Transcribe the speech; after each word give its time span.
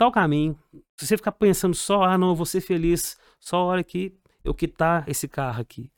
facilitar 0.00 0.08
o 0.08 0.12
caminho. 0.12 0.58
Se 0.98 1.06
você 1.06 1.16
ficar 1.16 1.32
pensando 1.32 1.74
só, 1.74 2.02
ah, 2.02 2.16
não, 2.16 2.30
eu 2.30 2.34
vou 2.34 2.46
ser 2.46 2.60
feliz 2.60 3.18
só 3.38 3.56
a 3.58 3.64
hora 3.64 3.84
que 3.84 4.14
eu 4.42 4.54
quitar 4.54 5.06
esse 5.08 5.28
carro 5.28 5.60
aqui. 5.60 5.90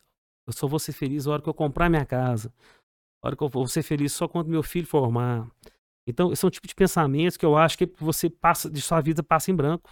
Eu 0.46 0.52
só 0.52 0.66
vou 0.66 0.78
ser 0.78 0.92
feliz 0.92 1.26
a 1.26 1.30
hora 1.32 1.42
que 1.42 1.48
eu 1.48 1.54
comprar 1.54 1.88
minha 1.88 2.04
casa. 2.04 2.52
A 3.22 3.28
hora 3.28 3.36
que 3.36 3.42
eu 3.42 3.48
vou 3.48 3.66
ser 3.68 3.82
feliz 3.82 4.12
só 4.12 4.26
quando 4.26 4.48
meu 4.48 4.62
filho 4.62 4.86
formar. 4.86 5.48
Então, 6.06 6.34
são 6.34 6.50
tipo 6.50 6.66
de 6.66 6.74
pensamentos 6.74 7.36
que 7.36 7.46
eu 7.46 7.56
acho 7.56 7.78
que 7.78 7.86
você 7.98 8.28
passa, 8.28 8.68
de 8.68 8.82
sua 8.82 9.00
vida 9.00 9.22
passa 9.22 9.52
em 9.52 9.54
branco. 9.54 9.90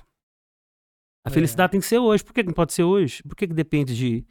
A 1.24 1.30
É. 1.30 1.32
felicidade 1.32 1.70
tem 1.70 1.80
que 1.80 1.86
ser 1.86 1.98
hoje. 1.98 2.24
Por 2.24 2.32
que 2.32 2.42
não 2.42 2.52
pode 2.52 2.72
ser 2.72 2.82
hoje? 2.82 3.22
Por 3.22 3.36
que, 3.36 3.46
que 3.46 3.54
depende 3.54 3.94
de. 3.94 4.26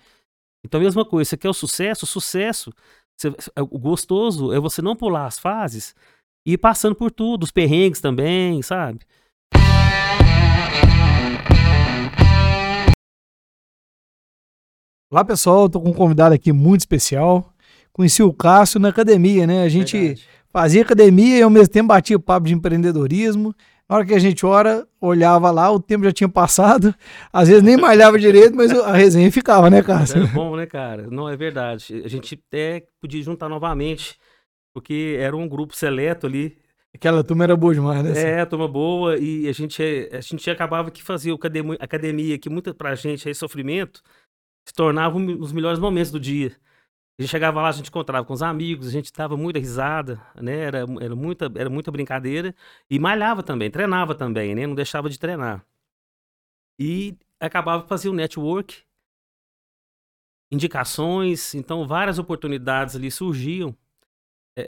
Então, 0.66 0.82
a 0.82 0.84
mesma 0.84 1.05
coisa, 1.05 1.30
você 1.30 1.38
quer 1.38 1.50
o 1.50 1.54
sucesso? 1.54 2.04
O 2.04 2.07
sucesso, 2.07 2.73
você- 3.16 3.30
o 3.61 3.80
gostoso 3.80 4.52
é 4.52 4.59
você 4.59 4.82
não 4.82 4.93
pular 4.96 5.25
as 5.25 5.39
fases 5.39 5.96
e 6.46 6.54
ir 6.54 6.57
passando 6.57 6.96
por 6.96 7.11
tudo, 7.11 7.43
os 7.43 7.52
perrengues 7.52 8.02
também, 8.02 8.61
sabe? 8.61 9.00
Olá, 15.11 15.25
pessoal. 15.25 15.68
Tô 15.68 15.82
com 15.82 15.89
um 15.89 15.93
convidado 15.93 16.36
aqui 16.36 16.54
muito 16.54 16.82
especial. 16.82 17.51
Conheci 17.92 18.21
o 18.21 18.32
Cássio 18.32 18.79
na 18.79 18.89
academia, 18.89 19.47
né? 19.47 19.64
A 19.64 19.70
gente 19.70 19.97
Verdade. 19.97 20.28
fazia 20.54 20.83
academia 20.83 21.39
e 21.39 21.42
ao 21.42 21.50
mesmo 21.50 21.70
tempo 21.70 21.87
batia 21.87 22.20
papo 22.20 22.46
de 22.46 22.54
empreendedorismo. 22.54 23.56
Na 23.89 23.96
hora 23.96 24.06
que 24.06 24.14
a 24.14 24.20
gente 24.20 24.46
ora, 24.46 24.87
olhava 25.01 25.50
lá, 25.50 25.71
o 25.71 25.79
tempo 25.79 26.04
já 26.06 26.11
tinha 26.11 26.29
passado. 26.29 26.93
Às 27.34 27.47
vezes 27.47 27.64
nem 27.64 27.75
malhava 27.75 28.20
direito, 28.20 28.56
mas 28.56 28.71
a 28.71 28.93
resenha 28.93 29.31
ficava, 29.31 29.68
né, 29.68 29.81
Cássio? 29.81 30.18
Era 30.18 30.28
bom, 30.28 30.56
né, 30.56 30.68
cara? 30.68 31.07
Não, 31.09 31.28
é 31.28 31.36
verdade. 31.36 32.03
A 32.06 32.08
gente 32.08 32.39
até 32.47 32.84
podia 33.02 33.23
juntar 33.23 33.50
novamente, 33.50 34.16
porque 34.75 35.17
era 35.20 35.36
um 35.36 35.47
grupo 35.47 35.75
seleto 35.75 36.28
ali. 36.28 36.56
Aquela 36.94 37.23
turma 37.23 37.44
era 37.44 37.56
boa 37.56 37.73
demais, 37.73 38.03
né? 38.03 38.39
É, 38.39 38.45
turma 38.45 38.67
boa, 38.67 39.17
e 39.17 39.48
a 39.48 39.52
gente, 39.52 39.81
a 40.11 40.22
gente 40.22 40.50
acabava 40.50 40.89
que 40.89 41.03
fazia 41.03 41.34
academia, 41.34 41.78
academia 41.80 42.38
que 42.39 42.50
muita 42.50 42.73
pra 42.73 42.95
gente 42.95 43.28
aí 43.28 43.36
sofrimento, 43.36 44.02
se 44.68 44.73
tornava 44.73 45.18
um 45.18 45.40
os 45.40 45.52
melhores 45.52 45.80
momentos 45.80 46.12
do 46.12 46.20
dia. 46.20 46.56
A 47.18 47.22
gente 47.22 47.31
chegava 47.31 47.62
lá, 47.62 47.68
a 47.68 47.73
gente 47.73 47.90
encontrava 47.90 48.26
com 48.26 48.34
os 48.34 48.42
amigos, 48.42 48.88
a 48.88 48.92
gente 48.92 49.12
dava 49.12 49.36
muita 49.36 49.59
risada, 49.59 50.22
né? 50.36 50.58
Era, 50.58 50.86
era, 51.02 51.16
muita, 51.16 51.52
era 51.56 51.70
muita 51.70 51.92
brincadeira. 51.92 52.56
E 52.90 52.98
malhava 52.98 53.44
também, 53.44 53.70
treinava 53.70 54.16
também, 54.16 54.56
né? 54.56 54.66
Não 54.66 54.74
deixava 54.74 55.09
de 55.09 55.20
treinar. 55.20 55.66
E 56.80 57.18
acabava 57.40 57.84
de 57.84 57.90
fazer 57.90 58.09
o 58.09 58.14
network, 58.14 58.84
indicações, 60.50 61.53
então 61.53 61.86
várias 61.86 62.18
oportunidades 62.18 62.96
ali 62.96 63.12
surgiam 63.12 63.76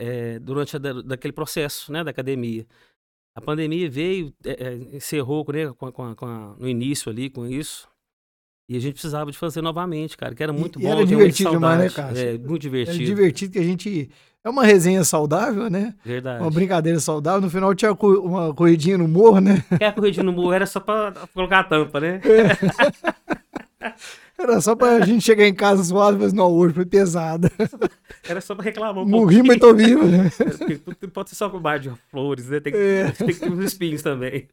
eh, 0.00 0.38
durante 0.38 0.76
a, 0.76 0.78
da- 0.78 1.02
daquele 1.02 1.32
processo, 1.32 1.92
né? 1.92 2.02
Da 2.04 2.10
academia. 2.10 2.66
A 3.34 3.40
pandemia 3.40 3.88
veio, 3.90 4.32
eh, 4.44 4.78
encerrou 4.92 5.44
né, 5.52 5.72
com 5.76 5.86
a- 5.86 5.92
com 5.92 6.04
a- 6.04 6.14
com 6.14 6.26
a- 6.26 6.54
no 6.58 6.68
início 6.68 7.10
ali 7.10 7.30
com 7.30 7.46
isso. 7.46 7.88
E 8.68 8.76
a 8.76 8.80
gente 8.80 8.92
precisava 8.94 9.30
de 9.30 9.36
fazer 9.38 9.60
novamente, 9.62 10.16
cara, 10.16 10.34
que 10.34 10.42
era 10.42 10.52
E- 10.52 10.56
muito 10.58 10.78
e 10.78 10.82
bom. 10.82 10.88
era 10.88 10.96
tenho 10.98 11.08
muita 11.18 11.18
divertido 11.32 11.50
demais, 11.50 11.78
né. 11.80 11.90
Cássio? 11.90 12.28
É, 12.28 12.38
muito 12.38 12.54
É 12.54 12.58
divertido. 12.58 12.98
divertido 13.04 13.52
que 13.52 13.58
a 13.58 13.62
gente. 13.64 14.10
É 14.44 14.50
uma 14.50 14.64
resenha 14.64 15.04
saudável, 15.04 15.70
né? 15.70 15.94
Verdade. 16.04 16.42
Uma 16.42 16.50
brincadeira 16.50 16.98
saudável. 16.98 17.40
No 17.42 17.48
final 17.50 17.72
tinha 17.76 17.92
uma 17.92 18.52
corridinha 18.52 18.98
no 18.98 19.06
morro, 19.06 19.40
né? 19.40 19.64
Quer 19.78 19.94
corrigir 19.94 20.24
no 20.24 20.32
morro 20.32 20.52
era 20.52 20.66
só 20.66 20.80
pra 20.80 21.12
colocar 21.32 21.60
a 21.60 21.64
tampa, 21.64 22.00
né? 22.00 22.20
Era 24.38 24.60
só 24.60 24.74
pra 24.74 25.00
gente 25.00 25.22
chegar 25.24 25.46
em 25.46 25.54
casa 25.54 25.84
suado, 25.84 26.18
mas 26.18 26.32
não, 26.32 26.50
hoje 26.50 26.74
foi 26.74 26.86
pesada. 26.86 27.50
Era 28.28 28.40
só 28.40 28.54
pra 28.54 28.64
reclamar 28.64 29.02
um 29.04 29.08
Morri, 29.08 29.42
mas 29.42 29.58
tô 29.58 29.74
vivo, 29.74 30.04
né? 30.06 30.30
Tudo 30.84 31.10
Pode 31.12 31.30
ser 31.30 31.36
só 31.36 31.48
com 31.50 31.60
bar 31.60 31.78
de 31.78 31.90
flores, 32.10 32.48
né? 32.48 32.58
Tem 32.60 32.72
que, 32.72 32.78
É. 32.78 33.10
tem 33.16 33.28
que 33.28 33.34
ter 33.40 33.50
uns 33.50 33.64
espinhos 33.64 34.02
também. 34.02 34.48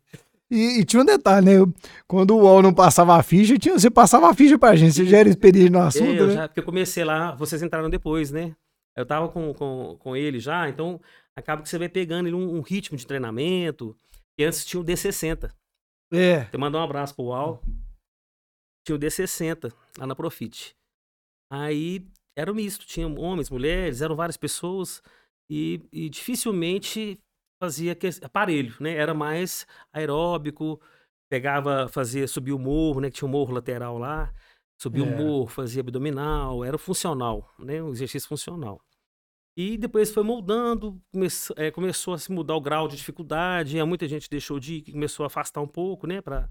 E, 0.52 0.80
e 0.80 0.86
tinha 0.86 1.02
um 1.02 1.06
detalhe, 1.06 1.46
né? 1.46 1.74
Quando 2.08 2.36
o 2.36 2.42
UOL 2.42 2.62
não 2.62 2.74
passava 2.74 3.16
a 3.16 3.24
ficha, 3.24 3.58
tinha, 3.58 3.78
você 3.78 3.90
passava 3.90 4.30
a 4.30 4.34
ficha 4.34 4.58
pra 4.58 4.76
gente. 4.76 4.94
Você 4.94 5.06
já 5.06 5.20
era 5.20 5.30
experiente 5.30 5.70
no 5.72 5.80
É, 5.80 5.84
assunto, 5.84 6.12
eu 6.12 6.28
né? 6.28 6.34
já, 6.34 6.48
porque 6.48 6.60
eu 6.60 6.66
comecei 6.66 7.04
lá, 7.04 7.34
vocês 7.36 7.62
entraram 7.62 7.90
depois, 7.90 8.32
né? 8.32 8.54
Eu 8.98 9.06
tava 9.06 9.30
com, 9.30 9.54
com, 9.54 9.96
com 10.00 10.16
ele 10.16 10.40
já, 10.40 10.68
então 10.68 11.00
acaba 11.36 11.62
que 11.62 11.70
você 11.70 11.78
vai 11.78 11.88
pegando 11.88 12.28
ele 12.28 12.36
um, 12.36 12.58
um 12.58 12.62
ritmo 12.62 12.98
de 12.98 13.08
treinamento. 13.08 13.96
E 14.38 14.44
antes 14.44 14.66
tinha 14.66 14.82
o 14.82 14.84
D60. 14.84 15.50
É. 16.12 16.46
Você 16.50 16.58
mandou 16.58 16.82
um 16.82 16.84
abraço 16.84 17.16
pro 17.16 17.26
UAU. 17.26 17.62
Tinha 18.86 18.96
o 18.96 19.00
D60 19.00 19.74
lá 19.98 20.08
na 20.08 20.16
Profit. 20.16 20.76
Aí 21.52 22.06
era 22.38 22.52
um 22.52 22.56
misto, 22.56 22.86
tinha 22.86 23.08
homens, 23.08 23.50
mulheres, 23.50 24.02
eram 24.02 24.16
várias 24.16 24.38
pessoas 24.38 25.02
e, 25.50 25.82
e 25.92 26.10
dificilmente 26.10 27.20
fazia 27.62 27.96
que- 27.96 28.08
aparelho, 28.24 28.76
né? 28.80 28.94
Era 28.96 29.14
mais 29.14 29.66
aeróbico, 29.94 30.80
pegava, 31.30 31.88
fazia, 31.90 32.28
subia 32.28 32.56
o 32.56 32.60
morro, 32.60 33.02
né? 33.02 33.10
Que 33.10 33.18
tinha 33.18 33.28
um 33.28 33.32
morro 33.32 33.54
lateral 33.54 33.98
lá, 33.98 34.34
subia 34.80 35.04
o 35.04 35.08
É. 35.08 35.16
morro, 35.16 35.48
fazia 35.48 35.82
abdominal, 35.82 36.64
era 36.64 36.78
funcional, 36.78 37.54
né? 37.60 37.82
Um 37.84 37.90
exercício 37.92 38.30
funcional. 38.30 38.80
E 39.58 39.78
depois 39.78 40.14
foi 40.14 40.24
moldando, 40.24 41.02
come- 41.12 41.28
eh, 41.58 41.72
começou 41.72 42.14
a 42.14 42.18
se 42.18 42.32
mudar 42.32 42.56
o 42.56 42.62
grau 42.62 42.88
de 42.88 42.96
dificuldade, 42.96 43.78
e 43.78 43.84
muita 43.84 44.08
gente 44.08 44.30
deixou 44.30 44.58
de 44.60 44.76
ir, 44.76 44.92
começou 44.94 45.26
a 45.26 45.28
afastar 45.28 45.60
um 45.62 45.68
pouco, 45.68 46.08
né? 46.08 46.22
Pra... 46.22 46.48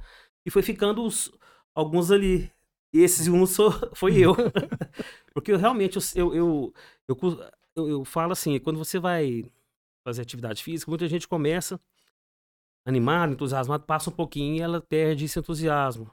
E 0.46 0.50
foi 0.50 0.60
ficando 0.62 1.02
os- 1.02 1.32
alguns 1.74 2.10
ali. 2.10 2.50
E 2.92 3.00
esses 3.00 3.28
um 3.28 3.46
sou, 3.46 3.70
foi 3.94 4.18
eu. 4.18 4.34
Porque 5.32 5.52
eu 5.52 5.58
realmente, 5.58 5.98
eu, 6.16 6.34
eu, 6.34 6.74
eu, 7.06 7.50
eu, 7.76 8.04
falo 8.04 8.32
assim, 8.32 8.58
quando 8.58 8.78
você 8.78 8.98
vai 8.98 9.44
fazer 10.04 10.22
atividade 10.22 10.62
física, 10.62 10.90
muita 10.90 11.06
gente 11.06 11.28
começa 11.28 11.80
animado, 12.86 13.34
entusiasmado, 13.34 13.84
passa 13.84 14.08
um 14.08 14.12
pouquinho 14.12 14.56
e 14.56 14.60
ela 14.60 14.80
perde 14.80 15.26
esse 15.26 15.38
entusiasmo. 15.38 16.10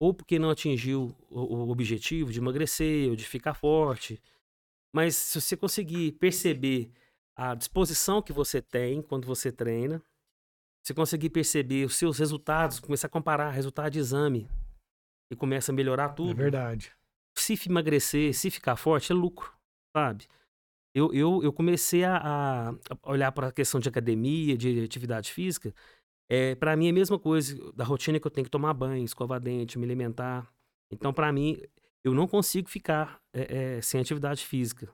Ou 0.00 0.12
porque 0.12 0.38
não 0.38 0.50
atingiu 0.50 1.14
o, 1.30 1.40
o 1.40 1.70
objetivo 1.70 2.32
de 2.32 2.38
emagrecer 2.38 3.10
ou 3.10 3.16
de 3.16 3.24
ficar 3.24 3.54
forte. 3.54 4.20
Mas 4.92 5.14
se 5.16 5.40
você 5.40 5.56
conseguir 5.56 6.12
perceber 6.12 6.90
a 7.36 7.54
disposição 7.54 8.22
que 8.22 8.32
você 8.32 8.62
tem 8.62 9.02
quando 9.02 9.26
você 9.26 9.52
treina, 9.52 10.02
se 10.82 10.94
conseguir 10.94 11.30
perceber 11.30 11.84
os 11.84 11.96
seus 11.96 12.18
resultados, 12.18 12.80
começar 12.80 13.06
a 13.06 13.10
comparar 13.10 13.50
resultado 13.50 13.92
de 13.92 13.98
exame 13.98 14.48
e 15.34 15.36
começa 15.36 15.70
a 15.72 15.74
melhorar 15.74 16.10
É 16.10 16.14
tudo, 16.14 16.34
verdade. 16.36 16.92
se 17.36 17.58
emagrecer, 17.68 18.34
se 18.34 18.50
ficar 18.50 18.76
forte, 18.76 19.12
é 19.12 19.14
lucro, 19.14 19.52
sabe? 19.96 20.26
Eu, 20.94 21.12
eu, 21.12 21.42
eu 21.42 21.52
comecei 21.52 22.04
a, 22.04 22.70
a 22.70 22.74
olhar 23.10 23.32
para 23.32 23.48
a 23.48 23.52
questão 23.52 23.80
de 23.80 23.88
academia, 23.88 24.56
de 24.56 24.80
atividade 24.84 25.32
física. 25.32 25.74
É, 26.30 26.54
para 26.54 26.76
mim 26.76 26.86
é 26.86 26.90
a 26.90 26.94
mesma 26.94 27.18
coisa 27.18 27.72
da 27.72 27.84
rotina 27.84 28.18
que 28.20 28.26
eu 28.26 28.30
tenho 28.30 28.44
que 28.44 28.50
tomar 28.50 28.72
banho, 28.72 29.04
escovar 29.04 29.40
dente, 29.40 29.78
me 29.78 29.84
alimentar. 29.84 30.48
Então, 30.90 31.12
para 31.12 31.32
mim, 31.32 31.60
eu 32.04 32.14
não 32.14 32.28
consigo 32.28 32.68
ficar 32.68 33.20
é, 33.32 33.76
é, 33.76 33.80
sem 33.82 34.00
atividade 34.00 34.46
física. 34.46 34.88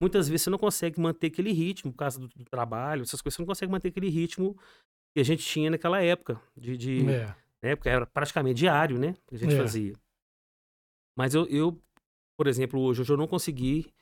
Muitas 0.00 0.28
vezes 0.28 0.42
você 0.42 0.50
não 0.50 0.58
consegue 0.58 1.00
manter 1.00 1.28
aquele 1.28 1.50
ritmo 1.50 1.90
por 1.92 1.98
causa 1.98 2.20
do, 2.20 2.28
do 2.28 2.44
trabalho, 2.44 3.02
essas 3.02 3.20
coisas, 3.22 3.34
você 3.36 3.42
não 3.42 3.46
consegue 3.46 3.72
manter 3.72 3.88
aquele 3.88 4.08
ritmo 4.08 4.56
que 5.14 5.20
a 5.20 5.24
gente 5.24 5.44
tinha 5.44 5.70
naquela 5.70 6.00
época, 6.02 6.40
de, 6.56 6.76
de 6.76 7.08
É. 7.08 7.34
né? 7.62 7.76
Porque 7.76 7.88
era 7.88 8.06
praticamente 8.06 8.58
diário, 8.58 8.98
né? 8.98 9.14
Que 9.26 9.34
a 9.34 9.38
gente 9.38 9.54
É. 9.54 9.58
fazia. 9.58 9.94
Mas 11.16 11.34
eu, 11.34 11.46
eu, 11.46 11.80
por 12.36 12.46
exemplo, 12.46 12.80
hoje, 12.80 13.00
hoje 13.00 13.12
eu 13.12 13.16
não 13.16 13.26
consegui 13.26 13.92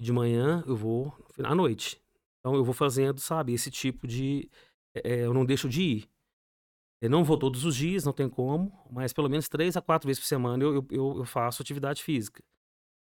de 0.00 0.12
manhã, 0.12 0.62
eu 0.66 0.76
vou 0.76 1.14
à 1.42 1.54
noite. 1.54 2.00
Então 2.38 2.54
eu 2.54 2.64
vou 2.64 2.74
fazendo, 2.74 3.20
sabe, 3.20 3.52
esse 3.52 3.70
tipo 3.70 4.06
de. 4.06 4.50
é, 4.94 5.20
eu 5.26 5.34
não 5.34 5.44
deixo 5.44 5.68
de 5.68 5.82
ir. 5.82 6.10
Eu 7.02 7.08
não 7.08 7.24
vou 7.24 7.38
todos 7.38 7.64
os 7.64 7.74
dias, 7.76 8.04
não 8.04 8.12
tem 8.12 8.28
como, 8.28 8.70
mas 8.90 9.12
pelo 9.12 9.28
menos 9.28 9.48
três 9.48 9.74
a 9.74 9.80
quatro 9.80 10.06
vezes 10.06 10.20
por 10.20 10.26
semana 10.26 10.62
eu, 10.62 10.86
eu, 10.90 11.18
eu, 11.18 11.24
faço 11.24 11.62
atividade 11.62 12.02
física. 12.02 12.42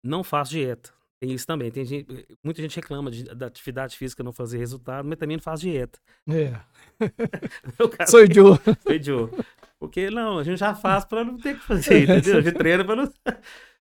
Não 0.05 0.23
faço 0.23 0.53
dieta. 0.53 0.93
Tem 1.21 1.33
isso 1.33 1.47
também. 1.47 1.71
Tem 1.73 1.85
gente, 1.85 2.07
muita 2.43 2.63
gente 2.63 2.77
reclama 2.77 3.11
de, 3.11 3.25
da 3.25 3.47
atividade 3.47 3.97
física 3.97 4.23
não 4.23 4.33
fazer 4.33 4.59
resultado, 4.59 5.07
mas 5.09 5.19
também 5.19 5.37
não 5.37 5.43
faz 5.43 5.61
dieta. 5.61 5.99
É. 6.29 6.59
Eu, 7.79 7.89
cara, 7.89 8.07
Sou 8.09 8.21
Joe. 8.33 8.59
Porque 9.81 10.11
não, 10.11 10.39
a 10.39 10.45
gente 10.45 10.59
já 10.59 10.75
faz 10.75 11.05
pra 11.05 11.25
não 11.25 11.39
ter 11.39 11.59
que 11.59 11.65
fazer, 11.65 12.05
entendeu? 12.05 12.39
A 12.39 12.43
gente 12.43 12.57
treina 12.59 12.85
pra 12.85 12.97
não. 12.97 13.05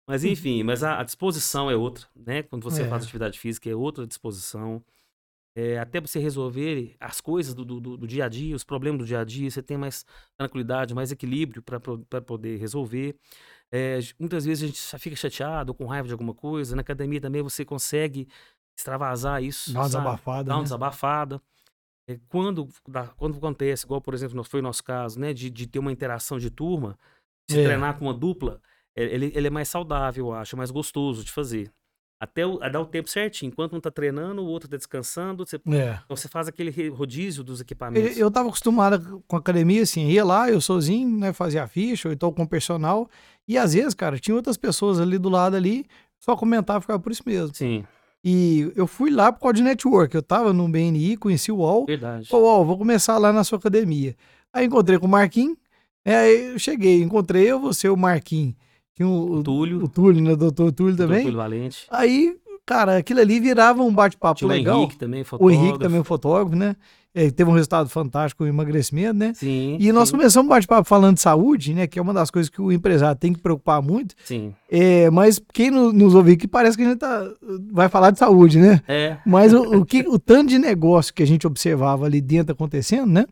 Mas 0.08 0.24
enfim, 0.24 0.62
mas 0.62 0.82
a, 0.84 1.00
a 1.00 1.02
disposição 1.04 1.70
é 1.70 1.76
outra, 1.76 2.06
né? 2.14 2.42
Quando 2.42 2.62
você 2.62 2.82
É. 2.82 2.88
faz 2.88 3.04
atividade 3.04 3.38
física, 3.40 3.70
é 3.70 3.74
outra 3.74 4.06
disposição. 4.06 4.84
É, 5.56 5.78
até 5.78 6.00
você 6.00 6.18
resolver 6.18 6.96
as 7.00 7.20
coisas 7.20 7.54
do, 7.54 7.64
do, 7.64 7.80
do- 7.96 8.06
dia 8.06 8.26
a 8.26 8.28
dia, 8.28 8.56
os 8.56 8.64
problemas 8.64 8.98
do 9.00 9.06
dia 9.06 9.20
a 9.20 9.24
dia, 9.24 9.50
você 9.50 9.62
tem 9.62 9.76
mais 9.78 10.04
tranquilidade, 10.36 10.94
mais 10.94 11.12
equilíbrio 11.12 11.62
para 11.62 11.80
poder 12.22 12.58
resolver. 12.58 13.16
É, 13.72 13.98
muitas 14.18 14.44
vezes 14.44 14.64
a 14.64 14.66
gente 14.66 14.90
já 14.92 14.98
fica 14.98 15.16
chateado 15.16 15.74
com 15.74 15.86
raiva 15.86 16.08
de 16.08 16.12
alguma 16.14 16.34
coisa. 16.34 16.76
Na 16.76 16.82
academia 16.82 17.20
também 17.20 17.42
você 17.42 17.64
consegue 17.64 18.28
extravasar 18.78 19.42
isso. 19.42 19.72
Dá 19.72 19.80
uma 19.80 19.88
sabe? 19.88 20.04
desabafada. 20.04 20.44
Dá 20.44 20.54
uma 20.54 20.58
né? 20.60 20.64
desabafada. 20.64 21.42
É, 22.08 22.18
quando, 22.28 22.68
dá- 22.88 23.08
quando 23.16 23.36
acontece, 23.36 23.84
igual, 23.86 24.00
por 24.00 24.12
exemplo, 24.14 24.42
foi 24.44 24.60
o 24.60 24.62
nosso 24.62 24.84
caso, 24.84 25.18
né? 25.18 25.32
De, 25.32 25.48
de 25.50 25.66
ter 25.66 25.78
uma 25.78 25.92
interação 25.92 26.38
de 26.38 26.50
turma, 26.50 26.98
se 27.50 27.58
É. 27.58 27.64
treinar 27.64 27.98
com 27.98 28.04
uma 28.06 28.14
dupla, 28.14 28.60
é, 28.96 29.04
ele, 29.04 29.32
ele 29.34 29.46
é 29.46 29.50
mais 29.50 29.68
saudável, 29.68 30.26
eu 30.26 30.32
acho, 30.32 30.54
é 30.54 30.58
mais 30.58 30.70
gostoso 30.70 31.24
de 31.24 31.30
fazer. 31.32 31.70
Até 32.20 32.46
o, 32.46 32.62
a 32.62 32.68
dar 32.68 32.80
o 32.80 32.86
tempo 32.86 33.08
certinho. 33.10 33.50
Enquanto 33.50 33.74
um 33.76 33.80
tá 33.80 33.90
treinando, 33.90 34.40
o 34.42 34.46
outro 34.46 34.68
tá 34.68 34.76
descansando. 34.76 35.44
Você, 35.46 35.56
É. 35.56 35.98
então 36.04 36.16
você 36.16 36.28
faz 36.28 36.46
aquele 36.48 36.88
rodízio 36.88 37.42
dos 37.42 37.60
Eu, 37.60 37.62
equipamentos. 37.64 38.16
eu 38.16 38.30
tava 38.30 38.48
acostumado 38.48 39.22
com 39.26 39.36
academia, 39.36 39.82
assim, 39.82 40.06
ia 40.08 40.24
lá, 40.24 40.48
eu 40.48 40.60
sozinho, 40.60 41.18
né, 41.18 41.32
fazia 41.32 41.64
a 41.64 41.66
ficha, 41.68 42.08
ou 42.08 42.14
então 42.14 42.32
com 42.32 42.44
o 42.44 42.48
personal. 42.48 43.10
E 43.48 43.58
às 43.58 43.74
vezes, 43.74 43.94
cara, 43.94 44.18
tinha 44.18 44.34
outras 44.34 44.56
pessoas 44.56 45.00
ali 45.00 45.18
do 45.18 45.28
lado 45.28 45.56
ali, 45.56 45.84
só 46.18 46.36
comentava, 46.36 46.80
ficava 46.80 46.98
por 47.00 47.12
isso 47.12 47.22
mesmo. 47.26 47.54
Sim, 47.54 47.84
E 48.24 48.72
eu 48.74 48.86
fui 48.86 49.10
lá 49.10 49.30
por 49.30 49.40
causa 49.40 49.54
de 49.54 49.62
network. 49.62 50.14
Eu 50.14 50.22
tava 50.22 50.52
no 50.52 50.66
BNI, 50.68 51.16
conheci 51.18 51.52
o 51.52 51.56
UOL. 51.56 51.84
verdade. 51.84 52.26
Falei, 52.28 52.46
UOL, 52.46 52.64
vou 52.64 52.78
começar 52.78 53.18
lá 53.18 53.32
na 53.32 53.44
sua 53.44 53.58
academia. 53.58 54.16
Aí 54.52 54.64
encontrei 54.66 54.98
com 54.98 55.06
o 55.06 55.10
Marquinhos. 55.10 55.56
é, 56.04 56.16
Aí 56.16 56.52
eu 56.52 56.58
cheguei, 56.58 57.02
encontrei 57.02 57.44
eu, 57.44 57.60
você, 57.60 57.88
o 57.88 57.96
Marquinhos. 57.96 58.54
Tinha 58.94 59.06
o, 59.08 59.38
o, 59.38 59.42
Túlio. 59.42 59.84
o 59.84 59.88
Túlio, 59.88 60.22
né? 60.22 60.34
Doutor 60.36 60.72
Túlio 60.72 60.96
também. 60.96 61.22
Túlio 61.24 61.36
Valente. 61.36 61.86
Aí, 61.90 62.36
cara, 62.64 62.96
aquilo 62.96 63.20
ali 63.20 63.40
virava 63.40 63.82
um 63.82 63.92
bate-papo 63.92 64.38
Tinha 64.38 64.48
o 64.48 64.52
legal. 64.52 64.78
Henrique 64.78 64.96
também, 64.96 65.22
o 65.22 65.24
fotógrafo. 65.24 65.60
Henrique 65.60 65.78
também, 65.80 66.00
o 66.00 66.04
fotógrafo, 66.04 66.56
né? 66.56 66.76
É, 67.14 67.30
teve 67.30 67.48
um 67.48 67.52
resultado 67.54 67.88
fantástico 67.88 68.42
o 68.42 68.46
emagrecimento, 68.46 69.14
né? 69.16 69.32
Sim. 69.34 69.76
E 69.78 69.92
nós 69.92 70.08
sim, 70.08 70.16
começamos 70.16 70.46
um 70.46 70.48
bate-papo 70.48 70.88
falando 70.88 71.14
de 71.14 71.20
saúde, 71.20 71.72
né? 71.72 71.86
Que 71.86 71.98
é 72.00 72.02
uma 72.02 72.12
das 72.12 72.28
coisas 72.28 72.50
que 72.50 72.60
o 72.60 72.72
empresário 72.72 73.16
tem 73.16 73.32
que 73.32 73.38
preocupar 73.40 73.80
muito. 73.80 74.16
Sim. 74.24 74.52
É, 74.68 75.08
mas 75.10 75.40
quem 75.52 75.70
no- 75.70 75.92
nos 75.92 76.12
ouve 76.16 76.32
aqui 76.32 76.48
parece 76.48 76.76
que 76.76 76.82
a 76.82 76.88
gente 76.88 76.98
tá, 76.98 77.24
vai 77.70 77.88
falar 77.88 78.10
de 78.10 78.18
saúde, 78.18 78.58
né? 78.58 78.82
É, 78.88 79.16
Mas 79.24 79.52
o, 79.52 79.78
o, 79.78 79.84
que, 79.86 80.00
o 80.08 80.18
tanto 80.18 80.48
de 80.48 80.58
negócio 80.58 81.14
que 81.14 81.22
a 81.22 81.26
gente 81.26 81.46
observava 81.46 82.04
ali 82.04 82.20
dentro 82.20 82.52
acontecendo, 82.52 83.06
né? 83.06 83.26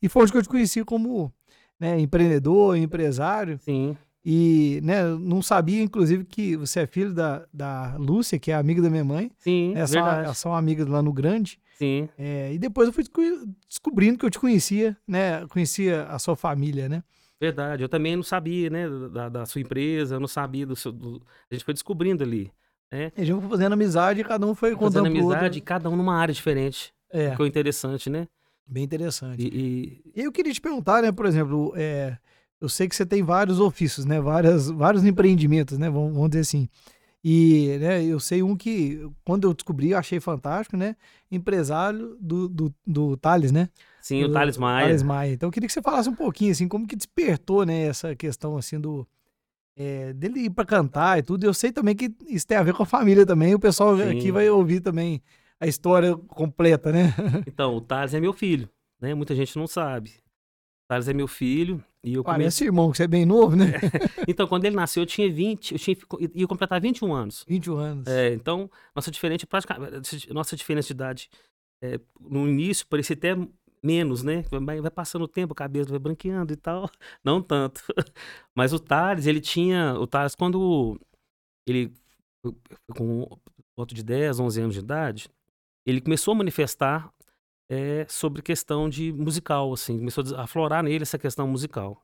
E 0.00 0.08
foi 0.08 0.22
onde 0.22 0.30
que 0.32 0.38
eu 0.38 0.42
te 0.42 0.48
conheci 0.48 0.84
como 0.84 1.32
né, 1.80 1.98
empreendedor, 1.98 2.76
empresário. 2.76 3.58
sim. 3.64 3.96
E 4.26 4.80
né, 4.82 5.02
não 5.20 5.42
sabia, 5.42 5.82
inclusive, 5.82 6.24
que 6.24 6.56
você 6.56 6.80
é 6.80 6.86
filho 6.86 7.12
da, 7.12 7.42
da 7.52 7.94
Lúcia, 7.98 8.38
que 8.38 8.50
é 8.50 8.54
amiga 8.54 8.80
da 8.80 8.88
minha 8.88 9.04
mãe. 9.04 9.30
Sim, 9.38 9.74
são, 9.86 9.86
verdade. 10.02 10.24
elas 10.24 10.38
são 10.38 10.54
amigas 10.54 10.86
lá 10.86 11.02
no 11.02 11.12
Grande. 11.12 11.58
Sim. 11.78 12.08
É, 12.18 12.52
e 12.52 12.58
depois 12.58 12.88
eu 12.88 12.92
fui 12.92 13.02
desco- 13.02 13.20
descobrindo 13.68 14.18
que 14.18 14.24
eu 14.24 14.30
te 14.30 14.38
conhecia, 14.38 14.96
né? 15.06 15.46
Conhecia 15.48 16.04
a 16.04 16.18
sua 16.18 16.36
família, 16.36 16.88
né? 16.88 17.02
Verdade, 17.40 17.82
eu 17.82 17.88
também 17.88 18.14
não 18.16 18.22
sabia, 18.22 18.70
né, 18.70 18.88
da, 19.12 19.28
da 19.28 19.44
sua 19.46 19.60
empresa, 19.60 20.14
eu 20.14 20.20
não 20.20 20.28
sabia 20.28 20.64
do 20.64 20.76
seu. 20.76 20.92
do- 20.92 21.20
A 21.50 21.54
gente 21.54 21.64
foi 21.64 21.74
descobrindo 21.74 22.22
ali, 22.22 22.50
E 22.92 23.10
a 23.20 23.24
gente 23.24 23.38
foi 23.40 23.50
fazendo 23.50 23.72
amizade 23.72 24.20
e 24.20 24.24
cada 24.24 24.46
um 24.46 24.54
foi 24.54 24.70
fazendo 24.70 24.82
contando 24.84 25.02
pro 25.12 25.20
amizade, 25.20 25.44
outro. 25.58 25.62
cada 25.62 25.90
um 25.90 25.96
numa 25.96 26.14
área 26.16 26.32
diferente. 26.32 26.94
É, 27.10 27.30
Ficou 27.32 27.46
interessante, 27.46 28.08
né? 28.08 28.26
bem 28.66 28.84
interessante. 28.84 29.42
E, 29.42 30.00
e- 30.14 30.20
E 30.20 30.24
eu 30.24 30.32
queria 30.32 30.52
te 30.52 30.60
perguntar, 30.60 31.02
né, 31.02 31.10
por 31.12 31.26
exemplo, 31.26 31.72
é, 31.76 32.16
eu 32.60 32.68
sei 32.68 32.88
que 32.88 32.94
você 32.96 33.04
tem 33.04 33.22
vários 33.22 33.58
ofícios, 33.60 34.06
né, 34.06 34.20
várias, 34.20 34.70
vários 34.70 35.04
empreendimentos, 35.04 35.76
né, 35.76 35.90
vamos, 35.90 36.14
vamos 36.14 36.30
dizer 36.30 36.40
assim. 36.42 36.68
E, 37.24 37.78
né, 37.80 38.04
eu 38.04 38.20
sei 38.20 38.42
um 38.42 38.56
que, 38.56 39.00
quando 39.24 39.48
eu 39.48 39.54
descobri, 39.54 39.90
eu 39.92 39.98
achei 39.98 40.20
fantástico, 40.20 40.76
né, 40.76 40.94
empresário 41.30 42.16
do, 42.20 42.48
do, 42.48 42.74
do 42.86 43.16
Thales, 43.16 43.50
né? 43.52 43.70
sim, 44.00 44.22
o 44.24 44.28
do- 44.28 44.34
Thales 44.34 44.56
Maia. 44.58 44.86
Thales 44.86 45.02
Maia. 45.02 45.32
Então 45.32 45.48
eu 45.48 45.52
queria 45.52 45.66
que 45.66 45.72
você 45.72 45.82
falasse 45.82 46.08
um 46.08 46.14
pouquinho, 46.14 46.52
assim, 46.52 46.68
como 46.68 46.86
que 46.86 46.96
despertou, 46.96 47.64
né, 47.64 47.82
essa 47.86 48.14
questão, 48.14 48.56
assim, 48.58 48.78
do... 48.80 49.06
é, 49.76 50.12
dele 50.14 50.40
ir 50.46 50.50
pra 50.50 50.64
cantar 50.66 51.18
e 51.18 51.22
tudo. 51.22 51.44
Eu 51.44 51.54
sei 51.54 51.72
também 51.72 51.96
que 51.96 52.12
isso 52.28 52.46
tem 52.46 52.56
a 52.58 52.62
ver 52.62 52.74
com 52.74 52.82
a 52.84 52.86
família 52.86 53.26
também. 53.26 53.54
O 53.54 53.60
pessoal 53.60 53.96
Sim. 53.96 54.10
aqui 54.10 54.32
vai 54.32 54.48
ouvir 54.50 54.80
também 54.80 55.22
a 55.60 55.66
história 55.66 56.16
completa, 56.16 56.92
né? 56.92 57.14
Então, 57.46 57.76
o 57.76 57.80
Thales 57.80 58.14
é 58.14 58.20
meu 58.20 58.32
filho, 58.32 58.68
né? 59.00 59.14
Muita 59.14 59.34
gente 59.34 59.56
não 59.56 59.66
sabe. 59.66 60.12
O 60.84 60.88
Thales 60.88 61.08
é 61.08 61.14
meu 61.14 61.26
filho 61.26 61.82
e 62.02 62.14
eu 62.14 62.22
comecei. 62.22 62.42
Parece 62.42 62.64
irmão, 62.64 62.90
que 62.90 62.98
você 62.98 63.04
é 63.04 63.08
bem 63.08 63.24
novo, 63.24 63.56
né? 63.56 63.72
Então, 64.28 64.46
quando 64.46 64.64
ele 64.66 64.76
nasceu, 64.76 65.02
eu 65.02 65.06
tinha 65.06 65.30
20, 65.32 65.72
eu 65.72 65.78
tinha, 65.78 65.96
ia 66.34 66.46
completar 66.46 66.80
21 66.80 67.12
anos. 67.14 67.44
21 67.48 67.76
anos. 67.76 68.06
É, 68.06 68.34
então, 68.34 68.70
nossa 68.94 69.10
diferença, 69.10 69.46
praticamente, 69.46 70.32
nossa 70.32 70.56
diferença 70.56 70.88
de 70.88 70.92
idade 70.92 71.30
é, 71.82 72.00
no 72.20 72.48
início 72.48 72.86
parecia 72.86 73.14
até 73.14 73.36
menos, 73.82 74.22
né? 74.22 74.44
Vai, 74.50 74.80
vai 74.80 74.90
passando 74.90 75.22
o 75.22 75.28
tempo, 75.28 75.52
o 75.52 75.56
cabelo 75.56 75.86
vai 75.86 75.98
branqueando 75.98 76.52
e 76.52 76.56
tal. 76.56 76.90
Não 77.22 77.42
tanto. 77.42 77.82
Mas 78.54 78.72
o 78.72 78.78
Thales, 78.78 79.26
ele 79.26 79.40
tinha. 79.40 79.94
O 79.94 80.06
Thales, 80.06 80.34
quando 80.34 80.98
ele, 81.66 81.92
com 82.96 83.28
volta 83.76 83.94
de 83.94 84.02
10, 84.02 84.40
11 84.40 84.60
anos 84.60 84.74
de 84.74 84.80
idade, 84.80 85.28
ele 85.86 86.00
começou 86.00 86.32
a 86.32 86.36
manifestar 86.36 87.12
é, 87.70 88.06
sobre 88.08 88.42
questão 88.42 88.88
de 88.88 89.12
musical, 89.12 89.72
assim. 89.72 89.98
Começou 89.98 90.24
a 90.36 90.42
aflorar 90.42 90.82
nele 90.82 91.02
essa 91.02 91.18
questão 91.18 91.46
musical. 91.48 92.02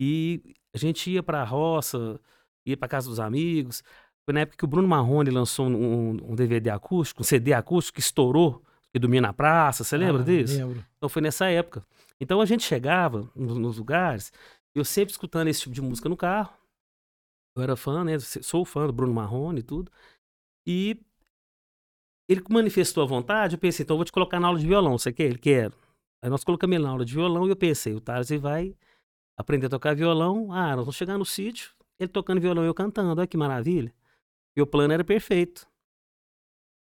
E 0.00 0.54
a 0.74 0.78
gente 0.78 1.10
ia 1.10 1.22
pra 1.22 1.44
roça, 1.44 2.20
ia 2.66 2.76
pra 2.76 2.88
casa 2.88 3.08
dos 3.08 3.20
amigos. 3.20 3.82
Foi 4.24 4.32
na 4.34 4.40
época 4.40 4.56
que 4.58 4.64
o 4.64 4.68
Bruno 4.68 4.88
Marrone 4.88 5.30
lançou 5.30 5.66
um, 5.68 6.10
um 6.32 6.34
DVD 6.34 6.70
acústico, 6.70 7.22
um 7.22 7.24
CD 7.24 7.52
acústico 7.52 7.96
que 7.96 8.00
estourou, 8.00 8.62
que 8.92 8.98
dormia 8.98 9.20
na 9.20 9.32
praça. 9.32 9.84
Você 9.84 9.96
lembra 9.96 10.22
Ah, 10.22 10.24
disso? 10.24 10.56
Lembro. 10.58 10.84
Então 10.96 11.08
foi 11.08 11.22
nessa 11.22 11.48
época. 11.48 11.84
Então 12.20 12.40
a 12.40 12.46
gente 12.46 12.62
chegava 12.62 13.30
nos, 13.34 13.56
nos 13.58 13.78
lugares, 13.78 14.32
eu 14.74 14.84
sempre 14.84 15.12
escutando 15.12 15.48
esse 15.48 15.60
tipo 15.62 15.74
de 15.74 15.82
música 15.82 16.08
no 16.08 16.16
carro. 16.16 16.52
Eu 17.56 17.62
era 17.62 17.76
fã, 17.76 18.02
né? 18.04 18.18
Sou 18.18 18.64
fã 18.64 18.86
do 18.86 18.92
Bruno 18.92 19.12
Marrone 19.12 19.60
e 19.60 19.62
tudo. 19.62 19.90
E 20.66 20.98
ele 22.32 22.42
manifestou 22.50 23.02
a 23.02 23.06
vontade, 23.06 23.54
eu 23.54 23.58
pensei, 23.58 23.84
então 23.84 23.94
eu 23.94 23.98
vou 23.98 24.04
te 24.04 24.12
colocar 24.12 24.40
na 24.40 24.48
aula 24.48 24.58
de 24.58 24.66
violão, 24.66 24.98
você 24.98 25.12
quer? 25.12 25.24
Ele 25.24 25.38
quer. 25.38 25.72
Aí 26.22 26.30
nós 26.30 26.44
colocamos 26.44 26.74
ele 26.74 26.84
na 26.84 26.90
aula 26.90 27.04
de 27.04 27.12
violão 27.14 27.46
e 27.46 27.50
eu 27.50 27.56
pensei, 27.56 27.94
o 27.94 28.02
ele 28.30 28.38
vai 28.38 28.76
aprender 29.38 29.66
a 29.66 29.70
tocar 29.70 29.94
violão. 29.94 30.52
Ah, 30.52 30.76
nós 30.76 30.84
vamos 30.84 30.96
chegar 30.96 31.18
no 31.18 31.24
sítio, 31.24 31.72
ele 31.98 32.08
tocando 32.08 32.40
violão 32.40 32.64
e 32.64 32.66
eu 32.66 32.74
cantando, 32.74 33.10
olha 33.10 33.26
que 33.26 33.36
maravilha. 33.36 33.92
E 34.56 34.62
o 34.62 34.66
plano 34.66 34.92
era 34.92 35.04
perfeito. 35.04 35.66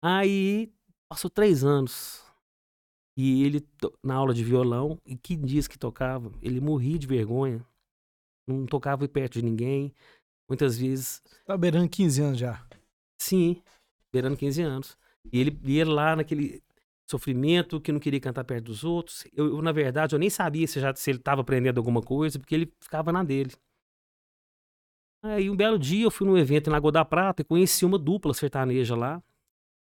Aí 0.03 0.71
passou 1.09 1.29
três 1.29 1.63
anos. 1.63 2.23
E 3.15 3.43
ele, 3.43 3.65
na 4.03 4.15
aula 4.15 4.33
de 4.33 4.43
violão, 4.43 4.99
e 5.05 5.15
que 5.15 5.35
dias 5.35 5.67
que 5.67 5.77
tocava, 5.77 6.31
ele 6.41 6.59
morria 6.59 6.97
de 6.97 7.05
vergonha. 7.05 7.63
Não 8.47 8.65
tocava 8.65 9.07
perto 9.07 9.33
de 9.33 9.43
ninguém. 9.43 9.93
Muitas 10.49 10.77
vezes, 10.77 11.21
Tá 11.45 11.55
beirando 11.55 11.87
15 11.87 12.21
anos 12.21 12.39
já. 12.39 12.65
sim, 13.21 13.61
beirando 14.11 14.35
15 14.35 14.61
anos. 14.61 14.97
E 15.31 15.39
ele 15.39 15.59
ia 15.63 15.87
lá 15.87 16.15
naquele 16.15 16.61
sofrimento 17.09 17.79
que 17.79 17.91
não 17.91 17.99
queria 17.99 18.19
cantar 18.19 18.43
perto 18.43 18.65
dos 18.65 18.83
outros. 18.83 19.25
Eu, 19.33 19.47
eu, 19.47 19.61
na 19.61 19.71
verdade, 19.71 20.15
eu 20.15 20.19
nem 20.19 20.29
sabia 20.29 20.67
se, 20.67 20.79
já, 20.79 20.93
se 20.95 21.11
ele 21.11 21.19
estava 21.19 21.41
aprendendo 21.41 21.77
alguma 21.77 22.01
coisa, 22.01 22.39
porque 22.39 22.55
ele 22.55 22.73
ficava 22.79 23.11
na 23.11 23.23
dele. 23.23 23.51
Aí 25.23 25.49
um 25.49 25.55
belo 25.55 25.79
dia 25.79 26.05
eu 26.05 26.11
fui 26.11 26.27
num 26.27 26.37
evento 26.37 26.69
em 26.69 26.73
Lagoa 26.73 26.91
da 26.91 27.05
Prata 27.05 27.41
e 27.41 27.45
conheci 27.45 27.85
uma 27.85 27.97
dupla 27.97 28.33
sertaneja 28.33 28.95
lá. 28.95 29.23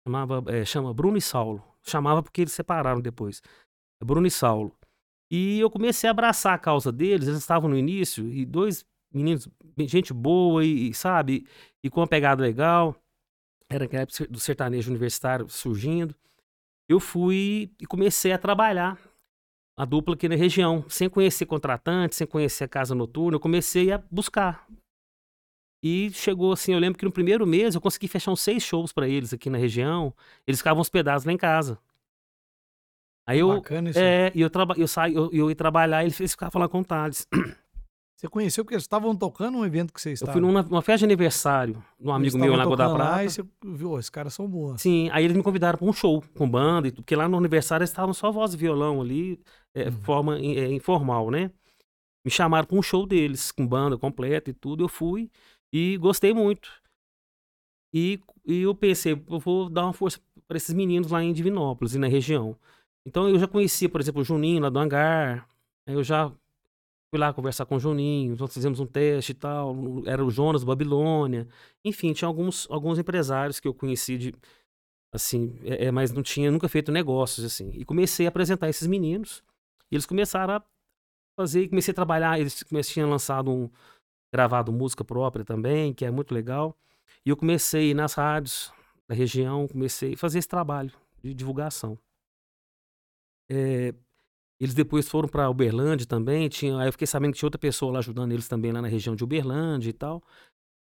Chamava, 0.06 0.44
eh, 0.48 0.64
chama 0.64 0.94
Bruno 0.94 1.16
e 1.16 1.20
Saulo. 1.20 1.62
Chamava 1.82 2.22
porque 2.22 2.42
eles 2.42 2.52
separaram 2.52 3.00
depois. 3.00 3.42
É 4.00 4.04
Bruno 4.04 4.26
e 4.26 4.30
Saulo. 4.30 4.72
E 5.30 5.58
eu 5.58 5.70
comecei 5.70 6.08
a 6.08 6.12
abraçar 6.12 6.54
a 6.54 6.58
causa 6.58 6.92
deles. 6.92 7.26
Eles 7.26 7.40
estavam 7.40 7.68
no 7.68 7.76
início 7.76 8.32
e 8.32 8.44
dois 8.44 8.84
meninos, 9.12 9.48
gente 9.78 10.12
boa 10.12 10.64
e, 10.64 10.90
e, 10.90 10.94
sabe, 10.94 11.46
e 11.82 11.90
com 11.90 12.00
uma 12.00 12.06
pegada 12.06 12.42
legal. 12.42 12.94
Era 13.74 13.86
aquela 13.86 14.02
época 14.02 14.26
do 14.28 14.38
sertanejo 14.38 14.88
universitário 14.88 15.48
surgindo. 15.48 16.14
Eu 16.88 17.00
fui 17.00 17.72
e 17.80 17.86
comecei 17.86 18.30
a 18.30 18.38
trabalhar 18.38 18.96
a 19.76 19.84
dupla 19.84 20.14
aqui 20.14 20.28
na 20.28 20.36
região, 20.36 20.84
sem 20.88 21.08
conhecer 21.08 21.44
contratante, 21.44 22.14
sem 22.14 22.24
conhecer 22.24 22.62
a 22.62 22.68
casa 22.68 22.94
noturna. 22.94 23.34
Eu 23.34 23.40
comecei 23.40 23.90
a 23.90 23.98
buscar. 24.08 24.64
E 25.82 26.08
chegou 26.12 26.52
assim, 26.52 26.72
eu 26.72 26.78
lembro 26.78 26.96
que 26.96 27.04
no 27.04 27.10
primeiro 27.10 27.44
mês 27.44 27.74
eu 27.74 27.80
consegui 27.80 28.06
fechar 28.06 28.30
uns 28.30 28.42
seis 28.42 28.62
shows 28.62 28.92
pra 28.92 29.08
eles 29.08 29.34
aqui 29.34 29.50
na 29.50 29.58
região. 29.58 30.14
Eles 30.46 30.60
ficavam 30.60 30.80
hospedados 30.80 31.24
lá 31.24 31.32
em 31.32 31.36
casa. 31.36 31.76
Aí 33.26 33.40
eu, 33.40 33.48
Bacana 33.48 33.90
isso. 33.90 33.98
é, 33.98 34.30
e 34.36 34.40
eu, 34.40 34.50
traba, 34.50 34.74
eu, 34.78 34.86
saí, 34.86 35.14
eu, 35.14 35.30
eu 35.32 35.50
ia 35.50 35.56
trabalhar 35.56 36.04
e 36.04 36.06
eles 36.06 36.30
ficavam 36.30 36.62
lá 36.62 36.68
com 36.68 36.78
o 36.78 36.84
Thales. 36.84 37.26
Você 38.16 38.28
conheceu 38.28 38.64
porque 38.64 38.74
eles 38.74 38.84
estavam 38.84 39.14
tocando 39.14 39.58
um 39.58 39.64
evento 39.64 39.92
que 39.92 40.00
vocês 40.00 40.20
Eu 40.20 40.24
estavam. 40.26 40.40
fui 40.40 40.40
numa, 40.40 40.62
numa 40.62 40.82
festa 40.82 40.98
de 41.00 41.04
aniversário 41.04 41.82
de 41.98 42.08
um 42.08 42.12
amigo 42.12 42.38
meu 42.38 42.54
em 42.54 42.56
Lagoa 42.56 42.76
da 42.76 42.88
Prata. 42.88 43.10
Lá 43.10 43.24
e 43.24 43.30
você 43.30 43.44
viu, 43.64 43.90
"Ó, 43.92 43.98
esses 43.98 44.08
caras 44.10 44.32
são 44.34 44.48
bons. 44.48 44.80
Sim, 44.80 45.08
aí 45.12 45.24
eles 45.24 45.36
me 45.36 45.42
convidaram 45.42 45.78
para 45.78 45.88
um 45.88 45.92
show 45.92 46.22
com 46.36 46.48
banda, 46.48 46.88
e 46.88 46.90
tudo, 46.92 47.02
porque 47.02 47.16
lá 47.16 47.28
no 47.28 47.36
aniversário 47.36 47.82
eles 47.82 47.90
estavam 47.90 48.14
só 48.14 48.30
voz 48.30 48.54
e 48.54 48.56
violão 48.56 49.00
ali, 49.00 49.40
é, 49.74 49.86
Uhum. 49.88 49.92
forma 50.02 50.38
é, 50.38 50.72
informal, 50.72 51.30
né? 51.30 51.50
Me 52.24 52.30
chamaram 52.30 52.66
para 52.66 52.78
um 52.78 52.82
show 52.82 53.04
deles, 53.06 53.50
com 53.52 53.66
banda 53.66 53.98
completa 53.98 54.48
e 54.48 54.54
tudo. 54.54 54.84
Eu 54.84 54.88
fui 54.88 55.30
e 55.72 55.96
gostei 55.98 56.32
muito. 56.32 56.70
E, 57.92 58.18
e 58.46 58.62
eu 58.62 58.74
pensei, 58.74 59.12
eu 59.12 59.38
vou 59.38 59.68
dar 59.68 59.84
uma 59.84 59.92
força 59.92 60.20
para 60.48 60.56
esses 60.56 60.74
meninos 60.74 61.10
lá 61.10 61.22
em 61.22 61.32
Divinópolis 61.32 61.94
e 61.94 61.98
na 61.98 62.06
região. 62.08 62.56
Então 63.06 63.28
eu 63.28 63.38
já 63.38 63.46
conhecia, 63.46 63.88
por 63.88 64.00
exemplo, 64.00 64.22
o 64.22 64.24
Juninho 64.24 64.62
lá 64.62 64.68
do 64.70 64.78
Hangar. 64.78 65.46
Aí 65.86 65.94
eu 65.94 66.02
já 66.02 66.32
fui 67.14 67.20
lá 67.20 67.32
conversar 67.32 67.64
com 67.64 67.76
o 67.76 67.78
Juninho, 67.78 68.34
nós 68.36 68.52
fizemos 68.52 68.80
um 68.80 68.86
teste 68.86 69.30
e 69.30 69.34
tal. 69.36 69.76
Era 70.04 70.24
o 70.24 70.32
Jonas 70.32 70.64
Babilônia. 70.64 71.46
Enfim, 71.84 72.12
tinha 72.12 72.26
alguns, 72.26 72.68
alguns 72.68 72.98
empresários 72.98 73.60
que 73.60 73.68
eu 73.68 73.72
conheci 73.72 74.18
de, 74.18 74.34
assim, 75.12 75.56
é, 75.62 75.84
é, 75.84 75.90
mas 75.92 76.10
não 76.10 76.24
tinha 76.24 76.50
nunca 76.50 76.68
feito 76.68 76.90
negócios 76.90 77.46
assim. 77.46 77.70
E 77.72 77.84
comecei 77.84 78.26
a 78.26 78.30
apresentar 78.30 78.68
esses 78.68 78.88
meninos. 78.88 79.44
E 79.92 79.94
eles 79.94 80.06
começaram 80.06 80.54
a 80.54 80.64
fazer, 81.38 81.68
comecei 81.68 81.92
a 81.92 81.94
trabalhar, 81.94 82.40
eles 82.40 82.64
tinham 82.88 83.08
lançado 83.08 83.48
um 83.48 83.70
gravado 84.32 84.72
música 84.72 85.04
própria 85.04 85.44
também, 85.44 85.94
que 85.94 86.04
é 86.04 86.10
muito 86.10 86.34
legal. 86.34 86.76
E 87.24 87.30
eu 87.30 87.36
comecei 87.36 87.94
nas 87.94 88.14
rádios 88.14 88.72
da 89.06 89.14
região, 89.14 89.68
comecei 89.68 90.14
a 90.14 90.16
fazer 90.16 90.40
esse 90.40 90.48
trabalho 90.48 90.90
de 91.22 91.32
divulgação. 91.32 91.96
É, 93.48 93.94
eles 94.64 94.74
depois 94.74 95.06
foram 95.06 95.28
para 95.28 95.50
Uberlândia 95.50 96.06
também, 96.06 96.48
tinha, 96.48 96.78
aí 96.78 96.88
eu 96.88 96.92
fiquei 96.92 97.06
sabendo 97.06 97.32
que 97.32 97.38
tinha 97.38 97.46
outra 97.46 97.58
pessoa 97.58 97.92
lá 97.92 97.98
ajudando 97.98 98.32
eles 98.32 98.48
também 98.48 98.72
lá 98.72 98.80
na 98.80 98.88
região 98.88 99.14
de 99.14 99.22
Uberlândia 99.22 99.90
e 99.90 99.92
tal. 99.92 100.22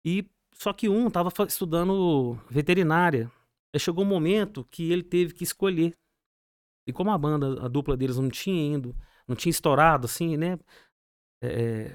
E 0.06 0.26
só 0.56 0.72
que 0.72 0.88
um 0.88 1.08
estava 1.08 1.30
estudando 1.46 2.40
veterinária. 2.50 3.30
Aí 3.74 3.80
chegou 3.80 4.06
um 4.06 4.08
momento 4.08 4.64
que 4.72 4.90
ele 4.90 5.04
teve 5.04 5.34
que 5.34 5.44
escolher. 5.44 5.94
E 6.88 6.94
como 6.94 7.12
a 7.12 7.18
banda, 7.18 7.66
a 7.66 7.68
dupla 7.68 7.98
deles 7.98 8.18
não 8.18 8.30
tinha 8.30 8.76
indo, 8.76 8.96
não 9.28 9.36
tinha 9.36 9.52
estourado 9.52 10.06
assim, 10.06 10.38
né? 10.38 10.58
É, 11.44 11.90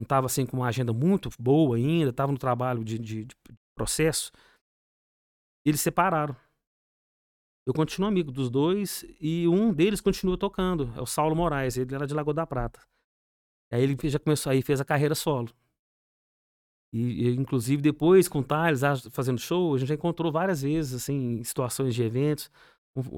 não 0.00 0.04
estava 0.04 0.26
assim 0.26 0.44
com 0.44 0.56
uma 0.56 0.66
agenda 0.66 0.92
muito 0.92 1.30
boa 1.38 1.76
ainda, 1.76 2.10
estava 2.10 2.32
no 2.32 2.38
trabalho 2.38 2.82
de, 2.82 2.98
de, 2.98 3.24
de 3.26 3.36
processo. 3.76 4.32
Eles 5.64 5.80
separaram. 5.80 6.34
Eu 7.66 7.72
continuo 7.72 8.08
amigo 8.08 8.32
dos 8.32 8.50
dois 8.50 9.04
e 9.20 9.46
um 9.46 9.72
deles 9.72 10.00
continua 10.00 10.36
tocando, 10.36 10.92
é 10.96 11.00
o 11.00 11.06
Saulo 11.06 11.36
Moraes, 11.36 11.76
ele 11.76 11.94
era 11.94 12.06
de 12.06 12.14
Lagoa 12.14 12.34
da 12.34 12.46
Prata. 12.46 12.80
Aí 13.70 13.82
ele 13.82 13.96
já 14.08 14.18
começou, 14.18 14.50
aí 14.50 14.62
fez 14.62 14.80
a 14.80 14.84
carreira 14.84 15.14
solo. 15.14 15.48
E, 16.92 17.28
e 17.28 17.34
inclusive 17.36 17.80
depois 17.80 18.28
com 18.28 18.40
o 18.40 18.44
Thales 18.44 18.82
fazendo 19.10 19.38
show, 19.38 19.74
a 19.74 19.78
gente 19.78 19.88
já 19.88 19.94
encontrou 19.94 20.30
várias 20.30 20.62
vezes 20.62 21.02
assim, 21.02 21.38
em 21.38 21.44
situações 21.44 21.94
de 21.94 22.02
eventos, 22.02 22.50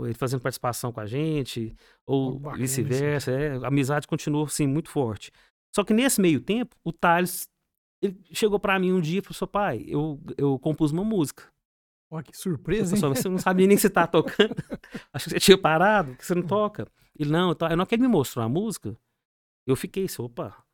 ele 0.05 0.15
fazendo 0.15 0.43
participação 0.43 0.93
com 0.93 1.01
a 1.01 1.07
gente, 1.07 1.75
ou 2.07 2.41
oh, 2.45 2.51
vice-versa, 2.53 3.33
é, 3.33 3.57
a 3.57 3.67
amizade 3.67 4.07
continuou 4.07 4.45
assim 4.45 4.67
muito 4.67 4.89
forte. 4.89 5.33
Só 5.75 5.83
que 5.83 5.93
nesse 5.93 6.21
meio 6.21 6.41
tempo, 6.41 6.77
o 6.85 6.93
Thales 6.93 7.49
ele 8.01 8.21
chegou 8.33 8.61
para 8.61 8.79
mim 8.79 8.93
um 8.93 9.01
dia 9.01 9.19
e 9.19 9.23
falou: 9.23 9.35
"Seu 9.35 9.49
pai, 9.49 9.85
eu 9.89 10.21
eu 10.37 10.59
compus 10.59 10.93
uma 10.93 11.03
música. 11.03 11.53
Olha 12.15 12.23
que 12.23 12.37
surpresa, 12.37 12.95
hein? 12.95 13.01
Você 13.01 13.29
não 13.29 13.39
sabia 13.39 13.67
nem 13.67 13.77
que 13.77 13.83
você 13.83 13.91
tá 13.91 14.07
tocando. 14.07 14.55
Acho 15.13 15.25
que 15.25 15.31
você 15.33 15.41
tinha 15.41 15.59
parado, 15.59 16.15
que 16.15 16.25
você 16.25 16.33
não 16.33 16.47
toca. 16.47 16.87
Ele, 17.19 17.29
não, 17.29 17.51
eu, 17.51 17.77
não 17.77 17.85
que 17.85 17.97
ele 17.97 18.03
me 18.03 18.09
mostrou 18.09 18.45
a 18.45 18.49
música, 18.49 18.97
eu 19.67 19.75
fiquei 19.75 20.05
assim, 20.05 20.23
opa, 20.23 20.65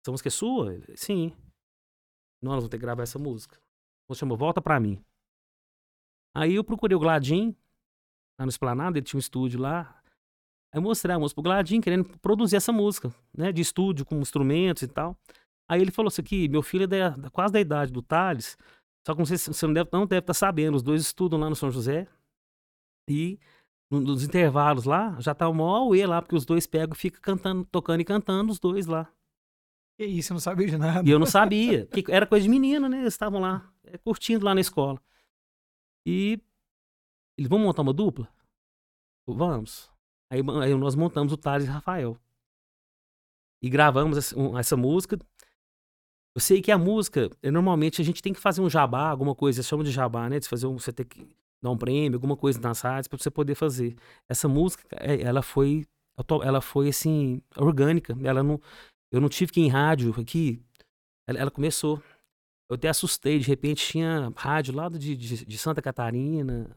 essa 0.00 0.12
música 0.12 0.28
é 0.28 0.30
sua? 0.30 0.72
Ele, 0.72 0.96
Sim. 0.96 1.32
Não, 2.40 2.52
nós 2.52 2.60
vamos 2.60 2.68
ter 2.68 2.76
que 2.76 2.82
gravar 2.82 3.02
essa 3.02 3.18
música. 3.18 3.60
Você 4.06 4.20
chamou, 4.20 4.38
volta 4.38 4.62
pra 4.62 4.78
mim. 4.78 5.04
Aí 6.32 6.54
eu 6.54 6.62
procurei 6.62 6.94
o 6.94 7.00
Gladim, 7.00 7.56
lá 8.38 8.46
no 8.46 8.50
Esplanado, 8.50 8.98
ele 8.98 9.04
tinha 9.04 9.18
um 9.18 9.20
estúdio 9.20 9.60
lá. 9.60 10.00
Aí 10.72 10.78
eu 10.78 10.82
mostrei 10.82 11.12
a 11.12 11.18
música 11.18 11.42
pro 11.42 11.50
Gladim, 11.50 11.80
querendo 11.80 12.04
produzir 12.20 12.54
essa 12.54 12.70
música, 12.70 13.12
né, 13.36 13.50
de 13.50 13.62
estúdio, 13.62 14.06
com 14.06 14.20
instrumentos 14.20 14.84
e 14.84 14.86
tal. 14.86 15.18
Aí 15.68 15.82
ele 15.82 15.90
falou 15.90 16.06
assim 16.06 16.22
que 16.22 16.48
meu 16.48 16.62
filho 16.62 16.84
é 16.84 16.86
da, 16.86 17.30
quase 17.30 17.52
da 17.52 17.60
idade 17.60 17.92
do 17.92 18.00
Thales, 18.00 18.56
só 19.08 19.14
que 19.14 19.20
não 19.20 19.24
sei 19.24 19.38
se 19.38 19.48
você 19.48 19.66
não 19.66 19.72
deve, 19.72 19.88
não 19.90 20.06
deve 20.06 20.18
estar 20.18 20.34
tá 20.34 20.34
sabendo, 20.34 20.74
os 20.74 20.82
dois 20.82 21.00
estudam 21.00 21.40
lá 21.40 21.48
no 21.48 21.56
São 21.56 21.70
José. 21.70 22.06
E 23.08 23.40
nos 23.90 24.22
intervalos 24.22 24.84
lá, 24.84 25.18
já 25.18 25.34
tá 25.34 25.48
o 25.48 25.54
maior 25.54 25.76
auê 25.76 26.04
lá, 26.04 26.20
porque 26.20 26.36
os 26.36 26.44
dois 26.44 26.66
pegam 26.66 26.94
e 26.94 26.98
ficam 26.98 27.18
cantando, 27.22 27.64
tocando 27.64 28.02
e 28.02 28.04
cantando, 28.04 28.52
os 28.52 28.58
dois 28.58 28.84
lá. 28.84 29.10
Que 29.98 30.04
isso, 30.04 30.30
eu 30.30 30.34
não 30.34 30.40
sabia 30.40 30.66
de 30.66 30.76
nada. 30.76 31.08
E 31.08 31.10
eu 31.10 31.18
não 31.18 31.24
sabia. 31.24 31.86
que 31.86 32.04
era 32.12 32.26
coisa 32.26 32.42
de 32.44 32.50
menino, 32.50 32.86
né? 32.86 32.98
Eles 32.98 33.14
estavam 33.14 33.40
lá, 33.40 33.72
é, 33.84 33.96
curtindo 33.96 34.44
lá 34.44 34.54
na 34.54 34.60
escola. 34.60 35.00
E 36.06 36.38
eles 37.38 37.48
vão 37.48 37.60
montar 37.60 37.80
uma 37.80 37.94
dupla? 37.94 38.30
Vamos. 39.26 39.90
Aí, 40.30 40.40
aí 40.62 40.74
nós 40.74 40.94
montamos 40.94 41.32
o 41.32 41.36
Thales 41.38 41.66
e 41.66 41.70
Rafael. 41.70 42.20
E 43.62 43.70
gravamos 43.70 44.18
essa, 44.18 44.36
essa 44.58 44.76
música. 44.76 45.18
Eu 46.38 46.40
sei 46.40 46.62
que 46.62 46.70
a 46.70 46.78
música, 46.78 47.28
é, 47.42 47.50
normalmente 47.50 48.00
a 48.00 48.04
gente 48.04 48.22
tem 48.22 48.32
que 48.32 48.38
fazer 48.38 48.60
um 48.60 48.70
jabá, 48.70 49.08
alguma 49.08 49.34
coisa, 49.34 49.60
chama 49.60 49.82
de 49.82 49.90
jabá, 49.90 50.28
né? 50.30 50.38
De 50.38 50.46
fazer 50.46 50.68
um, 50.68 50.78
você 50.78 50.92
tem 50.92 51.04
que 51.04 51.26
dar 51.60 51.68
um 51.68 51.76
prêmio, 51.76 52.16
alguma 52.16 52.36
coisa 52.36 52.60
nas 52.60 52.80
rádios 52.80 53.08
para 53.08 53.18
você 53.18 53.28
poder 53.28 53.56
fazer. 53.56 53.96
Essa 54.28 54.46
música, 54.46 54.84
é, 54.92 55.20
ela 55.20 55.42
foi, 55.42 55.84
ela 56.44 56.60
foi 56.60 56.90
assim 56.90 57.42
orgânica. 57.56 58.16
Ela 58.22 58.40
não, 58.44 58.60
eu 59.10 59.20
não 59.20 59.28
tive 59.28 59.50
que 59.50 59.60
ir 59.60 59.64
em 59.64 59.68
rádio 59.68 60.14
aqui. 60.16 60.62
Ela, 61.26 61.40
ela 61.40 61.50
começou. 61.50 62.00
Eu 62.70 62.76
até 62.76 62.88
assustei, 62.88 63.40
de 63.40 63.48
repente 63.48 63.84
tinha 63.84 64.32
rádio 64.36 64.76
lá 64.76 64.88
de, 64.88 65.16
de, 65.16 65.44
de, 65.44 65.58
Santa 65.58 65.82
Catarina, 65.82 66.70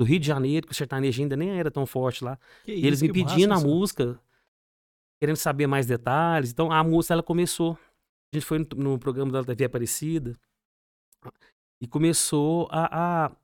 do 0.00 0.04
Rio 0.04 0.18
de 0.18 0.26
Janeiro, 0.26 0.66
que 0.66 0.72
o 0.72 0.76
sertanejo 0.76 1.22
ainda 1.22 1.36
nem 1.36 1.50
era 1.50 1.70
tão 1.70 1.86
forte 1.86 2.24
lá. 2.24 2.36
Que 2.64 2.72
e 2.72 2.84
eles 2.84 3.00
me 3.00 3.12
pedindo 3.12 3.54
a 3.54 3.60
música, 3.60 4.18
querendo 5.20 5.36
saber 5.36 5.68
mais 5.68 5.86
detalhes. 5.86 6.50
Então 6.50 6.72
a 6.72 6.82
música 6.82 7.14
ela 7.14 7.22
começou. 7.22 7.78
A 8.32 8.36
gente 8.36 8.46
foi 8.46 8.58
no, 8.58 8.66
no 8.76 8.98
programa 8.98 9.30
da 9.32 9.44
TV 9.44 9.64
Aparecida 9.64 10.38
e 11.80 11.86
começou 11.86 12.68
a, 12.70 13.26
a, 13.26 13.36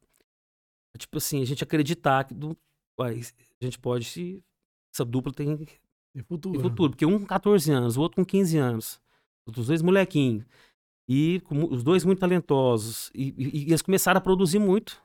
tipo 0.99 1.19
assim, 1.19 1.43
a 1.43 1.45
gente 1.45 1.63
acreditar 1.63 2.25
que 2.25 2.35
do, 2.35 2.57
a 2.99 3.13
gente 3.61 3.79
pode 3.79 4.05
se 4.05 4.43
essa 4.93 5.05
dupla 5.05 5.33
tem, 5.33 5.67
futuro. 6.25 6.55
tem 6.55 6.63
futuro, 6.63 6.91
porque 6.91 7.07
um 7.07 7.19
com 7.19 7.27
14 7.27 7.71
anos, 7.73 7.97
o 7.97 8.01
outro 8.01 8.17
com 8.17 8.25
15 8.25 8.59
anos, 8.59 9.01
os 9.47 9.67
dois 9.67 9.83
molequinhos 9.83 10.45
e 11.09 11.41
com, 11.45 11.65
os 11.73 11.83
dois 11.83 12.05
muito 12.05 12.21
talentosos 12.21 13.11
e, 13.15 13.35
e, 13.37 13.59
e, 13.59 13.63
eles 13.69 13.83
começaram 13.83 14.19
a 14.19 14.23
produzir 14.23 14.59
muito. 14.59 15.03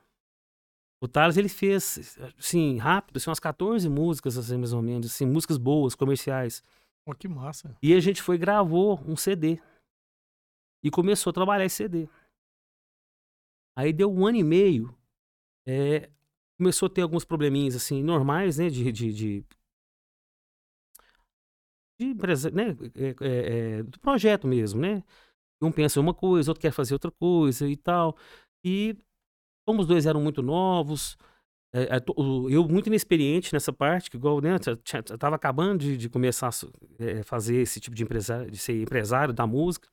O 1.00 1.06
Thales 1.06 1.36
ele 1.36 1.48
fez 1.48 2.18
assim 2.36 2.76
rápido, 2.76 3.18
assim, 3.18 3.30
umas 3.30 3.38
14 3.38 3.88
músicas 3.88 4.36
assim 4.36 4.56
mais 4.56 4.72
ou 4.72 4.82
menos, 4.82 5.06
assim, 5.12 5.26
músicas 5.26 5.56
boas, 5.56 5.94
comerciais. 5.94 6.62
Oh, 7.08 7.14
que 7.14 7.26
massa. 7.26 7.74
E 7.82 7.94
a 7.94 8.00
gente 8.00 8.20
foi 8.20 8.36
e 8.36 8.38
gravou 8.38 9.00
um 9.06 9.16
CD. 9.16 9.58
E 10.84 10.90
começou 10.90 11.30
a 11.30 11.32
trabalhar 11.32 11.64
esse 11.64 11.76
CD. 11.76 12.06
Aí 13.74 13.94
deu 13.94 14.12
um 14.12 14.26
ano 14.26 14.36
e 14.36 14.44
meio. 14.44 14.94
É, 15.66 16.10
começou 16.58 16.86
a 16.86 16.90
ter 16.90 17.00
alguns 17.00 17.24
probleminhas, 17.24 17.74
assim, 17.74 18.02
normais, 18.02 18.58
né? 18.58 18.68
De. 18.68 18.92
de, 18.92 19.12
de, 19.14 19.40
de 21.98 22.06
empresa, 22.10 22.50
né? 22.50 22.76
É, 22.94 23.08
é, 23.26 23.78
é, 23.78 23.82
do 23.84 23.98
projeto 24.00 24.46
mesmo, 24.46 24.78
né? 24.78 25.02
Um 25.62 25.72
pensa 25.72 25.98
uma 26.00 26.12
coisa, 26.12 26.50
outro 26.50 26.60
quer 26.60 26.72
fazer 26.72 26.92
outra 26.92 27.10
coisa 27.10 27.66
e 27.66 27.76
tal. 27.76 28.18
E 28.62 28.94
como 29.66 29.80
os 29.80 29.86
dois 29.86 30.04
eram 30.04 30.20
muito 30.20 30.42
novos, 30.42 31.16
é, 31.72 31.96
é 31.96 32.04
eu 32.50 32.66
muito 32.66 32.86
inexperiente 32.86 33.52
nessa 33.52 33.72
parte, 33.72 34.10
que 34.10 34.16
igual, 34.16 34.40
né, 34.40 34.56
eu 34.56 35.18
tava 35.18 35.36
acabando 35.36 35.78
de, 35.84 35.96
de 35.96 36.08
começar 36.08 36.48
a 36.48 37.02
é, 37.02 37.22
fazer 37.22 37.56
esse 37.56 37.80
tipo 37.80 37.94
de 37.94 38.02
empresário, 38.02 38.50
de 38.50 38.58
ser 38.58 38.80
empresário 38.80 39.34
da 39.34 39.46
música. 39.46 39.88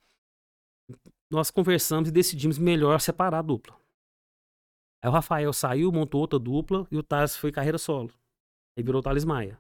Nós 1.30 1.52
conversamos 1.52 2.10
e 2.10 2.12
decidimos 2.12 2.58
melhor 2.58 3.00
separar 3.02 3.40
a 3.40 3.42
dupla. 3.42 3.76
Aí 5.04 5.10
o 5.10 5.14
Rafael 5.14 5.52
saiu, 5.52 5.92
montou 5.92 6.22
outra 6.22 6.40
dupla 6.40 6.88
e 6.90 6.98
o 6.98 7.04
Thales 7.04 7.36
foi 7.36 7.52
carreira 7.52 7.78
solo. 7.78 8.12
Aí 8.78 8.84
virou 8.84 9.00
o 9.00 9.04
Thales 9.04 9.26
Maia. 9.26 9.60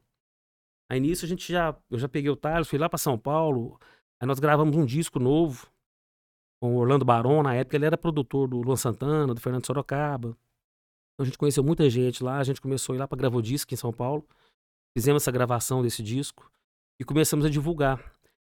Aí 0.89 0.99
nisso 0.99 1.25
a 1.25 1.27
gente 1.27 1.51
já, 1.51 1.75
eu 1.89 1.97
já 1.97 2.07
peguei 2.07 2.29
o 2.29 2.35
Thales, 2.35 2.67
fui 2.67 2.79
lá 2.79 2.87
para 2.87 2.97
São 2.97 3.17
Paulo. 3.17 3.79
Aí 4.21 4.27
nós 4.27 4.39
gravamos 4.39 4.75
um 4.75 4.85
disco 4.85 5.19
novo 5.19 5.67
com 6.61 6.75
o 6.75 6.77
Orlando 6.77 7.03
Barão, 7.03 7.43
na 7.43 7.53
época 7.53 7.75
ele 7.75 7.85
era 7.85 7.97
produtor 7.97 8.47
do 8.47 8.61
Luan 8.61 8.75
Santana, 8.75 9.33
do 9.33 9.41
Fernando 9.41 9.65
Sorocaba. 9.65 10.37
Então 11.15 11.23
a 11.23 11.25
gente 11.25 11.37
conheceu 11.37 11.63
muita 11.63 11.89
gente 11.89 12.23
lá, 12.23 12.37
a 12.37 12.43
gente 12.43 12.59
começou 12.59 12.93
a 12.93 12.95
ir 12.97 12.99
lá 12.99 13.07
para 13.07 13.17
Gravodisc 13.17 13.71
em 13.71 13.77
São 13.77 13.91
Paulo. 13.91 14.27
Fizemos 14.97 15.23
essa 15.23 15.31
gravação 15.31 15.81
desse 15.81 16.03
disco 16.03 16.51
e 16.99 17.05
começamos 17.05 17.45
a 17.45 17.49
divulgar. 17.49 18.13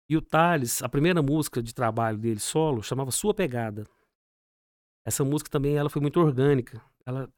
E 0.09 0.17
o 0.17 0.21
Thales, 0.21 0.83
a 0.83 0.89
primeira 0.89 1.21
música 1.21 1.63
de 1.63 1.73
trabalho 1.73 2.17
dele 2.17 2.39
solo 2.39 2.83
chamava 2.83 3.11
Sua 3.11 3.33
Pegada. 3.33 3.85
Essa 5.05 5.23
música 5.23 5.49
também 5.49 5.77
ela 5.77 5.89
foi 5.89 6.01
muito 6.01 6.19
orgânica. 6.19 6.81
Ela, 7.05 7.29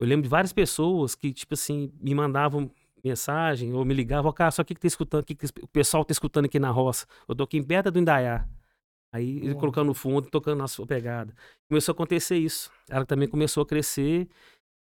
eu 0.00 0.06
lembro 0.06 0.24
de 0.24 0.28
várias 0.28 0.52
pessoas 0.52 1.14
que 1.14 1.32
tipo 1.32 1.54
assim 1.54 1.92
me 2.00 2.14
mandavam 2.14 2.70
mensagem 3.04 3.72
ou 3.72 3.84
me 3.84 3.94
ligavam, 3.94 4.32
cara, 4.32 4.50
só 4.50 4.62
o 4.62 4.64
que 4.64 4.74
que 4.74 4.80
tá 4.80 4.88
escutando, 4.88 5.24
que, 5.24 5.34
que 5.34 5.46
o 5.62 5.68
pessoal 5.68 6.04
tá 6.04 6.10
escutando 6.10 6.46
aqui 6.46 6.58
na 6.58 6.70
roça. 6.70 7.06
Eu 7.28 7.34
tô 7.34 7.44
aqui 7.44 7.58
em 7.58 7.62
perto 7.62 7.90
do 7.92 7.98
Indaiá. 7.98 8.48
Aí 9.12 9.38
ele 9.38 9.54
colocando 9.54 9.86
no 9.86 9.94
fundo, 9.94 10.28
tocando 10.28 10.58
na 10.58 10.68
sua 10.68 10.86
pegada. 10.86 11.34
Começou 11.68 11.92
a 11.92 11.94
acontecer 11.94 12.36
isso. 12.36 12.70
Ela 12.88 13.06
também 13.06 13.28
começou 13.28 13.62
a 13.62 13.66
crescer 13.66 14.28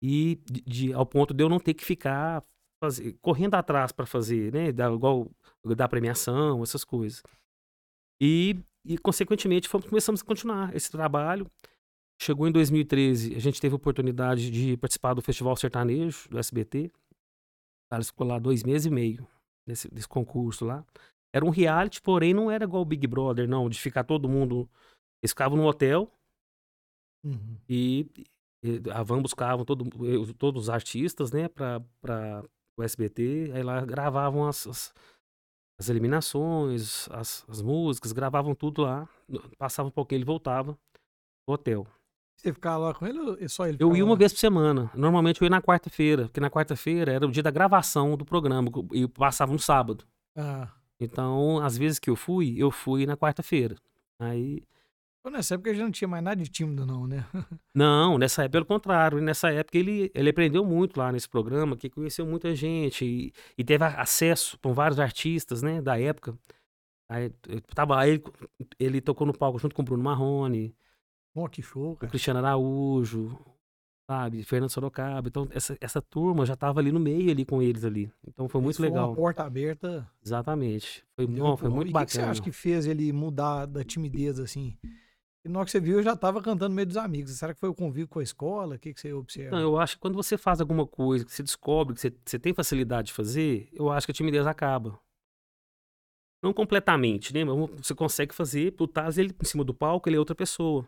e 0.03 0.39
de, 0.45 0.61
de, 0.61 0.93
ao 0.93 1.05
ponto 1.05 1.33
de 1.33 1.43
eu 1.43 1.49
não 1.49 1.59
ter 1.59 1.73
que 1.73 1.85
ficar 1.85 2.43
fazer, 2.83 3.13
correndo 3.21 3.53
atrás 3.55 3.91
para 3.91 4.05
fazer, 4.05 4.51
né? 4.51 4.71
Da, 4.71 4.91
igual 4.91 5.29
da 5.63 5.87
premiação, 5.87 6.63
essas 6.63 6.83
coisas. 6.83 7.21
E, 8.19 8.57
e 8.83 8.97
consequentemente, 8.97 9.69
fomos, 9.69 9.87
começamos 9.87 10.21
a 10.21 10.25
continuar 10.25 10.75
esse 10.75 10.91
trabalho. 10.91 11.49
Chegou 12.21 12.47
em 12.47 12.51
2013, 12.51 13.35
a 13.35 13.39
gente 13.39 13.59
teve 13.59 13.73
a 13.73 13.77
oportunidade 13.77 14.51
de 14.51 14.77
participar 14.77 15.13
do 15.13 15.21
Festival 15.21 15.55
Sertanejo, 15.55 16.29
do 16.29 16.37
SBT. 16.37 16.91
Ela 17.91 18.03
ficou 18.03 18.27
lá 18.27 18.37
dois 18.37 18.63
meses 18.63 18.85
e 18.85 18.89
meio 18.89 19.27
nesse, 19.67 19.91
nesse 19.93 20.07
concurso 20.07 20.65
lá. 20.65 20.85
Era 21.33 21.45
um 21.45 21.49
reality, 21.49 22.01
porém 22.01 22.33
não 22.33 22.51
era 22.51 22.65
igual 22.65 22.81
o 22.81 22.85
Big 22.85 23.07
Brother, 23.07 23.47
não, 23.47 23.69
de 23.69 23.79
ficar 23.79 24.03
todo 24.03 24.27
mundo. 24.27 24.69
Eles 25.23 25.31
ficavam 25.31 25.57
no 25.57 25.65
hotel 25.65 26.11
uhum. 27.23 27.57
e, 27.69 28.09
e, 28.63 28.81
a 28.91 29.01
Van 29.01 29.21
buscavam 29.21 29.63
todo, 29.63 29.85
todos 30.33 30.63
os 30.63 30.69
artistas, 30.69 31.31
né, 31.31 31.47
para 31.47 32.43
o 32.77 32.83
SBT. 32.83 33.51
Aí 33.53 33.63
lá 33.63 33.85
gravavam 33.85 34.45
as, 34.45 34.67
as, 34.67 34.93
as 35.79 35.89
eliminações, 35.89 37.07
as, 37.11 37.45
as, 37.47 37.61
músicas, 37.61 38.11
gravavam 38.11 38.53
tudo 38.53 38.81
lá. 38.81 39.07
Passava 39.57 39.87
um 39.87 39.91
pouquinho, 39.91 40.17
ele 40.17 40.25
voltava 40.25 40.77
pro 41.45 41.55
hotel. 41.55 41.87
Você 42.37 42.51
ficava 42.51 42.77
lá 42.77 42.93
com 42.93 43.05
ele 43.05 43.19
ou 43.19 43.37
é 43.39 43.47
só 43.47 43.67
ele? 43.67 43.77
Eu 43.79 43.95
ia 43.95 44.03
uma 44.03 44.13
lá? 44.13 44.17
vez 44.17 44.33
por 44.33 44.39
semana. 44.39 44.91
Normalmente 44.95 45.39
eu 45.39 45.45
ia 45.45 45.49
na 45.49 45.61
quarta-feira, 45.61 46.23
porque 46.23 46.39
na 46.39 46.49
quarta-feira 46.49 47.13
era 47.13 47.25
o 47.25 47.31
dia 47.31 47.43
da 47.43 47.51
gravação 47.51 48.17
do 48.17 48.25
programa 48.25 48.69
e 48.91 49.07
passava 49.07 49.53
no 49.53 49.59
sábado. 49.59 50.03
Ah. 50.35 50.67
Então, 51.01 51.59
às 51.59 51.77
vezes 51.77 51.99
que 51.99 52.09
eu 52.09 52.15
fui, 52.15 52.55
eu 52.57 52.69
fui 52.69 53.05
na 53.05 53.17
quarta-feira. 53.17 53.75
Aí, 54.19 54.63
Então, 55.19 55.31
nessa 55.31 55.55
época 55.55 55.73
já 55.73 55.83
não 55.83 55.91
tinha 55.91 56.07
mais 56.07 56.23
nada 56.23 56.41
de 56.41 56.49
tímido, 56.49 56.85
não, 56.85 57.07
né? 57.07 57.25
não, 57.75 58.17
nessa 58.17 58.43
época, 58.43 58.51
pelo 58.51 58.65
contrário, 58.65 59.19
nessa 59.19 59.51
época 59.51 59.77
ele, 59.77 60.11
ele 60.13 60.29
aprendeu 60.29 60.63
muito 60.63 60.97
lá 60.97 61.11
nesse 61.11 61.27
programa, 61.27 61.75
que 61.75 61.89
conheceu 61.89 62.25
muita 62.25 62.53
gente 62.55 63.03
e, 63.03 63.33
e 63.57 63.63
teve 63.63 63.83
acesso 63.83 64.59
com 64.59 64.73
vários 64.73 64.99
artistas, 64.99 65.61
né, 65.61 65.81
da 65.81 65.99
época. 65.99 66.37
Aí, 67.09 67.29
tava, 67.75 67.99
aí 67.99 68.11
ele, 68.11 68.23
ele 68.79 69.01
tocou 69.01 69.27
no 69.27 69.37
palco 69.37 69.59
junto 69.59 69.75
com 69.75 69.81
o 69.81 69.85
Bruno 69.85 70.03
Marrone, 70.03 70.75
Bom, 71.33 71.47
que 71.47 71.61
show, 71.61 71.93
o 71.93 71.95
cara. 71.95 72.09
Cristiano 72.09 72.39
Araújo, 72.39 73.39
sabe, 74.09 74.43
Fernando 74.43 74.69
Sorocaba. 74.69 75.27
Então, 75.27 75.47
essa, 75.51 75.77
essa 75.79 76.01
turma 76.01 76.45
já 76.45 76.55
tava 76.55 76.79
ali 76.79 76.91
no 76.91 76.99
meio 76.99 77.31
ali 77.31 77.45
com 77.45 77.61
eles 77.61 77.83
ali. 77.85 78.11
Então, 78.27 78.47
foi 78.49 78.61
muito 78.61 78.73
Isso 78.75 78.81
Uma 78.83 78.89
legal. 78.89 79.15
porta 79.15 79.43
aberta. 79.43 80.09
Exatamente. 80.23 81.03
Foi, 81.15 81.27
não, 81.27 81.55
foi 81.55 81.69
muito 81.69 81.89
E 81.89 81.91
o 81.93 81.97
que 81.97 82.05
que 82.05 82.11
você 82.11 82.17
bacana. 82.17 82.31
acha 82.31 82.41
que 82.41 82.51
fez 82.51 82.85
ele 82.85 83.11
mudar 83.13 83.65
da 83.65 83.83
timidez, 83.83 84.39
assim? 84.39 84.77
E 85.43 85.49
na 85.49 85.57
hora 85.59 85.65
que 85.65 85.71
você 85.71 85.79
viu, 85.79 85.97
eu 85.97 86.03
já 86.03 86.15
tava 86.15 86.39
cantando 86.41 86.69
no 86.69 86.75
meio 86.75 86.85
dos 86.87 86.97
amigos. 86.97 87.31
Será 87.31 87.53
que 87.53 87.59
foi 87.59 87.69
o 87.69 87.73
convívio 87.73 88.07
com 88.07 88.19
a 88.19 88.23
escola? 88.23 88.75
O 88.75 88.79
que, 88.79 88.93
que 88.93 89.01
você 89.01 89.11
observa? 89.11 89.55
Não, 89.55 89.61
eu 89.63 89.79
acho 89.79 89.95
que 89.95 89.99
quando 90.01 90.13
você 90.15 90.37
faz 90.37 90.61
alguma 90.61 90.85
coisa, 90.85 91.25
que 91.25 91.31
você 91.31 91.41
descobre 91.41 91.95
que 91.95 92.01
você, 92.01 92.13
você 92.23 92.37
tem 92.37 92.53
facilidade 92.53 93.07
de 93.07 93.13
fazer, 93.13 93.67
eu 93.73 93.89
acho 93.89 94.05
que 94.05 94.11
a 94.11 94.13
timidez 94.13 94.45
acaba. 94.45 94.99
Não 96.43 96.53
completamente, 96.53 97.33
né? 97.33 97.43
Mas 97.43 97.55
você 97.85 97.93
consegue 97.95 98.33
fazer, 98.33 98.73
pro 98.73 98.87
Taz, 98.87 99.17
ele 99.17 99.33
em 99.39 99.45
cima 99.45 99.63
do 99.63 99.73
palco, 99.73 100.07
ele 100.09 100.15
é 100.15 100.19
outra 100.19 100.35
pessoa. 100.35 100.87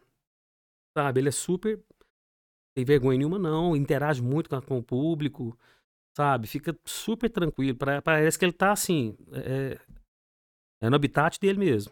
Sabe? 0.98 1.20
Ele 1.22 1.29
é 1.29 1.32
super. 1.32 1.79
Tem 2.75 2.84
vergonha 2.84 3.18
nenhuma, 3.18 3.38
não. 3.38 3.75
Interage 3.75 4.22
muito 4.22 4.50
com, 4.50 4.62
com 4.62 4.77
o 4.80 4.84
público. 4.84 5.58
Sabe? 6.15 6.48
Fica 6.48 6.77
super 6.86 7.30
tranquilo. 7.30 7.77
Parece 8.03 8.38
que 8.38 8.46
ele 8.46 8.53
tá 8.53 8.72
assim. 8.72 9.18
É, 9.32 9.80
é 10.82 10.89
no 10.89 10.96
habitat 10.96 11.39
dele 11.39 11.60
mesmo. 11.60 11.92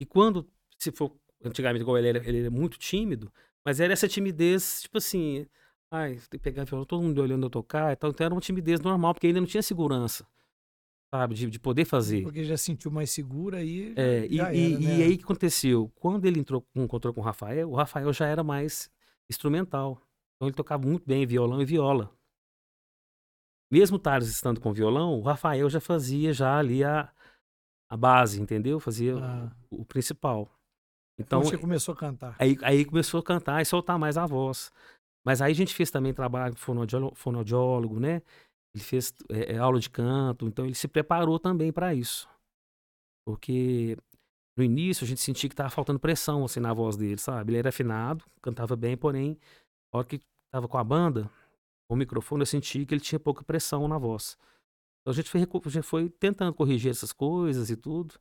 E 0.00 0.04
quando, 0.04 0.46
se 0.78 0.92
for 0.92 1.12
antigamente, 1.44 1.82
igual 1.82 1.98
ele 1.98 2.08
era, 2.08 2.28
ele 2.28 2.40
era 2.40 2.50
muito 2.50 2.78
tímido, 2.78 3.32
mas 3.64 3.80
era 3.80 3.92
essa 3.92 4.08
timidez, 4.08 4.82
tipo 4.82 4.98
assim, 4.98 5.46
ai, 5.90 6.16
tem 6.30 6.38
que 6.38 6.38
pegar 6.38 6.64
violão, 6.64 6.84
todo 6.84 7.02
mundo 7.02 7.20
olhando 7.20 7.46
eu 7.46 7.50
tocar 7.50 7.92
e 7.92 7.96
tal. 7.96 8.10
Então 8.10 8.24
era 8.24 8.34
uma 8.34 8.40
timidez 8.40 8.80
normal, 8.80 9.14
porque 9.14 9.26
ainda 9.26 9.40
não 9.40 9.46
tinha 9.46 9.62
segurança, 9.62 10.26
sabe, 11.12 11.34
de, 11.34 11.50
de 11.50 11.58
poder 11.58 11.84
fazer. 11.84 12.22
Porque 12.22 12.44
já 12.44 12.56
sentiu 12.56 12.90
mais 12.90 13.10
seguro 13.10 13.56
aí. 13.56 13.94
É, 13.96 14.26
e, 14.26 14.36
e- 14.36 14.38
era, 14.38 14.54
e 14.54 14.78
né? 14.80 15.04
aí 15.04 15.14
o 15.14 15.18
que 15.18 15.24
aconteceu? 15.24 15.90
Quando 15.96 16.26
ele 16.26 16.40
entrou, 16.40 16.64
encontrou 16.74 17.14
com 17.14 17.20
o 17.20 17.24
Rafael, 17.24 17.70
o 17.70 17.74
Rafael 17.74 18.12
já 18.12 18.26
era 18.26 18.44
mais 18.44 18.90
instrumental. 19.30 20.00
Então 20.36 20.48
ele 20.48 20.56
tocava 20.56 20.86
muito 20.86 21.06
bem 21.06 21.26
violão 21.26 21.60
e 21.60 21.64
viola. 21.64 22.10
Mesmo 23.70 23.96
o 23.96 24.00
Thales 24.00 24.28
estando 24.28 24.60
com 24.60 24.72
violão, 24.72 25.18
o 25.18 25.22
Rafael 25.22 25.68
já 25.68 25.80
fazia 25.80 26.32
já 26.32 26.58
ali 26.58 26.84
a, 26.84 27.12
a 27.90 27.96
base, 27.96 28.40
entendeu? 28.40 28.78
Fazia 28.78 29.16
Ah. 29.16 29.50
o, 29.70 29.82
o 29.82 29.84
principal. 29.84 30.48
Então 31.18 31.40
Então, 31.40 31.50
você 31.50 31.58
começou 31.58 31.94
a 31.94 31.96
cantar. 31.96 32.36
Aí, 32.38 32.56
aí 32.62 32.84
começou 32.84 33.20
a 33.20 33.22
cantar 33.22 33.60
e 33.62 33.64
soltar 33.64 33.98
mais 33.98 34.16
a 34.16 34.26
voz. 34.26 34.70
Mas 35.24 35.42
aí 35.42 35.50
a 35.50 35.54
gente 35.54 35.74
fez 35.74 35.90
também 35.90 36.14
trabalho 36.14 36.54
com 36.54 36.60
fonoaudiólogo, 36.60 37.16
fonoaudiólogo 37.16 37.98
né? 37.98 38.22
Ele 38.74 38.84
fez 38.84 39.12
é, 39.30 39.54
é, 39.54 39.58
aula 39.58 39.80
de 39.80 39.88
canto, 39.90 40.46
então 40.46 40.66
ele 40.66 40.74
se 40.74 40.86
preparou 40.86 41.38
também 41.38 41.72
para 41.72 41.94
isso. 41.94 42.28
Porque 43.26 43.96
no 44.56 44.64
início 44.64 45.04
a 45.04 45.06
gente 45.06 45.20
sentia 45.20 45.48
que 45.50 45.54
tava 45.54 45.70
faltando 45.70 46.00
pressão 46.00 46.44
assim 46.44 46.60
na 46.60 46.72
voz 46.72 46.96
dele, 46.96 47.18
sabe? 47.18 47.52
Ele 47.52 47.58
era 47.58 47.68
afinado, 47.68 48.24
cantava 48.40 48.74
bem, 48.74 48.96
porém, 48.96 49.38
a 49.92 49.98
hora 49.98 50.06
que 50.06 50.20
tava 50.50 50.66
com 50.66 50.78
a 50.78 50.84
banda, 50.84 51.30
com 51.88 51.94
o 51.94 51.96
microfone, 51.96 52.42
eu 52.42 52.46
senti 52.46 52.86
que 52.86 52.94
ele 52.94 53.00
tinha 53.00 53.20
pouca 53.20 53.44
pressão 53.44 53.86
na 53.86 53.98
voz. 53.98 54.38
Então 55.02 55.12
a 55.12 55.14
gente 55.14 55.30
foi, 55.30 55.40
a 55.42 55.68
gente 55.68 55.84
foi 55.84 56.08
tentando 56.08 56.54
corrigir 56.54 56.90
essas 56.90 57.12
coisas 57.12 57.70
e 57.70 57.76
tudo. 57.76 58.14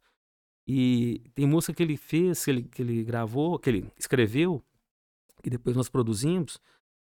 E 0.68 1.22
tem 1.34 1.48
música 1.48 1.74
que 1.74 1.84
ele 1.84 1.96
fez, 1.96 2.44
que 2.44 2.52
ele, 2.52 2.64
que 2.64 2.82
ele 2.82 3.04
gravou, 3.04 3.58
que 3.58 3.70
ele 3.70 3.92
escreveu, 3.98 4.64
que 5.42 5.50
depois 5.50 5.76
nós 5.76 5.90
produzimos. 5.90 6.60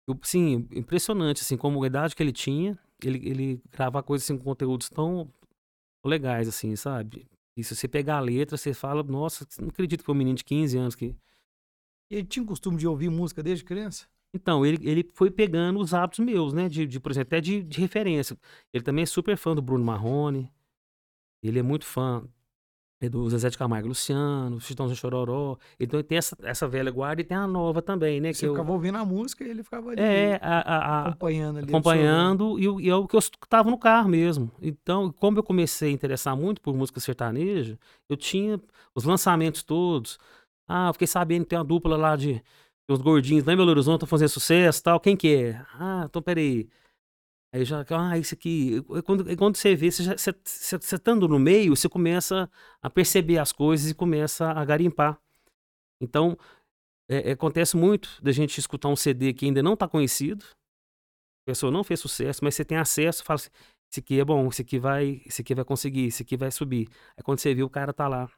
Eu, 0.09 0.18
sim, 0.22 0.68
impressionante, 0.72 1.42
assim, 1.42 1.56
como 1.56 1.83
a 1.83 1.87
idade 1.87 2.16
que 2.16 2.22
ele 2.22 2.33
tinha, 2.33 2.78
ele, 3.02 3.28
ele 3.28 3.62
grava 3.70 4.02
coisas 4.02 4.24
assim, 4.24 4.38
com 4.38 4.44
conteúdos 4.44 4.88
tão 4.88 5.33
legais, 6.04 6.48
assim, 6.48 6.74
sabe? 6.76 7.26
E 7.56 7.64
se 7.64 7.74
você 7.74 7.88
pegar 7.88 8.16
a 8.16 8.20
letra, 8.20 8.56
você 8.56 8.72
fala, 8.72 9.02
nossa, 9.02 9.46
não 9.60 9.68
acredito 9.68 10.00
que 10.00 10.06
foi 10.06 10.14
um 10.14 10.18
menino 10.18 10.36
de 10.36 10.44
15 10.44 10.78
anos 10.78 10.94
que. 10.94 11.16
Ele 12.10 12.24
tinha 12.26 12.42
o 12.42 12.46
costume 12.46 12.76
de 12.76 12.88
ouvir 12.88 13.08
música 13.08 13.42
desde 13.42 13.64
criança? 13.64 14.06
Então, 14.34 14.64
ele, 14.64 14.88
ele 14.88 15.08
foi 15.14 15.30
pegando 15.30 15.78
os 15.78 15.94
hábitos 15.94 16.24
meus, 16.24 16.52
né? 16.52 16.68
De, 16.68 16.86
de, 16.86 16.98
por 16.98 17.12
exemplo, 17.12 17.28
até 17.28 17.40
de, 17.40 17.62
de 17.62 17.80
referência. 17.80 18.36
Ele 18.72 18.82
também 18.82 19.02
é 19.02 19.06
super 19.06 19.36
fã 19.36 19.54
do 19.54 19.62
Bruno 19.62 19.84
Marrone. 19.84 20.50
Ele 21.42 21.58
é 21.58 21.62
muito 21.62 21.86
fã 21.86 22.26
é, 23.00 23.08
do 23.08 23.28
Zezé 23.30 23.48
de 23.48 23.56
Camargo 23.56 23.88
Luciano, 23.88 24.60
Chitãozinho 24.60 24.96
Chororó. 24.96 25.56
Então 25.78 26.02
tem 26.02 26.18
essa, 26.18 26.36
essa 26.42 26.68
velha 26.68 26.90
guarda 26.90 27.22
e 27.22 27.24
tem 27.24 27.36
a 27.36 27.46
nova 27.46 27.80
também, 27.80 28.20
né? 28.20 28.32
Você 28.32 28.40
que 28.40 28.46
eu- 28.46 28.52
ficava 28.52 28.72
ouvindo 28.72 28.98
a 28.98 29.04
música 29.04 29.42
e 29.44 29.48
ele 29.48 29.62
ficava 29.62 29.90
ali 29.90 30.00
É, 30.00 30.38
a, 30.42 30.58
a- 30.60 31.08
acompanhando 31.08 31.58
ali. 31.58 31.68
acompanhando 31.68 32.58
e, 32.58 32.86
e 32.86 32.90
é 32.90 32.94
o 32.94 33.06
que 33.08 33.16
eu 33.16 33.18
escutava 33.20 33.70
no 33.70 33.78
carro 33.78 34.08
mesmo. 34.08 34.50
Então, 34.60 35.10
como 35.12 35.38
eu 35.38 35.42
comecei 35.42 35.88
a 35.90 35.92
interessar 35.92 36.36
muito 36.36 36.60
por 36.60 36.74
música 36.74 37.00
sertaneja, 37.00 37.78
eu 38.08 38.16
tinha 38.16 38.60
os 38.94 39.04
lançamentos 39.04 39.62
todos. 39.62 40.18
Ah, 40.68 40.88
eu 40.88 40.92
fiquei 40.92 41.06
sabendo 41.08 41.44
que 41.44 41.50
tem 41.50 41.58
uma 41.58 41.64
dupla 41.64 41.96
lá 41.96 42.16
de 42.16 42.42
os 42.88 43.00
gordinhos 43.00 43.44
lá 43.44 43.52
em 43.52 43.56
Belo 43.56 43.70
Horizonte 43.70 43.96
estão 43.96 44.08
fazendo 44.08 44.28
sucesso 44.28 44.80
e 44.80 44.82
tal. 44.82 44.98
Quem 45.00 45.16
que 45.16 45.34
é? 45.34 45.62
Ah, 45.78 46.02
então 46.08 46.20
peraí. 46.20 46.68
Aí 47.52 47.64
já, 47.64 47.84
ah, 47.90 48.16
isso 48.18 48.34
aqui. 48.34 48.80
Quando, 49.04 49.36
quando 49.36 49.56
você 49.56 49.74
vê, 49.74 49.90
você, 49.90 50.04
já, 50.04 50.16
você, 50.16 50.32
você, 50.44 50.78
você 50.78 50.94
estando 50.96 51.26
no 51.26 51.38
meio, 51.38 51.74
você 51.74 51.88
começa 51.88 52.48
a 52.80 52.88
perceber 52.88 53.38
as 53.38 53.50
coisas 53.52 53.90
e 53.90 53.94
começa 53.94 54.52
a 54.52 54.64
garimpar. 54.64 55.20
Então, 56.00 56.36
é- 57.08 57.30
é, 57.30 57.32
acontece 57.32 57.76
muito 57.76 58.22
da 58.22 58.32
gente 58.32 58.58
escutar 58.58 58.88
um 58.88 58.96
CD 58.96 59.34
que 59.34 59.46
ainda 59.46 59.62
não 59.62 59.74
está 59.74 59.88
conhecido, 59.88 60.44
a 61.44 61.50
pessoa 61.50 61.72
não 61.72 61.82
fez 61.84 62.00
sucesso, 62.00 62.40
mas 62.44 62.54
você 62.54 62.64
tem 62.64 62.78
acesso, 62.78 63.24
fala 63.24 63.36
assim, 63.36 63.50
esse 63.90 64.00
aqui 64.00 64.20
é 64.20 64.24
bom, 64.24 64.48
esse 64.48 64.62
aqui 64.62 64.78
vai, 64.78 65.20
esse 65.26 65.42
aqui 65.42 65.54
vai 65.54 65.64
conseguir, 65.64 66.06
esse 66.06 66.22
aqui 66.22 66.36
vai 66.36 66.50
subir. 66.52 66.88
Aí 67.16 67.22
quando 67.24 67.40
você 67.40 67.54
viu, 67.54 67.66
o 67.66 67.70
cara 67.70 67.92
tá 67.92 68.06
lá, 68.06 68.30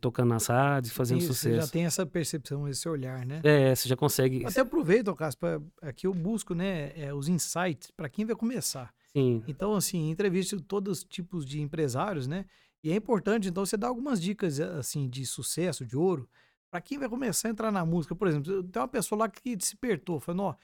tocando 0.00 0.28
nas 0.30 0.46
rádios, 0.46 0.92
fazendo 0.92 1.18
Isso, 1.18 1.34
Você 1.34 1.50
já 1.50 1.54
sucesso. 1.56 1.72
tem 1.72 1.84
essa 1.86 2.04
percepção, 2.04 2.68
esse 2.68 2.88
olhar, 2.88 3.24
né? 3.24 3.40
É, 3.44 3.74
você 3.74 3.88
já 3.88 3.96
consegue. 3.96 4.44
Até 4.44 4.60
aproveito, 4.60 5.14
Cássio, 5.14 5.38
pra- 5.38 5.60
aqui 5.82 6.06
eu 6.06 6.12
busco 6.14 6.54
né, 6.54 6.92
é, 6.98 7.14
os 7.14 7.28
insights 7.28 7.90
para 7.90 8.08
quem 8.08 8.24
vai 8.24 8.34
começar. 8.34 8.92
Sim, 9.12 9.42
Então, 9.46 9.74
assim, 9.74 10.10
entrevisto 10.10 10.60
todos 10.60 10.98
os 10.98 11.04
tipos 11.04 11.46
de 11.46 11.60
empresários, 11.60 12.26
né? 12.26 12.44
E 12.82 12.90
é 12.90 12.96
importante, 12.96 13.48
então, 13.48 13.64
você 13.64 13.76
dar 13.76 13.88
algumas 13.88 14.20
dicas, 14.20 14.58
assim, 14.60 15.08
de 15.08 15.24
sucesso, 15.24 15.86
de 15.86 15.96
ouro, 15.96 16.28
para 16.70 16.80
quem 16.80 16.98
vai 16.98 17.08
começar 17.08 17.48
a 17.48 17.50
entrar 17.52 17.70
na 17.70 17.84
música. 17.86 18.14
Por 18.16 18.26
exemplo, 18.26 18.62
tem 18.64 18.82
uma 18.82 18.88
pessoa 18.88 19.20
lá 19.20 19.28
que 19.28 19.54
despertou, 19.56 20.18
falando, 20.20 20.42
ó, 20.42 20.54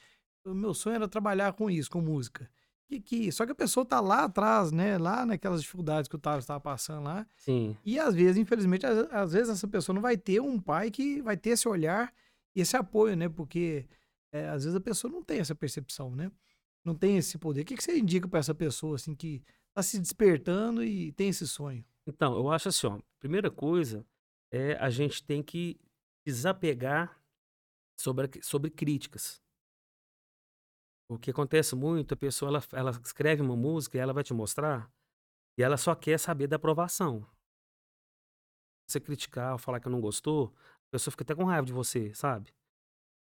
o 0.44 0.52
meu 0.54 0.74
sonho 0.74 0.96
era 0.96 1.06
trabalhar 1.08 1.52
com 1.52 1.70
isso, 1.70 1.88
com 1.88 2.00
música. 2.00 2.50
Que, 2.90 3.00
que... 3.00 3.30
Só 3.30 3.46
que 3.46 3.52
a 3.52 3.54
pessoa 3.54 3.86
tá 3.86 4.00
lá 4.00 4.24
atrás, 4.24 4.72
né? 4.72 4.98
Lá 4.98 5.24
naquelas 5.24 5.62
dificuldades 5.62 6.08
que 6.08 6.16
o 6.16 6.18
Thales 6.18 6.42
estava 6.42 6.58
passando 6.58 7.04
lá. 7.04 7.24
sim. 7.36 7.76
E 7.84 8.00
às 8.00 8.16
vezes, 8.16 8.36
infelizmente, 8.36 8.84
às, 8.84 8.98
às 9.12 9.32
vezes 9.32 9.48
essa 9.48 9.68
pessoa 9.68 9.94
não 9.94 10.02
vai 10.02 10.16
ter 10.16 10.40
um 10.40 10.58
pai 10.58 10.90
que 10.90 11.22
vai 11.22 11.36
ter 11.36 11.50
esse 11.50 11.68
olhar 11.68 12.12
e 12.52 12.60
esse 12.60 12.76
apoio, 12.76 13.16
né? 13.16 13.28
Porque 13.28 13.86
é, 14.32 14.48
às 14.48 14.64
vezes 14.64 14.76
a 14.76 14.80
pessoa 14.80 15.08
não 15.08 15.22
tem 15.22 15.38
essa 15.38 15.54
percepção, 15.54 16.10
né? 16.16 16.32
Não 16.84 16.96
tem 16.96 17.16
esse 17.16 17.38
poder. 17.38 17.60
O 17.60 17.64
que, 17.64 17.76
que 17.76 17.84
você 17.84 17.96
indica 17.96 18.26
para 18.26 18.40
essa 18.40 18.54
pessoa, 18.54 18.96
assim, 18.96 19.14
que 19.14 19.40
tá 19.72 19.84
se 19.84 19.96
despertando 20.00 20.82
e 20.82 21.12
tem 21.12 21.28
esse 21.28 21.46
sonho? 21.46 21.84
Então, 22.04 22.36
eu 22.36 22.50
acho 22.50 22.70
assim, 22.70 22.88
ó, 22.88 22.98
primeira 23.20 23.52
coisa 23.52 24.04
é 24.50 24.72
a 24.80 24.90
gente 24.90 25.22
tem 25.22 25.44
que 25.44 25.78
desapegar 26.26 27.16
sobre, 27.96 28.28
sobre 28.42 28.68
críticas. 28.68 29.40
O 31.10 31.18
que 31.18 31.32
acontece 31.32 31.74
muito, 31.74 32.14
a 32.14 32.16
pessoa 32.16 32.50
ela, 32.50 32.62
ela 32.72 32.90
escreve 33.04 33.42
uma 33.42 33.56
música 33.56 33.96
e 33.96 34.00
ela 34.00 34.12
vai 34.12 34.22
te 34.22 34.32
mostrar 34.32 34.88
e 35.58 35.62
ela 35.62 35.76
só 35.76 35.92
quer 35.92 36.18
saber 36.20 36.46
da 36.46 36.54
aprovação. 36.54 37.26
Você 38.88 39.00
criticar 39.00 39.52
ou 39.52 39.58
falar 39.58 39.80
que 39.80 39.88
não 39.88 40.00
gostou, 40.00 40.54
a 40.86 40.90
pessoa 40.92 41.10
fica 41.10 41.24
até 41.24 41.34
com 41.34 41.42
raiva 41.42 41.66
de 41.66 41.72
você, 41.72 42.14
sabe? 42.14 42.54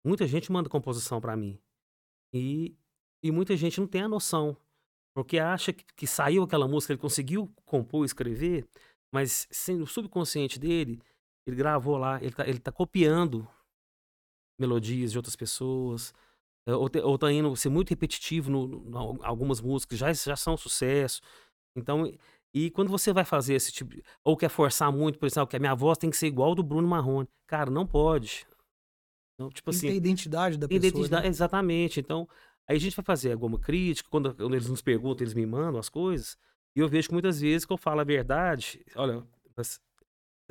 Muita 0.03 0.25
gente 0.25 0.51
manda 0.51 0.67
composição 0.67 1.21
pra 1.21 1.37
mim. 1.37 1.61
E, 2.33 2.75
e 3.23 3.31
muita 3.31 3.55
gente 3.55 3.79
não 3.79 3.87
tem 3.87 4.01
a 4.01 4.09
noção. 4.09 4.57
Porque 5.13 5.37
acha 5.37 5.71
que, 5.71 5.85
que 5.95 6.07
saiu 6.07 6.41
aquela 6.41 6.67
música, 6.67 6.91
ele 6.91 6.99
conseguiu 6.99 7.53
compor, 7.65 8.03
escrever, 8.03 8.67
mas 9.13 9.47
sem 9.51 9.79
o 9.79 9.85
subconsciente 9.85 10.59
dele, 10.59 11.01
ele 11.45 11.55
gravou 11.55 11.97
lá, 11.97 12.17
ele 12.21 12.33
tá, 12.33 12.47
ele 12.47 12.59
tá 12.59 12.71
copiando 12.71 13.47
melodias 14.59 15.11
de 15.11 15.19
outras 15.19 15.35
pessoas, 15.35 16.13
ou, 16.73 16.89
te- 16.89 16.99
ou 16.99 17.17
tá 17.17 17.31
indo 17.31 17.55
ser 17.55 17.69
muito 17.69 17.89
repetitivo 17.89 18.49
no, 18.51 18.67
no- 18.67 19.19
algumas 19.23 19.61
músicas, 19.61 19.99
já, 19.99 20.11
já 20.13 20.35
são 20.35 20.57
sucesso. 20.57 21.21
Então, 21.75 22.11
e- 22.53 22.71
quando 22.71 22.89
você 22.89 23.13
vai 23.13 23.25
fazer 23.25 23.55
esse 23.55 23.71
tipo, 23.71 23.95
ou 24.23 24.35
quer 24.37 24.49
forçar 24.49 24.91
muito, 24.91 25.19
por 25.19 25.25
exemplo, 25.27 25.47
que 25.47 25.55
a 25.57 25.59
minha 25.59 25.75
voz 25.75 25.97
tem 25.97 26.09
que 26.09 26.17
ser 26.17 26.27
igual 26.27 26.49
ao 26.49 26.55
do 26.55 26.63
Bruno 26.63 26.87
Marrone. 26.87 27.27
Cara, 27.47 27.69
não 27.69 27.85
pode. 27.85 28.47
Então, 29.35 29.49
tipo 29.49 29.69
Tem 29.69 29.77
assim, 29.77 29.87
identidade 29.91 30.57
da 30.57 30.67
tem 30.67 30.79
pessoa. 30.79 30.91
identidade, 31.01 31.23
né? 31.23 31.29
exatamente. 31.29 31.99
Então, 31.99 32.27
aí 32.67 32.77
a 32.77 32.79
gente 32.79 32.95
vai 32.95 33.05
fazer 33.05 33.33
alguma 33.33 33.59
crítica, 33.59 34.09
quando, 34.09 34.33
quando 34.33 34.53
eles 34.55 34.69
nos 34.69 34.81
perguntam, 34.81 35.23
eles 35.23 35.33
me 35.33 35.45
mandam 35.45 35.79
as 35.79 35.89
coisas, 35.89 36.37
e 36.75 36.79
eu 36.79 36.87
vejo 36.87 37.09
que 37.09 37.13
muitas 37.13 37.39
vezes 37.39 37.65
que 37.65 37.73
eu 37.73 37.77
falo 37.77 38.01
a 38.01 38.03
verdade, 38.03 38.83
olha, 38.95 39.23
você 39.55 39.79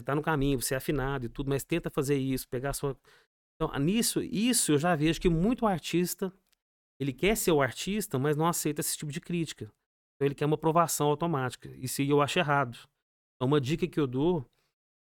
tá 0.05 0.15
no 0.15 0.23
caminho, 0.23 0.61
você 0.61 0.75
é 0.75 0.77
afinado 0.77 1.27
e 1.27 1.29
tudo, 1.29 1.49
mas 1.49 1.65
tenta 1.65 1.91
fazer 1.91 2.17
isso, 2.17 2.49
pegar 2.49 2.71
a 2.71 2.75
sua. 2.75 2.97
Então, 3.57 3.77
nisso, 3.79 4.23
isso 4.23 4.73
eu 4.73 4.79
já 4.79 4.95
vejo 4.97 5.21
que 5.21 5.29
muito 5.29 5.67
artista, 5.67 6.33
ele 7.01 7.13
quer 7.13 7.37
ser 7.37 7.53
o 7.53 7.63
artista, 7.63 8.19
mas 8.19 8.37
não 8.37 8.47
aceita 8.47 8.81
esse 8.81 8.97
tipo 8.97 9.13
de 9.13 9.21
crítica. 9.21 9.65
Então, 10.17 10.27
ele 10.27 10.35
quer 10.35 10.47
uma 10.47 10.55
aprovação 10.57 11.09
automática. 11.09 11.69
Isso 11.77 12.01
aí 12.03 12.11
eu 12.11 12.21
acho 12.21 12.39
errado. 12.39 12.79
Então, 13.37 13.49
uma 13.49 13.61
dica 13.61 13.87
que 13.87 13.99
eu 13.99 14.07
dou 14.07 14.45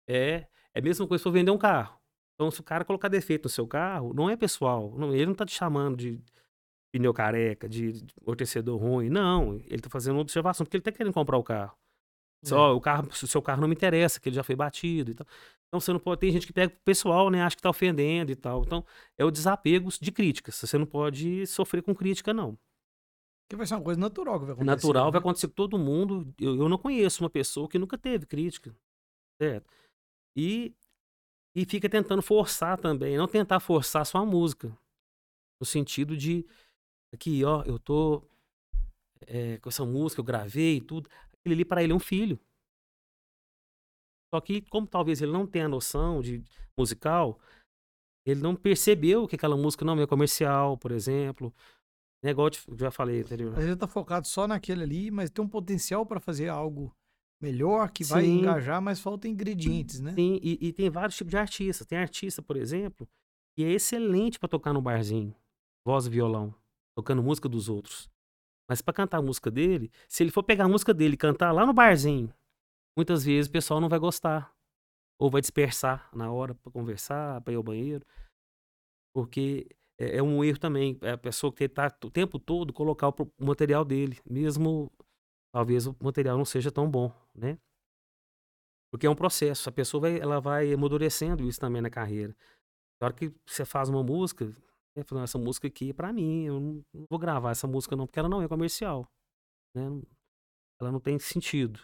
é, 0.08 0.48
é 0.74 0.80
a 0.80 0.82
mesma 0.82 1.08
coisa 1.08 1.20
se 1.20 1.24
for 1.24 1.32
vender 1.32 1.52
um 1.52 1.58
carro. 1.58 2.00
Então, 2.36 2.50
se 2.50 2.62
o 2.62 2.64
cara 2.64 2.86
colocar 2.86 3.10
defeito 3.10 3.44
no 3.44 3.50
seu 3.50 3.68
carro, 3.68 4.14
não 4.14 4.30
é 4.30 4.36
pessoal. 4.38 4.94
não- 4.98 5.14
ele 5.14 5.26
não 5.26 5.36
tá 5.36 5.46
te 5.46 5.54
chamando 5.54 5.98
de 5.98 6.22
pneu 6.92 7.14
careca, 7.14 7.68
de, 7.68 8.06
amortecedor 8.22 8.80
ruim. 8.80 9.10
Não, 9.10 9.56
ele 9.66 9.82
tá 9.82 9.90
fazendo 9.90 10.16
uma 10.16 10.22
observação, 10.22 10.66
porque 10.66 10.78
ele 10.78 10.84
tá 10.84 10.92
querendo 10.92 11.14
comprar 11.14 11.38
o 11.38 11.44
carro. 11.44 11.78
Só, 12.46 12.74
o 12.76 12.80
carro, 12.82 13.08
o 13.10 13.28
seu 13.28 13.42
carro 13.42 13.60
não 13.62 13.68
me 13.68 13.76
interessa, 13.76 14.20
que 14.20 14.30
ele 14.30 14.36
já 14.36 14.44
foi 14.44 14.56
batido 14.56 15.12
e 15.12 15.14
tal. 15.16 15.28
Então 15.70 15.80
você 15.80 15.94
não 15.94 16.00
pode. 16.00 16.20
Tem 16.20 16.32
gente 16.32 16.48
que 16.48 16.54
pega 16.54 16.72
pro 16.74 16.82
pessoal, 16.84 17.30
né? 17.30 17.42
Acha 17.44 17.56
que 17.56 17.62
tá 17.62 17.70
ofendendo 17.70 18.32
e 18.32 18.36
tal. 18.36 18.64
Então, 18.64 18.84
é 19.18 19.24
o 19.24 19.30
desapego 19.32 19.90
de 20.02 20.12
críticas. 20.12 20.56
Você 20.56 20.78
não 20.78 20.86
pode 20.86 21.46
sofrer 21.46 21.84
com 21.84 21.94
crítica, 21.94 22.34
não. 22.34 22.58
Que 23.48 23.56
vai 23.56 23.66
ser 23.68 23.76
uma 23.76 23.84
coisa 23.84 24.00
natural 24.00 24.40
que 24.40 24.46
vai 24.46 24.52
É 24.52 24.54
acontecer. 24.54 24.76
natural, 24.76 25.06
né? 25.06 25.12
vai 25.12 25.20
acontecer 25.20 25.48
com 25.48 25.54
todo 25.54 25.78
mundo. 25.78 26.34
Eu, 26.40 26.56
eu 26.56 26.70
não 26.70 26.78
conheço 26.78 27.24
uma 27.24 27.30
pessoa 27.30 27.68
que 27.70 27.78
nunca 27.80 27.98
teve 27.98 28.26
crítica. 28.26 28.76
Certo? 29.42 29.72
E, 30.36 30.74
e 31.56 31.66
fica 31.66 31.88
tentando 31.88 32.22
forçar 32.24 32.80
também. 32.80 33.16
Não 33.18 33.28
tentar 33.28 33.60
forçar 33.60 34.06
só 34.06 34.18
a 34.20 34.26
música. 34.26 34.76
No 35.62 35.66
sentido 35.66 36.18
de 36.18 36.46
aqui, 37.14 37.44
ó, 37.44 37.64
eu 37.64 37.78
tô 37.78 38.24
é, 39.28 39.58
com 39.60 39.70
essa 39.70 39.86
música, 39.86 40.20
eu 40.20 40.26
gravei 40.26 40.78
e 40.78 40.82
tudo. 40.82 41.10
Aquele 41.34 41.56
ali 41.56 41.66
para 41.66 41.84
ele 41.84 41.92
é 41.94 41.96
um 41.96 42.00
filho. 42.00 42.40
Só 44.34 44.40
que, 44.40 44.62
como 44.62 44.88
talvez 44.88 45.22
ele 45.22 45.32
não 45.32 45.48
tenha 45.48 45.68
noção 45.68 46.22
de 46.22 46.44
musical, 46.78 47.40
ele 48.26 48.42
não 48.42 48.56
percebeu 48.56 49.28
que 49.28 49.36
aquela 49.36 49.58
música 49.58 49.84
não 49.84 50.00
é 50.00 50.06
comercial, 50.06 50.78
por 50.78 50.92
exemplo. 50.92 51.54
É 52.24 52.32
eu 52.32 52.50
te- 52.50 52.62
eu 52.68 52.78
já 52.78 52.92
falei 52.92 53.22
anterior. 53.22 53.54
Às 53.58 53.64
vezes 53.64 53.78
tá 53.78 53.88
focado 53.88 54.28
só 54.28 54.48
naquele 54.48 54.84
ali, 54.84 55.12
mas 55.12 55.30
tem 55.30 55.44
um 55.44 55.48
potencial 55.48 56.06
para 56.06 56.20
fazer 56.20 56.50
algo 56.50 56.94
melhor 57.42 57.90
que 57.92 58.04
vai 58.04 58.26
Sim. 58.26 58.40
engajar, 58.40 58.82
mas 58.82 59.00
falta 59.00 59.28
ingredientes, 59.28 60.00
né? 60.02 60.14
Sim, 60.14 60.40
e, 60.44 60.68
e 60.68 60.74
tem 60.74 60.90
vários 60.90 61.16
tipos 61.16 61.32
de 61.32 61.38
artistas. 61.38 61.88
Tem 61.88 61.98
artista, 61.98 62.42
por 62.42 62.58
exemplo, 62.58 63.08
que 63.56 63.64
é 63.64 63.72
excelente 63.72 64.38
para 64.38 64.50
tocar 64.50 64.74
no 64.74 64.82
barzinho, 64.82 65.34
voz 65.86 66.06
e 66.06 66.10
violão, 66.10 66.54
tocando 66.96 67.24
música 67.24 67.48
dos 67.48 67.70
outros. 67.70 68.10
Mas 68.70 68.82
para 68.82 68.94
cantar 68.94 69.18
a 69.18 69.22
música 69.22 69.50
dele, 69.50 69.90
se 70.08 70.22
ele 70.22 70.32
for 70.32 70.44
pegar 70.44 70.66
a 70.66 70.70
música 70.70 70.94
dele 70.94 71.14
e 71.14 71.18
cantar 71.18 71.52
lá 71.52 71.66
no 71.66 71.74
barzinho, 71.74 72.32
muitas 73.00 73.24
vezes 73.24 73.48
o 73.48 73.52
pessoal 73.52 73.80
não 73.80 73.88
vai 73.88 73.98
gostar. 73.98 74.54
Ou 75.18 75.30
vai 75.30 75.42
dispersar 75.42 76.10
na 76.14 76.32
hora 76.32 76.54
para 76.54 76.72
conversar, 76.72 77.42
para 77.42 77.54
ir 77.54 77.56
ao 77.56 77.64
banheiro. 77.64 78.06
Porque 79.14 79.68
é, 79.98 80.18
é 80.18 80.24
um 80.24 80.44
erro 80.44 80.60
também. 80.60 80.98
É 81.02 81.12
a 81.12 81.18
pessoa 81.18 81.52
que 81.52 81.68
tá 81.68 81.88
o 82.04 82.12
tempo 82.12 82.38
todo 82.38 82.74
colocar 82.74 83.10
o 83.10 83.14
material 83.40 83.86
dele, 83.86 84.20
mesmo 84.30 84.92
talvez 85.54 85.88
o 85.88 85.96
material 86.02 86.38
não 86.38 86.46
seja 86.46 86.72
tão 86.72 86.90
bom, 86.90 87.12
né? 87.34 87.58
Porque 88.92 89.08
é 89.08 89.10
um 89.10 89.16
processo. 89.16 89.70
A 89.70 89.72
pessoa 89.72 90.02
vai, 90.02 90.20
ela 90.20 90.40
vai 90.40 90.74
amadurecendo 90.74 91.48
isso 91.48 91.60
também 91.60 91.82
na 91.82 91.90
carreira. 91.90 92.36
Na 93.02 93.08
hora 93.08 93.14
que 93.14 93.34
você 93.48 93.64
faz 93.64 93.88
uma 93.90 94.04
música, 94.04 94.46
"Não, 95.12 95.24
essa 95.24 95.38
música 95.38 95.68
aqui 95.68 95.92
é 95.92 95.94
pra 95.94 96.12
mim, 96.12 96.46
eu 96.46 96.60
não, 96.60 96.84
vou 97.10 97.20
gravar 97.20 97.52
essa 97.52 97.68
música 97.68 97.96
não, 97.96 98.06
porque 98.06 98.20
ela 98.20 98.30
não 98.30 98.42
é 98.42 98.48
comercial. 98.48 99.08
Né? 99.76 99.84
Ela 100.82 100.92
não 100.92 101.00
tem 101.00 101.18
sentido. 101.20 101.80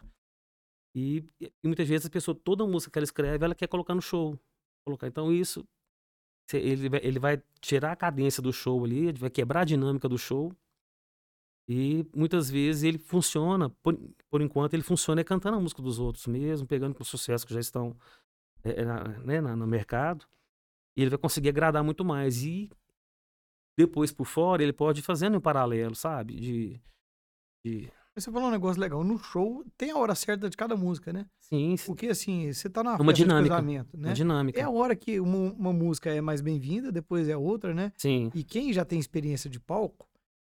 E, 0.96 1.24
e 1.42 1.52
muitas 1.68 1.88
vezes 1.88 2.06
a 2.06 2.10
pessoa, 2.10 2.34
toda 2.36 2.66
música 2.66 2.92
que 2.92 2.98
ela 3.00 3.04
escreve, 3.04 3.44
ela 3.44 3.54
quer 3.56 3.68
colocar 3.68 3.94
no 3.94 4.02
show. 4.02 4.40
Colocar. 4.86 5.08
Então 5.08 5.32
isso, 5.32 5.68
ele, 6.54 6.90
ele 7.04 7.20
vai 7.20 7.42
tirar 7.62 7.92
a 7.92 7.96
cadência 7.96 8.42
do 8.42 8.54
show 8.54 8.84
ali, 8.86 9.12
vai 9.14 9.30
quebrar 9.30 9.62
a 9.62 9.66
dinâmica 9.66 10.08
do 10.08 10.18
show. 10.18 10.54
E 11.68 12.06
muitas 12.16 12.50
vezes 12.50 12.84
ele 12.84 13.00
funciona, 13.00 13.70
por, 13.82 13.98
por 14.30 14.42
enquanto, 14.42 14.74
ele 14.76 14.84
funciona 14.84 15.22
é 15.22 15.24
cantando 15.24 15.58
a 15.58 15.60
música 15.60 15.82
dos 15.82 16.00
outros 16.00 16.28
mesmo, 16.28 16.68
pegando 16.68 16.94
com 16.96 17.04
sucesso 17.04 17.46
que 17.46 17.54
já 17.54 17.60
estão 17.60 17.98
é, 18.64 18.82
é, 18.82 18.86
na- 18.86 19.04
né, 19.20 19.42
na- 19.42 19.56
no 19.56 19.68
mercado. 19.68 20.26
E 20.98 21.02
ele 21.02 21.10
vai 21.10 21.20
conseguir 21.20 21.50
agradar 21.50 21.84
muito 21.84 22.06
mais. 22.06 22.44
E 22.44 22.70
depois, 23.78 24.12
por 24.12 24.26
fora, 24.26 24.64
ele 24.64 24.72
pode 24.74 25.00
ir 25.00 25.04
fazendo 25.04 25.36
em 25.38 25.42
paralelo, 25.42 25.96
sabe? 25.96 26.36
De. 26.40 26.82
de 27.66 27.92
Você 28.16 28.32
falou 28.32 28.48
um 28.48 28.52
negócio 28.52 28.82
legal. 28.82 29.04
No 29.04 29.18
show 29.18 29.64
tem 29.78 29.92
a 29.92 29.98
hora 29.98 30.16
certa 30.16 30.50
de 30.50 30.56
cada 30.56 30.76
música, 30.78 31.12
né? 31.12 31.26
sim, 31.40 31.76
sim, 31.76 31.86
Porque 31.86 32.08
assim, 32.08 32.52
você 32.52 32.70
tá 32.70 32.82
na 32.82 32.96
Uma 32.96 33.12
dinâmica. 33.12 33.62
né? 33.62 33.86
uma 33.94 34.14
dinâmica. 34.14 34.60
É 34.60 34.64
a 34.64 34.70
hora 34.70 34.96
que 34.96 35.20
uma, 35.20 35.52
uma 35.54 35.74
música 35.74 36.10
é 36.10 36.22
mais 36.22 36.40
bem-vinda, 36.40 36.92
depois 36.92 37.28
é 37.28 37.36
outra, 37.36 37.74
né? 37.74 37.92
Sim, 37.98 38.32
E 38.34 38.42
quem 38.44 38.72
já 38.72 38.86
tem 38.86 38.98
experiência 39.00 39.50
de 39.50 39.60
palco, 39.60 40.08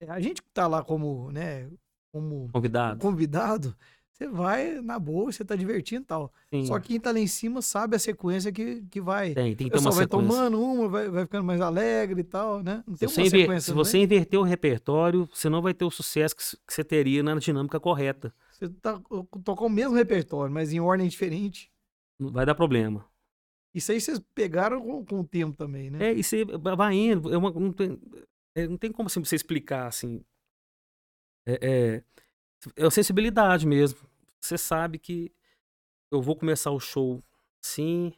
é, 0.02 0.10
a 0.10 0.20
gente 0.20 0.42
que 0.44 0.50
tá 0.50 0.68
lá 0.68 0.84
como, 0.84 1.32
né, 1.32 1.70
como 2.12 2.50
convidado. 2.52 3.00
convidado, 3.00 3.76
você 4.18 4.30
vai 4.30 4.80
na 4.82 4.98
boa, 4.98 5.30
você 5.30 5.44
tá 5.44 5.58
divertindo 5.58 6.04
e 6.04 6.06
tal. 6.06 6.32
Sim. 6.50 6.66
Só 6.66 6.80
que 6.80 6.88
quem 6.88 7.00
tá 7.02 7.12
lá 7.12 7.20
em 7.20 7.28
cima 7.28 7.62
sabe 7.62 7.98
a 7.98 8.00
sequência 8.00 8.50
que, 8.50 8.82
que 8.90 9.02
vai. 9.02 9.34
Tem, 9.34 9.54
tem 9.56 9.68
que 9.68 9.74
ter 9.74 9.80
uma 9.80 9.92
vai 9.92 10.04
sequência. 10.06 10.08
tomando 10.08 10.62
uma, 10.62 10.88
vai, 10.88 11.10
vai 11.10 11.24
ficando 11.26 11.44
mais 11.44 11.60
alegre 11.60 12.22
e 12.22 12.24
tal, 12.24 12.64
né? 12.64 12.82
Não 12.88 12.96
Se 12.96 13.00
tem 13.02 13.10
você, 13.10 13.22
uma 13.22 13.30
sequência. 13.30 13.60
se 13.62 13.74
você 13.74 13.98
inverter 13.98 14.40
o 14.40 14.44
repertório, 14.44 15.28
você 15.34 15.50
não 15.50 15.62
vai 15.62 15.74
ter 15.74 15.84
o 15.84 15.92
sucesso 15.92 16.34
que, 16.34 16.44
que 16.66 16.74
você 16.74 16.82
teria 16.84 17.22
na 17.22 17.36
dinâmica 17.36 17.78
correta. 17.78 18.34
Você 18.54 18.70
tá, 18.70 18.98
tocou 19.44 19.68
o 19.68 19.70
mesmo 19.70 19.94
repertório, 19.94 20.54
mas 20.54 20.72
em 20.72 20.80
ordem 20.80 21.10
diferente. 21.10 21.70
Não 22.18 22.32
Vai 22.32 22.46
dar 22.46 22.56
problema. 22.56 23.06
Isso 23.74 23.92
aí 23.92 24.00
vocês 24.00 24.22
pegaram 24.34 24.82
com, 24.82 25.04
com 25.06 25.20
o 25.20 25.28
tempo 25.28 25.58
também, 25.58 25.90
né? 25.92 26.12
É, 26.12 26.14
e 26.14 26.24
você 26.24 26.46
vai 26.46 26.94
indo, 26.96 27.34
é 27.34 27.38
uma- 27.38 27.52
não, 27.52 27.74
tem, 27.74 28.00
é, 28.56 28.66
não 28.66 28.78
tem 28.78 28.90
como 28.94 29.08
assim, 29.08 29.22
você 29.22 29.36
explicar 29.36 29.88
assim. 29.88 30.24
É, 31.46 31.60
é, 31.62 32.04
é 32.76 32.86
a 32.86 32.92
sensibilidade 32.92 33.66
mesmo. 33.66 34.00
Você 34.40 34.58
sabe 34.58 35.00
que 35.00 35.32
eu 36.12 36.22
vou 36.22 36.36
começar 36.36 36.72
o 36.72 36.80
show 36.80 37.24
sim, 37.62 38.14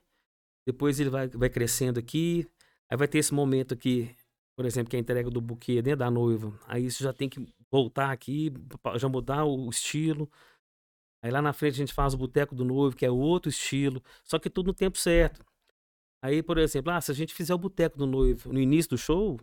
depois 0.66 1.00
ele 1.00 1.10
vai, 1.10 1.28
vai 1.28 1.50
crescendo 1.50 2.00
aqui, 2.00 2.48
aí 2.90 2.98
vai 2.98 3.08
ter 3.08 3.20
esse 3.20 3.34
momento 3.34 3.74
aqui, 3.74 4.14
por 4.56 4.66
exemplo, 4.66 4.90
que 4.90 4.98
é 4.98 5.00
a 5.00 5.02
entrega 5.02 5.30
do 5.30 5.40
buquê 5.40 5.82
dentro 5.82 6.00
da 6.00 6.12
noiva. 6.12 6.54
Aí 6.68 6.86
isso 6.86 7.04
já 7.04 7.14
tem 7.14 7.30
que 7.30 7.48
voltar 7.72 8.12
aqui, 8.12 8.52
já 8.96 9.08
mudar 9.08 9.46
o 9.46 9.70
estilo. 9.70 10.30
Aí 11.24 11.32
lá 11.32 11.42
na 11.42 11.54
frente 11.54 11.76
a 11.76 11.78
gente 11.78 11.94
faz 11.94 12.14
o 12.14 12.18
boteco 12.18 12.54
do 12.54 12.66
noivo, 12.66 12.96
que 12.96 13.06
é 13.06 13.12
outro 13.12 13.50
estilo, 13.50 14.04
só 14.24 14.38
que 14.38 14.50
tudo 14.50 14.68
no 14.68 14.74
tempo 14.74 14.98
certo. 14.98 15.46
Aí, 16.22 16.42
por 16.44 16.58
exemplo, 16.58 16.92
ah, 16.92 17.00
se 17.00 17.12
a 17.12 17.14
gente 17.14 17.34
fizer 17.34 17.54
o 17.54 17.58
boteco 17.58 17.98
do 17.98 18.06
noivo 18.06 18.52
no 18.52 18.60
início 18.60 18.90
do 18.90 18.98
show, 18.98 19.40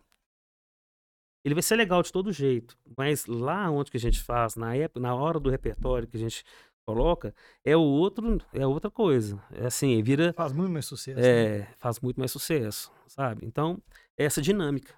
ele 1.44 1.54
vai 1.54 1.62
ser 1.62 1.76
legal 1.76 2.02
de 2.02 2.10
todo 2.10 2.32
jeito. 2.32 2.76
Mas 2.96 3.26
lá 3.26 3.70
onde 3.70 3.90
que 3.90 3.96
a 3.96 4.00
gente 4.00 4.22
faz, 4.22 4.56
na 4.56 4.74
época, 4.74 5.00
na 5.00 5.14
hora 5.14 5.38
do 5.38 5.50
repertório 5.50 6.08
que 6.08 6.16
a 6.16 6.20
gente 6.20 6.44
coloca, 6.86 7.34
é 7.64 7.76
o 7.76 7.80
outro, 7.80 8.40
é 8.52 8.66
outra 8.66 8.90
coisa. 8.90 9.42
É 9.52 9.66
assim, 9.66 10.02
vira, 10.02 10.32
Faz 10.32 10.52
muito 10.52 10.72
mais 10.72 10.86
sucesso. 10.86 11.20
né? 11.20 11.26
é, 11.26 11.68
faz 11.78 12.00
muito 12.00 12.18
mais 12.18 12.30
sucesso, 12.30 12.90
sabe? 13.06 13.46
Então, 13.46 13.80
é 14.18 14.24
essa 14.24 14.40
dinâmica. 14.40 14.94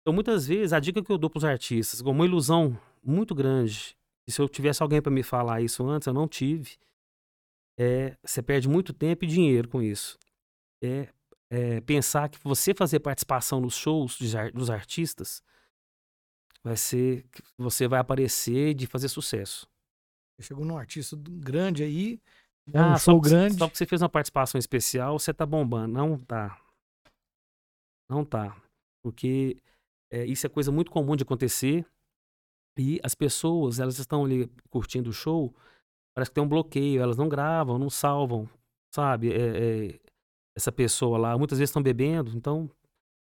Então, 0.00 0.14
muitas 0.14 0.46
vezes, 0.46 0.72
a 0.72 0.80
dica 0.80 1.02
que 1.02 1.10
eu 1.10 1.18
dou 1.18 1.28
para 1.28 1.38
os 1.38 1.44
artistas, 1.44 2.00
com 2.00 2.10
uma 2.10 2.24
ilusão 2.24 2.78
muito 3.02 3.34
grande, 3.34 3.96
e 4.26 4.32
se 4.32 4.40
eu 4.40 4.48
tivesse 4.48 4.82
alguém 4.82 5.02
para 5.02 5.12
me 5.12 5.22
falar 5.22 5.60
isso 5.60 5.86
antes, 5.86 6.06
eu 6.06 6.14
não 6.14 6.28
tive, 6.28 6.76
é, 7.78 8.16
você 8.24 8.42
perde 8.42 8.68
muito 8.68 8.92
tempo 8.92 9.24
e 9.24 9.28
dinheiro 9.28 9.68
com 9.68 9.82
isso. 9.82 10.18
É, 10.82 11.08
é 11.50 11.80
pensar 11.80 12.28
que 12.28 12.38
você 12.42 12.74
fazer 12.74 13.00
participação 13.00 13.60
nos 13.60 13.74
shows 13.74 14.18
dos 14.52 14.70
artistas 14.70 15.42
vai 16.66 16.76
ser 16.76 17.22
que 17.30 17.40
você 17.56 17.86
vai 17.86 18.00
aparecer 18.00 18.74
de 18.74 18.86
fazer 18.88 19.08
sucesso. 19.08 19.68
Chegou 20.40 20.64
num 20.64 20.76
artista 20.76 21.16
grande 21.16 21.84
aí, 21.84 22.20
um 22.74 22.78
Ah, 22.78 22.98
só 22.98 23.12
show 23.12 23.20
porque- 23.20 23.30
grande. 23.30 23.56
Só 23.56 23.66
porque 23.68 23.78
você 23.78 23.86
fez 23.86 24.02
uma 24.02 24.08
participação 24.08 24.58
especial, 24.58 25.16
você 25.18 25.32
tá 25.32 25.46
bombando. 25.46 25.94
Não 25.94 26.18
tá. 26.18 26.60
Não 28.10 28.24
tá. 28.24 28.60
Porque 29.04 29.62
é, 30.12 30.24
isso 30.24 30.44
é 30.46 30.50
coisa 30.50 30.72
muito 30.72 30.90
comum 30.90 31.14
de 31.16 31.22
acontecer. 31.22 31.86
E 32.78 33.00
as 33.02 33.14
pessoas, 33.14 33.78
elas 33.78 33.98
estão 33.98 34.24
ali 34.24 34.50
curtindo 34.68 35.08
o 35.08 35.12
show, 35.12 35.54
parece 36.14 36.30
que 36.30 36.34
tem 36.34 36.44
um 36.44 36.48
bloqueio, 36.48 37.00
elas 37.00 37.16
não 37.16 37.28
gravam, 37.28 37.78
não 37.78 37.88
salvam, 37.88 38.46
sabe? 38.94 39.32
É, 39.32 39.36
é, 39.94 40.00
essa 40.54 40.70
pessoa 40.70 41.16
lá, 41.16 41.38
muitas 41.38 41.58
vezes 41.58 41.70
estão 41.70 41.82
bebendo, 41.82 42.36
então 42.36 42.68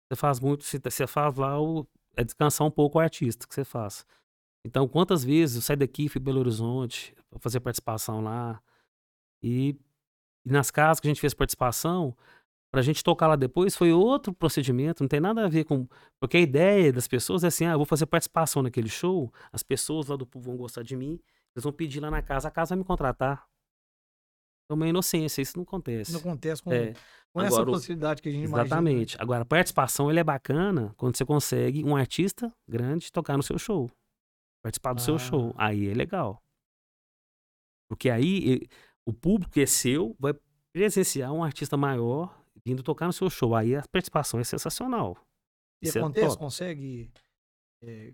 você 0.09 0.17
faz 0.19 0.41
muito, 0.41 0.65
você, 0.65 0.79
você 0.79 1.07
faz 1.07 1.37
lá 1.37 1.61
o, 1.61 1.87
é 2.17 2.25
descansar 2.25 2.67
um 2.67 2.71
pouco 2.71 2.99
o 2.99 3.01
artista 3.01 3.47
que 3.47 3.55
você 3.55 3.65
faz. 3.65 4.07
Então, 4.65 4.89
quantas 4.89 5.23
vezes 5.23 5.57
eu 5.57 5.63
saí 5.63 5.77
daqui, 5.77 6.09
fui 6.09 6.21
para 6.21 6.33
Belo 6.33 6.41
Horizonte, 6.41 7.15
pra 7.31 7.39
fazer 7.39 7.61
participação 7.61 8.21
lá, 8.21 8.61
e, 9.43 9.77
e 10.45 10.51
nas 10.51 10.71
casas 10.71 11.01
que 11.01 11.07
a 11.07 11.11
gente 11.11 11.21
fez 11.21 11.35
participação, 11.35 12.17
Pra 12.77 12.83
gente 12.83 13.03
tocar 13.03 13.27
lá 13.27 13.37
depois 13.37 13.75
foi 13.75 13.91
outro 13.91 14.35
procedimento, 14.35 15.03
não 15.03 15.09
tem 15.09 15.19
nada 15.19 15.45
a 15.45 15.49
ver 15.49 15.65
com. 15.65 15.89
Porque 16.21 16.37
a 16.37 16.41
ideia 16.41 16.93
das 16.93 17.09
pessoas 17.09 17.43
é 17.45 17.47
assim: 17.47 17.65
ah, 17.65 17.73
eu 17.73 17.79
vou 17.79 17.87
fazer 17.87 18.05
participação 18.05 18.63
naquele 18.63 18.89
show, 18.91 19.33
as 19.53 19.63
pessoas 19.63 20.09
lá 20.09 20.17
do 20.17 20.27
povo 20.27 20.51
vão 20.51 20.59
gostar 20.59 20.83
de 20.83 20.95
mim, 20.95 21.19
eles 21.55 21.65
vão 21.65 21.73
pedir 21.73 22.01
lá 22.01 22.11
na 22.11 22.21
casa, 22.21 22.49
a 22.49 22.51
casa 22.51 22.75
vai 22.75 22.79
me 22.81 22.85
contratar. 22.85 23.47
É 24.69 24.75
uma 24.75 24.89
inocência, 24.89 25.41
isso 25.43 25.57
não 25.57 25.63
acontece. 25.63 26.13
Não 26.13 26.21
acontece 26.21 26.63
com, 26.63 26.73
É, 26.73 26.93
com 27.33 27.41
essa 27.41 27.55
agora 27.57 27.71
o- 27.71 27.73
possibilidade 27.75 28.21
que 28.21 28.29
a 28.29 28.33
gente 28.33 28.45
imagina. 28.49 28.57
né? 28.59 28.67
Exatamente. 28.67 29.17
Agora, 29.21 29.43
a 29.43 29.47
participação 29.47 30.11
ele 30.11 30.19
é 30.19 30.25
bacana 30.25 30.93
quando 30.97 31.17
você 31.17 31.25
consegue 31.25 31.85
um 31.85 31.95
artista 31.95 32.53
grande 32.69 33.13
tocar 33.13 33.37
no 33.37 33.43
seu 33.43 33.59
show. 33.59 33.89
Participar 34.63 34.93
do 34.95 35.01
seu 35.01 35.15
Ah. 35.15 35.19
show. 35.19 35.55
Aí 35.57 35.89
é 35.89 35.95
legal. 35.95 36.43
Porque 37.89 38.11
aí 38.11 38.67
o 39.07 39.13
público 39.13 39.53
que 39.53 39.61
é 39.61 39.67
seu 39.67 40.17
vai 40.19 40.35
presenciar 40.75 41.33
um 41.33 41.45
artista 41.45 41.77
maior 41.77 42.37
vindo 42.65 42.83
tocar 42.83 43.07
no 43.07 43.13
seu 43.13 43.31
show. 43.31 43.55
Aí 43.55 43.77
a 43.77 43.85
participação 43.93 44.41
é 44.41 44.45
sensacional. 44.45 45.17
E 45.81 45.87
Isso 45.87 45.99
é 45.99 46.01
acontece, 46.01 46.27
top. 46.29 46.39
consegue. 46.41 47.13
é, 47.85 48.13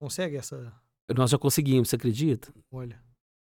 consegue 0.00 0.36
essa. 0.36 0.72
Nós 1.16 1.30
já 1.30 1.38
conseguimos, 1.38 1.88
você 1.88 1.96
acredita? 1.96 2.54
Olha. 2.70 3.02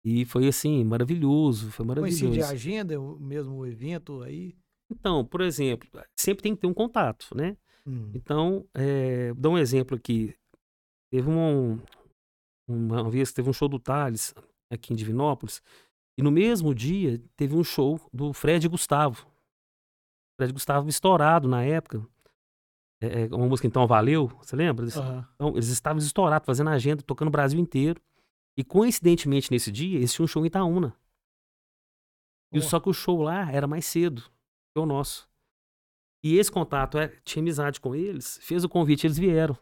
E 0.05 0.25
foi 0.27 0.47
assim, 0.47 0.85
maravilhoso. 0.85 1.71
Foi 1.71 1.87
Coincide 1.87 2.25
a 2.25 2.29
maravilhoso. 2.29 2.53
agenda, 2.53 3.01
o 3.01 3.19
mesmo 3.19 3.65
evento 3.67 4.23
aí. 4.23 4.55
Então, 4.91 5.25
por 5.25 5.41
exemplo, 5.41 5.89
sempre 6.19 6.43
tem 6.43 6.55
que 6.55 6.61
ter 6.61 6.67
um 6.67 6.75
contato, 6.75 7.35
né? 7.35 7.57
Hum. 7.87 8.11
Então, 8.15 8.67
é, 8.75 9.33
dou 9.35 9.55
um 9.55 9.59
exemplo 9.59 9.97
aqui. 9.97 10.35
Teve 11.11 11.31
um, 11.31 11.81
uma 12.69 13.09
vez 13.09 13.33
teve 13.33 13.49
um 13.49 13.53
show 13.53 13.69
do 13.69 13.79
Thales 13.79 14.35
aqui 14.71 14.93
em 14.93 14.97
Divinópolis, 14.97 15.63
e 16.19 16.23
no 16.23 16.31
mesmo 16.31 16.75
dia 16.75 17.23
teve 17.37 17.57
um 17.57 17.65
show 17.65 18.01
do 18.13 18.33
Fred 18.33 18.69
Gustavo. 18.69 19.27
Fred 20.39 20.53
Gustavo 20.53 20.89
estourado 20.89 21.49
na 21.49 21.63
época. 21.63 22.07
É, 23.03 23.23
é, 23.23 23.27
uma 23.35 23.47
música 23.47 23.67
então 23.67 23.87
Valeu, 23.87 24.29
você 24.43 24.55
lembra? 24.57 24.87
Aham. 24.87 25.29
Então, 25.35 25.51
eles 25.51 25.69
estavam 25.69 25.99
estourados, 25.99 26.47
fazendo 26.47 26.71
agenda, 26.71 27.03
tocando 27.03 27.29
o 27.29 27.33
Brasil 27.33 27.59
inteiro. 27.59 28.01
E 28.57 28.63
coincidentemente 28.65 29.51
nesse 29.51 29.71
dia, 29.73 29.97
eles 29.99 30.13
tinham 30.13 30.25
um 30.25 30.29
show 30.29 30.43
em 30.45 30.47
Itaúna. 30.47 30.97
E 32.53 32.61
só 32.63 32.79
que 32.79 32.89
o 32.89 32.93
show 32.93 33.21
lá 33.21 33.51
era 33.51 33.67
mais 33.67 33.85
cedo 33.85 34.23
que 34.73 34.79
o 34.79 34.87
nosso. 34.87 35.29
E 36.25 36.37
esse 36.37 36.51
contato, 36.51 36.97
é, 36.99 37.09
tinha 37.25 37.43
amizade 37.43 37.81
com 37.81 37.95
eles, 37.95 38.39
fez 38.41 38.65
o 38.65 38.69
convite, 38.69 39.07
eles 39.07 39.19
vieram. 39.19 39.59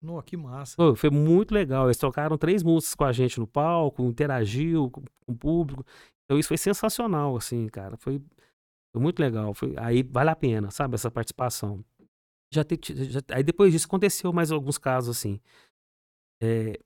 Nó, 0.00 0.22
que 0.22 0.36
massa. 0.36 0.76
Pô, 0.76 0.94
foi 0.94 1.10
muito 1.10 1.52
legal. 1.52 1.86
Eles 1.88 1.98
tocaram 1.98 2.38
três 2.38 2.62
músicas 2.62 2.94
com 2.94 3.04
a 3.04 3.12
gente 3.12 3.40
no 3.40 3.46
palco, 3.46 4.04
interagiu 4.04 4.88
com, 4.90 5.02
com 5.02 5.32
o 5.32 5.36
público. 5.36 5.84
Então 6.24 6.38
isso 6.38 6.48
foi 6.48 6.56
sensacional, 6.56 7.36
assim, 7.36 7.66
cara. 7.66 7.96
Foi, 7.96 8.22
foi 8.92 9.02
muito 9.02 9.18
legal. 9.18 9.52
Foi, 9.54 9.74
aí 9.76 10.04
vale 10.04 10.30
a 10.30 10.36
pena, 10.36 10.70
sabe, 10.70 10.94
essa 10.94 11.10
participação. 11.10 11.84
Já 12.54 12.62
te- 12.62 12.78
já- 13.10 13.20
aí 13.32 13.42
depois 13.42 13.72
disso 13.72 13.86
aconteceu 13.86 14.32
mais 14.32 14.52
alguns 14.52 14.78
casos, 14.78 15.16
assim. 15.18 15.40
É, 16.40 16.78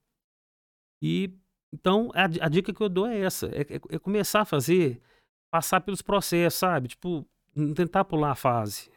e 1.03 1.35
então 1.75 2.11
a, 2.15 2.25
a 2.25 2.49
dica 2.49 2.73
que 2.73 2.83
eu 2.83 2.89
dou 2.89 3.07
é 3.07 3.21
essa: 3.21 3.47
é, 3.49 3.63
é- 3.63 3.97
é 3.97 3.99
começar 3.99 4.43
a 4.43 4.47
fazer, 4.47 5.03
passar 5.53 5.81
pelos 5.81 6.03
processos, 6.03 6.59
sabe? 6.61 6.89
Tipo, 6.89 7.27
não 7.55 7.75
tentar 7.75 8.05
pular 8.05 8.33
a 8.33 8.37
fase. 8.37 8.91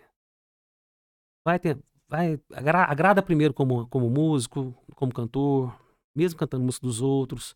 Vai 1.45 1.59
ter, 1.59 1.77
vai 2.07 2.39
agra- 2.53 2.85
agrada 2.85 3.21
primeiro 3.23 3.53
como, 3.53 3.87
como 3.87 4.09
músico, 4.09 4.73
como 4.95 5.13
cantor, 5.13 5.77
mesmo 6.15 6.39
cantando 6.39 6.63
música 6.63 6.85
dos 6.85 7.01
outros. 7.01 7.55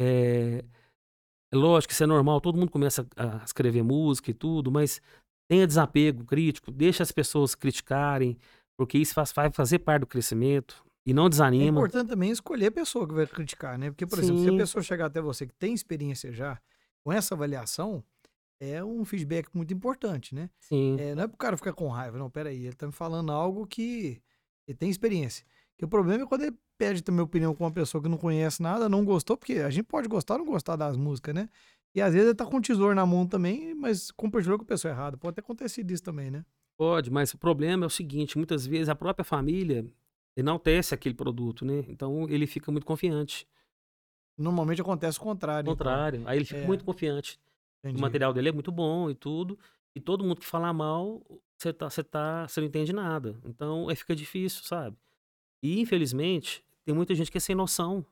É, 0.00 0.64
é 1.52 1.56
lógico 1.56 1.88
que 1.88 1.94
isso 1.94 2.04
é 2.04 2.06
normal, 2.06 2.40
todo 2.40 2.58
mundo 2.58 2.70
começa 2.70 3.06
a 3.16 3.44
escrever 3.44 3.82
música 3.82 4.30
e 4.30 4.34
tudo, 4.34 4.70
mas 4.70 5.00
tenha 5.50 5.66
desapego 5.66 6.24
crítico, 6.24 6.70
deixa 6.70 7.02
as 7.02 7.12
pessoas 7.12 7.54
criticarem, 7.54 8.38
porque 8.78 8.98
isso 8.98 9.14
faz, 9.14 9.32
vai 9.32 9.50
fazer 9.52 9.80
parte 9.80 10.00
do 10.00 10.06
crescimento 10.06 10.84
e 11.06 11.14
não 11.14 11.26
É 11.26 11.28
desanima. 11.28 11.70
importante 11.70 12.08
também 12.08 12.30
escolher 12.30 12.66
a 12.66 12.72
pessoa 12.72 13.06
que 13.06 13.14
vai 13.14 13.26
criticar, 13.26 13.78
né? 13.78 13.90
Porque, 13.90 14.06
por 14.06 14.18
exemplo, 14.18 14.42
se 14.42 14.48
a 14.48 14.52
Sim. 14.52 14.56
pessoa 14.58 14.82
chegar 14.82 15.06
até 15.06 15.20
você 15.20 15.46
que 15.46 15.54
tem 15.54 15.72
experiência 15.72 16.32
já 16.32 16.60
com 17.04 17.12
essa 17.12 17.34
avaliação, 17.34 18.02
é 18.60 18.82
um 18.82 19.04
feedback 19.04 19.48
muito 19.54 19.72
importante, 19.72 20.34
né? 20.34 20.50
Sim, 20.60 20.96
É, 20.98 21.14
não 21.14 21.24
é 21.24 21.28
pro 21.28 21.36
cara 21.36 21.56
ficar 21.56 21.72
com 21.72 21.88
raiva, 21.88 22.18
não, 22.18 22.28
peraí, 22.30 22.66
ele 22.66 22.74
tá 22.74 22.86
me 22.86 22.92
falando 22.92 23.30
algo 23.30 23.66
que 23.66 24.20
ele 24.66 24.76
tem 24.76 24.90
experiência. 24.90 25.44
Que 25.78 25.84
o 25.84 25.88
problema 25.88 26.24
é 26.24 26.26
quando 26.26 26.42
ele 26.42 26.56
pede 26.78 27.02
também 27.02 27.20
opinião 27.22 27.54
com 27.54 27.64
uma 27.64 27.70
pessoa 27.70 28.02
que 28.02 28.08
não 28.08 28.16
conhece 28.18 28.60
nada, 28.62 28.88
não 28.88 29.04
gostou, 29.04 29.36
porque 29.36 29.54
a 29.54 29.70
gente 29.70 29.84
pode 29.84 30.08
gostar 30.08 30.34
ou 30.34 30.40
não 30.40 30.46
gostar 30.46 30.74
das 30.76 30.96
músicas, 30.96 31.34
né? 31.34 31.48
E 31.94 32.00
às 32.02 32.12
vezes 32.12 32.28
ele 32.28 32.34
tá 32.34 32.44
com 32.44 32.56
um 32.56 32.60
tesouro 32.60 32.94
na 32.94 33.06
mão 33.06 33.26
também, 33.26 33.74
mas 33.74 34.10
compartilhou 34.10 34.58
com 34.58 34.64
a 34.64 34.66
pessoa 34.66 34.92
errada. 34.92 35.16
Pode 35.16 35.34
ter 35.36 35.40
acontecido 35.42 35.90
isso 35.92 36.02
também, 36.02 36.30
né? 36.30 36.44
pode, 36.78 37.10
mas 37.10 37.32
o 37.32 37.38
problema 37.38 37.84
é 37.84 37.86
o 37.86 37.90
seguinte: 37.90 38.36
muitas 38.36 38.66
vezes 38.66 38.88
a 38.88 38.94
própria 38.94 39.24
família 39.24 39.86
enaltece 40.36 40.94
aquele 40.94 41.14
produto, 41.14 41.64
né? 41.64 41.84
Então 41.88 42.28
ele 42.28 42.46
fica 42.46 42.70
muito 42.70 42.84
confiante. 42.86 43.46
Normalmente 44.38 44.80
acontece 44.80 45.18
o 45.18 45.22
contrário. 45.22 45.68
Ao 45.68 45.74
então. 45.74 45.86
contrário, 45.86 46.22
aí 46.28 46.38
ele 46.38 46.44
fica 46.44 46.60
É. 46.60 46.66
muito 46.66 46.84
confiante. 46.84 47.40
Entendi. 47.82 47.98
O 47.98 48.00
material 48.00 48.32
dele 48.34 48.50
é 48.50 48.52
muito 48.52 48.70
bom 48.70 49.10
e 49.10 49.14
tudo. 49.14 49.58
E 49.94 50.00
todo 50.00 50.22
mundo 50.22 50.40
que 50.40 50.46
fala 50.46 50.72
mal, 50.74 51.22
você 51.56 51.72
tá, 51.72 51.88
você 51.88 52.04
tá, 52.04 52.46
você 52.46 52.60
não 52.60 52.68
entende 52.68 52.92
nada. 52.92 53.40
Então, 53.44 53.88
aí 53.88 53.96
fica 53.96 54.14
difícil, 54.14 54.62
sabe? 54.64 54.96
E 55.62 55.80
infelizmente, 55.80 56.62
tem 56.84 56.94
muita 56.94 57.14
gente 57.14 57.30
que 57.30 57.38
é 57.38 57.40
sem 57.40 57.56
noção 57.56 58.04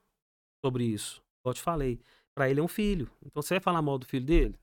sobre 0.65 0.85
isso. 0.85 1.23
Eu 1.45 1.53
te 1.53 1.61
falei, 1.61 2.01
pra 2.35 2.49
ele 2.49 2.59
é 2.59 2.63
um 2.63 2.69
filho. 2.69 3.11
Então, 3.27 3.43
você 3.43 3.55
vai 3.55 3.61
falar 3.61 3.83
mal 3.83 3.99
do 3.99 4.07
filho 4.07 4.25
dele? 4.25 4.59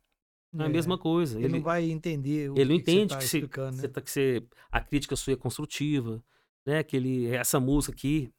Não 0.52 0.65
é, 0.65 0.67
a 0.67 0.71
mesma 0.71 0.97
coisa. 0.97 1.38
Ele, 1.38 1.45
Ele, 1.45 1.54
não 1.58 1.62
vai 1.62 1.89
entender 1.89 2.50
o 2.50 2.58
ele 2.58 2.74
não 2.74 2.80
que, 2.80 2.86
que 2.86 2.91
entende 2.91 3.13
você 3.13 3.41
tá 3.41 3.47
que, 3.47 3.60
você 3.60 3.82
né? 3.84 3.88
tá, 3.88 4.02
que 4.02 4.10
você, 4.12 4.43
a 4.71 4.82
crítica 4.82 5.15
sua 5.15 5.34
é 5.34 5.36
construtiva, 5.36 6.24
né? 6.65 6.84
Que 6.84 6.97
ele, 6.97 7.28
essa 7.28 7.60
música 7.60 7.93
aqui, 7.93 8.32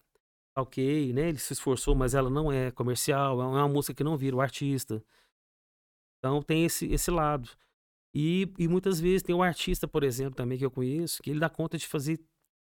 ok, 0.56 1.12
né? 1.12 1.28
Ele 1.28 1.38
se 1.38 1.52
esforçou, 1.52 1.94
mas 1.94 2.14
ela 2.14 2.30
não 2.30 2.52
é 2.52 2.70
comercial, 2.70 3.40
é 3.40 3.44
uma 3.44 3.68
música 3.68 3.94
que 3.94 4.04
não 4.04 4.16
vira 4.16 4.36
o 4.36 4.40
artista. 4.40 5.02
Então 6.18 6.42
tem 6.42 6.64
esse, 6.64 6.86
esse 6.86 7.10
lado. 7.10 7.50
E, 8.14 8.52
e 8.58 8.68
muitas 8.68 9.00
vezes 9.00 9.22
tem 9.22 9.34
o 9.34 9.42
artista, 9.42 9.88
por 9.88 10.04
exemplo, 10.04 10.34
também 10.34 10.58
que 10.58 10.64
eu 10.64 10.70
conheço, 10.70 11.22
que 11.22 11.30
ele 11.30 11.40
dá 11.40 11.48
conta 11.48 11.78
de 11.78 11.86
fazer, 11.86 12.20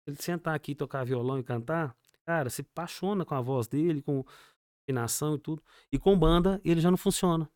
ele 0.06 0.16
sentar 0.16 0.54
aqui, 0.54 0.74
tocar 0.74 1.04
violão 1.04 1.38
e 1.38 1.42
cantar, 1.42 1.96
cara, 2.24 2.48
se 2.48 2.62
apaixona 2.62 3.24
com 3.24 3.34
a 3.34 3.40
voz 3.40 3.66
dele, 3.66 4.00
com 4.00 4.24
afinação 4.84 5.34
e 5.34 5.38
tudo. 5.38 5.62
E 5.90 5.98
com 5.98 6.16
banda, 6.18 6.60
ele 6.64 6.80
já 6.80 6.90
não 6.90 6.98
funciona. 6.98 7.50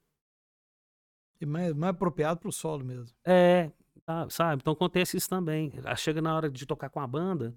E 1.40 1.46
mais, 1.46 1.72
mais 1.72 1.94
apropriado 1.94 2.40
pro 2.40 2.50
solo 2.50 2.84
mesmo. 2.84 3.16
É, 3.24 3.70
tá, 4.04 4.28
sabe? 4.28 4.60
Então 4.60 4.72
acontece 4.72 5.16
isso 5.16 5.28
também. 5.28 5.72
Chega 5.96 6.20
na 6.20 6.34
hora 6.34 6.50
de 6.50 6.66
tocar 6.66 6.90
com 6.90 7.00
a 7.00 7.06
banda, 7.06 7.54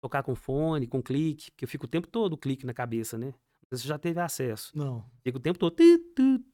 tocar 0.00 0.22
com 0.22 0.34
fone, 0.34 0.86
com 0.86 1.02
clique, 1.02 1.50
porque 1.50 1.64
eu 1.64 1.68
fico 1.68 1.84
o 1.84 1.88
tempo 1.88 2.06
todo 2.08 2.32
o 2.32 2.38
clique 2.38 2.64
na 2.66 2.72
cabeça, 2.74 3.18
né? 3.18 3.34
Você 3.70 3.86
já 3.86 3.96
teve 3.98 4.18
acesso. 4.18 4.76
Não. 4.76 5.04
Fica 5.22 5.38
o 5.38 5.40
tempo 5.40 5.56
todo. 5.56 5.72
tu, 5.76 5.98
tu, 6.14 6.44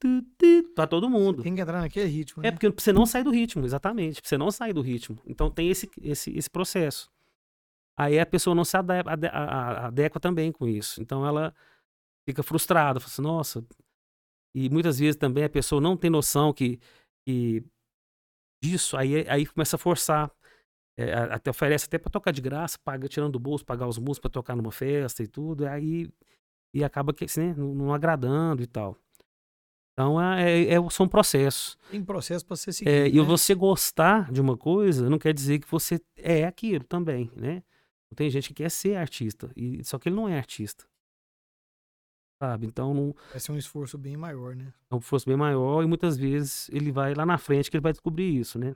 tu, 0.00 0.72
Pra 0.74 0.88
todo 0.88 1.08
mundo. 1.08 1.40
Tem 1.40 1.54
que 1.54 1.60
entrar 1.60 1.80
naquele 1.80 2.08
ritmo, 2.08 2.42
né? 2.42 2.48
É 2.48 2.50
porque 2.50 2.68
você 2.68 2.92
não 2.92 3.06
sair 3.06 3.22
do 3.22 3.30
ritmo, 3.30 3.64
exatamente. 3.64 4.20
Você 4.24 4.36
não 4.36 4.50
sair 4.50 4.72
do 4.72 4.80
ritmo. 4.80 5.16
Então 5.24 5.48
tem 5.48 5.70
esse, 5.70 5.88
esse, 6.02 6.36
esse 6.36 6.50
processo. 6.50 7.08
Aí 7.96 8.18
a 8.18 8.26
pessoa 8.26 8.56
não 8.56 8.64
se 8.64 8.76
ade- 8.76 9.08
ade- 9.08 9.26
a- 9.28 9.30
a- 9.30 9.86
adequa 9.86 10.18
também 10.18 10.50
com 10.50 10.66
isso. 10.66 11.00
Então 11.00 11.24
ela 11.24 11.54
fica 12.28 12.42
frustrada, 12.42 12.98
fala 12.98 13.12
assim, 13.12 13.22
nossa. 13.22 13.64
E 14.52 14.68
muitas 14.68 14.98
vezes 14.98 15.14
também 15.14 15.44
a 15.44 15.50
pessoa 15.50 15.80
não 15.80 15.96
tem 15.96 16.10
noção 16.10 16.52
que, 16.52 16.80
que 17.24 17.62
disso, 18.62 18.96
aí, 18.96 19.28
aí 19.28 19.46
começa 19.46 19.76
a 19.76 19.78
forçar. 19.78 20.28
É, 20.96 21.12
até 21.12 21.50
oferece 21.50 21.86
até 21.86 21.98
pra 21.98 22.10
tocar 22.10 22.30
de 22.30 22.40
graça, 22.40 22.78
paga 22.78 23.08
tirando 23.08 23.32
do 23.32 23.38
bolso, 23.38 23.64
pagar 23.64 23.88
os 23.88 23.98
músicos 23.98 24.20
pra 24.20 24.30
tocar 24.30 24.54
numa 24.54 24.70
festa 24.70 25.22
e 25.22 25.26
tudo. 25.26 25.66
Aí 25.66 26.08
e 26.72 26.82
acaba 26.82 27.14
que, 27.14 27.24
assim, 27.24 27.48
né, 27.48 27.54
não, 27.56 27.74
não 27.74 27.94
agradando 27.94 28.62
e 28.62 28.66
tal. 28.66 28.96
Então 29.92 30.20
é, 30.20 30.64
é- 30.64 30.90
são 30.90 31.06
processos. 31.06 31.78
Tem 31.88 32.02
processo 32.04 32.44
ser 32.56 32.72
seguido. 32.72 32.94
É, 32.94 33.08
e 33.08 33.14
né? 33.16 33.22
você 33.22 33.54
gostar 33.54 34.30
de 34.32 34.40
uma 34.40 34.56
coisa 34.56 35.08
não 35.08 35.18
quer 35.18 35.32
dizer 35.32 35.60
que 35.60 35.70
você 35.70 36.00
é 36.16 36.44
aquilo 36.44 36.84
também, 36.84 37.30
né? 37.36 37.62
Tem 38.16 38.30
gente 38.30 38.48
que 38.48 38.54
quer 38.54 38.70
ser 38.70 38.96
artista, 38.96 39.50
e 39.56 39.82
só 39.82 39.98
que 39.98 40.08
ele 40.08 40.14
não 40.14 40.28
é 40.28 40.36
artista. 40.36 40.84
Sabe? 42.40 42.66
Então 42.66 42.92
não 42.92 43.14
Vai 43.30 43.40
ser 43.40 43.52
um 43.52 43.58
esforço 43.58 43.96
bem 43.96 44.16
maior, 44.16 44.54
né? 44.54 44.72
é 44.90 44.94
um 44.94 44.98
esforço 44.98 45.26
bem 45.26 45.36
maior 45.36 45.82
e 45.82 45.86
muitas 45.86 46.16
vezes 46.16 46.68
ele 46.70 46.92
vai 46.92 47.14
lá 47.14 47.24
na 47.24 47.38
frente 47.38 47.70
que 47.70 47.76
ele 47.76 47.82
vai 47.82 47.92
descobrir 47.92 48.38
isso, 48.38 48.58
né? 48.58 48.74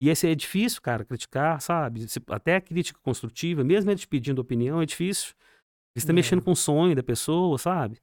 E 0.00 0.08
esse 0.08 0.26
é 0.26 0.34
difícil, 0.34 0.80
cara, 0.80 1.04
criticar, 1.04 1.60
sabe? 1.60 2.06
Até 2.28 2.56
a 2.56 2.60
crítica 2.60 2.98
construtiva, 3.02 3.62
mesmo 3.62 3.90
ele 3.90 3.98
te 4.00 4.08
pedindo 4.08 4.40
opinião, 4.40 4.80
é 4.80 4.86
difícil. 4.86 5.34
Você 5.94 5.98
está 5.98 6.12
É. 6.12 6.14
mexendo 6.14 6.42
com 6.42 6.52
o 6.52 6.56
sonho 6.56 6.94
da 6.96 7.02
pessoa, 7.02 7.58
sabe? 7.58 7.98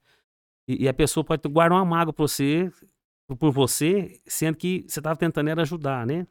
E, 0.68 0.84
e 0.84 0.88
a 0.88 0.94
pessoa 0.94 1.24
pode 1.24 1.42
guardar 1.48 1.76
uma 1.78 1.84
mágoa 1.84 2.12
por 2.12 2.28
você, 2.28 2.70
por 3.38 3.50
você, 3.50 4.20
sendo 4.26 4.56
que 4.56 4.84
você 4.86 5.00
estava 5.00 5.16
tentando 5.16 5.48
era 5.50 5.62
ajudar, 5.62 6.06
né? 6.06 6.26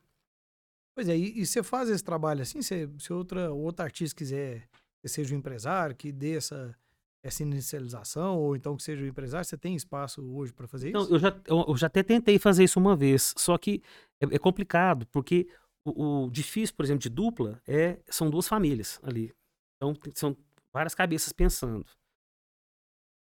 Pois 0.96 1.10
é, 1.10 1.18
e, 1.18 1.42
e 1.42 1.46
você 1.46 1.62
faz 1.62 1.90
esse 1.90 2.04
trabalho 2.04 2.42
assim, 2.42 2.62
se, 2.62 2.90
se 2.98 3.12
outra, 3.14 3.52
outro 3.52 3.84
artista 3.84 4.16
quiser 4.16 4.68
que 5.02 5.08
seja 5.10 5.36
um 5.36 5.38
empresário, 5.38 5.96
que 5.96 6.12
dê 6.12 6.38
essa, 6.38 6.76
essa 7.24 7.44
inicialização, 7.44 8.38
ou 8.40 8.56
então 8.56 8.76
que 8.76 8.82
seja 8.84 9.04
um 9.04 9.08
empresário, 9.08 9.46
você 9.46 9.58
tem 9.58 9.76
espaço 9.76 10.24
hoje 10.34 10.54
para 10.54 10.68
fazer 10.68 10.90
isso? 10.90 11.14
eu 11.14 11.20
já, 11.20 11.40
eu, 11.46 11.66
eu 11.68 11.78
já 11.78 11.86
até 11.88 12.02
tentei 12.02 12.40
fazer 12.40 12.64
isso 12.64 12.80
uma 12.80 12.96
vez, 12.96 13.34
só 13.38 13.58
que 13.58 13.82
é, 14.22 14.36
é 14.36 14.40
complicado, 14.40 15.08
porque 15.08 15.48
o, 15.86 16.26
o 16.26 16.32
difícil, 16.32 16.76
por 16.76 16.84
exemplo, 16.84 17.02
de 17.02 17.10
dupla 17.10 17.62
é 17.68 18.02
são 18.10 18.30
duas 18.30 18.48
famílias 18.48 19.00
ali. 19.04 19.34
Então 19.76 19.94
são 20.16 20.36
várias 20.74 20.96
cabeças 20.96 21.32
pensando. 21.32 21.86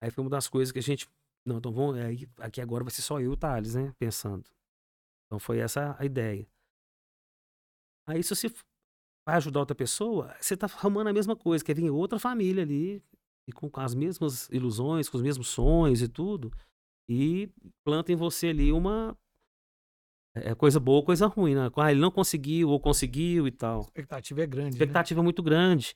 Aí 0.01 0.09
foi 0.09 0.23
uma 0.23 0.29
das 0.29 0.47
coisas 0.47 0.71
que 0.71 0.79
a 0.79 0.83
gente. 0.83 1.07
Não, 1.45 1.57
então 1.57 1.71
vamos. 1.71 1.99
Aqui 2.39 2.61
agora 2.61 2.83
vai 2.83 2.91
ser 2.91 3.01
só 3.01 3.19
eu 3.19 3.31
e 3.31 3.33
o 3.33 3.37
Thales, 3.37 3.75
né? 3.75 3.93
Pensando. 3.97 4.49
Então 5.25 5.39
foi 5.39 5.59
essa 5.59 5.95
a 5.99 6.05
ideia. 6.05 6.47
Aí 8.07 8.23
se 8.23 8.35
você 8.35 8.49
vai 9.25 9.35
ajudar 9.37 9.59
outra 9.59 9.75
pessoa, 9.75 10.35
você 10.39 10.57
tá 10.57 10.65
arrumando 10.65 11.07
a 11.07 11.13
mesma 11.13 11.35
coisa, 11.35 11.63
quer 11.63 11.75
vir 11.75 11.89
outra 11.89 12.19
família 12.19 12.63
ali, 12.63 13.01
e 13.47 13.51
com, 13.51 13.69
com 13.69 13.79
as 13.79 13.93
mesmas 13.93 14.49
ilusões, 14.49 15.09
com 15.09 15.17
os 15.17 15.23
mesmos 15.23 15.47
sonhos 15.47 16.01
e 16.01 16.07
tudo, 16.07 16.51
e 17.09 17.49
planta 17.83 18.11
em 18.11 18.15
você 18.15 18.47
ali 18.47 18.71
uma. 18.71 19.17
É 20.33 20.55
coisa 20.55 20.79
boa 20.79 20.97
ou 20.99 21.03
coisa 21.03 21.27
ruim, 21.27 21.55
né? 21.55 21.69
Ah, 21.75 21.91
ele 21.91 21.99
não 21.99 22.09
conseguiu 22.11 22.69
ou 22.69 22.79
conseguiu 22.79 23.47
e 23.47 23.51
tal. 23.51 23.79
A 23.79 23.81
expectativa 23.81 24.41
é 24.41 24.47
grande. 24.47 24.67
A 24.67 24.69
né? 24.69 24.75
expectativa 24.77 25.19
é 25.19 25.23
muito 25.23 25.43
grande. 25.43 25.93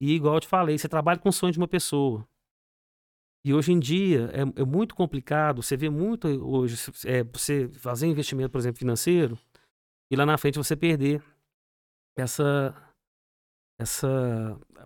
E 0.00 0.12
igual 0.14 0.34
eu 0.34 0.40
te 0.40 0.46
falei, 0.46 0.76
você 0.76 0.88
trabalha 0.88 1.18
com 1.18 1.30
o 1.30 1.32
sonho 1.32 1.52
de 1.52 1.58
uma 1.58 1.66
pessoa. 1.68 2.26
E 3.44 3.54
hoje 3.54 3.72
em 3.72 3.78
dia 3.80 4.30
é, 4.32 4.60
é 4.60 4.64
muito 4.64 4.94
complicado, 4.94 5.62
você 5.62 5.76
vê 5.76 5.88
muito 5.88 6.28
hoje, 6.28 6.76
é, 7.06 7.22
você 7.24 7.68
fazer 7.68 8.06
investimento, 8.06 8.50
por 8.50 8.58
exemplo, 8.58 8.78
financeiro, 8.78 9.38
e 10.10 10.16
lá 10.16 10.26
na 10.26 10.36
frente 10.36 10.58
você 10.58 10.76
perder 10.76 11.22
essa. 12.16 12.74
essa 13.80 14.08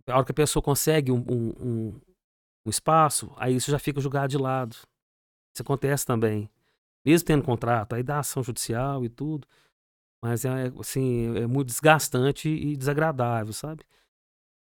a 0.07 0.17
hora 0.17 0.25
que 0.25 0.33
a 0.33 0.35
pessoa 0.35 0.63
consegue 0.63 1.11
um, 1.11 1.25
um, 1.29 1.49
um- 1.61 2.01
um 2.67 2.71
espaço, 2.71 3.33
aí 3.37 3.57
isso 3.57 3.71
já 3.71 3.79
fica 3.79 4.01
jogado 4.01 4.31
de 4.31 4.39
lado. 4.39 4.77
Isso 5.55 5.63
acontece 5.63 6.07
também. 6.07 6.49
Mesmo 7.05 7.27
tendo 7.27 7.45
contrato, 7.45 7.95
aí 7.95 8.03
dá 8.03 8.21
ação 8.21 8.43
judicial 8.43 9.05
e 9.05 9.09
tudo. 9.09 9.47
Mas 10.23 10.45
é, 10.45 10.73
assim, 10.79 11.37
é 11.37 11.47
muito 11.47 11.69
desgastante 11.69 12.49
e 12.49 12.77
desagradável, 12.77 13.53
sabe? 13.53 13.85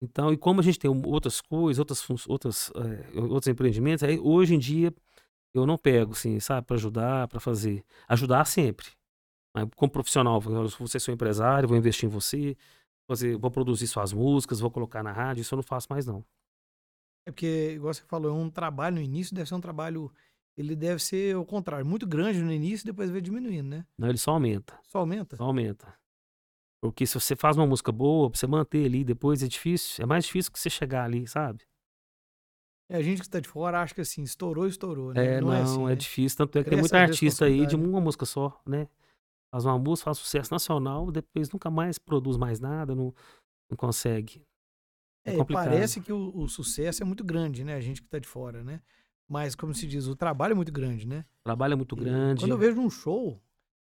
Então, 0.01 0.33
e 0.33 0.37
como 0.37 0.59
a 0.59 0.63
gente 0.63 0.79
tem 0.79 0.89
outras 1.05 1.39
coisas, 1.39 1.79
outras, 1.79 2.27
outras, 2.27 2.71
eh, 2.75 3.19
outros 3.19 3.47
empreendimentos, 3.47 4.03
aí 4.03 4.19
hoje 4.19 4.55
em 4.55 4.59
dia 4.59 4.93
eu 5.53 5.65
não 5.65 5.77
pego, 5.77 6.11
assim, 6.13 6.39
sabe, 6.39 6.67
para 6.67 6.75
ajudar, 6.75 7.27
para 7.27 7.39
fazer. 7.39 7.85
Ajudar 8.09 8.45
sempre. 8.45 8.87
Mas 9.55 9.69
como 9.75 9.91
profissional, 9.91 10.41
você 10.41 10.99
sou 10.99 11.13
empresário, 11.13 11.69
vou 11.69 11.77
investir 11.77 12.09
em 12.09 12.11
você, 12.11 12.57
fazer, 13.07 13.37
vou 13.37 13.51
produzir 13.51 13.87
suas 13.87 14.11
músicas, 14.11 14.59
vou 14.59 14.71
colocar 14.71 15.03
na 15.03 15.11
rádio, 15.11 15.41
isso 15.41 15.53
eu 15.53 15.57
não 15.57 15.63
faço 15.63 15.87
mais 15.89 16.05
não. 16.05 16.25
É 17.25 17.31
porque, 17.31 17.73
igual 17.75 17.93
você 17.93 18.01
falou, 18.03 18.31
é 18.31 18.33
um 18.33 18.49
trabalho 18.49 18.95
no 18.95 19.01
início, 19.01 19.35
deve 19.35 19.47
ser 19.47 19.55
um 19.55 19.61
trabalho. 19.61 20.11
Ele 20.55 20.75
deve 20.75 21.01
ser 21.01 21.35
o 21.35 21.45
contrário, 21.45 21.85
muito 21.85 22.05
grande 22.05 22.41
no 22.41 22.51
início, 22.51 22.85
depois 22.85 23.09
vai 23.09 23.21
diminuindo, 23.21 23.69
né? 23.69 23.85
Não, 23.97 24.07
ele 24.07 24.17
só 24.17 24.31
aumenta, 24.31 24.79
Só 24.83 24.99
aumenta. 24.99 25.35
só 25.35 25.43
aumenta. 25.45 25.93
Porque 26.81 27.05
se 27.07 27.13
você 27.13 27.35
faz 27.35 27.57
uma 27.57 27.65
música 27.65 27.91
boa, 27.91 28.29
pra 28.29 28.37
você 28.37 28.45
manter 28.45 28.85
ali 28.85 29.03
depois 29.03 29.41
é 29.41 29.47
difícil, 29.47 30.03
é 30.03 30.05
mais 30.05 30.25
difícil 30.25 30.51
que 30.51 30.59
você 30.59 30.69
chegar 30.69 31.05
ali, 31.05 31.25
sabe? 31.27 31.63
É, 32.89 32.97
a 32.97 33.01
gente 33.01 33.19
que 33.19 33.25
está 33.25 33.39
de 33.39 33.47
fora 33.47 33.81
acha 33.81 33.95
que 33.95 34.01
assim, 34.01 34.21
estourou, 34.21 34.67
estourou, 34.67 35.13
né? 35.13 35.37
É, 35.37 35.41
não, 35.41 35.53
é, 35.53 35.59
é, 35.59 35.61
assim, 35.63 35.85
né? 35.85 35.95
difícil. 35.95 36.37
Tanto 36.37 36.59
é 36.59 36.63
que 36.63 36.69
tem 36.69 36.77
Cresce, 36.77 36.93
muita 36.93 37.07
vezes, 37.07 37.19
com 37.19 37.25
artista 37.25 37.45
aí 37.45 37.65
de 37.65 37.75
uma 37.75 38.01
música 38.01 38.25
só, 38.25 38.61
né? 38.65 38.87
Faz 39.51 39.65
uma 39.65 39.79
música, 39.79 40.05
faz 40.05 40.17
sucesso 40.17 40.51
nacional, 40.53 41.11
depois 41.11 41.49
nunca 41.49 41.69
mais 41.71 41.97
produz 41.97 42.37
mais 42.37 42.59
nada, 42.59 42.93
não, 42.93 43.13
não 43.69 43.77
consegue. 43.77 44.43
É, 45.25 45.33
É, 45.33 45.37
complicado. 45.37 45.65
parece 45.65 46.01
que 46.01 46.11
o, 46.11 46.35
o 46.37 46.49
sucesso 46.49 47.01
é 47.01 47.05
muito 47.05 47.23
grande, 47.23 47.63
né? 47.63 47.75
A 47.75 47.79
gente 47.81 48.01
que 48.01 48.09
tá 48.09 48.19
de 48.19 48.27
fora, 48.27 48.63
né? 48.63 48.81
Mas, 49.27 49.55
como 49.55 49.73
se 49.73 49.87
diz, 49.87 50.07
o 50.07 50.15
trabalho 50.15 50.51
é 50.51 50.55
muito 50.55 50.71
grande, 50.71 51.07
né? 51.07 51.25
O 51.41 51.43
trabalho 51.45 51.73
é 51.73 51.75
muito 51.75 51.95
E 51.95 51.99
grande. 51.99 52.41
Quando 52.41 52.51
eu 52.51 52.57
vejo 52.57 52.79
um 52.79 52.89
show, 52.89 53.41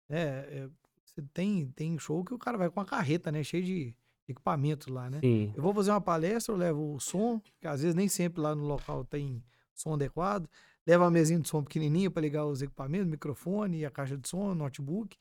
né? 0.07 0.19
é, 0.19 0.69
você 1.05 1.21
tem, 1.33 1.67
tem 1.71 1.97
show 1.97 2.23
que 2.23 2.33
o 2.33 2.37
cara 2.37 2.57
vai 2.57 2.69
com 2.69 2.79
uma 2.79 2.85
carreta, 2.85 3.31
né? 3.31 3.43
Cheio 3.43 3.63
de 3.63 3.95
equipamento 4.27 4.91
lá, 4.91 5.09
né? 5.09 5.19
Sim, 5.21 5.53
Eu 5.55 5.63
vou 5.63 5.73
fazer 5.73 5.91
uma 5.91 6.01
palestra, 6.01 6.53
eu 6.53 6.57
levo 6.57 6.95
o 6.95 6.99
som, 6.99 7.41
que 7.59 7.67
às 7.67 7.81
vezes 7.81 7.95
nem 7.95 8.07
sempre 8.07 8.41
lá 8.41 8.53
no 8.55 8.63
local 8.63 9.03
tem 9.03 9.43
som 9.73 9.93
adequado. 9.93 10.47
Levo 10.85 11.03
uma 11.03 11.11
mesinha 11.11 11.39
de 11.39 11.47
som 11.47 11.63
pequenininha 11.63 12.09
para 12.11 12.21
ligar 12.21 12.45
os 12.45 12.61
equipamentos, 12.61 13.07
microfone, 13.07 13.85
a 13.85 13.91
caixa 13.91 14.17
de 14.17 14.27
som, 14.27 14.53
notebook. 14.53 15.17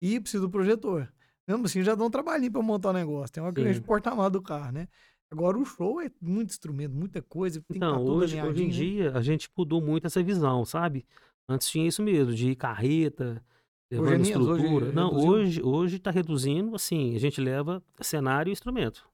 E 0.00 0.20
preciso 0.20 0.46
do 0.46 0.50
projetor. 0.50 1.12
Mesmo 1.46 1.64
assim, 1.64 1.82
já 1.82 1.94
dá 1.94 2.04
um 2.04 2.10
trabalhinho 2.10 2.52
para 2.52 2.62
montar 2.62 2.90
o 2.90 2.92
negócio. 2.92 3.32
Tem 3.32 3.42
uma 3.42 3.52
grande 3.52 3.80
porta-malas 3.80 4.32
do 4.32 4.42
carro, 4.42 4.72
né? 4.72 4.88
Agora 5.30 5.58
o 5.58 5.64
show 5.64 6.00
é 6.00 6.10
muito 6.20 6.50
instrumento, 6.50 6.94
muita 6.94 7.20
coisa. 7.20 7.60
Tem 7.60 7.64
que 7.68 7.76
Então, 7.78 7.92
tá 7.92 7.98
tudo 7.98 8.12
hoje, 8.16 8.40
hoje 8.42 8.62
em 8.62 8.66
né? 8.66 8.72
dia, 8.72 9.12
a 9.16 9.22
gente 9.22 9.50
mudou 9.56 9.80
muito 9.82 10.06
essa 10.06 10.22
visão, 10.22 10.64
sabe? 10.64 11.04
Antes 11.48 11.68
tinha 11.68 11.86
isso 11.86 12.02
mesmo, 12.02 12.32
de 12.34 12.54
carreta, 12.54 13.42
levando 13.90 14.14
é 14.14 14.18
menos, 14.18 14.46
hoje 14.48 14.62
estrutura. 14.64 14.92
Não, 14.92 15.12
hoje, 15.14 15.62
hoje 15.62 15.98
tá 15.98 16.10
reduzindo, 16.10 16.74
assim, 16.76 17.14
a 17.14 17.18
gente 17.18 17.40
leva 17.40 17.82
cenário 18.00 18.50
e 18.50 18.52
instrumento. 18.52 19.08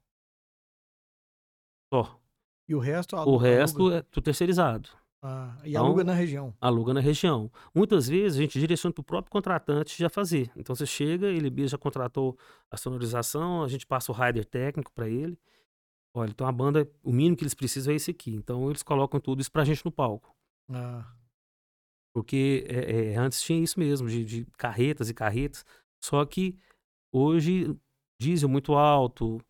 Só. 1.93 2.19
E 2.67 2.75
o 2.75 2.79
resto, 2.79 3.15
O 3.15 3.19
aluga- 3.19 3.45
resto 3.47 3.79
aluga, 3.81 3.95
é 3.97 4.01
tudo 4.03 4.23
terceirizado. 4.23 4.89
ah, 5.21 5.57
e 5.63 5.71
Então, 5.71 5.85
aluga 5.85 6.03
na 6.03 6.13
região. 6.13 6.53
aluga 6.61 6.93
na 6.93 6.99
região. 7.01 7.51
Muitas 7.73 8.07
vezes 8.07 8.37
a 8.37 8.41
gente 8.41 8.59
direciona 8.59 8.93
para 8.93 9.01
o 9.01 9.05
próprio 9.05 9.31
contratante 9.31 9.97
já 9.97 10.09
fazer. 10.09 10.51
Então 10.55 10.75
você 10.75 10.85
chega, 10.85 11.27
ele 11.27 11.67
já 11.67 11.77
contratou 11.77 12.37
a 12.71 12.77
sonorização, 12.77 13.63
a 13.63 13.67
gente 13.67 13.85
passa 13.85 14.11
o 14.11 14.15
rider 14.15 14.45
técnico 14.45 14.91
para 14.93 15.07
ele. 15.09 15.37
Olha, 16.15 16.29
então 16.29 16.45
a 16.45 16.51
banda, 16.51 16.89
o 17.01 17.11
mínimo 17.11 17.35
que 17.35 17.43
eles 17.43 17.55
precisam 17.55 17.91
é 17.91 17.95
esse 17.95 18.11
aqui. 18.11 18.31
Então 18.35 18.69
eles 18.69 18.83
colocam 18.83 19.19
tudo 19.19 19.41
isso 19.41 19.51
pra 19.51 19.65
gente 19.65 19.83
no 19.83 19.91
palco. 19.91 20.35
Ah, 20.69 21.11
Porque 22.13 22.65
é, 22.69 23.13
é, 23.13 23.15
antes 23.17 23.41
tinha 23.41 23.61
isso 23.61 23.79
mesmo, 23.79 24.07
de, 24.07 24.23
de 24.23 24.45
carretas 24.57 25.09
e 25.09 25.13
carretas. 25.13 25.65
Só 26.03 26.23
que 26.25 26.55
hoje, 27.11 27.75
diesel 28.21 28.47
muito 28.47 28.73
alto, 28.73 29.41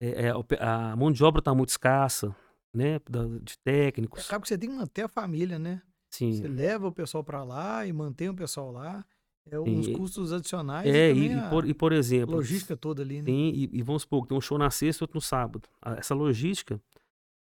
é, 0.00 0.26
é, 0.26 0.30
a 0.60 0.94
mão 0.94 1.10
de 1.10 1.24
obra 1.24 1.40
está 1.40 1.52
muito 1.54 1.70
escassa, 1.70 2.34
né? 2.72 3.00
da- 3.08 3.26
de 3.42 3.58
técnicos. 3.58 4.24
acaba 4.26 4.42
que 4.42 4.48
você 4.48 4.58
tem 4.58 4.70
que 4.70 4.76
manter 4.76 5.02
a 5.02 5.08
família, 5.08 5.58
né? 5.58 5.82
Você 6.10 6.18
Sim. 6.32 6.46
leva 6.46 6.86
o 6.86 6.92
pessoal 6.92 7.24
para 7.24 7.42
lá 7.42 7.84
e 7.84 7.92
mantém 7.92 8.28
o 8.28 8.34
pessoal 8.34 8.70
lá. 8.70 9.04
É 9.50 9.60
uns 9.60 9.86
custos 9.88 10.32
adicionais 10.32 10.86
É, 10.88 11.12
e 11.12 11.26
e, 11.26 11.28
também 11.28 11.50
por, 11.50 11.68
e 11.68 11.74
por 11.74 11.92
exemplo, 11.92 12.34
logística 12.36 12.76
toda 12.76 13.02
ali, 13.02 13.18
né? 13.18 13.24
Tem, 13.26 13.54
e, 13.54 13.70
e 13.72 13.82
vamos 13.82 14.02
supor, 14.02 14.26
tem 14.26 14.36
um 14.36 14.40
show 14.40 14.56
na 14.56 14.70
sexta 14.70 15.02
e 15.02 15.04
outro 15.04 15.16
no 15.16 15.20
sábado. 15.20 15.68
Essa 15.98 16.14
logística 16.14 16.80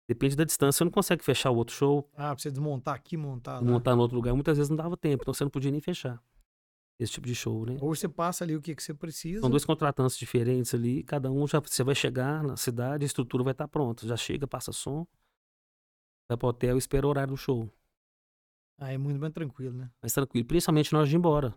depende 0.07 0.36
da 0.36 0.43
distância. 0.43 0.77
Você 0.77 0.83
não 0.83 0.91
consegue 0.91 1.23
fechar 1.23 1.49
o 1.49 1.55
outro 1.55 1.73
show, 1.75 2.07
Ah, 2.15 2.33
pra 2.33 2.38
você 2.38 2.51
desmontar 2.51 2.93
aqui, 2.95 3.17
montar 3.17 3.55
lá. 3.60 3.62
montar 3.63 3.95
no 3.95 4.01
outro 4.03 4.15
lugar. 4.15 4.33
Muitas 4.36 4.57
vezes 4.57 4.69
não 4.69 4.77
dava 4.77 4.95
tempo, 4.95 5.23
então 5.23 5.33
você 5.33 5.43
não 5.43 5.51
podia 5.51 5.71
nem 5.71 5.81
fechar 5.81 6.21
esse 6.99 7.12
tipo 7.13 7.27
de 7.27 7.36
show, 7.36 7.65
né? 7.65 7.77
Ou 7.81 7.93
você 7.95 8.07
passa 8.07 8.43
ali 8.43 8.55
o 8.55 8.62
que, 8.62 8.75
que 8.75 8.81
você 8.83 8.93
precisa. 8.93 9.41
São 9.41 9.49
dois 9.49 9.65
contratantes 9.65 10.17
diferentes 10.17 10.73
ali, 10.75 11.03
cada 11.03 11.31
um 11.31 11.47
já. 11.47 11.60
Você 11.60 11.83
vai 11.83 11.95
chegar 11.95 12.43
na 12.43 12.55
cidade, 12.57 13.03
a 13.03 13.07
estrutura 13.07 13.43
vai 13.43 13.51
estar 13.51 13.67
pronta. 13.67 14.07
Já 14.07 14.15
chega, 14.17 14.47
passa 14.47 14.71
som, 14.71 15.05
vai 16.29 16.38
pro 16.38 16.47
hotel 16.47 16.75
e 16.75 16.79
espera 16.79 17.05
o 17.05 17.10
horário 17.10 17.33
do 17.33 17.38
show. 17.38 17.69
Aí 18.79 18.93
é 18.93 18.97
muito 18.97 19.19
mais 19.19 19.33
tranquilo, 19.33 19.75
né? 19.75 19.89
Mas 20.01 20.13
tranquilo, 20.13 20.45
principalmente 20.47 20.93
na 20.93 20.99
hora 20.99 21.07
de 21.07 21.15
ir 21.15 21.17
embora. 21.17 21.55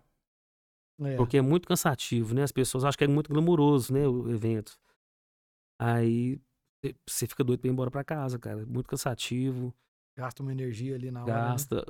É. 1.03 1.17
Porque 1.17 1.37
é 1.39 1.43
muito 1.43 1.67
cansativo, 1.67 2.35
né? 2.35 2.43
As 2.43 2.53
pessoas 2.53 2.85
acham 2.85 2.99
que 2.99 3.05
é 3.05 3.09
muito 3.09 3.31
glamouroso, 3.33 3.93
né? 3.93 4.07
O 4.07 4.29
evento. 4.31 4.79
Aí 5.81 6.41
você 7.09 7.27
fica 7.27 7.43
doido 7.45 7.61
pra 7.61 7.69
ir 7.69 7.73
embora 7.73 7.91
pra 7.91 8.05
casa, 8.05 8.39
cara. 8.39 8.63
É 8.63 8.65
Muito 8.65 8.89
cansativo, 8.89 9.75
Gasta 10.17 10.43
uma 10.43 10.53
energia 10.53 10.95
ali 10.97 11.11
na 11.11 11.23
hora. 11.23 11.33
né? 11.33 11.41
gasta. 11.51 11.83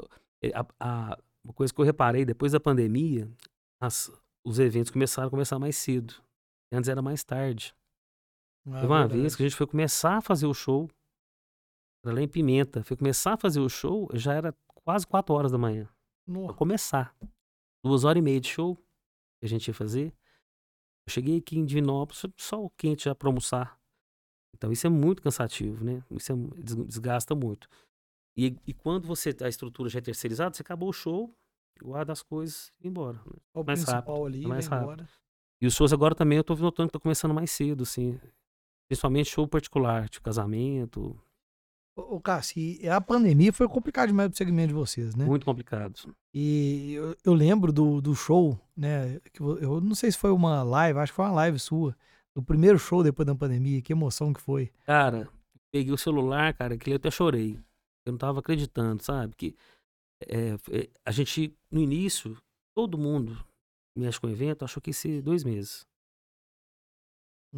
A- 0.54 0.66
a- 1.12 1.18
uma 1.44 1.52
coisa 1.54 1.72
que 1.74 1.80
eu 1.80 1.84
reparei, 1.84 2.24
depois 2.24 2.52
da 2.52 2.60
pandemia, 2.60 3.28
as- 3.80 4.10
os 4.44 4.58
eventos 4.58 4.90
começaram 4.90 5.26
a 5.28 5.30
começar 5.30 5.58
mais 5.58 5.76
cedo. 5.76 6.14
Antes 6.72 6.88
era 6.88 7.02
mais 7.02 7.24
tarde. 7.24 7.74
Ah, 8.66 8.74
Teve 8.74 8.86
uma 8.86 8.98
verdade. 9.00 9.20
vez 9.22 9.34
que 9.34 9.42
a 9.42 9.48
gente 9.48 9.56
foi 9.56 9.66
começar 9.66 10.18
a 10.18 10.20
fazer 10.20 10.46
o 10.46 10.54
show, 10.54 10.88
era 12.04 12.14
lá 12.14 12.20
em 12.22 12.28
Pimenta. 12.28 12.84
Foi 12.84 12.96
começar 12.96 13.32
a 13.32 13.36
fazer 13.36 13.58
o 13.60 13.68
show, 13.68 14.08
já 14.12 14.34
era 14.34 14.54
quase 14.84 15.06
4 15.06 15.34
horas 15.34 15.50
da 15.50 15.58
manhã. 15.58 15.86
Pra 16.26 16.34
Nossa, 16.34 16.54
começar. 16.54 17.16
Duas 17.84 18.04
horas 18.04 18.18
e 18.20 18.22
meia 18.22 18.40
de 18.40 18.48
show 18.48 18.78
que 19.40 19.46
a 19.46 19.48
gente 19.48 19.66
ia 19.66 19.74
fazer. 19.74 20.14
Eu 21.06 21.12
cheguei 21.12 21.38
aqui 21.38 21.58
em 21.58 21.64
Divinópolis, 21.64 22.22
só 22.36 22.62
o 22.62 22.70
quente 22.70 23.04
já 23.04 23.14
pra 23.14 23.28
almoçar. 23.28 23.80
Então 24.54 24.70
isso 24.70 24.86
é 24.86 24.90
muito 24.90 25.22
cansativo, 25.22 25.82
né? 25.82 26.04
Isso 26.10 26.32
é 26.32 26.36
desgasta 26.86 27.34
muito. 27.34 27.68
E, 28.36 28.54
e 28.66 28.74
quando 28.74 29.06
você 29.06 29.34
a 29.42 29.48
estrutura 29.48 29.88
já 29.88 29.98
é 29.98 30.02
terceirizada, 30.02 30.54
você 30.54 30.62
acabou 30.62 30.90
o 30.90 30.92
show, 30.92 31.34
guarda 31.82 32.12
as 32.12 32.22
coisas 32.22 32.72
e 32.80 32.86
embora. 32.86 33.18
né? 33.18 33.32
o 33.54 33.64
mais 33.64 33.80
principal 33.80 33.98
rápido, 33.98 34.26
ali, 34.26 34.44
é 34.44 34.48
mais 34.48 34.66
rápido. 34.66 34.84
embora. 34.84 35.08
E 35.60 35.66
os 35.66 35.74
shows 35.74 35.92
agora 35.92 36.14
também 36.14 36.38
eu 36.38 36.44
tô 36.44 36.54
notando 36.56 36.88
que 36.88 36.92
tá 36.92 37.00
começando 37.00 37.34
mais 37.34 37.50
cedo, 37.50 37.82
assim. 37.82 38.18
Principalmente 38.88 39.30
show 39.30 39.46
particular, 39.46 40.08
tipo 40.08 40.24
casamento. 40.24 41.20
Ô, 42.00 42.16
ô 42.16 42.20
Cássio, 42.20 42.62
a 42.92 43.00
pandemia 43.00 43.52
foi 43.52 43.68
complicado 43.68 44.08
demais 44.08 44.28
pro 44.28 44.38
segmento 44.38 44.68
de 44.68 44.74
vocês, 44.74 45.14
né? 45.14 45.24
Muito 45.24 45.44
complicado. 45.44 45.94
E 46.32 46.94
eu, 46.94 47.16
eu 47.24 47.34
lembro 47.34 47.72
do, 47.72 48.00
do 48.00 48.14
show, 48.14 48.58
né? 48.76 49.20
Que 49.32 49.40
eu 49.40 49.80
não 49.80 49.94
sei 49.94 50.10
se 50.10 50.18
foi 50.18 50.30
uma 50.30 50.62
live, 50.62 50.98
acho 50.98 51.12
que 51.12 51.16
foi 51.16 51.24
uma 51.24 51.34
live 51.34 51.58
sua. 51.58 51.96
Do 52.34 52.42
primeiro 52.42 52.78
show 52.78 53.02
depois 53.02 53.26
da 53.26 53.34
pandemia, 53.34 53.82
que 53.82 53.92
emoção 53.92 54.32
que 54.32 54.40
foi. 54.40 54.70
Cara, 54.86 55.28
peguei 55.72 55.92
o 55.92 55.98
celular, 55.98 56.54
cara, 56.54 56.76
que 56.78 56.90
eu 56.90 56.96
até 56.96 57.10
chorei. 57.10 57.58
Eu 58.06 58.12
não 58.12 58.18
tava 58.18 58.38
acreditando, 58.40 59.02
sabe? 59.02 59.34
Que 59.36 59.56
é, 60.26 60.54
é, 60.70 60.88
a 61.04 61.10
gente, 61.10 61.56
no 61.70 61.80
início, 61.80 62.36
todo 62.74 62.98
mundo 62.98 63.44
mexe 63.96 64.20
com 64.20 64.28
evento, 64.28 64.64
achou 64.64 64.80
que 64.80 64.90
ia 64.90 64.94
ser 64.94 65.22
dois 65.22 65.44
meses. 65.44 65.86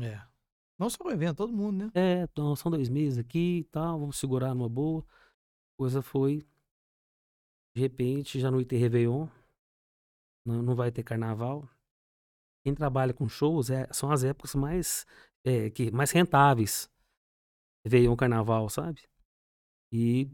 É. 0.01 0.21
Não 0.83 0.91
só 0.91 1.05
o 1.05 1.13
evento, 1.13 1.37
todo 1.37 1.53
mundo, 1.53 1.85
né? 1.85 1.93
É, 1.95 2.23
então 2.25 2.57
são 2.57 2.69
dois 2.69 2.89
meses 2.89 3.17
aqui 3.17 3.59
e 3.59 3.65
tal, 3.71 4.01
vamos 4.01 4.19
segurar 4.19 4.53
numa 4.53 4.69
boa. 4.69 5.07
Coisa 5.79 6.03
foi. 6.03 6.45
De 7.73 7.81
repente, 7.81 8.41
já 8.41 8.51
não 8.51 8.59
ia 8.59 8.67
ter 8.67 8.79
Réveillon, 8.79 9.29
não, 10.45 10.61
não 10.61 10.75
vai 10.75 10.91
ter 10.91 11.05
carnaval. 11.05 11.71
Quem 12.65 12.75
trabalha 12.75 13.15
com 13.15 13.29
shows 13.29 13.71
é, 13.71 13.87
são 13.93 14.11
as 14.11 14.25
épocas 14.25 14.57
mais, 14.57 15.07
é, 15.45 15.71
que, 15.71 15.93
mais 15.93 16.11
rentáveis. 16.11 16.91
Réveillon, 17.87 18.17
carnaval, 18.17 18.69
sabe? 18.69 19.03
E 19.93 20.29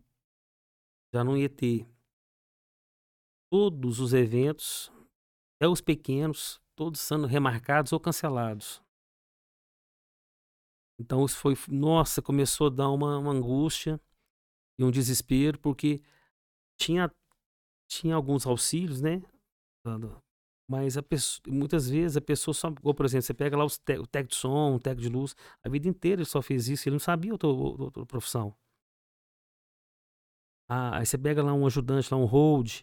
já 1.13 1.23
não 1.23 1.37
ia 1.37 1.51
ter 1.51 1.87
todos 3.53 4.01
os 4.01 4.15
eventos, 4.15 4.91
até 5.57 5.69
os 5.69 5.83
pequenos, 5.83 6.59
todos 6.75 7.01
sendo 7.01 7.27
remarcados 7.27 7.93
ou 7.93 8.01
cancelados. 8.01 8.83
Então 10.99 11.25
isso 11.25 11.37
foi, 11.37 11.55
nossa, 11.69 12.21
começou 12.21 12.67
a 12.67 12.71
dar 12.71 12.91
uma, 12.91 13.19
uma 13.19 13.33
angústia 13.33 14.01
e 14.79 14.85
um 14.85 14.91
desespero, 14.91 15.59
porque 15.59 16.01
tinha, 16.79 17.11
tinha 17.89 18.15
alguns 18.15 18.47
auxílios, 18.47 19.01
né? 19.01 19.23
Mas 20.71 20.99
a 20.99 21.03
pessoa, 21.03 21.43
muitas 21.49 21.89
vezes 21.89 22.17
a 22.17 22.21
pessoa 22.21 22.53
só, 22.55 22.71
por 22.71 23.07
exemplo, 23.07 23.23
você 23.23 23.33
pega 23.35 23.57
lá 23.57 23.65
os 23.65 23.79
te, 23.79 23.99
o 23.99 24.07
técnico 24.07 24.35
de 24.35 24.37
som, 24.37 24.75
o 24.75 24.79
técnico 24.79 25.03
de 25.03 25.17
luz, 25.17 25.35
a 25.65 25.69
vida 25.69 25.89
inteira 25.89 26.21
ele 26.21 26.29
só 26.29 26.43
fez 26.43 26.69
isso, 26.69 26.89
ele 26.89 26.95
não 26.95 27.01
sabia 27.01 27.33
outra, 27.33 27.49
outra 27.49 28.05
profissão. 28.05 28.55
Ah, 30.69 30.99
aí 30.99 31.07
você 31.07 31.17
pega 31.17 31.43
lá 31.43 31.55
um 31.55 31.67
ajudante, 31.67 32.13
lá 32.13 32.19
um 32.21 32.27
hold. 32.27 32.83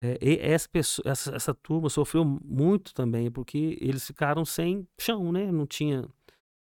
É, 0.00 0.16
essa, 0.52 0.68
pessoa, 0.68 1.10
essa, 1.10 1.34
essa 1.34 1.54
turma 1.54 1.88
sofreu 1.88 2.24
muito 2.24 2.92
também, 2.94 3.30
porque 3.30 3.76
eles 3.80 4.06
ficaram 4.06 4.44
sem 4.44 4.86
chão, 4.98 5.30
né? 5.32 5.50
Não 5.52 5.66
tinha. 5.66 6.08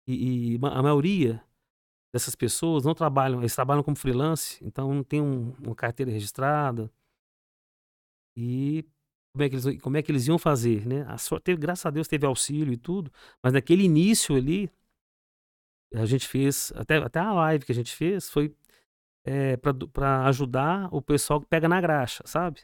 E, 0.07 0.55
e 0.55 0.59
a 0.63 0.83
maioria 0.83 1.43
dessas 2.13 2.35
pessoas 2.35 2.85
não 2.85 2.95
trabalham, 2.95 3.41
eles 3.41 3.55
trabalham 3.55 3.83
como 3.83 3.97
freelance, 3.97 4.65
então 4.65 4.95
não 4.95 5.05
tem 5.05 5.21
um, 5.21 5.53
uma 5.63 5.75
carteira 5.75 6.11
registrada. 6.11 6.91
E 8.37 8.85
como 9.33 9.45
é 9.45 9.49
que 9.49 9.55
eles, 9.57 9.83
como 9.83 9.97
é 9.97 10.03
que 10.03 10.11
eles 10.11 10.27
iam 10.27 10.39
fazer, 10.39 10.87
né? 10.87 11.05
A 11.09 11.19
sorte, 11.19 11.55
graças 11.57 11.85
a 11.87 11.91
Deus 11.91 12.09
teve 12.09 12.27
auxílio 12.27 12.73
e 12.73 12.77
tudo, 12.77 13.13
mas 13.43 13.53
naquele 13.53 13.85
início 13.85 14.35
ali, 14.37 14.71
a 15.95 16.07
gente 16.07 16.27
fez, 16.27 16.73
até, 16.75 16.97
até 16.97 17.21
a 17.21 17.33
live 17.33 17.65
que 17.65 17.73
a 17.73 17.75
gente 17.75 17.95
fez 17.95 18.31
foi 18.31 18.55
é, 19.25 19.57
para 19.57 20.27
ajudar 20.27 20.89
o 20.93 21.03
pessoal 21.03 21.41
que 21.41 21.47
pega 21.47 21.69
na 21.69 21.81
graxa, 21.81 22.23
sabe? 22.27 22.63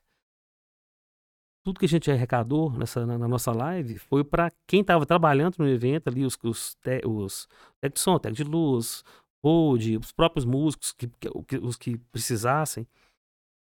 Tudo 1.65 1.79
que 1.79 1.87
a 1.87 1.89
gente 1.89 2.11
arrecadou 2.11 2.71
nessa, 2.73 3.07
na, 3.07 3.17
na 3.17 3.29
nossa 3.29 3.53
live 3.53 3.99
foi 3.99 4.25
para 4.25 4.51
quem 4.67 4.81
estava 4.81 5.07
trabalhando 5.07 5.57
no 5.59 5.69
evento 5.69 6.09
ali, 6.09 6.25
os, 6.25 6.37
os, 6.43 6.75
te, 6.77 7.07
os 7.07 7.49
técnicos 7.81 8.01
de 8.01 8.01
som, 8.01 8.19
técnico 8.19 8.45
de 8.45 8.51
luz, 8.51 9.05
hold, 9.45 9.97
os 9.97 10.13
próprios 10.13 10.45
músicos, 10.45 10.93
que, 10.93 11.09
que, 11.09 11.59
os 11.59 11.77
que 11.77 11.99
precisassem. 12.11 12.87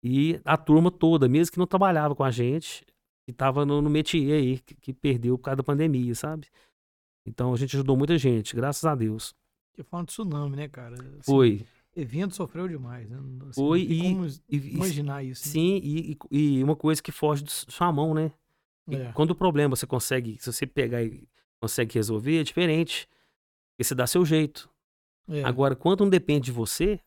E 0.04 0.40
a 0.46 0.58
turma 0.58 0.92
toda, 0.92 1.28
mesmo 1.28 1.54
que 1.54 1.60
não 1.60 1.68
trabalhava 1.68 2.16
com 2.16 2.24
a 2.24 2.32
gente, 2.32 2.86
que 3.26 3.32
estava 3.32 3.66
no, 3.66 3.82
no 3.82 3.90
métier 3.90 4.40
aí, 4.40 4.60
que, 4.60 4.76
que, 4.76 4.94
perdeu 4.94 5.38
por 5.38 5.46
causa 5.46 5.58
da 5.58 5.64
pandemia, 5.64 6.14
sabe? 6.14 6.48
Então 7.26 7.54
a 7.54 7.58
gente 7.58 7.76
ajudou 7.76 7.98
muita 7.98 8.18
gente, 8.18 8.56
graças 8.56 8.86
a 8.86 8.94
Deus. 8.94 9.34
Que 9.74 9.84
foi 9.84 10.00
um 10.00 10.06
tsunami, 10.06 10.56
né, 10.56 10.68
cara? 10.68 10.96
Assim, 10.96 11.22
foi 11.24 11.66
evento 11.96 12.36
sofreu 12.36 12.68
demais. 12.68 13.10
Né? 13.10 13.18
Assim, 13.50 13.54
Foi 13.54 13.82
e, 13.82 14.74
imaginar 14.74 15.24
isso. 15.24 15.48
Né? 15.48 15.52
Sim, 15.52 15.82
e, 15.84 16.18
e, 16.30 16.64
uma 16.64 16.76
coisa 16.76 17.02
que 17.02 17.12
foge 17.12 17.44
de 17.44 17.52
sua 17.52 17.92
mão, 17.92 18.14
né? 18.14 18.32
É. 18.90 19.12
Quando 19.14 19.32
o 19.32 19.36
problema 19.36 19.76
você 19.76 19.88
consegue, 19.88 20.38
se 20.40 20.52
você 20.52 20.68
pegar 20.68 21.04
e 21.04 21.28
consegue 21.60 21.96
resolver, 21.96 22.40
é 22.40 22.44
diferente. 22.44 23.08
Porque 23.72 23.84
você 23.84 23.96
dá 23.96 24.06
seu 24.06 24.24
jeito. 24.26 24.70
É. 25.28 25.44
Agora, 25.44 25.76
quando 25.76 26.02
não 26.02 26.10
depende 26.10 26.46
de 26.46 26.52
você, 26.52 27.00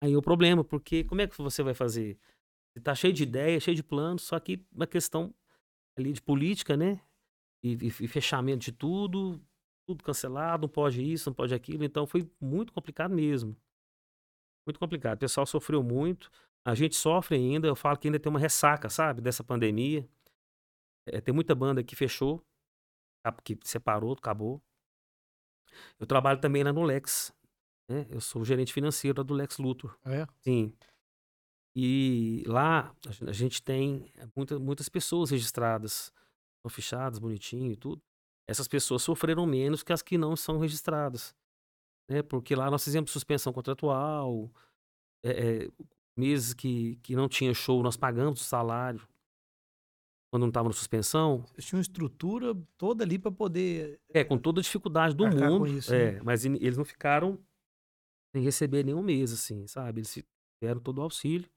aí 0.00 0.12
é 0.12 0.16
o 0.16 0.22
problema, 0.22 0.62
porque 0.62 1.02
como 1.04 1.20
é 1.20 1.26
que 1.26 1.36
você 1.36 1.62
vai 1.62 1.74
fazer? 1.74 2.18
Você 2.72 2.80
tá 2.80 2.94
cheio 2.94 3.12
de 3.12 3.24
ideias, 3.24 3.62
cheio 3.62 3.74
de 3.74 3.82
planos, 3.82 4.22
só 4.22 4.38
que 4.38 4.64
uma 4.72 4.86
questão 4.86 5.34
ali 5.98 6.12
de 6.12 6.22
política, 6.22 6.76
né? 6.76 7.00
E, 7.62 7.72
e, 7.72 7.86
e 7.86 8.08
fechamento 8.08 8.64
de 8.64 8.72
tudo, 8.72 9.40
tudo 9.84 10.04
cancelado, 10.04 10.62
não 10.62 10.68
pode 10.68 11.02
isso, 11.02 11.28
não 11.28 11.34
pode 11.34 11.52
aquilo. 11.52 11.84
Então 11.84 12.06
foi 12.06 12.30
muito 12.40 12.72
complicado 12.72 13.12
mesmo. 13.12 13.56
Muito 14.70 14.78
complicado. 14.78 15.16
O 15.16 15.20
pessoal 15.20 15.44
sofreu 15.44 15.82
muito. 15.82 16.30
A 16.64 16.76
gente 16.76 16.94
sofre 16.94 17.34
ainda. 17.34 17.66
Eu 17.66 17.74
falo 17.74 17.98
que 17.98 18.06
ainda 18.06 18.20
tem 18.20 18.30
uma 18.30 18.38
ressaca, 18.38 18.88
sabe? 18.88 19.20
Dessa 19.20 19.42
pandemia. 19.42 20.08
É, 21.06 21.20
tem 21.20 21.34
muita 21.34 21.56
banda 21.56 21.82
que 21.82 21.96
fechou, 21.96 22.40
que 23.42 23.58
separou, 23.64 24.12
acabou. 24.12 24.62
Eu 25.98 26.06
trabalho 26.06 26.40
também 26.40 26.62
na 26.62 26.72
Nulex. 26.72 27.32
Né? 27.88 28.06
Eu 28.10 28.20
sou 28.20 28.44
gerente 28.44 28.72
financeiro 28.72 29.24
do 29.24 29.34
Lex 29.34 29.58
Luthor. 29.58 29.98
É? 30.04 30.24
Sim. 30.38 30.72
E 31.74 32.44
lá 32.46 32.94
a 33.26 33.32
gente 33.32 33.60
tem 33.60 34.12
muita, 34.36 34.56
muitas 34.60 34.88
pessoas 34.88 35.30
registradas, 35.30 36.12
são 36.62 36.70
fichadas, 36.70 37.18
bonitinho 37.18 37.72
e 37.72 37.76
tudo. 37.76 38.00
Essas 38.46 38.68
pessoas 38.68 39.02
sofreram 39.02 39.46
menos 39.46 39.82
que 39.82 39.92
as 39.92 40.02
que 40.02 40.16
não 40.16 40.36
são 40.36 40.58
registradas 40.58 41.34
né? 42.10 42.22
Porque 42.22 42.56
lá 42.56 42.70
nós 42.70 42.82
fizemos 42.82 43.12
suspensão 43.12 43.52
contratual, 43.52 44.52
é, 45.24 45.30
é, 45.30 45.70
meses 46.18 46.52
que, 46.52 46.96
que 46.96 47.14
não 47.14 47.28
tinha 47.28 47.54
show, 47.54 47.82
nós 47.82 47.96
pagamos 47.96 48.40
o 48.40 48.44
salário 48.44 49.08
quando 50.30 50.42
não 50.42 50.48
estava 50.48 50.68
na 50.68 50.74
suspensão. 50.74 51.42
Vocês 51.42 51.66
tinham 51.66 51.78
uma 51.78 51.82
estrutura 51.82 52.54
toda 52.76 53.04
ali 53.04 53.18
para 53.18 53.30
poder. 53.30 54.00
É, 54.12 54.24
com 54.24 54.36
toda 54.36 54.60
a 54.60 54.62
dificuldade 54.62 55.14
do 55.14 55.26
mundo. 55.26 55.66
Isso, 55.66 55.94
é, 55.94 56.12
né? 56.12 56.20
Mas 56.24 56.44
eles 56.44 56.76
não 56.76 56.84
ficaram 56.84 57.38
sem 58.34 58.42
receber 58.42 58.84
nenhum 58.84 59.02
mês, 59.02 59.32
assim, 59.32 59.66
sabe? 59.66 60.00
Eles 60.00 60.22
deram 60.62 60.80
todo 60.80 60.98
o 60.98 61.02
auxílio. 61.02 61.48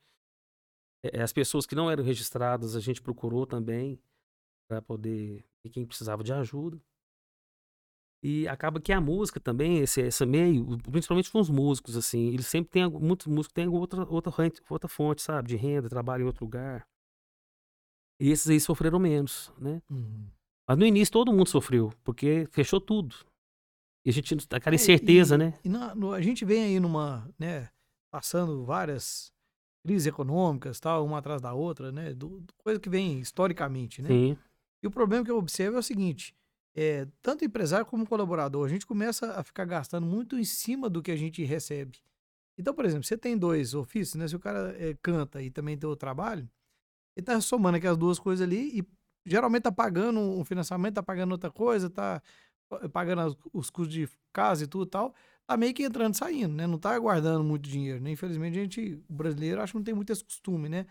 É, 1.04 1.22
as 1.22 1.34
pessoas 1.34 1.66
que 1.66 1.76
não 1.76 1.90
eram 1.90 2.04
registradas, 2.04 2.76
a 2.76 2.80
gente 2.80 3.02
procurou 3.02 3.46
também 3.46 4.00
para 4.68 4.82
poder 4.82 5.46
ver 5.64 5.70
quem 5.70 5.86
precisava 5.86 6.24
de 6.24 6.34
ajuda. 6.34 6.82
E 8.24 8.48
acaba 8.48 8.80
que 8.80 8.94
a 8.94 9.02
música 9.02 9.38
também, 9.38 9.80
esse, 9.80 10.00
esse 10.00 10.26
meio, 10.26 10.78
principalmente 10.90 11.30
com 11.30 11.42
os 11.42 11.50
músicos, 11.50 11.98
assim, 11.98 12.30
eles 12.30 12.48
sempre 12.48 12.72
têm, 12.72 12.90
muitos 12.90 13.28
músicos 13.28 13.54
têm 13.54 13.68
outra, 13.68 14.06
outra, 14.06 14.32
outra 14.70 14.88
fonte, 14.88 15.22
sabe, 15.22 15.50
de 15.50 15.58
renda, 15.58 15.90
trabalho 15.90 16.24
em 16.24 16.26
outro 16.26 16.46
lugar. 16.46 16.88
E 18.22 18.32
esses 18.32 18.50
aí 18.50 18.62
sofreram 18.62 18.98
menos, 18.98 19.52
né? 19.58 19.82
Uhum. 19.90 20.26
Mas 20.66 20.78
no 20.78 20.86
início 20.86 21.12
todo 21.12 21.34
mundo 21.34 21.50
sofreu, 21.50 21.92
porque 22.02 22.48
fechou 22.50 22.80
tudo. 22.80 23.14
E 24.06 24.10
a 24.10 24.14
gente, 24.14 24.34
aquela 24.52 24.74
é, 24.74 24.78
incerteza, 24.78 25.36
e, 25.36 25.38
né? 25.38 25.54
E 25.66 25.68
na, 25.68 25.94
no, 25.94 26.14
a 26.14 26.22
gente 26.22 26.46
vem 26.46 26.64
aí 26.64 26.80
numa, 26.80 27.30
né, 27.38 27.70
passando 28.10 28.64
várias 28.64 29.34
crises 29.86 30.08
econômicas, 30.08 30.80
tal, 30.80 31.06
uma 31.06 31.18
atrás 31.18 31.42
da 31.42 31.54
outra, 31.54 31.92
né? 31.92 32.14
Do, 32.14 32.42
coisa 32.64 32.80
que 32.80 32.90
vem 32.90 33.20
historicamente, 33.20 34.02
né? 34.02 34.08
Sim. 34.08 34.38
E 34.82 34.88
o 34.88 34.92
problema 34.92 35.26
que 35.26 35.32
eu 35.32 35.38
observo 35.38 35.76
é 35.76 35.80
o 35.80 35.84
seguinte: 35.84 36.34
é, 36.76 37.08
tanto 37.22 37.46
empresário 37.46 37.86
como 37.86 38.08
colaborador, 38.08 38.66
a 38.66 38.70
gente 38.70 38.86
começa 38.86 39.34
a 39.40 39.44
ficar 39.44 39.66
gastando 39.66 40.06
muito 40.06 40.38
em 40.38 40.44
cima 40.44 40.90
do 40.90 41.02
que 41.02 41.12
a 41.12 41.16
gente 41.16 41.44
recebe. 41.44 42.00
Então, 42.58 42.74
por 42.74 42.86
exemplo, 42.86 43.04
você 43.04 43.18
tem 43.18 43.38
dois 43.38 43.74
ofícios, 43.74 44.16
né? 44.16 44.28
Se 44.28 44.36
o 44.36 44.40
cara 44.40 44.76
é, 44.78 44.96
canta 45.02 45.42
e 45.42 45.50
também 45.50 45.78
tem 45.78 45.90
o 45.90 45.96
trabalho, 45.96 46.50
ele 47.16 47.26
tá 47.26 47.40
somando 47.42 47.78
aquelas 47.78 47.98
duas 47.98 48.20
coisas 48.20 48.46
ali 48.46 48.80
e 48.80 48.88
geralmente 49.26 49.64
tá 49.64 49.72
pagando 49.72 50.20
um 50.20 50.44
financiamento, 50.44 50.96
tá 50.96 51.04
pagando 51.04 51.32
outra 51.32 51.52
coisa, 51.52 51.90
tá 51.90 52.22
pagando 52.92 53.38
os 53.54 53.70
custos 53.70 53.94
de 53.94 54.10
casa 54.32 54.64
e 54.64 54.68
tudo 54.68 54.88
e 54.88 54.90
tal, 54.90 55.16
tá 55.46 55.56
meio 55.56 55.74
que 55.74 55.84
entrando 55.84 56.14
e 56.16 56.18
saindo, 56.18 56.56
né? 56.56 56.66
Não 56.68 56.78
tá 56.80 56.98
guardando 56.98 57.44
muito 57.44 57.70
dinheiro, 57.70 58.02
né? 58.02 58.12
Infelizmente, 58.12 58.58
a 58.58 58.62
gente, 58.62 59.04
o 59.08 59.14
brasileiro, 59.14 59.62
acho 59.62 59.74
que 59.74 59.78
não 59.78 59.84
tem 59.84 59.94
muito 59.94 60.12
esse 60.12 60.24
costume, 60.24 60.70
né? 60.70 60.86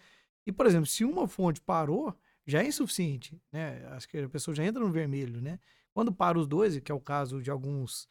E, 0.47 0.53
por 0.53 0.67
exemplo, 0.67 0.87
se 0.87 1.05
uma 1.05 1.27
fonte 1.29 1.61
parou, 1.61 2.15
já 2.47 2.63
é 2.63 2.67
insuficiente, 2.67 3.41
né? 3.53 3.87
Acho 3.89 4.09
que 4.09 4.19
a 4.19 4.29
pessoa 4.29 4.55
já 4.55 4.65
entra 4.65 4.83
no 4.83 4.91
vermelho, 4.91 5.41
né? 5.41 5.59
Quando 5.95 6.13
para 6.13 6.39
os 6.39 6.47
dois, 6.47 6.79
que 6.81 6.91
é 6.91 6.95
o 6.95 7.01
caso 7.01 7.43
de 7.43 7.51
alguns 7.51 8.09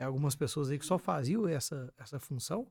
algumas 0.00 0.34
pessoas 0.34 0.70
aí 0.70 0.78
que 0.78 0.84
só 0.84 0.98
faziam 0.98 1.46
essa, 1.48 1.92
essa 1.96 2.18
função, 2.18 2.66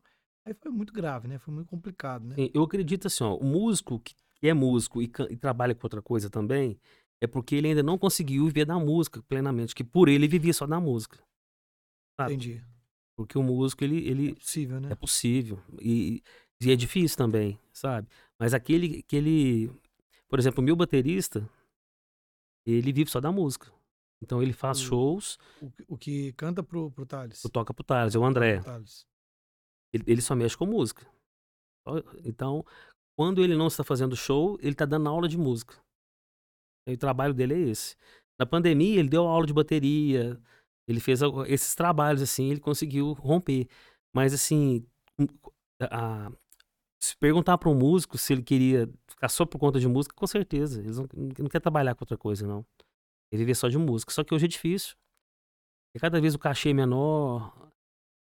aí 0.45 0.54
foi 0.54 0.72
muito 0.72 0.93
grave, 0.93 1.28
né? 1.28 1.38
Foi 1.39 1.54
muito 1.54 1.68
complicado, 1.68 2.26
né? 2.26 2.36
Sim, 2.36 2.51
eu 2.54 2.64
acredito 2.64 3.08
assim, 3.08 3.24
ó, 3.24 3.36
o 3.36 3.43
músico 3.43 3.99
que 3.99 4.16
é 4.43 4.54
músico 4.54 5.01
e, 5.01 5.12
e, 5.30 5.38
trabalha 5.38 5.74
com 5.74 5.86
outra 5.86 6.01
coisa 6.01 6.30
também, 6.30 6.80
é 7.22 7.28
porque 7.28 7.56
ele 7.56 7.70
ainda 7.70 7.82
não 7.82 7.97
conseguiu 7.97 8.45
viver 8.45 8.66
da 8.66 8.78
música 8.78 9.22
plenamente, 9.24 9.74
que 9.74 9.84
por 9.84 10.10
ele 10.10 10.28
vivia 10.28 10.54
só 10.54 10.68
da 10.68 10.80
música. 10.80 11.18
Sabe? 12.20 12.34
Entendi. 12.34 12.64
Porque 13.16 13.38
o 13.38 13.43
músico, 13.43 13.84
ele... 13.84 14.08
ele 14.08 14.32
é 14.32 14.36
possível, 14.36 14.82
né? 14.82 14.91
É 14.91 14.95
possível. 14.95 15.60
E, 15.80 16.22
e 16.62 16.72
é 16.72 16.76
difícil 16.76 17.18
também, 17.18 17.60
sabe? 17.72 18.08
Mas 18.39 18.54
aquele, 18.54 18.99
aquele 18.99 19.72
por 20.34 20.40
exemplo, 20.40 20.62
o 20.62 20.66
meu 20.66 20.76
baterista, 20.76 21.48
ele 22.66 22.92
vive 22.92 23.12
só 23.12 23.22
da 23.22 23.32
música. 23.32 23.72
Então 24.20 24.42
ele 24.42 24.52
faz 24.52 24.80
o, 24.80 24.84
shows. 24.84 25.38
O, 25.62 25.72
o, 25.90 25.96
que 25.96 26.34
canta 26.34 26.64
pro, 26.64 26.90
pro 26.90 27.06
Thales. 27.06 27.46
O 27.46 27.50
toca 27.52 27.72
pro 27.72 27.84
Thales, 27.84 28.16
é 28.16 28.18
o 28.18 28.26
André. 28.26 28.60
Ele, 29.94 30.04
ele, 30.08 30.22
só 30.24 30.34
mexe 30.34 30.58
com 30.58 30.66
música. 30.66 31.06
Então, 32.26 32.66
quando 33.16 33.44
ele 33.44 33.56
não 33.56 33.68
está 33.68 33.84
fazendo 33.84 34.16
show, 34.16 34.58
ele 34.60 34.72
está 34.72 34.86
dando 34.86 35.08
aula 35.08 35.28
de 35.28 35.38
música. 35.38 35.80
E 36.90 36.94
o 36.94 36.98
trabalho 36.98 37.36
dele 37.36 37.54
é 37.54 37.70
esse. 37.70 37.96
Na 38.40 38.48
pandemia, 38.48 39.00
ele 39.00 39.10
deu 39.10 39.28
aula 39.28 39.46
de 39.46 39.54
bateria, 39.54 40.42
ele 40.88 41.00
fez 41.00 41.20
esses 41.46 41.76
trabalhos, 41.76 42.24
assim, 42.24 42.50
ele 42.50 42.60
conseguiu 42.60 43.14
romper. 43.14 43.68
Mas, 44.12 44.34
assim, 44.34 44.84
um, 45.20 45.28
a- 45.80 46.32
se 47.04 47.18
perguntar 47.18 47.58
para 47.58 47.70
um 47.70 47.76
músico 47.76 48.18
se 48.18 48.32
ele 48.32 48.41
queria 48.41 48.89
ficar 49.08 49.28
só 49.28 49.45
por 49.45 49.60
conta 49.60 49.78
de 49.78 49.88
música, 49.89 50.16
com 50.16 50.26
certeza. 50.26 50.80
Eles 50.80 50.97
não, 50.97 51.08
não 51.38 51.49
quer 51.49 51.60
trabalhar 51.60 51.95
com 51.95 52.04
outra 52.04 52.18
coisa, 52.18 52.47
não. 52.47 52.66
Ele 53.30 53.43
viver 53.43 53.56
só 53.56 53.68
de 53.68 53.78
música. 53.78 54.14
Só 54.14 54.24
que 54.24 54.34
hoje 54.34 54.45
é 54.45 54.47
difícil. 54.47 54.95
E 55.93 55.99
cada 55.99 56.22
vez 56.22 56.34
o 56.34 56.39
cachê 56.39 56.70
é 56.70 56.74
menor, 56.74 57.54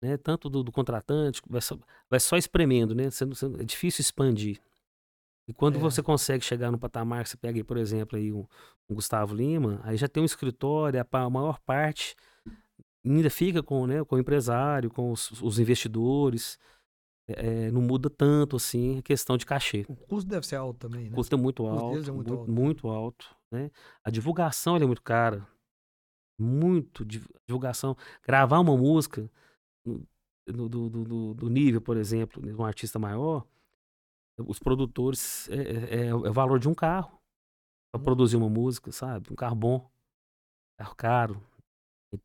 né? 0.02 0.16
Tanto 0.16 0.48
do, 0.48 0.62
do 0.62 0.72
contratante, 0.72 1.42
vai 1.46 1.60
só, 1.60 1.76
vai 2.08 2.18
só 2.18 2.38
espremendo, 2.38 2.94
né? 2.94 3.10
Você 3.10 3.26
você 3.26 3.46
é 3.46 3.64
difícil 3.64 4.00
expandir. 4.00 4.58
E 5.46 5.52
quando 5.52 5.76
É. 5.76 5.78
você 5.78 6.02
consegue 6.02 6.42
chegar 6.42 6.70
no 6.70 6.78
patamar, 6.78 7.26
você 7.26 7.36
pega 7.36 7.58
aí, 7.58 7.64
por 7.64 7.76
exemplo, 7.76 8.16
aí 8.16 8.32
um, 8.32 8.46
um 8.88 8.94
Gustavo 8.94 9.34
Lima, 9.34 9.80
aí 9.84 9.98
já 9.98 10.08
tem 10.08 10.22
um 10.22 10.26
escritório, 10.26 11.00
a, 11.00 11.18
a 11.18 11.28
maior 11.28 11.58
parte 11.60 12.16
ainda 13.04 13.28
fica 13.28 13.62
com, 13.62 13.86
né, 13.86 14.02
com 14.04 14.16
o 14.16 14.18
empresário, 14.18 14.90
com 14.90 15.12
os, 15.12 15.30
os 15.42 15.58
investidores. 15.58 16.58
É, 17.36 17.66
é, 17.66 17.70
não 17.70 17.80
muda 17.82 18.10
tanto 18.10 18.56
assim 18.56 18.98
a 18.98 19.02
questão 19.02 19.36
de 19.36 19.46
cachê. 19.46 19.84
O 19.88 19.94
custo 19.94 20.28
deve 20.28 20.46
ser 20.46 20.56
alto 20.56 20.78
também, 20.88 21.04
né? 21.04 21.12
O 21.12 21.14
custo 21.16 21.34
é 21.34 21.38
muito 21.38 21.66
alto, 21.66 22.08
é 22.08 22.12
muito 22.12 22.12
muito, 22.12 22.32
alto. 22.34 22.50
muito 22.52 22.88
alto, 22.88 23.36
né? 23.52 23.70
A 24.04 24.10
divulgação 24.10 24.76
é 24.76 24.84
muito 24.84 25.02
cara. 25.02 25.46
Muito 26.38 27.04
div- 27.04 27.28
divulgação. 27.46 27.96
Gravar 28.22 28.58
uma 28.60 28.76
música 28.76 29.30
do, 30.46 30.68
do, 30.68 30.88
do- 30.88 31.34
do 31.34 31.48
nível, 31.50 31.80
por 31.80 31.96
exemplo, 31.96 32.42
de 32.42 32.52
um 32.54 32.64
artista 32.64 32.98
maior, 32.98 33.46
os 34.38 34.58
produtores 34.58 35.48
é, 35.50 36.04
é- 36.04 36.06
é 36.08 36.14
o 36.14 36.32
valor 36.32 36.58
de 36.58 36.68
um 36.68 36.74
carro 36.74 37.18
para 37.92 38.00
Hum. 38.00 38.04
produzir 38.04 38.36
uma 38.36 38.48
música, 38.48 38.90
sabe? 38.90 39.30
Um 39.30 39.36
carro 39.36 39.54
bom, 39.56 39.90
carro 40.78 40.94
caro. 40.96 41.42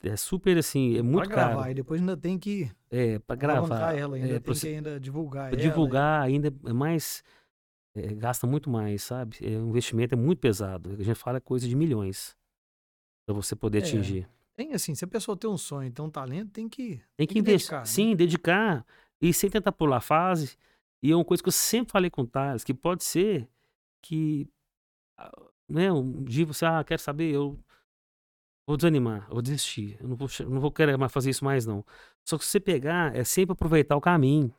É 0.04 0.16
super 0.18 0.58
assim, 0.58 0.98
é 0.98 1.02
muito 1.04 1.28
pra 1.30 1.36
gravar, 1.36 1.56
caro. 1.60 1.72
e 1.72 1.74
depois 1.76 2.02
ainda 2.02 2.18
tem 2.18 2.40
que 2.40 2.72
É, 2.90 3.20
para 3.20 3.36
alavancar 3.52 3.78
gravar. 3.80 3.94
ela, 4.00 4.16
ainda 4.16 4.28
é, 4.28 4.32
tem 4.34 4.42
pra 4.42 4.54
que 4.54 4.60
você- 4.60 4.68
ainda 4.70 5.00
divulgar 5.00 5.48
ela. 5.50 5.58
divulgar 5.58 6.22
ainda 6.24 6.52
é 6.66 6.74
mais. 6.74 7.24
é, 7.96 8.14
gasta 8.14 8.46
muito 8.48 8.70
mais, 8.70 9.04
sabe? 9.04 9.38
É, 9.42 9.58
o 9.58 9.70
investimento 9.70 10.14
é 10.16 10.18
muito 10.18 10.40
pesado. 10.40 10.92
A 11.00 11.04
gente 11.04 11.16
fala 11.16 11.40
coisa 11.40 11.68
de 11.68 11.76
milhões 11.76 12.36
para 13.26 13.34
você 13.36 13.56
poder 13.56 13.78
É. 13.78 13.82
atingir. 13.82 14.28
Tem 14.56 14.74
assim, 14.74 14.94
se 14.96 15.06
a 15.06 15.08
pessoa 15.08 15.38
tem 15.38 15.50
um 15.50 15.58
sonho, 15.58 15.92
tem 15.92 16.04
um 16.04 16.10
talento, 16.10 16.52
tem 16.52 16.68
que. 16.68 17.02
Tem 17.16 17.28
que, 17.28 17.34
que 17.36 17.40
investir. 17.40 17.70
dedicar, 17.70 17.80
né? 17.80 17.86
Sim, 17.86 18.16
dedicar 18.16 18.86
e 19.22 19.34
sem 19.34 19.50
tentar 19.50 19.72
pular 19.72 20.02
fase. 20.02 20.58
E 21.04 21.12
é 21.12 21.16
uma 21.16 21.24
coisa 21.26 21.44
que 21.44 21.48
eu 21.50 21.54
sempre 21.54 21.92
falei 21.92 22.10
com 22.10 22.24
o 22.24 22.28
Thales, 22.28 22.64
que 22.64 22.74
pode 22.74 23.04
ser 23.04 23.48
que. 24.02 24.48
ah, 25.18 25.32
Né, 25.70 25.92
um 25.92 26.24
dia 26.24 26.46
você, 26.46 26.66
ah, 26.66 26.84
quer 26.84 27.00
saber, 27.00 27.34
eu 27.34 27.58
vou 28.68 28.78
desanimar, 28.78 29.28
vou 29.30 29.42
desistir. 29.42 29.98
Eu 30.00 30.08
não 30.08 30.16
vou, 30.16 30.28
não 30.50 30.60
vou 30.60 30.72
querer 30.72 30.98
mais 30.98 31.12
fazer 31.12 31.30
isso 31.30 31.46
mais, 31.46 31.66
não. 31.66 31.86
Só 32.28 32.38
que 32.38 32.46
se 32.46 32.52
você 32.52 32.60
pegar, 32.60 33.16
é 33.16 33.24
sempre 33.24 33.54
aproveitar 33.54 33.96
o 33.96 34.02
caminho. 34.02 34.54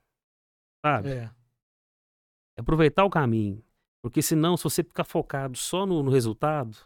Sabe? 0.84 1.11
É. 1.11 1.30
É 2.57 2.61
aproveitar 2.61 3.04
o 3.04 3.11
caminho. 3.11 3.62
Porque 4.02 4.22
senão, 4.22 4.57
se 4.57 4.64
você 4.64 4.84
ficar 4.84 5.04
focado 5.04 5.59
só 5.59 5.84
no, 5.84 6.02
no 6.02 6.11
resultado, 6.11 6.76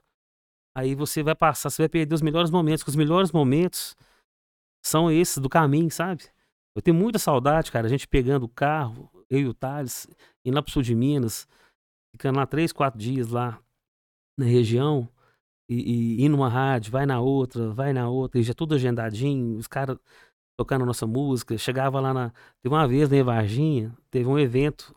aí 0.74 0.94
você 0.94 1.22
vai 1.22 1.34
passar, 1.34 1.70
você 1.70 1.82
vai 1.82 1.88
perder 1.88 2.14
os 2.14 2.22
melhores 2.22 2.50
momentos. 2.50 2.82
Que 2.82 2.90
os 2.90 2.96
melhores 2.96 3.30
momentos 3.30 3.94
são 4.84 5.10
esses 5.10 5.38
do 5.38 5.48
caminho, 5.48 5.90
sabe? 5.90 6.24
Eu 6.74 6.80
tenho 6.80 6.96
muita 6.96 7.18
saudade, 7.18 7.70
cara, 7.70 7.86
a 7.86 7.90
gente 7.90 8.08
pegando 8.08 8.44
o 8.44 8.48
carro, 8.48 9.10
eu 9.28 9.40
e 9.40 9.46
o 9.46 9.52
Thales, 9.52 10.08
indo 10.44 10.54
lá 10.54 10.62
pro 10.62 10.72
sul 10.72 10.82
de 10.82 10.94
Minas, 10.94 11.46
ficando 12.14 12.36
lá 12.36 12.46
três, 12.46 12.72
quatro 12.72 12.98
dias 12.98 13.28
lá 13.28 13.60
na 14.38 14.46
região, 14.46 15.08
e, 15.70 16.16
e 16.20 16.24
indo 16.24 16.36
numa 16.36 16.48
rádio, 16.48 16.90
vai 16.90 17.06
na 17.06 17.20
outra, 17.20 17.70
vai 17.70 17.92
na 17.92 18.08
outra, 18.08 18.40
e 18.40 18.42
já 18.42 18.52
tudo 18.52 18.74
agendadinho, 18.74 19.56
os 19.56 19.68
caras 19.68 19.96
tocando 20.58 20.84
nossa 20.84 21.06
música. 21.06 21.56
Chegava 21.56 22.00
lá 22.00 22.12
na. 22.12 22.30
Teve 22.60 22.74
uma 22.74 22.88
vez 22.88 23.08
na 23.08 23.22
Varginha, 23.22 23.96
teve 24.10 24.28
um 24.28 24.38
evento 24.38 24.94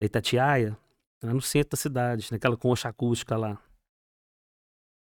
da 0.00 0.06
Itatiaia, 0.06 0.76
lá 1.22 1.32
no 1.32 1.40
centro 1.40 1.70
da 1.70 1.76
cidade, 1.78 2.28
naquela 2.30 2.56
concha 2.56 2.88
acústica 2.88 3.36
lá. 3.36 3.58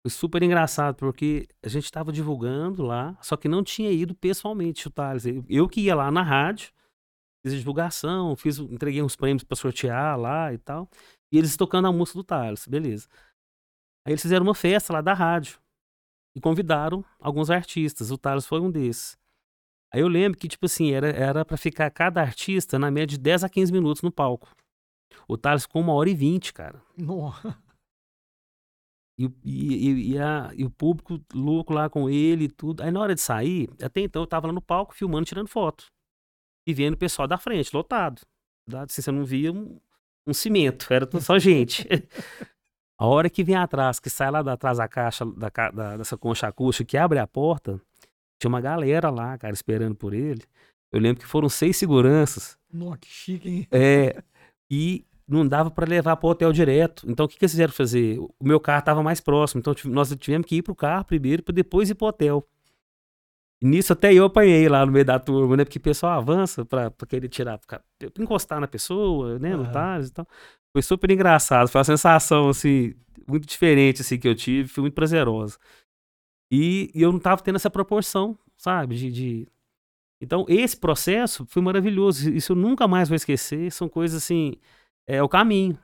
Foi 0.05 0.09
super 0.11 0.43
engraçado, 0.43 0.95
porque 0.95 1.47
a 1.63 1.69
gente 1.69 1.85
estava 1.85 2.11
divulgando 2.11 2.83
lá, 2.83 3.17
só 3.21 3.37
que 3.37 3.47
não 3.47 3.63
tinha 3.63 3.89
ido 3.91 4.13
pessoalmente 4.13 4.87
o 4.87 4.91
Thales. 4.91 5.23
Eu 5.47 5.69
que 5.69 5.81
ia 5.81 5.95
lá 5.95 6.11
na 6.11 6.21
rádio, 6.21 6.73
fiz 7.45 7.53
a 7.53 7.57
divulgação, 7.57 8.35
fiz, 8.35 8.57
entreguei 8.57 9.01
uns 9.01 9.15
prêmios 9.15 9.43
para 9.45 9.55
sortear 9.55 10.19
lá 10.19 10.51
e 10.51 10.57
tal. 10.57 10.89
E 11.31 11.37
eles 11.37 11.55
tocando 11.55 11.87
a 11.87 11.91
música 11.91 12.17
do 12.17 12.23
Thales, 12.23 12.67
beleza. 12.67 13.07
Aí 14.05 14.11
eles 14.13 14.21
fizeram 14.21 14.45
uma 14.45 14.55
festa 14.55 14.91
lá 14.93 15.01
da 15.01 15.13
rádio 15.13 15.59
e 16.35 16.41
convidaram 16.41 17.03
alguns 17.19 17.49
artistas. 17.49 18.11
O 18.11 18.17
Thales 18.17 18.45
foi 18.45 18.59
um 18.59 18.69
desses. 18.71 19.17
Aí 19.93 20.01
eu 20.01 20.07
lembro 20.07 20.37
que, 20.37 20.47
tipo 20.47 20.65
assim, 20.65 20.91
era, 20.91 21.07
era 21.09 21.45
pra 21.45 21.55
ficar 21.55 21.89
cada 21.91 22.21
artista 22.21 22.79
na 22.79 22.89
média 22.91 23.15
de 23.15 23.17
10 23.19 23.43
a 23.43 23.49
15 23.49 23.71
minutos 23.71 24.01
no 24.01 24.11
palco. 24.11 24.49
O 25.27 25.37
Thales 25.37 25.63
ficou 25.63 25.81
uma 25.81 25.93
hora 25.93 26.09
e 26.09 26.15
vinte, 26.15 26.51
cara. 26.51 26.81
Nossa. 26.97 27.57
E, 29.17 29.27
o- 29.27 29.35
e, 29.43 30.13
e- 30.13 30.17
a- 30.17 30.51
e 30.55 30.65
o 30.65 30.71
público 30.71 31.21
louco 31.33 31.71
lá 31.73 31.89
com 31.89 32.09
ele 32.09 32.45
e 32.45 32.49
tudo. 32.51 32.81
Aí 32.81 32.89
na 32.91 32.99
hora 32.99 33.13
de 33.13 33.21
sair, 33.21 33.69
até 33.81 34.01
então 34.01 34.23
eu 34.23 34.27
tava 34.27 34.47
lá 34.47 34.53
no 34.53 34.61
palco 34.61 34.93
filmando, 34.95 35.25
tirando 35.25 35.47
foto. 35.47 35.85
E 36.67 36.73
vendo 36.73 36.95
o 36.95 36.97
pessoal 36.97 37.27
da 37.27 37.37
frente, 37.37 37.75
lotado. 37.75 38.21
Assim, 38.73 39.01
você 39.01 39.11
não 39.11 39.23
via 39.25 39.51
um, 39.51 39.79
um 40.27 40.33
cimento, 40.33 40.91
era 40.91 41.07
só 41.21 41.37
gente. 41.37 41.87
a 43.03 43.07
hora 43.07 43.29
que 43.29 43.43
vem 43.43 43.55
atrás, 43.55 43.99
que 43.99 44.09
sai 44.09 44.31
lá 44.31 44.41
da 44.41 44.53
atrás 44.53 44.77
da 44.77 44.87
caixa, 44.87 45.25
da, 45.25 45.49
da- 45.71 45.97
dessa 45.97 46.17
concha 46.17 46.47
acústica, 46.47 46.85
que 46.89 46.97
abre 46.97 47.19
a 47.19 47.27
porta, 47.27 47.77
tinha 48.39 48.47
uma 48.47 48.61
galera 48.61 49.09
lá, 49.09 49.37
cara, 49.37 49.53
esperando 49.53 49.93
por 49.93 50.13
ele. 50.13 50.41
Eu 50.89 51.01
lembro 51.01 51.19
que 51.21 51.27
foram 51.27 51.49
seis 51.49 51.75
seguranças. 51.75 52.57
Nossa, 52.71 52.99
que 52.99 53.07
chique, 53.09 53.49
hein? 53.49 53.67
É, 53.69 54.23
e 54.71 55.05
não 55.27 55.45
dava 55.45 55.69
para 55.69 55.85
levar 55.85 56.15
para 56.15 56.27
o 56.27 56.29
hotel 56.29 56.53
direto. 56.53 57.05
Então, 57.09 57.25
o 57.25 57.29
que, 57.29 57.37
que 57.37 57.43
eles 57.43 57.51
fizeram 57.51 57.73
fazer? 57.73 58.19
O 58.19 58.33
meu 58.41 58.57
carro 58.59 58.79
estava 58.79 59.03
mais 59.03 59.19
próximo, 59.19 59.59
então 59.59 59.75
nós 59.91 60.15
tivemos 60.15 60.47
que 60.47 60.55
ir 60.55 60.61
pro 60.61 60.73
carro 60.73 61.03
primeiro, 61.03 61.43
para 61.43 61.53
depois 61.53 61.89
ir 61.89 61.95
pro 61.95 62.07
hotel. 62.07 62.47
E 63.61 63.65
nisso 63.65 63.91
até 63.91 64.13
eu 64.13 64.25
apanhei 64.25 64.69
lá 64.69 64.85
no 64.85 64.91
meio 64.93 65.03
da 65.05 65.19
turma, 65.19 65.57
né? 65.57 65.65
Porque 65.65 65.77
o 65.77 65.81
pessoal 65.81 66.17
avança 66.19 66.63
para 66.65 66.89
querer 67.07 67.27
tirar, 67.27 67.57
pra, 67.59 67.81
pra 67.97 68.23
encostar 68.23 68.61
na 68.61 68.67
pessoa, 68.67 69.37
né? 69.39 69.55
No 69.57 69.63
Aham. 69.63 69.71
Thales 69.73 70.07
e 70.09 70.13
tal. 70.13 70.27
Foi 70.73 70.81
super 70.81 71.11
engraçado, 71.11 71.67
foi 71.69 71.79
uma 71.79 71.85
sensação, 71.85 72.49
assim, 72.49 72.93
muito 73.27 73.45
diferente, 73.47 74.01
assim, 74.01 74.17
que 74.17 74.27
eu 74.27 74.35
tive, 74.35 74.67
foi 74.67 74.81
muito 74.81 74.95
prazerosa. 74.95 75.57
E, 76.51 76.91
e 76.93 77.01
eu 77.01 77.11
não 77.11 77.19
tava 77.19 77.41
tendo 77.41 77.55
essa 77.55 77.69
proporção, 77.69 78.37
sabe? 78.57 78.95
de, 78.95 79.11
de 79.11 79.47
então, 80.23 80.45
esse 80.47 80.77
processo 80.77 81.45
foi 81.45 81.61
maravilhoso. 81.61 82.29
Isso 82.29 82.53
eu 82.53 82.55
nunca 82.55 82.87
mais 82.87 83.09
vou 83.09 83.15
esquecer. 83.17 83.69
São 83.73 83.89
coisas 83.89 84.23
assim. 84.23 84.53
É 85.05 85.21
o 85.21 85.27
caminho. 85.27 85.77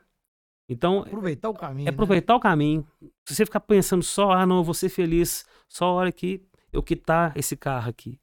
Então, 0.69 0.99
Aproveitar 0.99 1.49
o 1.49 1.53
caminho. 1.53 1.87
é 1.89 1.91
né? 1.91 1.93
aproveitar 1.93 2.35
o 2.35 2.39
caminho. 2.39 2.87
Se 3.27 3.35
você 3.35 3.45
ficar 3.45 3.59
pensando 3.59 4.01
só, 4.01 4.31
ah, 4.31 4.45
não, 4.45 4.59
eu 4.59 4.63
vou 4.63 4.73
ser 4.73 4.87
feliz 4.87 5.45
só 5.67 5.87
a 5.87 5.91
hora 5.91 6.11
que 6.11 6.41
eu 6.71 6.81
quitar 6.81 7.35
esse 7.35 7.57
carro 7.57 7.89
aqui. 7.89 8.17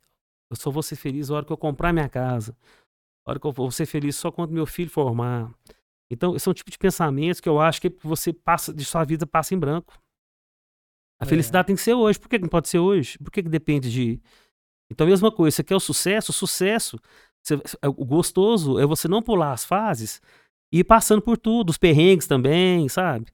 Eu 0.49 0.57
só 0.57 0.71
vou 0.71 0.83
ser 0.83 0.97
feliz 0.97 1.29
a 1.31 1.35
hora 1.35 1.45
que 1.45 1.53
eu 1.53 1.57
comprar 1.59 1.93
minha 1.93 2.09
casa. 2.09 2.57
A 3.27 3.33
hora 3.33 3.39
que 3.39 3.47
eu 3.47 3.53
vou 3.53 3.71
ser 3.71 3.85
feliz 3.85 4.17
só 4.17 4.31
quando 4.31 4.53
meu 4.53 4.65
filho 4.65 4.89
formar. 4.89 5.53
Então, 6.11 6.37
esse 6.37 6.49
é 6.49 6.51
um 6.51 6.55
tipo 6.55 6.71
de 6.71 6.79
pensamentos 6.79 7.41
que 7.41 7.49
eu 7.49 7.61
acho 7.61 7.81
que 7.81 7.93
você 8.03 8.33
passa, 8.33 8.73
de 8.73 8.85
sua 8.85 9.05
vida 9.05 9.27
passa 9.27 9.55
em 9.55 9.59
branco. 9.59 9.93
A 11.21 11.25
É. 11.25 11.29
felicidade 11.29 11.67
tem 11.67 11.77
que 11.77 11.83
ser 11.83 11.95
hoje. 11.95 12.19
Por 12.19 12.29
que 12.29 12.39
não 12.39 12.49
pode 12.49 12.69
ser 12.69 12.79
hoje? 12.79 13.19
Por 13.19 13.31
que, 13.31 13.43
que 13.43 13.49
depende 13.49 13.91
de. 13.91 14.21
Então, 14.91 15.07
a 15.07 15.11
mesma 15.11 15.33
coisa, 15.33 15.57
você 15.57 15.65
quer 15.65 15.75
o 15.75 15.81
sucesso? 15.81 16.31
O 16.31 16.35
sucesso, 16.35 16.99
você- 17.43 17.57
o 17.85 18.05
gostoso 18.05 18.79
é 18.79 18.87
você 18.87 19.09
não 19.09 19.23
pular 19.23 19.53
as 19.53 19.65
fases 19.65 20.21
e 20.73 20.81
ir 20.81 20.85
passando 20.85 21.23
por 21.23 21.37
tudo, 21.37 21.71
os 21.71 21.79
perrengues 21.79 22.27
também, 22.27 22.89
sabe? 22.89 23.27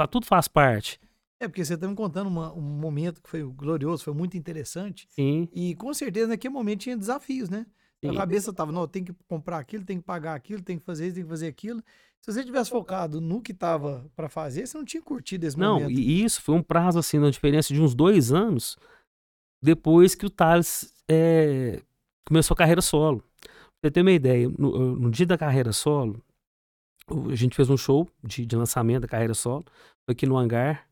Fa- 0.00 0.06
Tudo 0.06 0.24
faz 0.26 0.48
parte. 0.48 0.98
É, 1.40 1.48
porque 1.48 1.64
você 1.64 1.76
tá 1.76 1.86
me 1.88 1.94
contando 1.96 2.28
uma- 2.28 2.52
um 2.54 2.60
momento 2.60 3.20
que 3.20 3.28
foi 3.28 3.42
glorioso, 3.42 4.04
foi 4.04 4.14
muito 4.14 4.36
interessante. 4.36 5.06
Sim. 5.10 5.48
E 5.52 5.74
com 5.74 5.92
certeza 5.92 6.28
naquele 6.28 6.54
momento 6.54 6.80
tinha 6.82 6.96
desafios, 6.96 7.50
né? 7.50 7.66
A 8.04 8.08
sim. 8.08 8.14
cabeça 8.14 8.52
tava, 8.52 8.72
não, 8.72 8.86
tem 8.88 9.04
que 9.04 9.12
comprar 9.28 9.58
aquilo, 9.58 9.84
tem 9.84 9.98
que 9.98 10.04
pagar 10.04 10.34
aquilo, 10.34 10.62
tem 10.62 10.78
que 10.78 10.84
fazer 10.84 11.06
isso, 11.06 11.14
tem 11.14 11.24
que 11.24 11.30
fazer 11.30 11.46
aquilo. 11.46 11.82
Se 12.20 12.32
você 12.32 12.44
tivesse 12.44 12.70
focado 12.70 13.20
no 13.20 13.40
que 13.40 13.52
tava 13.52 14.08
pra 14.14 14.28
fazer, 14.28 14.66
você 14.66 14.76
não 14.76 14.84
tinha 14.84 15.02
curtido 15.02 15.44
esse 15.44 15.58
Não, 15.58 15.80
momento. 15.80 15.98
e 15.98 16.22
isso 16.22 16.40
foi 16.40 16.54
um 16.54 16.62
prazo, 16.62 16.98
assim, 16.98 17.18
uma 17.18 17.30
diferença 17.30 17.72
de 17.72 17.80
uns 17.80 17.94
dois 17.94 18.32
anos 18.32 18.76
depois 19.62 20.14
que 20.14 20.26
o 20.26 20.30
Thales 20.30 20.92
é, 21.08 21.80
começou 22.26 22.54
a 22.54 22.58
carreira 22.58 22.82
solo. 22.82 23.22
Pra 23.40 23.88
você 23.88 23.90
ter 23.92 24.00
uma 24.02 24.12
ideia, 24.12 24.48
no, 24.48 24.96
no 24.96 25.10
dia 25.10 25.26
da 25.26 25.38
carreira 25.38 25.72
solo, 25.72 26.22
a 27.30 27.34
gente 27.34 27.54
fez 27.56 27.68
um 27.70 27.76
show 27.76 28.08
de, 28.22 28.46
de 28.46 28.56
lançamento 28.56 29.02
da 29.02 29.08
carreira 29.08 29.34
solo, 29.34 29.64
foi 30.04 30.12
aqui 30.12 30.26
no 30.26 30.36
hangar, 30.36 30.88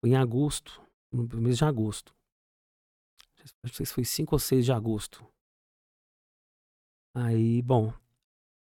foi 0.00 0.10
em 0.10 0.16
agosto, 0.16 0.80
no 1.10 1.26
mês 1.40 1.58
de 1.58 1.64
agosto. 1.64 2.14
Não 3.62 3.72
sei 3.72 3.86
se 3.86 3.92
foi 3.92 4.04
5 4.04 4.34
ou 4.34 4.38
6 4.38 4.64
de 4.64 4.72
agosto. 4.72 5.24
Aí, 7.14 7.60
bom, 7.62 7.92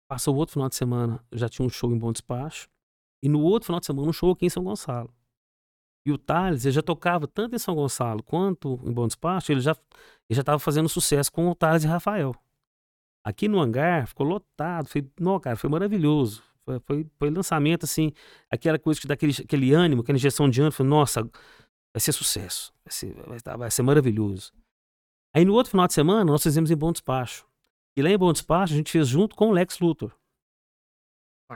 passou 0.09 0.34
o 0.34 0.38
outro 0.38 0.55
final 0.55 0.68
de 0.68 0.74
semana, 0.74 1.24
já 1.32 1.48
tinha 1.48 1.64
um 1.64 1.68
show 1.68 1.92
em 1.92 1.98
Bom 1.98 2.12
Despacho. 2.12 2.68
E 3.22 3.28
no 3.28 3.40
outro 3.40 3.66
final 3.66 3.80
de 3.80 3.86
semana, 3.86 4.09
um 4.09 4.12
show 4.12 4.32
aqui 4.32 4.46
em 4.46 4.51
São 4.51 4.64
Gonçalo. 4.64 5.12
E 6.07 6.11
o 6.11 6.18
Thales, 6.18 6.64
ele 6.64 6.72
já 6.72 6.82
tocava 6.82 7.28
tanto 7.28 7.55
em 7.55 7.59
São 7.59 7.74
Gonçalo 7.74 8.22
quanto 8.22 8.80
em 8.84 8.92
Bom 8.92 9.07
Despacho, 9.07 9.53
ele 9.53 9.61
já 9.61 9.76
estava 10.30 10.59
fazendo 10.59 10.88
sucesso 10.88 11.30
com 11.30 11.48
o 11.48 11.55
Thales 11.55 11.84
e 11.84 11.86
Rafael. 11.86 12.34
Aqui 13.22 13.48
no 13.48 13.61
hangar 13.61 14.07
ficou 14.07 14.26
lotado, 14.26 14.88
foi, 14.88 15.07
não, 15.20 15.38
cara, 15.38 15.57
foi 15.57 15.68
maravilhoso. 15.68 16.42
Foi, 16.64 16.80
foi, 16.80 17.07
foi 17.18 17.30
lançamento, 17.30 17.84
assim, 17.84 18.12
aquela 18.51 18.78
coisa 18.78 19.01
que 19.01 19.07
dá 19.07 19.14
aquele, 19.14 19.34
aquele 19.38 19.72
ânimo, 19.74 20.03
aquela 20.03 20.16
injeção 20.16 20.48
de 20.48 20.61
ânimo, 20.61 20.72
foi, 20.72 20.86
nossa, 20.86 21.22
vai 21.22 22.01
ser 22.01 22.12
sucesso, 22.12 22.72
vai 22.84 22.92
ser, 22.92 23.14
vai, 23.26 23.57
vai 23.59 23.70
ser 23.70 23.82
maravilhoso. 23.82 24.53
Aí 25.34 25.44
no 25.44 25.53
outro 25.53 25.70
final 25.70 25.86
de 25.86 25.92
semana, 25.92 26.24
nós 26.24 26.42
fizemos 26.42 26.70
em 26.70 26.76
Bom 26.76 26.92
Despacho. 26.92 27.46
E 27.97 28.03
lá 28.03 28.11
em 28.11 28.18
Bom 28.18 28.32
Despacho, 28.32 28.72
a 28.72 28.76
gente 28.76 28.91
fez 28.91 29.09
junto 29.09 29.34
com 29.34 29.49
o 29.49 29.53
Lex 29.53 29.78
Luthor. 29.80 30.12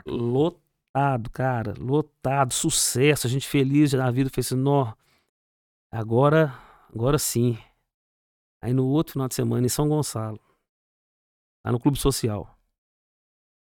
Lotado, 0.05 1.29
cara, 1.29 1.73
lotado, 1.79 2.53
sucesso, 2.53 3.27
a 3.27 3.29
gente 3.29 3.47
feliz 3.47 3.91
da 3.91 4.11
vida, 4.11 4.29
fez 4.29 4.47
assim, 4.47 4.55
nó, 4.55 4.93
agora, 5.91 6.53
agora 6.93 7.17
sim. 7.17 7.57
Aí 8.61 8.73
no 8.73 8.85
outro 8.87 9.13
final 9.13 9.27
de 9.27 9.35
semana, 9.35 9.65
em 9.65 9.69
São 9.69 9.87
Gonçalo, 9.87 10.39
lá 11.65 11.71
no 11.71 11.79
Clube 11.79 11.97
Social, 11.97 12.57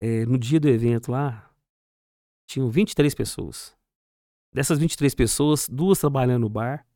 é, 0.01 0.27
no 0.27 0.39
dia 0.39 0.61
do 0.61 0.69
evento 0.69 1.11
lá, 1.11 1.51
tinham 2.47 2.71
23 2.71 3.15
pessoas. 3.15 3.77
Dessas 4.53 4.79
23 4.79 5.15
pessoas, 5.15 5.69
duas 5.69 5.99
trabalhando 5.99 6.43
no 6.43 6.49
bar, 6.49 6.87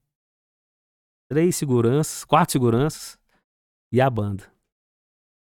três 1.30 1.56
seguranças, 1.56 2.24
quatro 2.24 2.52
seguranças 2.52 3.18
e 3.90 4.00
a 4.00 4.10
banda. 4.10 4.51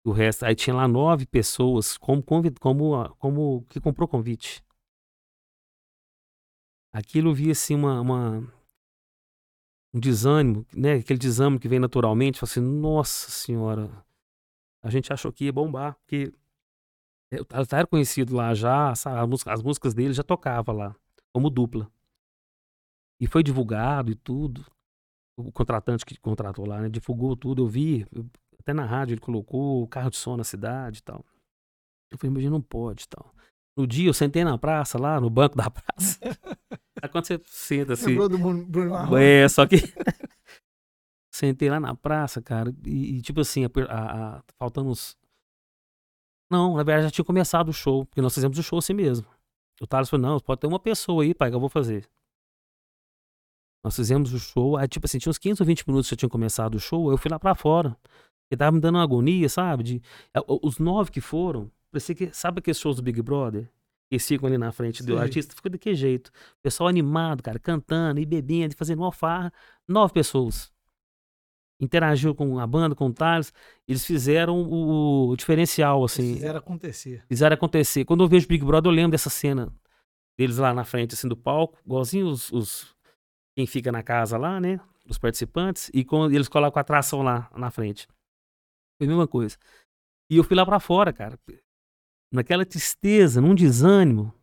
O 0.06 0.12
resto, 0.12 0.44
aí 0.44 0.54
tinha 0.54 0.76
lá 0.76 0.86
nove 0.86 1.26
pessoas 1.26 1.98
como, 1.98 2.22
como, 2.22 2.48
como 3.16 3.66
que 3.68 3.80
comprou 3.80 4.06
convite. 4.06 4.64
Aquilo 6.92 7.34
via 7.34 7.50
assim 7.50 7.74
uma, 7.74 8.00
uma, 8.00 8.38
um 9.92 9.98
desânimo, 9.98 10.64
né? 10.72 10.92
Aquele 10.94 11.18
desânimo 11.18 11.58
que 11.58 11.66
vem 11.66 11.80
naturalmente, 11.80 12.44
assim, 12.44 12.60
nossa 12.60 13.32
senhora, 13.32 14.06
a 14.80 14.90
gente 14.90 15.12
achou 15.12 15.32
que 15.32 15.46
ia 15.46 15.52
bombar, 15.52 15.96
porque 15.96 16.32
eu 17.32 17.44
era 17.72 17.84
conhecido 17.84 18.36
lá 18.36 18.54
já, 18.54 18.94
sabe, 18.94 19.18
as, 19.18 19.28
músicas, 19.28 19.54
as 19.54 19.62
músicas 19.64 19.92
dele 19.92 20.14
já 20.14 20.22
tocava 20.22 20.70
lá, 20.70 20.94
como 21.32 21.50
dupla. 21.50 21.90
E 23.18 23.26
foi 23.26 23.42
divulgado 23.42 24.12
e 24.12 24.14
tudo. 24.14 24.64
O 25.36 25.50
contratante 25.50 26.06
que 26.06 26.16
contratou 26.20 26.64
lá, 26.64 26.80
né, 26.80 26.88
divulgou 26.88 27.36
tudo, 27.36 27.64
eu 27.64 27.66
vi, 27.66 28.06
eu, 28.12 28.24
até 28.66 28.74
na 28.74 28.84
rádio 28.84 29.14
ele 29.14 29.20
colocou 29.20 29.84
o 29.84 29.86
carro 29.86 30.10
de 30.10 30.16
som 30.16 30.36
na 30.36 30.42
cidade 30.42 30.98
e 30.98 31.02
tal. 31.02 31.24
Eu 32.10 32.18
falei, 32.18 32.34
mas 32.34 32.50
não 32.50 32.60
pode 32.60 33.04
e 33.04 33.08
tal. 33.08 33.32
No 33.76 33.86
dia 33.86 34.08
eu 34.08 34.14
sentei 34.14 34.42
na 34.42 34.58
praça, 34.58 34.98
lá 34.98 35.20
no 35.20 35.30
banco 35.30 35.54
da 35.56 35.70
praça. 35.70 36.18
Aí 37.00 37.08
quando 37.08 37.26
você 37.26 37.40
senta 37.44 37.92
assim. 37.92 38.08
Lembrou 38.08 38.28
do 38.28 38.38
Bruno 38.38 39.16
É, 39.16 39.48
só 39.48 39.64
que. 39.66 39.76
sentei 41.30 41.70
lá 41.70 41.78
na 41.78 41.94
praça, 41.94 42.40
cara, 42.40 42.74
e, 42.84 43.18
e 43.18 43.22
tipo 43.22 43.40
assim, 43.40 43.66
a, 43.66 43.68
a, 43.90 44.38
a, 44.38 44.42
faltando 44.58 44.88
uns 44.88 45.14
não, 46.50 46.76
na 46.76 46.82
verdade 46.82 47.04
já 47.04 47.10
tinha 47.10 47.24
começado 47.24 47.68
o 47.68 47.72
show, 47.72 48.06
porque 48.06 48.22
nós 48.22 48.32
fizemos 48.32 48.58
o 48.58 48.62
show 48.62 48.78
assim 48.78 48.94
mesmo. 48.94 49.26
O 49.80 49.86
Thales 49.86 50.08
falou, 50.08 50.26
não, 50.26 50.40
pode 50.40 50.60
ter 50.60 50.66
uma 50.66 50.80
pessoa 50.80 51.22
aí, 51.22 51.34
pai, 51.34 51.50
que 51.50 51.56
eu 51.56 51.60
vou 51.60 51.68
fazer. 51.68 52.08
Nós 53.84 53.94
fizemos 53.94 54.32
o 54.32 54.38
show, 54.38 54.76
aí 54.76 54.88
tipo 54.88 55.06
assim, 55.06 55.18
tinha 55.18 55.30
uns 55.30 55.38
15 55.38 55.62
ou 55.62 55.66
20 55.66 55.86
minutos 55.86 56.08
que 56.08 56.14
já 56.14 56.20
tinha 56.20 56.28
começado 56.28 56.76
o 56.76 56.80
show, 56.80 57.10
eu 57.10 57.18
fui 57.18 57.30
lá 57.30 57.38
pra 57.38 57.54
fora. 57.54 57.96
Ele 58.50 58.58
tava 58.58 58.72
me 58.72 58.80
dando 58.80 58.96
uma 58.96 59.02
agonia, 59.02 59.48
sabe? 59.48 59.82
De, 59.82 60.02
os 60.62 60.78
nove 60.78 61.10
que 61.10 61.20
foram, 61.20 61.70
parecia 61.90 62.14
que, 62.14 62.30
sabe 62.32 62.60
aqueles 62.60 62.78
shows 62.78 62.96
do 62.96 63.02
Big 63.02 63.20
Brother? 63.22 63.68
Que 64.08 64.20
ficam 64.20 64.46
ali 64.46 64.56
na 64.56 64.70
frente 64.70 65.02
do 65.02 65.14
Sim. 65.14 65.18
artista, 65.18 65.54
ficou 65.54 65.70
daquele 65.70 65.96
jeito. 65.96 66.30
Pessoal 66.62 66.88
animado, 66.88 67.42
cara, 67.42 67.58
cantando 67.58 68.20
e 68.20 68.24
bebendo, 68.24 68.76
fazendo 68.76 69.00
uma 69.00 69.10
farra. 69.10 69.52
Nove 69.88 70.12
pessoas 70.14 70.72
interagiu 71.80 72.34
com 72.34 72.58
a 72.58 72.66
banda, 72.66 72.94
com 72.94 73.06
o 73.06 73.12
Thales, 73.12 73.52
eles 73.86 74.04
fizeram 74.04 74.62
o, 74.62 75.28
o 75.28 75.36
diferencial, 75.36 76.04
assim. 76.04 76.22
Eles 76.22 76.34
fizeram 76.36 76.58
acontecer. 76.58 77.24
Fizeram 77.28 77.54
acontecer. 77.54 78.04
Quando 78.04 78.24
eu 78.24 78.28
vejo 78.28 78.48
Big 78.48 78.64
Brother, 78.64 78.90
eu 78.90 78.94
lembro 78.94 79.12
dessa 79.12 79.30
cena 79.30 79.72
deles 80.38 80.58
lá 80.58 80.72
na 80.72 80.84
frente, 80.84 81.14
assim, 81.14 81.28
do 81.28 81.36
palco, 81.36 81.78
igualzinho 81.84 82.26
os, 82.26 82.52
os 82.52 82.94
quem 83.54 83.66
fica 83.66 83.90
na 83.90 84.02
casa 84.02 84.36
lá, 84.36 84.60
né? 84.60 84.80
Os 85.08 85.18
participantes, 85.18 85.90
e 85.94 86.04
quando 86.04 86.34
eles 86.34 86.48
colocam 86.48 86.78
a 86.78 86.82
atração 86.82 87.22
lá 87.22 87.50
na 87.56 87.70
frente. 87.70 88.08
Foi 88.98 89.06
a 89.06 89.10
mesma 89.10 89.28
coisa. 89.28 89.56
E 90.30 90.36
eu 90.36 90.44
fui 90.44 90.56
lá 90.56 90.64
para 90.64 90.80
fora, 90.80 91.12
cara. 91.12 91.38
Naquela 92.32 92.66
tristeza, 92.66 93.40
num 93.40 93.54
desânimo, 93.54 94.34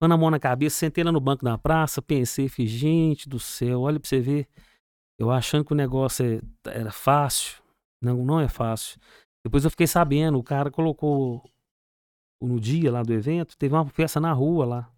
com 0.00 0.12
a 0.12 0.16
mão 0.16 0.30
na 0.30 0.38
cabeça, 0.38 0.76
sentei 0.76 1.02
lá 1.02 1.10
no 1.10 1.20
banco 1.20 1.44
da 1.44 1.58
praça, 1.58 2.00
pensei, 2.00 2.48
fiz, 2.48 2.70
gente 2.70 3.28
do 3.28 3.40
céu, 3.40 3.80
olha 3.80 3.98
pra 3.98 4.08
você 4.08 4.20
ver 4.20 4.48
eu 5.18 5.30
achando 5.30 5.64
que 5.64 5.72
o 5.72 5.76
negócio 5.76 6.24
é, 6.24 6.40
era 6.70 6.92
fácil. 6.92 7.60
Não, 8.00 8.24
não 8.24 8.40
é 8.40 8.48
fácil. 8.48 8.98
Depois 9.44 9.64
eu 9.64 9.70
fiquei 9.70 9.86
sabendo, 9.86 10.38
o 10.38 10.44
cara 10.44 10.70
colocou 10.70 11.42
no 12.40 12.60
dia 12.60 12.92
lá 12.92 13.02
do 13.02 13.12
evento, 13.12 13.56
teve 13.56 13.74
uma 13.74 13.84
festa 13.86 14.20
na 14.20 14.32
rua 14.32 14.64
lá. 14.64 14.92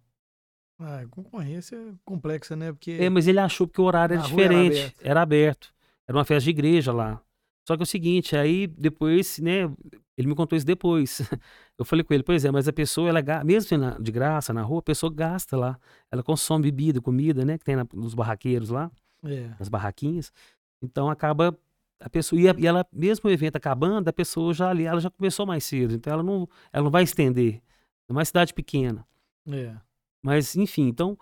Ah, 0.79 1.03
concorrência 1.09 1.95
complexa, 2.05 2.55
né? 2.55 2.71
Porque 2.71 2.91
é, 2.91 3.09
mas 3.09 3.27
ele 3.27 3.39
achou 3.39 3.67
que 3.67 3.81
o 3.81 3.83
horário 3.83 4.15
era 4.15 4.23
diferente. 4.23 4.77
Era 4.77 4.83
aberto. 4.83 5.05
era 5.05 5.21
aberto. 5.21 5.73
Era 6.07 6.17
uma 6.17 6.25
festa 6.25 6.43
de 6.43 6.49
igreja 6.51 6.93
lá. 6.93 7.21
Só 7.67 7.75
que 7.75 7.81
é 7.81 7.85
o 7.85 7.87
seguinte, 7.87 8.35
aí 8.35 8.67
depois, 8.67 9.39
né, 9.39 9.71
ele 10.17 10.27
me 10.27 10.35
contou 10.35 10.57
isso 10.57 10.65
depois. 10.65 11.21
Eu 11.77 11.85
falei 11.85 12.03
com 12.03 12.13
ele, 12.13 12.23
pois 12.23 12.43
é, 12.43 12.51
mas 12.51 12.67
a 12.67 12.73
pessoa, 12.73 13.09
ela 13.09 13.43
mesmo 13.43 13.77
de 13.99 14.11
graça 14.11 14.53
na 14.53 14.61
rua, 14.61 14.79
a 14.79 14.83
pessoa 14.83 15.11
gasta 15.13 15.55
lá. 15.55 15.79
Ela 16.11 16.23
consome 16.23 16.63
bebida, 16.63 16.99
comida, 16.99 17.45
né, 17.45 17.57
que 17.57 17.65
tem 17.65 17.75
na, 17.75 17.85
nos 17.93 18.13
barraqueiros 18.13 18.69
lá 18.69 18.91
é. 19.23 19.53
nas 19.59 19.69
barraquinhas. 19.69 20.31
Então 20.81 21.09
acaba 21.09 21.57
a 21.99 22.09
pessoa 22.09 22.39
e, 22.39 22.65
ela 22.65 22.85
mesmo 22.91 23.29
o 23.29 23.33
evento 23.33 23.55
acabando, 23.55 24.07
a 24.07 24.13
pessoa 24.13 24.53
já 24.53 24.69
ali, 24.69 24.85
ela 24.85 24.99
já 24.99 25.09
começou 25.09 25.45
mais 25.45 25.63
cedo, 25.63 25.93
então 25.93 26.11
ela 26.11 26.23
não, 26.23 26.47
ela 26.73 26.83
não 26.83 26.91
vai 26.91 27.03
estender. 27.03 27.61
É 28.07 28.11
uma 28.11 28.25
cidade 28.25 28.53
pequena. 28.53 29.05
É. 29.47 29.75
Mas 30.21 30.55
enfim, 30.55 30.87
então 30.87 31.17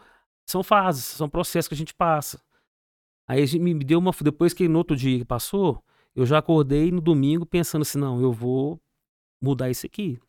são 0.46 0.64
fases, 0.64 1.04
são 1.04 1.30
processos 1.30 1.68
que 1.68 1.74
a 1.74 1.78
gente 1.78 1.94
passa. 1.94 2.42
Aí 3.28 3.44
a 3.44 3.46
gente 3.46 3.62
me 3.62 3.74
deu 3.84 4.00
uma 4.00 4.12
depois 4.22 4.54
que 4.54 4.68
no 4.68 4.80
outro 4.80 4.96
dia 4.96 5.20
que 5.20 5.26
passou, 5.26 5.84
eu 6.16 6.26
já 6.26 6.40
acordei 6.40 6.92
no 6.92 7.02
domingo 7.02 7.46
pensando 7.46 7.84
assim, 7.84 7.98
não, 7.98 8.22
eu 8.22 8.32
vou 8.32 8.80
mudar 9.42 9.70
isso 9.70 9.86
aqui. 9.86 10.20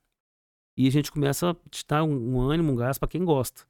E 0.76 0.86
a 0.86 0.90
gente 0.90 1.10
começa 1.10 1.50
a 1.50 1.54
te 1.68 1.84
dar 1.86 2.04
um, 2.04 2.36
um 2.36 2.40
ânimo, 2.40 2.72
um 2.72 2.76
gás 2.76 2.98
para 2.98 3.08
quem 3.08 3.24
gosta. 3.24 3.66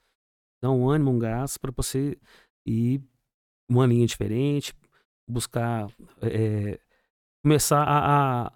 Dá 0.63 0.71
um 0.71 0.89
ânimo, 0.89 1.11
um 1.11 1.19
gás 1.19 1.57
para 1.57 1.73
você 1.75 2.19
ir 2.67 3.03
uma 3.69 3.87
linha 3.87 4.07
diferente, 4.07 4.75
buscar 5.29 5.89
é, 6.21 6.79
começar 7.43 7.83
a, 7.83 8.47
a, 8.47 8.53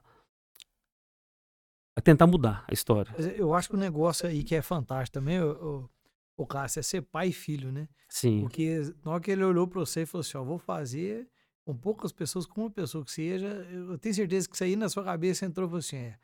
a, 1.97 2.01
tentar 2.03 2.27
mudar 2.27 2.65
a 2.69 2.75
história. 2.75 3.15
Eu 3.37 3.55
acho 3.55 3.69
que 3.69 3.75
o 3.75 3.79
negócio 3.79 4.29
aí 4.29 4.43
que 4.43 4.55
é 4.55 4.63
fantástico 4.63 5.15
também, 5.15 5.41
o, 5.41 5.89
o 6.37 6.47
Cássio, 6.47 6.81
é 6.81 6.83
ser 6.83 7.03
pai 7.03 7.29
e 7.29 7.33
filho, 7.33 7.73
né? 7.73 7.89
Sim. 8.09 8.43
Porque 8.43 8.81
na 9.05 9.13
hora 9.13 9.21
que 9.21 9.31
ele 9.31 9.45
olhou 9.45 9.67
para 9.67 9.81
você 9.81 10.03
e 10.03 10.07
falou 10.07 10.21
assim, 10.21 10.37
ó, 10.37 10.45
vou 10.45 10.59
fazer 10.59 11.29
com 11.65 11.77
poucas 11.77 12.13
pessoas, 12.13 12.47
com 12.47 12.63
uma 12.63 12.71
pessoa 12.71 13.05
que 13.05 13.11
seja, 13.11 13.47
eu 13.47 13.99
tenho 13.99 14.15
certeza 14.15 14.49
que 14.49 14.55
isso 14.55 14.65
aí 14.65 14.77
na 14.77 14.89
sua 14.89 15.03
cabeça 15.03 15.47
entrou 15.47 15.75
assim, 15.77 15.97
é, 15.97 16.19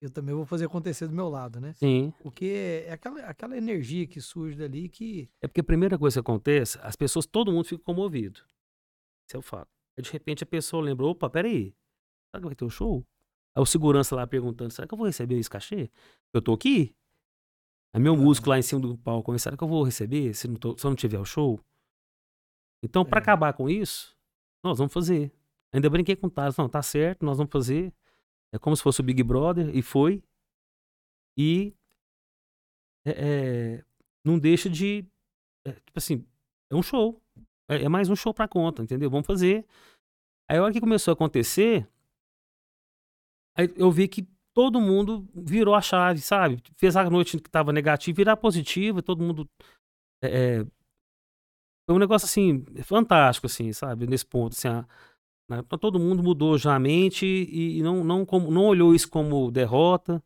eu 0.00 0.10
também 0.10 0.34
vou 0.34 0.44
fazer 0.44 0.66
acontecer 0.66 1.06
do 1.06 1.14
meu 1.14 1.28
lado, 1.28 1.60
né? 1.60 1.72
Sim. 1.74 2.12
Porque 2.22 2.84
é 2.86 2.92
aquela, 2.92 3.20
aquela 3.22 3.56
energia 3.56 4.06
que 4.06 4.20
surge 4.20 4.56
dali 4.56 4.88
que. 4.88 5.30
É 5.40 5.48
porque 5.48 5.60
a 5.60 5.64
primeira 5.64 5.98
coisa 5.98 6.16
que 6.16 6.20
acontece, 6.20 6.78
as 6.82 6.94
pessoas, 6.94 7.24
todo 7.24 7.50
mundo 7.50 7.64
fica 7.64 7.82
comovido. 7.82 8.40
Isso 9.26 9.36
é 9.36 9.38
o 9.38 9.42
fato. 9.42 9.70
Aí, 9.96 10.02
de 10.02 10.10
repente 10.10 10.44
a 10.44 10.46
pessoa 10.46 10.82
lembra: 10.82 11.06
opa, 11.06 11.30
peraí, 11.30 11.74
será 12.30 12.40
que 12.40 12.46
vai 12.46 12.54
ter 12.54 12.64
um 12.66 12.70
show? 12.70 13.06
Aí 13.56 13.62
o 13.62 13.66
segurança 13.66 14.14
lá 14.14 14.26
perguntando: 14.26 14.72
será 14.72 14.86
que 14.86 14.92
eu 14.92 14.98
vou 14.98 15.06
receber 15.06 15.38
esse 15.38 15.48
cachê? 15.48 15.90
Eu 16.34 16.42
tô 16.42 16.52
aqui. 16.52 16.94
Aí 17.94 18.00
meu 18.02 18.16
músico 18.16 18.50
lá 18.50 18.58
em 18.58 18.62
cima 18.62 18.82
do 18.82 18.98
palco, 18.98 19.38
será 19.38 19.56
que 19.56 19.64
eu 19.64 19.68
vou 19.68 19.84
receber 19.84 20.34
se, 20.34 20.48
não 20.48 20.56
tô, 20.56 20.76
se 20.76 20.84
eu 20.84 20.90
não 20.90 20.96
tiver 20.96 21.18
o 21.18 21.24
show? 21.24 21.58
Então, 22.82 23.02
é. 23.02 23.04
para 23.06 23.20
acabar 23.20 23.54
com 23.54 23.70
isso, 23.70 24.13
nós 24.64 24.78
vamos 24.78 24.92
fazer. 24.92 25.32
Ainda 25.72 25.90
brinquei 25.90 26.16
com 26.16 26.28
o 26.28 26.30
Thales, 26.30 26.56
não, 26.56 26.68
tá 26.68 26.82
certo, 26.82 27.24
nós 27.24 27.36
vamos 27.36 27.52
fazer. 27.52 27.92
É 28.52 28.58
como 28.58 28.76
se 28.76 28.82
fosse 28.82 29.00
o 29.00 29.04
Big 29.04 29.22
Brother, 29.22 29.74
e 29.74 29.82
foi. 29.82 30.22
E 31.36 31.74
é, 33.04 33.10
é, 33.10 33.84
não 34.24 34.38
deixa 34.38 34.70
de. 34.70 35.04
É, 35.66 35.72
tipo 35.72 35.98
assim, 35.98 36.24
é 36.70 36.74
um 36.74 36.82
show. 36.82 37.20
É, 37.68 37.82
é, 37.84 37.88
mais 37.88 38.08
um 38.08 38.16
show 38.16 38.32
pra 38.32 38.48
conta, 38.48 38.82
entendeu? 38.82 39.10
Vamos 39.10 39.26
fazer. 39.26 39.66
Aí 40.48 40.58
a 40.58 40.62
hora 40.62 40.72
que 40.72 40.80
começou 40.80 41.12
a 41.12 41.14
acontecer, 41.14 41.88
eu 43.76 43.90
vi 43.90 44.08
que 44.08 44.28
todo 44.54 44.80
mundo 44.80 45.28
virou 45.34 45.74
a 45.74 45.80
chave, 45.80 46.20
sabe? 46.20 46.62
Fez 46.76 46.96
a 46.96 47.08
noite 47.10 47.40
que 47.40 47.50
tava 47.50 47.72
negativa 47.72 48.16
virar 48.16 48.36
positiva, 48.36 49.02
todo 49.02 49.22
mundo. 49.22 49.48
Foi 51.86 51.94
um 51.94 51.98
negócio 51.98 52.26
assim, 52.26 52.64
fantástico, 52.82 53.46
assim, 53.46 53.72
sabe? 53.72 54.06
Nesse 54.06 54.24
ponto. 54.24 54.52
Assim, 54.52 54.68
a, 54.68 54.86
né? 55.48 55.62
Todo 55.80 55.98
mundo 56.00 56.22
mudou 56.22 56.56
já 56.56 56.74
a 56.74 56.78
mente 56.78 57.26
e 57.26 57.82
não, 57.82 58.02
não, 58.02 58.24
como, 58.24 58.50
não 58.50 58.64
olhou 58.64 58.94
isso 58.94 59.08
como 59.08 59.50
derrota. 59.50 60.22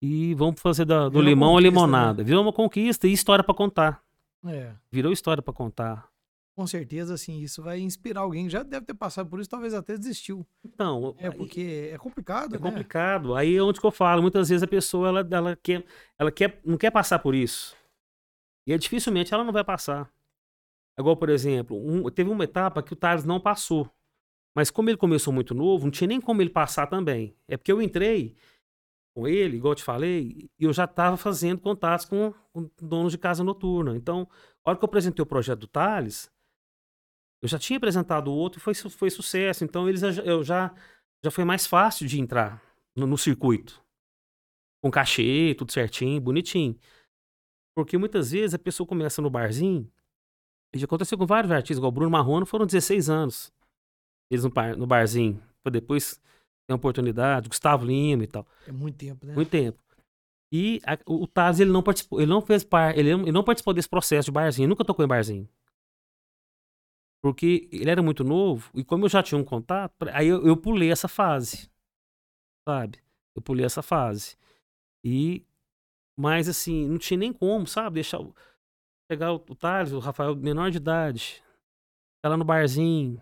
E 0.00 0.34
vamos 0.34 0.60
fazer 0.60 0.84
da, 0.84 1.08
do 1.08 1.20
limão 1.20 1.56
a 1.56 1.60
né? 1.60 1.68
limonada. 1.68 2.22
Né? 2.22 2.24
Virou 2.28 2.42
uma 2.42 2.52
conquista 2.52 3.08
e 3.08 3.12
história 3.12 3.42
para 3.42 3.54
contar. 3.54 4.02
É. 4.46 4.72
Virou 4.92 5.10
história 5.12 5.42
para 5.42 5.52
contar. 5.52 6.08
com 6.54 6.66
certeza, 6.66 7.14
assim, 7.14 7.40
isso 7.40 7.62
vai 7.62 7.80
inspirar 7.80 8.20
alguém 8.20 8.44
que 8.44 8.50
já 8.50 8.62
deve 8.62 8.84
ter 8.86 8.94
passado 8.94 9.28
por 9.28 9.40
isso, 9.40 9.48
talvez 9.48 9.72
até 9.74 9.96
desistiu. 9.96 10.46
Então, 10.64 11.14
É, 11.18 11.30
porque 11.30 11.90
é 11.92 11.96
complicado, 11.98 12.54
É 12.54 12.58
né? 12.58 12.70
complicado. 12.70 13.34
Aí 13.34 13.56
é 13.56 13.62
onde 13.62 13.80
que 13.80 13.86
eu 13.86 13.90
falo. 13.90 14.22
Muitas 14.22 14.48
vezes 14.48 14.62
a 14.62 14.66
pessoa 14.68 15.08
ela, 15.08 15.28
ela, 15.30 15.56
quer, 15.56 15.84
ela 16.18 16.30
quer, 16.30 16.60
não 16.64 16.76
quer 16.76 16.90
passar 16.90 17.18
por 17.20 17.34
isso. 17.34 17.76
E 18.66 18.72
é, 18.72 18.78
dificilmente 18.78 19.32
ela 19.32 19.42
não 19.44 19.52
vai 19.52 19.64
passar. 19.64 20.08
Igual, 20.98 21.16
por 21.16 21.28
exemplo, 21.30 21.76
um- 21.76 22.10
teve 22.10 22.30
uma 22.30 22.44
etapa 22.44 22.82
que 22.82 22.92
o 22.92 22.96
Thales 22.96 23.24
não 23.24 23.40
passou. 23.40 23.90
Mas 24.54 24.70
como 24.70 24.90
ele 24.90 24.96
começou 24.96 25.32
muito 25.32 25.54
novo, 25.54 25.84
não 25.84 25.90
tinha 25.90 26.08
nem 26.08 26.20
como 26.20 26.42
ele 26.42 26.50
passar 26.50 26.86
também. 26.88 27.36
É 27.46 27.56
porque 27.56 27.70
eu 27.70 27.80
entrei 27.80 28.36
com 29.14 29.26
ele, 29.26 29.56
igual 29.56 29.72
eu 29.72 29.76
te 29.76 29.84
falei, 29.84 30.50
e 30.58 30.64
eu 30.64 30.72
já 30.72 30.84
estava 30.84 31.16
fazendo 31.16 31.60
contatos 31.60 32.06
com, 32.06 32.32
donos 32.80 33.12
de 33.12 33.18
casa 33.18 33.44
noturna. 33.44 33.96
Então, 33.96 34.28
a 34.64 34.70
hora 34.70 34.78
que 34.78 34.84
eu 34.84 34.88
apresentei 34.88 35.22
o 35.22 35.26
projeto 35.26 35.60
do 35.60 35.66
Thales, 35.66 36.30
eu 37.42 37.48
já 37.48 37.58
tinha 37.58 37.76
apresentado 37.76 38.28
o 38.28 38.34
outro 38.34 38.58
e 38.58 38.62
foi, 38.62 38.74
foi 38.74 39.10
sucesso. 39.10 39.64
Então, 39.64 39.88
eles, 39.88 40.02
eu 40.02 40.42
já, 40.42 40.74
já 41.24 41.30
foi 41.30 41.44
mais 41.44 41.66
fácil 41.66 42.06
de 42.06 42.20
entrar 42.20 42.62
no, 42.96 43.06
no 43.06 43.18
circuito. 43.18 43.82
Com 44.82 44.90
cachê, 44.90 45.54
tudo 45.56 45.72
certinho, 45.72 46.20
bonitinho. 46.20 46.78
Porque 47.76 47.96
muitas 47.96 48.32
vezes 48.32 48.54
a 48.54 48.58
pessoa 48.58 48.86
começa 48.86 49.22
no 49.22 49.30
barzinho, 49.30 49.90
e 50.74 50.78
já 50.78 50.84
aconteceu 50.84 51.16
com 51.18 51.26
vários 51.26 51.50
artistas, 51.52 51.78
igual 51.78 51.88
o 51.90 51.94
Bruno 51.94 52.10
Marrone, 52.10 52.44
foram 52.46 52.66
16 52.66 53.08
anos. 53.08 53.52
Eles 54.30 54.44
no, 54.44 54.50
bar- 54.50 54.76
no 54.76 54.86
barzinho. 54.86 55.42
Pra 55.62 55.70
depois 55.72 56.16
ter 56.66 56.72
uma 56.72 56.76
oportunidade, 56.76 57.48
Gustavo 57.48 57.84
Lima 57.86 58.24
e 58.24 58.26
tal. 58.26 58.46
É 58.66 58.72
muito 58.72 58.96
tempo, 58.98 59.24
né? 59.26 59.34
Muito 59.34 59.50
tempo. 59.50 59.78
E 60.52 60.80
a- 60.86 60.98
o, 61.06 61.22
o 61.24 61.26
Taz, 61.26 61.60
ele 61.60 61.70
não 61.70 61.82
participou, 61.82 62.20
ele 62.20 62.30
não 62.30 62.40
fez 62.42 62.62
par, 62.64 62.96
ele, 62.96 63.10
ele 63.10 63.32
não 63.32 63.44
participou 63.44 63.72
desse 63.74 63.88
processo 63.88 64.26
de 64.26 64.32
barzinho, 64.32 64.64
ele 64.64 64.70
nunca 64.70 64.84
tocou 64.84 65.04
em 65.04 65.08
barzinho. 65.08 65.48
Porque 67.22 67.68
ele 67.72 67.90
era 67.90 68.02
muito 68.02 68.22
novo, 68.22 68.70
e 68.74 68.84
como 68.84 69.04
eu 69.04 69.08
já 69.08 69.22
tinha 69.22 69.38
um 69.38 69.44
contato, 69.44 69.92
aí 70.12 70.28
eu, 70.28 70.46
eu 70.46 70.56
pulei 70.56 70.90
essa 70.92 71.08
fase. 71.08 71.68
Sabe? 72.68 72.98
Eu 73.34 73.42
pulei 73.42 73.64
essa 73.66 73.82
fase. 73.82 74.36
E. 75.04 75.44
Mas 76.18 76.48
assim, 76.48 76.86
não 76.88 76.98
tinha 76.98 77.16
nem 77.18 77.32
como, 77.32 77.66
sabe? 77.66 77.94
Deixar. 77.94 78.18
Pegar 79.08 79.32
o, 79.32 79.36
o 79.36 79.54
Thales, 79.54 79.92
o 79.92 79.98
Rafael, 79.98 80.36
menor 80.36 80.70
de 80.70 80.76
idade, 80.76 81.42
tá 82.22 82.28
lá 82.28 82.36
no 82.36 82.44
barzinho. 82.44 83.20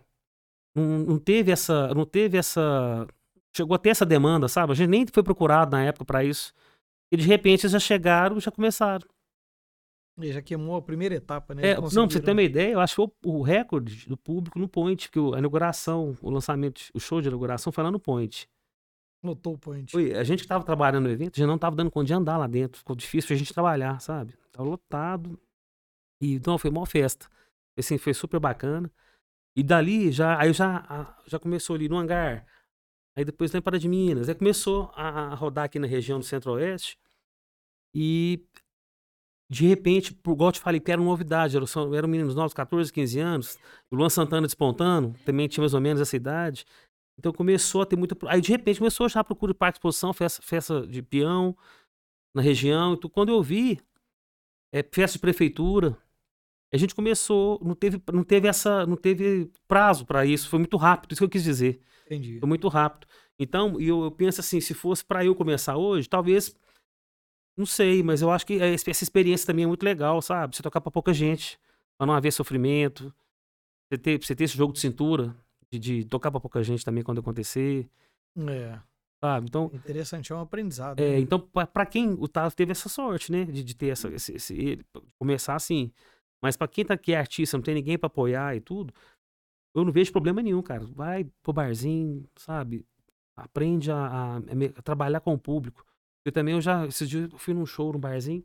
Não, 0.74 0.98
não 1.00 1.18
teve 1.18 1.52
essa. 1.52 1.94
Não 1.94 2.04
teve 2.04 2.36
essa. 2.36 3.06
Chegou 3.54 3.74
a 3.74 3.78
ter 3.78 3.90
essa 3.90 4.04
demanda, 4.04 4.48
sabe? 4.48 4.72
A 4.72 4.74
gente 4.74 4.88
nem 4.90 5.06
foi 5.06 5.22
procurado 5.22 5.70
na 5.70 5.84
época 5.84 6.04
pra 6.04 6.24
isso. 6.24 6.52
E 7.12 7.16
de 7.16 7.26
repente 7.26 7.62
eles 7.62 7.72
já 7.72 7.78
chegaram, 7.78 8.38
já 8.40 8.50
começaram. 8.50 9.06
Ele 10.18 10.32
já 10.32 10.42
queimou 10.42 10.76
a 10.76 10.82
primeira 10.82 11.14
etapa, 11.14 11.54
né? 11.54 11.62
É, 11.62 11.74
não, 11.74 11.82
pra 11.82 11.90
você 11.90 11.94
ter 11.96 12.00
conseguiram- 12.06 12.32
uma 12.34 12.42
ideia, 12.42 12.72
eu 12.72 12.80
acho 12.80 12.94
que 12.94 13.00
o, 13.28 13.38
o 13.38 13.42
recorde 13.42 14.08
do 14.08 14.16
público 14.16 14.58
no 14.58 14.66
Point, 14.68 15.10
que 15.10 15.18
a 15.18 15.38
inauguração, 15.38 16.16
o 16.22 16.30
lançamento, 16.30 16.80
o 16.94 16.98
show 16.98 17.20
de 17.20 17.28
inauguração 17.28 17.70
foi 17.72 17.84
lá 17.84 17.90
no 17.90 18.00
Point. 18.00 18.48
Lotou 19.22 19.54
o 19.54 19.58
point. 19.58 19.90
Foi, 19.90 20.14
a 20.14 20.22
gente 20.24 20.42
que 20.42 20.48
tava 20.48 20.64
trabalhando 20.64 21.04
no 21.04 21.10
evento, 21.10 21.36
já 21.38 21.46
não 21.46 21.58
tava 21.58 21.74
dando 21.76 21.90
conta 21.90 22.06
de 22.06 22.14
andar 22.14 22.36
lá 22.38 22.46
dentro. 22.46 22.78
Ficou 22.78 22.94
difícil 22.94 23.28
pra 23.28 23.36
gente 23.36 23.52
trabalhar, 23.52 24.00
sabe? 24.00 24.34
Tava 24.52 24.68
lotado. 24.68 25.38
E 26.20 26.34
então 26.34 26.58
foi 26.58 26.70
uma 26.70 26.86
festa. 26.86 27.28
Assim, 27.78 27.98
foi 27.98 28.14
super 28.14 28.40
bacana. 28.40 28.90
E 29.56 29.62
dali 29.62 30.12
já, 30.12 30.40
aí 30.40 30.52
já, 30.52 31.16
já 31.26 31.38
começou 31.38 31.76
ali 31.76 31.88
no 31.88 31.96
hangar. 31.96 32.46
Aí 33.16 33.24
depois 33.24 33.52
lá 33.52 33.58
em 33.58 33.62
Pará 33.62 33.78
de 33.78 33.88
Minas. 33.88 34.28
Aí 34.28 34.34
começou 34.34 34.90
a, 34.94 35.34
rodar 35.34 35.64
aqui 35.64 35.78
na 35.78 35.86
região 35.86 36.18
do 36.18 36.24
Centro-Oeste. 36.24 36.98
E 37.94 38.46
de 39.50 39.66
repente, 39.66 40.12
por 40.12 40.32
igual 40.32 40.48
eu 40.48 40.52
te 40.52 40.60
falei, 40.60 40.80
que 40.80 40.92
era 40.92 41.00
uma 41.00 41.10
novidade. 41.10 41.56
Eram, 41.56 41.94
eram 41.94 42.08
meninos 42.08 42.34
novos, 42.34 42.52
14, 42.52 42.92
15 42.92 43.18
anos. 43.20 43.58
O 43.90 43.96
Luan 43.96 44.10
Santana 44.10 44.46
despontando, 44.46 45.14
também 45.24 45.48
tinha 45.48 45.62
mais 45.62 45.72
ou 45.72 45.80
menos 45.80 46.00
essa 46.00 46.16
idade. 46.16 46.66
Então 47.18 47.32
começou 47.32 47.80
a 47.80 47.86
ter 47.86 47.96
muita. 47.96 48.14
Aí 48.28 48.40
de 48.40 48.50
repente 48.50 48.78
começou 48.78 49.08
já 49.08 49.20
a 49.20 49.24
procura 49.24 49.52
de 49.52 49.58
parque 49.58 49.74
de 49.74 49.78
exposição, 49.78 50.12
festa, 50.12 50.42
festa 50.42 50.86
de 50.86 51.02
peão 51.02 51.56
na 52.34 52.42
região. 52.42 52.92
Então, 52.92 53.08
quando 53.08 53.30
eu 53.30 53.42
vi, 53.42 53.80
é, 54.70 54.82
festa 54.82 55.16
de 55.16 55.20
prefeitura, 55.20 55.96
a 56.72 56.76
gente 56.76 56.94
começou, 56.94 57.60
não 57.64 57.74
teve, 57.74 58.00
não 58.12 58.24
teve 58.24 58.48
essa, 58.48 58.86
não 58.86 58.96
teve 58.96 59.50
prazo 59.68 60.04
para 60.04 60.26
isso, 60.26 60.48
foi 60.48 60.58
muito 60.58 60.76
rápido, 60.76 61.12
isso 61.12 61.20
que 61.20 61.24
eu 61.24 61.28
quis 61.30 61.44
dizer, 61.44 61.80
Entendi. 62.06 62.38
foi 62.40 62.48
muito 62.48 62.68
rápido. 62.68 63.06
Então, 63.38 63.80
e 63.80 63.88
eu, 63.88 64.04
eu 64.04 64.10
penso 64.10 64.40
assim, 64.40 64.60
se 64.60 64.74
fosse 64.74 65.04
para 65.04 65.24
eu 65.24 65.34
começar 65.34 65.76
hoje, 65.76 66.08
talvez, 66.08 66.54
não 67.56 67.66
sei, 67.66 68.02
mas 68.02 68.20
eu 68.22 68.30
acho 68.30 68.44
que 68.46 68.60
é, 68.60 68.74
essa 68.74 68.90
experiência 69.04 69.46
também 69.46 69.64
é 69.64 69.68
muito 69.68 69.82
legal, 69.82 70.20
sabe? 70.20 70.54
Você 70.56 70.62
tocar 70.62 70.80
para 70.80 70.92
pouca 70.92 71.12
gente, 71.12 71.58
para 71.96 72.06
não 72.06 72.14
haver 72.14 72.32
sofrimento, 72.32 73.12
você 73.90 73.98
ter, 73.98 74.22
você 74.22 74.34
ter 74.34 74.44
esse 74.44 74.56
jogo 74.56 74.72
de 74.72 74.80
cintura, 74.80 75.34
de, 75.70 75.78
de 75.78 76.04
tocar 76.04 76.30
para 76.30 76.40
pouca 76.40 76.62
gente 76.62 76.84
também 76.84 77.02
quando 77.02 77.20
acontecer, 77.20 77.88
É. 78.36 78.78
sabe? 79.22 79.46
Então, 79.48 79.70
Interessante, 79.72 80.32
é 80.32 80.36
um 80.36 80.40
aprendizado. 80.40 81.00
é, 81.00 81.12
né? 81.12 81.18
então, 81.20 81.40
pra 81.40 81.66
pra 81.66 81.86
quem 81.86 82.10
o 82.12 82.28
Thales 82.28 82.54
teve 82.54 82.72
essa 82.72 82.88
sorte, 82.88 83.32
né? 83.32 83.44
De, 83.44 83.62
de 83.64 83.74
ter 83.74 83.88
essa, 83.88 84.08
esse, 84.08 84.32
esse- 84.34 84.78
começar 85.18 85.54
assim. 85.54 85.90
Mas 86.42 86.56
pra 86.56 86.68
quem 86.68 86.84
tá 86.84 86.94
aqui 86.94 87.12
é 87.12 87.18
artista, 87.18 87.56
não 87.56 87.62
tem 87.64 87.74
ninguém 87.74 87.98
pra 87.98 88.06
apoiar 88.08 88.54
e 88.54 88.60
tudo, 88.60 88.92
eu 89.74 89.84
não 89.84 89.92
vejo 89.92 90.12
problema 90.12 90.42
nenhum, 90.42 90.62
cara. 90.62 90.84
Vai 90.86 91.24
pro 91.42 91.52
barzinho, 91.52 92.28
sabe? 92.36 92.86
Aprende 93.36 93.90
a, 93.90 94.36
a- 94.36 94.36
a 94.76 94.82
trabalhar 94.82 95.20
com 95.20 95.34
o 95.34 95.38
público. 95.38 95.84
Eu 96.24 96.32
também, 96.32 96.54
eu 96.54 96.60
já, 96.60 96.86
esses 96.86 97.08
dias 97.08 97.30
eu 97.32 97.38
fui 97.38 97.54
num 97.54 97.66
show, 97.66 97.92
num 97.92 98.00
barzinho, 98.00 98.44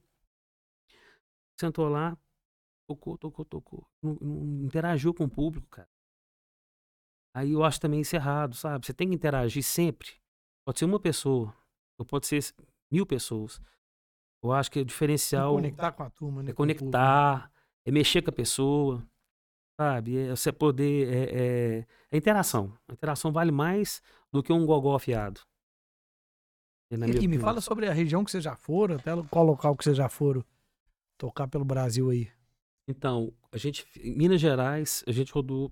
sentou 1.59 1.87
lá, 1.89 2.17
tocou, 2.87 3.17
tocou, 3.17 3.45
tocou. 3.45 3.87
Não, 4.01 4.15
não 4.21 4.65
interagiu 4.65 5.13
com 5.13 5.23
o 5.25 5.29
público, 5.29 5.67
cara. 5.69 5.87
Aí 7.33 7.53
eu 7.53 7.63
acho 7.63 7.79
também 7.79 8.01
isso 8.01 8.15
errado, 8.15 8.55
sabe? 8.55 8.85
Você 8.85 8.93
tem 8.93 9.07
que 9.09 9.15
interagir 9.15 9.63
sempre. 9.63 10.09
Pode 10.65 10.79
ser 10.79 10.85
uma 10.85 10.99
pessoa, 10.99 11.55
ou 11.97 12.05
pode 12.05 12.27
ser 12.27 12.41
mil 12.91 13.05
pessoas. 13.05 13.61
Eu 14.43 14.51
acho 14.51 14.69
que 14.69 14.79
o 14.79 14.81
que 14.83 14.87
diferencial 14.89 15.55
conectar 15.55 15.91
com 15.91 16.03
a 16.03 16.09
turma, 16.09 16.43
né? 16.43 16.51
é 16.51 16.53
conectar, 16.53 17.51
é 17.85 17.91
mexer 17.91 18.21
com 18.21 18.29
a 18.29 18.33
pessoa, 18.33 19.03
sabe? 19.79 20.17
É 20.17 20.29
você 20.29 20.51
poder. 20.51 21.07
É, 21.07 21.23
é, 21.23 21.87
é 22.11 22.17
interação. 22.17 22.77
A 22.87 22.93
interação 22.93 23.31
vale 23.31 23.51
mais 23.51 24.01
do 24.31 24.43
que 24.43 24.53
um 24.53 24.65
gogó 24.65 24.95
afiado. 24.95 25.41
É, 26.91 26.95
E 26.95 27.17
aqui, 27.17 27.27
me 27.27 27.39
fala 27.39 27.61
sobre 27.61 27.87
a 27.87 27.93
região 27.93 28.23
que 28.23 28.31
vocês 28.31 28.43
já 28.43 28.55
foram, 28.55 28.95
até 28.95 29.11
qual 29.29 29.45
local 29.45 29.75
que 29.75 29.83
vocês 29.83 29.97
já 29.97 30.09
foram 30.09 30.43
tocar 31.17 31.47
pelo 31.47 31.63
Brasil 31.63 32.09
aí. 32.09 32.29
Então, 32.87 33.33
a 33.51 33.57
gente, 33.57 33.87
em 33.99 34.15
Minas 34.15 34.41
Gerais, 34.41 35.03
a 35.07 35.11
gente 35.11 35.31
rodou 35.31 35.71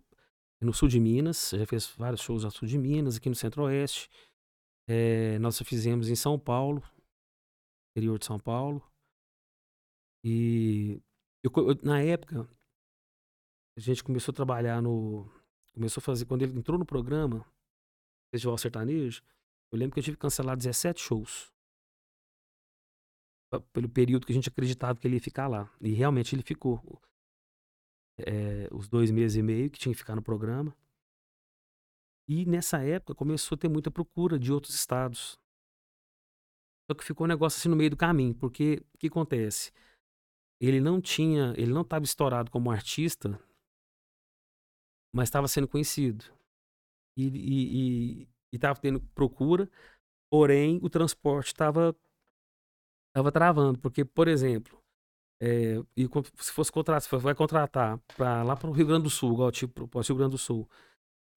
no 0.62 0.74
sul 0.74 0.88
de 0.88 1.00
Minas, 1.00 1.52
já 1.56 1.66
fez 1.66 1.88
vários 1.98 2.22
shows 2.22 2.44
no 2.44 2.52
sul 2.52 2.68
de 2.68 2.78
Minas, 2.78 3.18
aqui 3.18 3.30
no 3.30 3.36
Centro-Oeste. 3.36 4.10
É, 4.88 5.38
nós 5.40 5.58
já 5.58 5.66
fizemos 5.66 6.10
em 6.10 6.16
São 6.16 6.40
Paulo, 6.40 6.84
interior 7.92 8.18
de 8.18 8.26
São 8.26 8.40
Paulo. 8.40 8.82
E 10.24 11.02
eu 11.44 11.52
eu- 11.56 11.80
na 11.84 12.02
época, 12.02 12.48
a 13.78 13.80
gente 13.80 14.04
começou 14.04 14.32
a 14.32 14.36
trabalhar 14.36 14.82
no. 14.82 15.30
Começou 15.74 16.02
a 16.02 16.04
fazer. 16.04 16.26
Quando 16.26 16.42
ele 16.44 16.58
entrou 16.58 16.78
no 16.78 16.86
programa, 16.86 17.46
Festival 18.34 18.58
Sertanejo, 18.58 19.24
eu 19.72 19.78
lembro 19.80 19.94
que 19.94 20.00
eu 20.00 20.04
tive 20.04 20.18
que 20.18 20.22
cancelar 20.22 20.58
17 20.58 21.02
shows. 21.02 21.52
Pelo 23.74 23.90
período 23.90 24.26
que 24.26 24.32
a 24.32 24.36
gente 24.36 24.50
acreditava 24.50 25.00
que 25.00 25.08
ele 25.08 25.16
ia 25.16 25.22
ficar 25.22 25.48
lá. 25.48 25.72
E 25.82 25.92
realmente 25.94 26.36
ele 26.36 26.44
ficou. 26.44 27.02
É, 28.20 28.68
os 28.74 28.90
dois 28.90 29.10
meses 29.12 29.38
e 29.38 29.42
meio 29.42 29.72
que 29.72 29.80
tinha 29.80 29.94
que 29.94 30.00
ficar 30.00 30.16
no 30.16 30.22
programa. 30.22 30.76
E 32.28 32.46
nessa 32.46 32.84
época 32.84 33.16
começou 33.16 33.56
a 33.56 33.60
ter 33.60 33.70
muita 33.70 33.90
procura 33.90 34.38
de 34.38 34.52
outros 34.52 34.76
estados. 34.76 35.40
Só 36.86 36.96
que 36.96 37.04
ficou 37.04 37.26
um 37.26 37.28
negócio 37.28 37.58
assim 37.58 37.70
no 37.70 37.76
meio 37.76 37.90
do 37.90 37.98
caminho, 37.98 38.36
porque 38.36 38.84
o 38.94 38.98
que 38.98 39.08
acontece? 39.08 39.72
Ele 40.60 40.80
não 40.80 41.00
tinha, 41.02 41.54
ele 41.58 41.72
não 41.74 41.82
estava 41.82 42.06
estourado 42.06 42.52
como 42.52 42.72
artista, 42.72 43.40
mas 45.14 45.28
estava 45.28 45.48
sendo 45.48 45.68
conhecido. 45.68 46.26
E 47.18 48.28
estava 48.52 48.80
tendo 48.80 49.00
procura, 49.14 49.70
porém 50.32 50.80
o 50.82 50.90
transporte 50.90 51.48
estava 51.48 51.96
tava 53.14 53.32
travando, 53.32 53.80
porque, 53.80 54.06
por 54.06 54.28
exemplo, 54.28 54.80
é, 55.42 55.78
e 55.98 56.08
se 56.40 56.52
fosse 56.52 56.72
contratar, 56.72 57.02
se 57.02 57.18
vai 57.18 57.36
contratar 57.36 58.00
para 58.16 58.44
lá 58.44 58.56
para 58.56 58.70
o 58.70 58.74
Rio 58.74 58.88
Grande 58.88 59.04
do 59.04 59.10
Sul, 59.10 59.34
igual 59.34 59.52
tipo 59.52 59.88
para 59.88 60.00
o 60.00 60.04
Rio 60.04 60.16
Grande 60.16 60.32
do 60.32 60.38
Sul. 60.38 60.70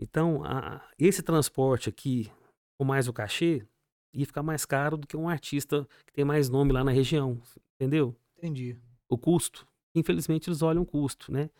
Então, 0.01 0.45
a- 0.45 0.87
esse 0.99 1.23
transporte 1.23 1.89
aqui, 1.89 2.31
com 2.79 2.85
mais 2.87 3.09
o 3.09 3.13
cachê, 3.13 3.67
ia 4.15 4.27
ficar 4.27 4.43
mais 4.43 4.65
caro 4.67 4.97
do 4.97 5.07
que 5.07 5.17
um 5.17 5.29
artista 5.29 5.89
que 6.07 6.13
tem 6.13 6.25
mais 6.25 6.49
nome 6.51 6.73
lá 6.73 6.85
na 6.85 6.93
região, 6.93 7.41
entendeu? 7.77 8.17
Entendi. 8.39 8.79
O 9.13 9.19
custo. 9.19 9.67
Infelizmente, 9.95 10.49
eles 10.49 10.63
olham 10.63 10.83
o 10.83 10.87
custo, 10.87 11.31
né? 11.31 11.51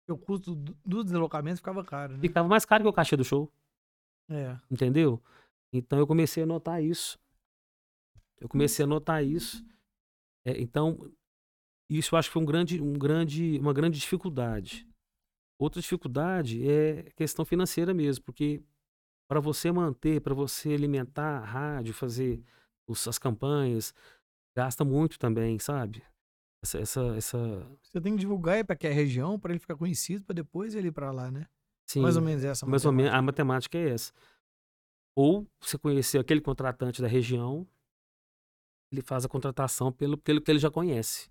Porque 0.00 0.12
o 0.12 0.16
custo 0.16 0.54
do 0.54 0.74
do 0.86 1.04
deslocamento 1.04 1.58
ficava 1.58 1.84
caro, 1.84 2.14
né? 2.14 2.20
Ficava 2.20 2.48
mais 2.48 2.64
caro 2.64 2.82
que 2.82 2.88
o 2.88 2.92
cachê 2.94 3.14
do 3.14 3.22
show, 3.24 3.52
É. 4.30 4.56
entendeu? 4.70 5.22
Então, 5.70 5.98
eu 5.98 6.06
comecei 6.06 6.42
a 6.44 6.46
notar 6.46 6.82
isso. 6.82 7.18
Eu 8.40 8.48
comecei 8.48 8.84
a 8.84 8.88
notar 8.88 9.22
isso. 9.22 9.62
É, 10.46 10.58
então, 10.58 11.12
isso 11.90 12.14
eu 12.14 12.18
acho 12.18 12.30
que 12.30 12.32
foi 12.32 12.42
um 12.42 12.46
grande, 12.46 12.80
um 12.80 12.94
grande, 12.94 13.58
uma 13.58 13.74
grande 13.74 13.98
dificuldade. 14.00 14.88
Outra 15.60 15.82
dificuldade 15.82 16.66
é 16.66 17.10
questão 17.16 17.44
financeira 17.44 17.92
mesmo, 17.92 18.24
porque 18.24 18.62
para 19.28 19.40
você 19.40 19.70
manter, 19.70 20.22
para 20.22 20.32
você 20.32 20.72
alimentar 20.72 21.38
a 21.38 21.44
rádio, 21.44 21.92
fazer 21.92 22.42
os, 22.88 23.06
as 23.06 23.18
campanhas, 23.18 23.92
gasta 24.56 24.86
muito 24.86 25.18
também, 25.18 25.58
sabe? 25.58 26.02
Essa, 26.62 26.78
essa, 26.78 27.00
essa... 27.16 27.38
Você 27.82 28.00
tem 28.00 28.14
que 28.14 28.20
divulgar 28.20 28.64
para 28.64 28.76
que 28.76 28.86
a 28.86 28.92
região, 28.92 29.38
para 29.38 29.52
ele 29.52 29.60
ficar 29.60 29.76
conhecido, 29.76 30.24
para 30.24 30.34
depois 30.34 30.74
ele 30.74 30.88
ir 30.88 30.92
para 30.92 31.10
lá, 31.12 31.30
né? 31.30 31.46
Sim, 31.88 32.00
mais 32.00 32.16
ou 32.16 32.22
menos 32.22 32.44
essa. 32.44 32.66
Mais 32.66 32.84
ou 32.84 32.92
menos, 32.92 33.12
a 33.12 33.22
matemática 33.22 33.78
é 33.78 33.90
essa. 33.90 34.12
Ou 35.16 35.46
você 35.60 35.78
conhecer 35.78 36.18
aquele 36.18 36.40
contratante 36.40 37.00
da 37.00 37.08
região, 37.08 37.66
ele 38.92 39.02
faz 39.02 39.24
a 39.24 39.28
contratação 39.28 39.92
pelo, 39.92 40.18
pelo 40.18 40.40
que 40.40 40.50
ele 40.50 40.58
já 40.58 40.70
conhece. 40.70 41.30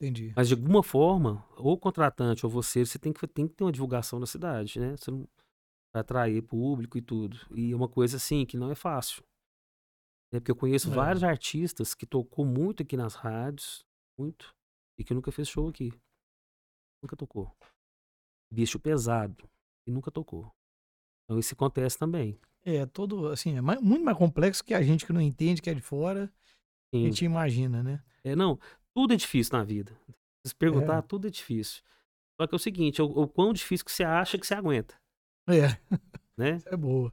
Entendi. 0.00 0.32
Mas 0.36 0.48
de 0.48 0.54
alguma 0.54 0.82
forma, 0.82 1.44
ou 1.56 1.72
o 1.72 1.78
contratante 1.78 2.44
ou 2.44 2.50
você, 2.50 2.84
você 2.84 2.98
tem 2.98 3.12
que, 3.12 3.26
tem 3.26 3.48
que 3.48 3.54
ter 3.54 3.64
uma 3.64 3.72
divulgação 3.72 4.18
na 4.18 4.26
cidade, 4.26 4.78
né? 4.78 4.96
Você 4.96 5.10
não 5.10 5.26
atrair 5.94 6.42
público 6.42 6.98
e 6.98 7.02
tudo. 7.02 7.38
E 7.54 7.72
é 7.72 7.76
uma 7.76 7.88
coisa 7.88 8.18
assim 8.18 8.44
que 8.44 8.58
não 8.58 8.70
é 8.70 8.74
fácil. 8.74 9.22
É 10.30 10.38
porque 10.38 10.50
eu 10.50 10.56
conheço 10.56 10.90
É. 10.90 10.94
vários 10.94 11.24
artistas 11.24 11.94
que 11.94 12.04
tocou 12.04 12.44
muito 12.44 12.82
aqui 12.82 12.96
nas 12.96 13.14
rádios, 13.14 13.86
muito, 14.18 14.54
e 14.98 15.04
que 15.04 15.14
nunca 15.14 15.30
fez 15.30 15.48
show 15.48 15.68
aqui. 15.68 15.92
Nunca 17.02 17.16
tocou. 17.16 17.54
Bicho 18.52 18.78
pesado, 18.78 19.48
e 19.86 19.90
nunca 19.90 20.10
tocou. 20.10 20.50
Então 21.24 21.38
isso 21.38 21.54
acontece 21.54 21.98
também. 21.98 22.38
É, 22.64 22.86
todo, 22.86 23.28
assim, 23.28 23.56
é 23.56 23.60
mais- 23.60 23.80
muito 23.80 24.04
mais 24.04 24.16
complexo 24.16 24.64
que 24.64 24.74
a 24.74 24.82
gente 24.82 25.04
que 25.06 25.12
não 25.12 25.20
entende, 25.20 25.62
que 25.62 25.70
é 25.70 25.74
de 25.74 25.80
fora, 25.80 26.32
a 26.92 26.96
Sim. 26.96 27.04
gente 27.04 27.24
imagina, 27.24 27.82
né? 27.82 28.02
É, 28.24 28.34
não, 28.34 28.58
tudo 28.94 29.12
é 29.14 29.16
difícil 29.16 29.56
na 29.56 29.64
vida. 29.64 29.96
Se 30.46 30.54
perguntar, 30.54 30.98
É. 30.98 31.02
tudo 31.02 31.26
é 31.26 31.30
difícil. 31.30 31.82
Só 32.40 32.46
que 32.46 32.54
é 32.54 32.56
o 32.56 32.60
seguinte, 32.60 33.00
o, 33.02 33.06
o 33.06 33.28
quão 33.28 33.52
difícil 33.52 33.84
que 33.84 33.92
você 33.92 34.04
acha 34.04 34.38
que 34.38 34.46
você 34.46 34.54
aguenta, 34.54 34.94
É, 35.48 35.68
né? 36.36 36.58
é 36.66 36.76
boa. 36.76 37.12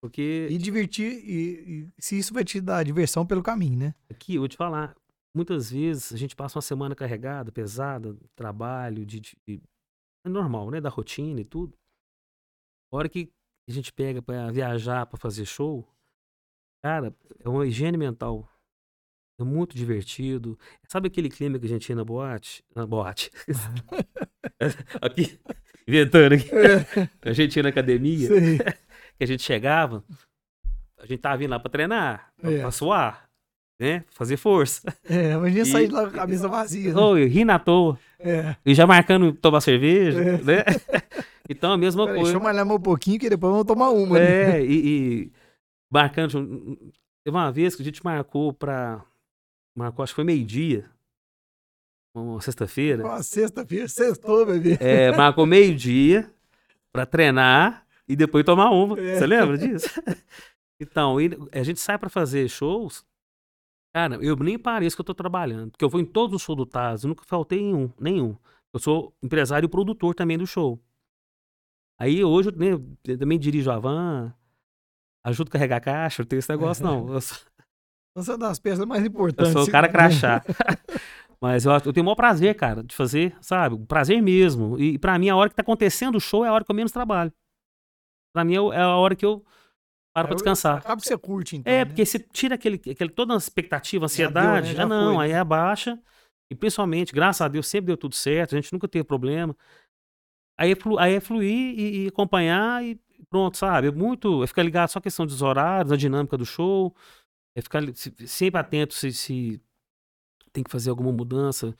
Porque 0.00 0.48
E 0.50 0.58
divertir, 0.58 1.12
e, 1.24 1.84
e 1.84 2.02
se 2.02 2.18
isso 2.18 2.34
vai 2.34 2.44
te 2.44 2.60
dar 2.60 2.84
diversão 2.84 3.24
pelo 3.26 3.42
caminho, 3.42 3.78
né? 3.78 3.94
aqui, 4.10 4.34
eu 4.34 4.40
vou 4.42 4.48
te 4.48 4.56
falar, 4.56 4.96
muitas 5.34 5.70
vezes 5.70 6.12
a 6.12 6.16
gente 6.16 6.36
passa 6.36 6.58
uma 6.58 6.62
semana 6.62 6.94
carregada, 6.94 7.50
pesada, 7.52 8.16
trabalho, 8.36 9.04
de, 9.06 9.20
de- 9.20 9.62
é 10.24 10.28
normal, 10.28 10.70
né? 10.70 10.80
Da 10.80 10.88
rotina 10.88 11.40
e 11.40 11.44
tudo. 11.44 11.76
A 12.92 12.96
hora 12.96 13.08
que 13.08 13.30
a 13.68 13.72
gente 13.72 13.92
pega 13.92 14.20
pra 14.22 14.50
viajar, 14.50 15.06
pra 15.06 15.18
fazer 15.18 15.44
show, 15.46 15.86
cara, 16.84 17.14
é 17.40 17.48
uma 17.48 17.66
higiene 17.66 17.96
mental. 17.96 18.48
É 19.40 19.44
muito 19.44 19.74
divertido. 19.74 20.58
Sabe 20.88 21.08
aquele 21.08 21.28
clima 21.30 21.58
que 21.58 21.64
a 21.66 21.68
gente 21.68 21.88
ia 21.88 21.96
na 21.96 22.04
boate? 22.04 22.62
Na 22.74 22.86
boate. 22.86 23.30
aqui, 25.00 25.40
inventando 25.88 26.34
aqui. 26.34 26.48
A 27.22 27.32
gente 27.32 27.56
ia 27.56 27.62
na 27.62 27.68
academia, 27.70 28.28
Sei. 28.28 28.58
que 29.16 29.24
a 29.24 29.26
gente 29.26 29.42
chegava, 29.42 30.04
a 30.98 31.06
gente 31.06 31.20
tava 31.20 31.38
vindo 31.38 31.50
lá 31.50 31.58
pra 31.58 31.70
treinar, 31.70 32.32
pra, 32.36 32.50
É. 32.52 32.60
pra 32.60 32.70
suar, 32.70 33.28
né? 33.82 34.04
Fazer 34.12 34.36
força. 34.36 34.82
É, 35.08 35.32
imagina 35.32 35.62
E- 35.62 35.66
sair 35.66 35.88
de 35.88 35.92
lá 35.94 36.02
com 36.02 36.08
a 36.08 36.12
cabeça 36.12 36.46
vazia. 36.48 36.94
Né? 36.94 37.00
Oi, 37.00 37.24
rindo 37.26 37.50
à 37.52 37.58
toa. 37.58 37.98
É. 38.20 38.54
E 38.64 38.74
já 38.74 38.86
marcando 38.86 39.32
tomar 39.32 39.60
cerveja, 39.60 40.20
É. 40.20 40.38
né? 40.42 40.64
Então 41.50 41.72
a 41.72 41.76
mesma 41.76 42.06
deixa 42.06 42.20
coisa. 42.20 42.36
eu 42.36 42.40
malhar 42.40 42.64
um 42.66 42.78
pouquinho 42.78 43.18
que 43.18 43.28
depois 43.28 43.50
vamos 43.50 43.66
tomar 43.66 43.90
uma, 43.90 44.16
né? 44.16 44.58
É, 44.60 44.64
e, 44.64 44.74
e 45.24 45.32
marcando. 45.92 46.30
Teve 47.24 47.36
uma 47.36 47.50
vez 47.50 47.74
que 47.74 47.82
a 47.82 47.84
gente 47.84 48.02
marcou 48.04 48.52
pra. 48.52 49.04
Marcou, 49.76 50.04
acho 50.04 50.12
que 50.12 50.16
foi 50.16 50.24
meio-dia. 50.24 50.88
Uma 52.14 52.40
sexta-feira. 52.40 53.04
Uma 53.04 53.22
sexta-feira, 53.24 53.88
sextou, 53.88 54.46
bebê. 54.46 54.78
É, 54.80 55.10
marcou 55.16 55.44
meio-dia 55.44 56.30
pra 56.92 57.04
treinar 57.04 57.84
e 58.08 58.14
depois 58.14 58.44
tomar 58.44 58.70
uma. 58.70 58.98
É. 58.98 59.18
Você 59.18 59.26
lembra 59.26 59.58
disso? 59.58 59.88
Então, 60.80 61.16
a 61.52 61.62
gente 61.62 61.78
sai 61.78 61.96
pra 61.96 62.08
fazer 62.08 62.48
shows. 62.48 63.04
Cara, 63.94 64.16
eu 64.22 64.36
nem 64.36 64.58
pareço 64.58 64.96
que 64.96 65.00
eu 65.00 65.04
tô 65.04 65.14
trabalhando. 65.14 65.70
Porque 65.70 65.84
eu 65.84 65.88
vou 65.88 66.00
em 66.00 66.04
todos 66.04 66.36
os 66.36 66.42
shows 66.42 66.56
do 66.56 66.66
Taz, 66.66 67.04
eu 67.04 67.08
nunca 67.08 67.24
faltei 67.26 67.60
em 67.60 67.74
um, 67.74 67.90
nenhum. 68.00 68.36
Eu 68.72 68.80
sou 68.80 69.14
empresário 69.22 69.66
e 69.66 69.70
produtor 69.70 70.14
também 70.14 70.38
do 70.38 70.46
show. 70.46 70.80
Aí 72.00 72.24
hoje 72.24 72.48
eu, 72.48 72.56
né, 72.56 72.72
eu 73.06 73.18
também 73.18 73.38
dirijo 73.38 73.70
a 73.70 73.78
van, 73.78 74.34
ajudo 75.24 75.48
a 75.48 75.52
carregar 75.52 75.80
caixa, 75.80 76.22
não 76.22 76.28
tem 76.28 76.38
esse 76.38 76.50
negócio 76.50 76.82
não. 76.84 77.12
Eu 77.12 77.20
sou, 77.20 77.38
Essa 78.16 78.34
é 78.34 78.38
das 78.38 78.58
peças 78.58 78.84
mais 78.84 79.02
eu 79.02 79.08
importantes. 79.08 79.52
sou 79.52 79.64
o 79.64 79.70
cara 79.70 79.86
né? 79.86 79.92
crachá. 79.92 80.42
Mas 81.40 81.64
eu, 81.64 81.72
eu 81.72 81.92
tenho 81.92 82.02
o 82.02 82.06
maior 82.06 82.14
prazer, 82.14 82.54
cara, 82.54 82.84
de 82.84 82.94
fazer, 82.94 83.36
sabe? 83.40 83.76
Prazer 83.86 84.22
mesmo. 84.22 84.78
E 84.78 84.98
pra 84.98 85.18
mim, 85.18 85.28
a 85.28 85.34
hora 85.36 85.50
que 85.50 85.56
tá 85.56 85.62
acontecendo 85.62 86.16
o 86.16 86.20
show 86.20 86.44
é 86.44 86.48
a 86.48 86.52
hora 86.52 86.64
que 86.64 86.70
eu 86.70 86.74
menos 86.76 86.92
trabalho. 86.92 87.32
Pra 88.32 88.44
mim 88.44 88.54
é 88.54 88.76
é 88.76 88.80
a 88.80 88.96
hora 88.96 89.16
que 89.16 89.26
eu 89.26 89.44
paro 90.14 90.28
pra 90.28 90.34
Aí 90.34 90.36
descansar. 90.36 90.78
Acaba 90.78 91.00
que 91.00 91.06
você 91.08 91.16
curte, 91.18 91.56
então. 91.56 91.72
É, 91.72 91.78
né? 91.78 91.84
porque 91.84 92.04
você 92.04 92.18
tira 92.18 92.54
aquele, 92.54 92.76
aquele, 92.76 93.10
toda 93.10 93.34
a 93.34 93.36
expectativa, 93.36 94.06
Já 94.08 94.28
deu, 94.28 94.40
ansiedade. 94.40 94.68
né? 94.68 94.74
Já 94.74 94.86
não, 94.86 95.14
foi. 95.16 95.24
aí 95.26 95.34
abaixa. 95.34 95.98
E 96.50 96.54
principalmente, 96.54 97.12
graças 97.12 97.40
a 97.40 97.48
Deus, 97.48 97.66
sempre 97.66 97.86
deu 97.86 97.96
tudo 97.96 98.14
certo, 98.14 98.54
a 98.54 98.60
gente 98.60 98.72
nunca 98.72 98.86
teve 98.86 99.04
problema. 99.04 99.56
Aí 100.58 100.72
é, 100.72 100.76
flu- 100.76 100.98
aí 100.98 101.14
é 101.14 101.20
fluir 101.20 101.78
e, 101.78 102.04
e 102.04 102.08
acompanhar 102.08 102.84
e 102.84 103.00
pronto, 103.30 103.56
sabe? 103.56 103.88
É 103.88 103.90
muito. 103.90 104.42
É 104.44 104.46
ficar 104.46 104.62
ligado 104.62 104.88
só 104.90 104.98
a 104.98 105.02
questão 105.02 105.24
dos 105.26 105.40
horários, 105.42 105.90
da 105.90 105.96
dinâmica 105.96 106.36
do 106.36 106.44
show. 106.44 106.94
É 107.56 107.62
ficar 107.62 107.82
se- 107.94 108.14
sempre 108.26 108.60
atento 108.60 108.92
se, 108.94 109.12
se 109.12 109.60
tem 110.52 110.62
que 110.62 110.70
fazer 110.70 110.90
alguma 110.90 111.10
mudança, 111.10 111.74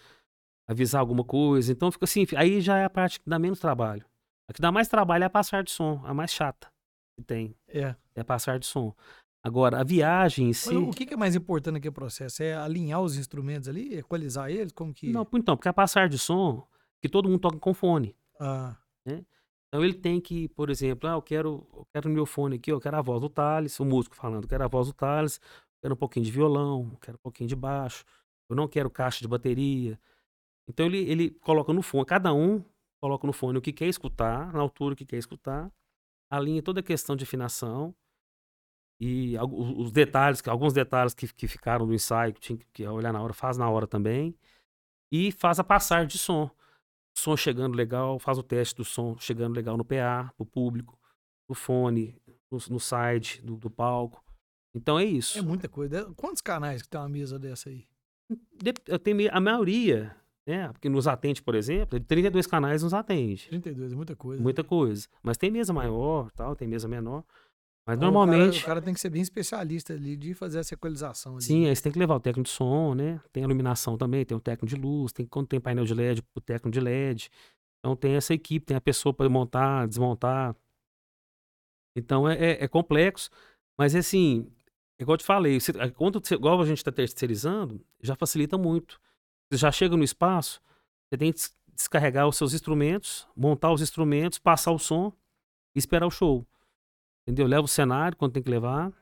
avisar 0.67 1.01
alguma 1.01 1.23
coisa. 1.23 1.71
Então 1.71 1.93
fica 1.93 2.05
assim, 2.05 2.27
aí 2.35 2.61
já 2.63 2.79
é 2.79 2.85
a 2.85 2.91
parte 2.91 3.21
que 3.21 3.29
dá 3.29 3.39
menos 3.39 3.61
trabalho. 3.61 4.05
A 4.49 4.55
que 4.55 4.61
dá 4.63 4.73
mais 4.73 4.89
trabalho 4.89 5.25
é 5.25 5.27
a 5.27 5.31
passar 5.31 5.63
de 5.63 5.71
som, 5.71 6.01
a 6.05 6.15
mais 6.15 6.33
chata 6.33 6.69
que 7.19 7.25
tem. 7.25 7.55
É. 7.69 7.95
É 8.15 8.23
passar 8.23 8.59
de 8.59 8.67
som. 8.67 8.95
Agora, 9.45 9.81
a 9.81 9.85
viagem 9.85 10.47
em 10.47 10.49
Mas 10.49 10.59
si. 10.59 10.77
o 10.77 10.91
que 10.91 11.13
é 11.13 11.17
mais 11.17 11.35
importante 11.35 11.75
naquele 11.75 11.95
processo? 11.95 12.43
É 12.43 12.55
alinhar 12.55 13.01
os 13.01 13.17
instrumentos 13.17 13.69
ali, 13.69 13.99
equalizar 13.99 14.51
eles? 14.51 14.73
Como 14.73 14.95
que. 14.95 15.11
Não, 15.11 15.27
então, 15.35 15.57
porque 15.57 15.69
a 15.69 15.73
passar 15.73 16.09
de 16.09 16.17
som, 16.19 16.65
que 17.01 17.09
todo 17.09 17.29
mundo 17.29 17.41
toca 17.41 17.59
com 17.59 17.75
fone. 17.75 18.15
Ah, 18.39 18.77
Então 19.05 19.83
ele 19.83 19.95
tem 19.95 20.21
que, 20.21 20.49
por 20.51 20.71
exemplo, 20.71 21.09
ah, 21.09 21.15
eu 21.15 21.23
quero, 21.23 21.67
eu 21.73 21.87
quero 21.93 22.09
no 22.09 22.15
meu 22.15 22.27
fone 22.27 22.57
aqui, 22.57 22.71
eu 22.71 22.79
quero 22.81 22.97
a 22.97 23.03
voz 23.03 23.21
do 23.21 23.29
Thales, 23.29 23.81
o 23.81 23.85
músico 23.85 24.15
falando, 24.15 24.45
eu 24.45 24.49
quero 24.49 24.63
a 24.63 24.69
voz 24.69 24.87
do 24.89 24.93
Thales, 24.93 25.41
eu 25.43 25.81
quero 25.83 25.95
um 25.95 25.97
pouquinho 25.97 26.27
de 26.27 26.31
violão, 26.31 26.91
eu 26.93 26.99
quero 26.99 27.17
um 27.17 27.23
pouquinho 27.23 27.49
de 27.49 27.57
baixo, 27.57 28.05
eu 28.51 28.55
não 28.55 28.69
quero 28.69 28.91
caixa 28.91 29.21
de 29.23 29.29
bateria. 29.29 29.99
Então 30.69 30.87
ele, 30.87 30.99
ele 30.99 31.31
coloca 31.31 31.73
no 31.73 31.83
fone, 31.83 32.05
cada 32.05 32.33
um 32.35 32.63
coloca 33.01 33.27
no 33.27 33.33
fone 33.33 33.59
o 33.59 33.63
que 33.63 33.73
quer 33.73 33.89
escutar, 33.89 34.53
na 34.53 34.61
altura 34.61 34.95
que 34.95 35.07
quer 35.07 35.17
escutar, 35.17 35.73
alinha 36.31 36.63
toda 36.63 36.81
a 36.81 36.83
questão 36.83 37.17
de 37.17 37.25
afinação 37.25 37.95
e 39.01 39.35
os 39.39 39.91
detalhes, 39.91 40.47
alguns 40.47 40.73
detalhes 40.73 41.13
que, 41.15 41.33
que 41.33 41.49
ficaram 41.49 41.87
no 41.87 41.95
ensaio, 41.95 42.33
que 42.33 42.41
tinha 42.41 42.59
que 42.73 42.87
olhar 42.87 43.13
na 43.13 43.21
hora, 43.21 43.33
faz 43.33 43.57
na 43.57 43.69
hora 43.69 43.87
também, 43.87 44.35
e 45.11 45.33
faz 45.33 45.59
a 45.59 45.65
passagem 45.65 46.07
de 46.07 46.19
som 46.19 46.51
som 47.15 47.37
chegando 47.37 47.77
legal, 47.77 48.19
faz 48.19 48.39
o 48.39 48.43
teste 48.43 48.77
do 48.77 48.85
som 48.85 49.17
chegando 49.19 49.55
legal 49.55 49.77
no 49.77 49.85
PA, 49.85 50.33
pro 50.37 50.47
público, 50.47 50.99
no 51.49 51.55
fone, 51.55 52.17
no, 52.51 52.59
no 52.71 52.81
side 52.81 53.41
do, 53.43 53.57
do 53.57 53.71
palco. 53.71 54.25
Então 54.75 54.99
é 54.99 55.05
isso. 55.05 55.39
é 55.39 55.43
muita 55.43 55.69
coisa. 55.69 56.13
Quantos 56.17 56.41
canais 56.41 56.83
que 56.83 56.89
tem 56.89 57.01
uma 57.01 57.09
mesa 57.09 57.39
dessa 57.39 57.69
aí? 57.69 57.87
Eu 58.89 58.99
tenho 58.99 59.29
a 59.31 59.41
maioria, 59.41 60.17
né? 60.47 60.69
Porque 60.73 60.89
nos 60.89 61.07
atende, 61.07 61.43
por 61.43 61.55
exemplo, 61.55 62.01
32 62.01 62.47
canais 62.47 62.83
nos 62.83 62.95
atende. 62.95 63.49
32, 63.49 63.93
é 63.93 63.97
muita 63.97 64.17
coisa. 64.17 64.43
Muita 64.43 64.65
coisa. 64.65 65.07
Mas 65.23 65.37
tem 65.37 65.51
mesa 65.51 65.73
maior, 65.73 66.31
tal, 66.31 66.57
tem 66.57 66.67
mesa 66.67 66.89
menor. 66.89 67.25
Mas 67.87 67.97
Então, 67.99 68.09
o 68.11 68.13
normalmente, 68.13 68.53
cara- 68.61 68.63
O 68.63 68.67
cara, 68.67 68.83
tem 68.83 68.95
que 68.95 69.01
ser 69.01 69.11
bem 69.11 69.23
especialista 69.23 69.93
ali 69.93 70.17
de 70.17 70.35
fazer 70.35 70.61
essa 70.61 70.75
equalização 70.75 71.33
ali. 71.35 71.43
sim, 71.43 71.67
aí 71.67 71.75
você 71.75 71.83
tem 71.83 71.93
que 71.93 71.99
levar 71.99 72.15
o 72.15 72.21
técnico 72.21 72.45
de 72.49 72.55
som, 72.55 72.95
né? 72.95 73.21
Tem 73.33 73.43
iluminação 73.43 73.99
também, 73.99 74.25
tem 74.25 74.37
o 74.37 74.41
técnico 74.41 74.67
de 74.75 74.81
luz, 74.81 75.13
tem 75.13 75.27
quando 75.27 75.49
tem 75.49 75.61
painel 75.61 75.85
de 75.85 75.93
LED, 75.93 76.23
o 76.35 76.41
técnico 76.41 76.71
de 76.71 76.81
LED. 76.81 77.29
Então 77.81 77.97
tem 77.97 78.15
essa 78.15 78.33
equipe, 78.33 78.65
tem 78.67 78.77
a 78.77 78.81
pessoa 78.81 79.13
para 79.13 79.29
montar, 79.29 79.89
desmontar. 79.89 80.55
Então 81.97 82.29
é, 82.29 82.35
é- 82.53 82.65
é 82.65 82.69
complexo, 82.69 83.29
mas 83.77 83.95
assim, 83.95 84.47
igual 85.01 85.15
eu 85.15 85.19
te 85.19 85.25
falei, 85.25 85.61
você- 85.61 85.73
a- 85.79 85.91
quando 85.91 86.23
igual 86.33 86.61
a 86.61 86.67
gente 86.67 86.79
está 86.79 86.93
terceirizando, 86.93 87.85
já 88.01 88.15
facilita 88.15 88.57
muito. 88.57 89.01
Você 89.51 89.59
já 89.59 89.71
chega 89.73 89.97
no 89.97 90.05
espaço, 90.05 90.61
você 91.11 91.19
tem 91.19 91.33
que 91.33 91.39
des- 91.39 91.55
descarregar 91.75 92.29
os 92.29 92.37
seus 92.37 92.55
instrumentos, 92.55 93.27
montar 93.37 93.73
os 93.73 93.83
instrumentos, 93.83 94.39
passar 94.39 94.71
o 94.73 94.79
som 94.79 95.13
e 95.75 95.79
esperar 95.79 96.07
o 96.07 96.11
show. 96.11 96.47
Entendeu? 97.23 97.47
Leva 97.47 97.63
o 97.63 97.69
cenário 97.69 98.17
quando 98.17 98.33
tem 98.33 98.43
que 98.43 98.51
levar, 98.51 98.93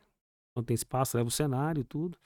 quando 0.55 0.67
tem 0.67 0.75
espaço, 0.75 1.17
leva 1.17 1.29
o 1.29 1.33
cenário 1.33 1.81
e 1.81 1.85
tudo. 1.85 2.19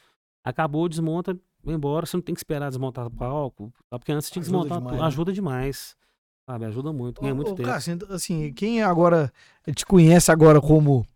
Acabou, 0.45 0.88
desmonta, 0.88 1.38
vai 1.62 1.74
embora. 1.74 2.05
Você 2.07 2.16
não 2.16 2.22
tem 2.22 2.34
que 2.34 2.40
esperar 2.40 2.68
desmontar 2.68 3.07
o 3.07 3.11
palco, 3.11 3.72
tá? 3.88 3.99
porque 3.99 4.12
antes 4.12 4.30
tinha 4.30 4.42
que 4.42 4.51
desmontar 4.51 4.78
demais, 4.78 4.99
né? 4.99 5.05
Ajuda 5.05 5.32
demais. 5.32 5.97
Sabe? 6.47 6.66
Ajuda 6.66 6.92
muito, 6.92 7.22
ganha 7.22 7.32
Ô, 7.32 7.36
muito 7.36 7.53
ô, 7.53 7.55
tempo. 7.55 7.68
Cássio, 7.68 7.95
então, 7.95 8.14
assim, 8.14 8.53
quem 8.53 8.82
agora 8.82 9.32
te 9.74 9.86
conhece 9.86 10.30
agora 10.30 10.61
como 10.61 11.07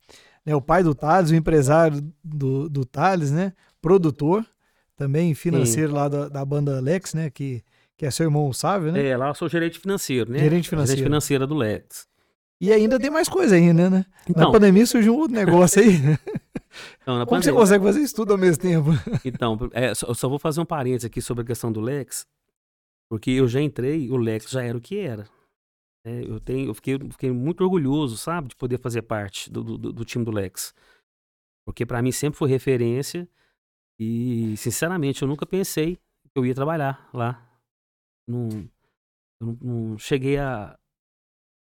né, 0.44 0.54
o 0.54 0.62
pai 0.62 0.82
do 0.82 0.94
Thales, 0.94 1.30
o 1.30 1.34
empresário 1.34 2.02
do, 2.24 2.68
do 2.68 2.84
Thales, 2.86 3.30
né? 3.30 3.52
Produtor, 3.82 4.46
também 4.96 5.34
financeiro 5.34 5.92
lá 5.92 6.08
da, 6.08 6.28
da 6.28 6.44
banda 6.44 6.78
Alex, 6.78 7.12
né? 7.12 7.28
Que, 7.28 7.62
que 7.96 8.06
é 8.06 8.10
seu 8.10 8.24
irmão 8.24 8.50
Sávio, 8.54 8.90
né? 8.90 9.06
É, 9.06 9.16
lá 9.16 9.28
eu 9.28 9.34
sou 9.34 9.48
gerente 9.48 9.78
financeiro, 9.78 10.32
né? 10.32 10.38
Gerente 10.38 10.68
financeiro. 10.68 10.98
Gerente 10.98 11.08
financeira 11.08 11.46
do 11.46 11.54
Lex. 11.54 12.07
E 12.60 12.72
ainda 12.72 12.98
tem 12.98 13.10
mais 13.10 13.28
coisa 13.28 13.54
ainda, 13.54 13.88
né? 13.88 14.04
Então, 14.28 14.46
Na 14.46 14.52
pandemia 14.52 14.84
surgiu 14.84 15.14
um 15.14 15.18
outro 15.18 15.36
negócio 15.36 15.80
aí. 15.80 15.92
então, 17.02 17.24
Como 17.24 17.42
você 17.42 17.52
consegue 17.52 17.84
fazer 17.84 18.00
isso 18.00 18.16
tudo 18.16 18.32
ao 18.32 18.38
mesmo 18.38 18.60
tempo? 18.60 18.90
Então, 19.24 19.56
é, 19.72 19.94
só, 19.94 20.08
eu 20.08 20.14
só 20.14 20.28
vou 20.28 20.38
fazer 20.38 20.60
um 20.60 20.64
parênteses 20.64 21.04
aqui 21.04 21.22
sobre 21.22 21.42
a 21.42 21.46
questão 21.46 21.70
do 21.70 21.80
Lex, 21.80 22.26
porque 23.08 23.30
eu 23.30 23.46
já 23.46 23.60
entrei, 23.60 24.10
o 24.10 24.16
Lex 24.16 24.50
já 24.50 24.62
era 24.62 24.76
o 24.76 24.80
que 24.80 24.98
era. 24.98 25.28
É, 26.04 26.24
eu 26.24 26.40
tenho, 26.40 26.68
eu 26.68 26.74
fiquei, 26.74 26.98
fiquei 27.10 27.30
muito 27.30 27.62
orgulhoso, 27.62 28.16
sabe, 28.16 28.48
de 28.48 28.56
poder 28.56 28.78
fazer 28.78 29.02
parte 29.02 29.50
do, 29.50 29.62
do, 29.62 29.92
do 29.92 30.04
time 30.04 30.24
do 30.24 30.32
Lex. 30.32 30.74
Porque 31.64 31.86
pra 31.86 32.02
mim 32.02 32.10
sempre 32.10 32.38
foi 32.38 32.48
referência 32.48 33.28
e, 34.00 34.56
sinceramente, 34.56 35.22
eu 35.22 35.28
nunca 35.28 35.46
pensei 35.46 35.96
que 35.96 36.38
eu 36.38 36.46
ia 36.46 36.54
trabalhar 36.54 37.08
lá. 37.12 37.46
Não, 38.26 38.48
eu 39.40 39.46
não, 39.46 39.58
não 39.60 39.98
cheguei 39.98 40.38
a, 40.38 40.78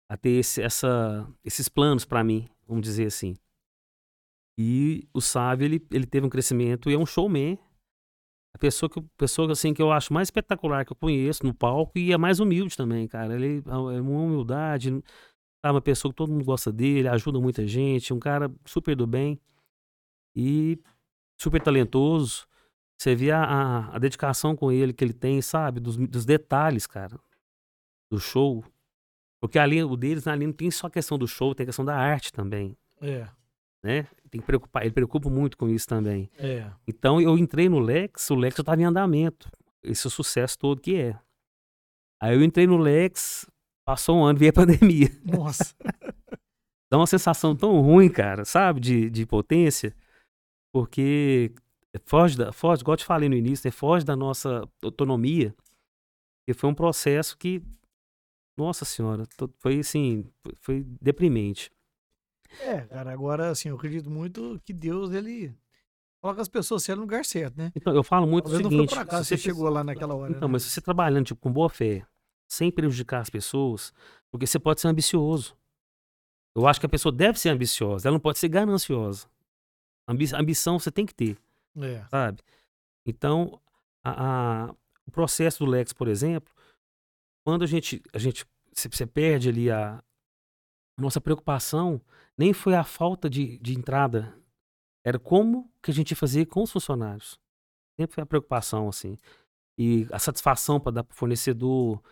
a 0.09 0.17
ter 0.17 0.31
esse- 0.39 0.63
essa, 0.63 1.27
esses 1.45 1.69
planos 1.69 2.05
pra 2.05 2.23
mim, 2.25 2.49
vamos 2.67 2.83
dizer 2.83 3.07
assim. 3.07 3.37
E 4.59 5.07
o 5.13 5.21
Sávio, 5.21 5.67
ele, 5.67 5.87
ele 5.91 6.07
teve 6.07 6.27
um 6.27 6.31
crescimento 6.31 6.91
e 6.91 6.95
é 6.95 6.99
um 6.99 7.05
showman. 7.07 7.59
A 8.55 8.59
pessoa 8.59 8.89
que, 8.89 9.01
pessoa 9.19 9.53
assim, 9.53 9.75
que 9.75 9.83
eu 9.83 9.93
acho 9.93 10.13
mais 10.15 10.29
espetacular 10.29 10.85
que 10.87 10.93
eu 10.93 10.97
conheço 10.97 11.45
no 11.45 11.53
palco 11.53 11.99
e 11.99 12.11
é 12.13 12.17
mais 12.17 12.41
humilde 12.41 12.75
também, 12.75 13.07
cara. 13.07 13.35
Ele 13.35 13.63
é 13.67 14.01
uma 14.01 14.21
humildade, 14.23 15.03
é 15.63 15.71
uma 15.71 15.83
pessoa 15.83 16.11
que 16.11 16.17
todo 16.17 16.33
mundo 16.33 16.45
gosta 16.45 16.73
dele, 16.73 17.09
ajuda 17.09 17.39
muita 17.39 17.67
gente, 17.67 18.15
um 18.15 18.19
cara 18.19 18.51
super 18.65 18.97
do 18.97 19.07
bem 19.07 19.39
e 20.35 20.79
super 21.39 21.61
talentoso. 21.61 22.47
Você 22.99 23.15
vê 23.15 23.31
a, 23.31 23.43
a, 23.45 23.97
a 23.97 23.99
dedicação 23.99 24.57
com 24.57 24.73
ele 24.73 24.95
que 24.95 25.05
ele 25.05 25.13
tem, 25.13 25.43
sabe? 25.43 25.81
Dos, 25.81 25.99
dos 25.99 26.25
detalhes, 26.25 26.87
cara, 26.87 27.21
do 28.11 28.19
show. 28.19 28.65
Porque 29.47 29.59
ali, 29.59 29.83
o 29.83 29.97
deles 29.97 30.27
ali 30.27 30.47
não 30.47 30.53
tem 30.53 30.71
só 30.71 30.87
a 30.87 30.91
questão 30.91 31.17
do 31.19 31.27
show, 31.27 31.55
tem 31.55 31.65
a 31.65 31.67
questão 31.67 31.85
da 31.85 31.97
arte 31.97 32.33
também, 32.33 32.77
É, 33.01 33.29
né? 33.83 34.07
Tem 34.31 34.41
que 34.41 34.47
preocupar, 34.47 34.83
ele 34.83 34.93
preocupa 34.93 35.31
muito 35.31 35.57
com 35.57 35.69
isso 35.69 35.87
também. 35.87 36.29
é. 36.39 36.71
Então 36.87 37.21
eu 37.21 37.39
entrei 37.39 37.69
no 37.69 37.79
Lex, 37.79 38.31
o 38.31 38.35
Lex 38.35 38.57
já 38.57 38.63
estava 38.63 38.81
em 38.81 38.85
andamento. 38.85 39.49
Esse 39.83 40.07
é 40.07 40.09
o 40.09 40.11
sucesso 40.11 40.59
todo 40.59 40.81
que 40.81 40.97
é. 40.97 41.19
Aí 42.21 42.35
eu 42.35 42.43
entrei 42.43 42.67
no 42.67 42.77
Lex, 42.77 43.47
passou 43.85 44.19
um 44.19 44.25
ano, 44.25 44.39
veio 44.39 44.51
a 44.51 44.53
pandemia. 44.65 45.09
Nossa. 45.25 45.75
Dá 46.91 46.99
uma 46.99 47.07
sensação 47.07 47.55
tão 47.55 47.81
ruim, 47.81 48.09
cara, 48.09 48.45
sabe? 48.45 48.81
De, 48.81 49.11
de 49.11 49.27
potência. 49.27 49.95
Porque 50.73 51.53
foge, 52.05 52.37
da, 52.37 52.53
foge, 52.53 52.83
igual 52.83 52.95
eu 52.95 52.99
te 52.99 53.05
falei 53.05 53.29
no 53.29 53.35
início, 53.35 53.67
né? 53.67 53.71
foge 53.73 54.05
da 54.05 54.17
nossa 54.17 54.69
autonomia. 54.83 55.55
E 56.49 56.55
foi 56.55 56.69
um 56.71 56.75
processo 56.75 57.37
que, 57.37 57.61
nossa 58.57 58.85
senhora, 58.85 59.25
foi 59.59 59.81
assim, 59.81 60.25
foi- 60.61 60.85
deprimente. 61.01 61.71
É, 62.61 62.81
cara, 62.83 63.13
agora, 63.13 63.51
assim, 63.51 63.69
eu 63.69 63.77
acredito 63.77 64.11
muito 64.11 64.61
que 64.65 64.73
Deus, 64.73 65.11
ele 65.13 65.55
coloca 66.21 66.41
as 66.41 66.49
pessoas 66.49 66.83
certas 66.83 66.99
no 66.99 67.03
lugar 67.05 67.25
certo, 67.25 67.57
né? 67.57 67.71
Então, 67.75 67.95
eu 67.95 68.03
falo 68.03 68.27
muito 68.27 68.47
o 68.47 68.51
Talvez 68.51 68.63
não 68.63 68.71
foi 68.71 68.87
seguinte. 68.87 68.99
acaso 68.99 69.25
se 69.25 69.37
você 69.37 69.43
chegou 69.43 69.69
lá 69.69 69.85
naquela 69.85 70.15
hora. 70.15 70.33
Então, 70.33 70.49
né? 70.49 70.53
mas 70.53 70.63
se 70.63 70.71
você 70.71 70.81
trabalhando 70.81 71.27
tipo, 71.27 71.41
com 71.41 71.53
boa 71.53 71.69
fé, 71.69 72.07
sem 72.49 72.71
prejudicar 72.71 73.21
as 73.21 73.29
pessoas, 73.31 73.93
porque 74.31 74.47
você 74.47 74.59
pode 74.59 74.81
ser 74.81 74.89
ambicioso. 74.89 75.57
Eu 76.55 76.67
acho 76.67 76.81
que 76.81 76.87
a 76.87 76.89
pessoa 76.89 77.13
deve 77.13 77.39
ser 77.39 77.51
ambiciosa, 77.51 78.09
ela 78.09 78.15
não 78.15 78.21
pode 78.21 78.39
ser 78.39 78.49
gananciosa. 78.49 79.27
Ambi 80.09 80.25
ambição 80.35 80.79
você 80.79 80.91
tem 80.91 81.05
que 81.05 81.15
ter, 81.15 81.37
É. 81.77 82.05
sabe? 82.09 82.39
Então, 83.05 83.61
a- 84.03 84.65
a- 84.69 84.75
o 85.07 85.11
processo 85.11 85.65
do 85.65 85.71
Lex, 85.71 85.93
por 85.93 86.09
exemplo, 86.09 86.53
quando 87.47 87.63
a 87.63 87.67
gente, 87.67 88.03
a 88.13 88.19
gente 88.19 88.45
você 88.75 89.07
perde 89.07 89.49
ali 89.49 89.71
a 89.71 90.03
nossa 90.99 91.21
preocupação, 91.21 92.01
nem 92.37 92.53
foi 92.53 92.75
a 92.75 92.83
falta 92.83 93.31
de, 93.31 93.57
de 93.59 93.73
entrada, 93.73 94.37
era 95.05 95.17
como 95.17 95.73
que 95.81 95.93
a 95.93 95.95
gente 95.95 96.11
ia 96.11 96.17
fazer 96.17 96.47
com 96.47 96.65
os 96.65 96.73
funcionários. 96.73 97.39
Sempre 97.97 98.17
foi 98.17 98.23
a 98.25 98.27
preocupação, 98.27 98.89
assim. 98.89 99.17
E 99.79 100.09
a 100.11 100.19
satisfação 100.19 100.81
para 100.81 100.91
dar 100.91 101.05
para 101.05 101.15
o 101.15 101.17
fornecedor. 101.17 102.03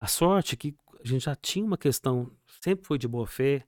A 0.00 0.06
sorte 0.06 0.54
é 0.54 0.56
que 0.56 0.76
a 1.04 1.08
gente 1.08 1.24
já 1.24 1.34
tinha 1.34 1.64
uma 1.64 1.76
questão, 1.76 2.30
sempre 2.62 2.86
foi 2.86 2.96
de 2.96 3.08
boa 3.08 3.26
fé, 3.26 3.66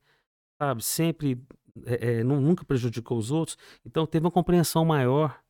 sabe? 0.57 0.84
Sempre 0.84 1.44
é, 1.84 2.20
é, 2.20 2.22
nu- 2.22 2.40
nunca 2.40 2.64
prejudicou 2.64 3.18
os 3.18 3.32
outros. 3.32 3.59
Então 3.84 4.07
teve 4.07 4.24
uma 4.24 4.30
compreensão 4.30 4.84
maior 4.84 5.42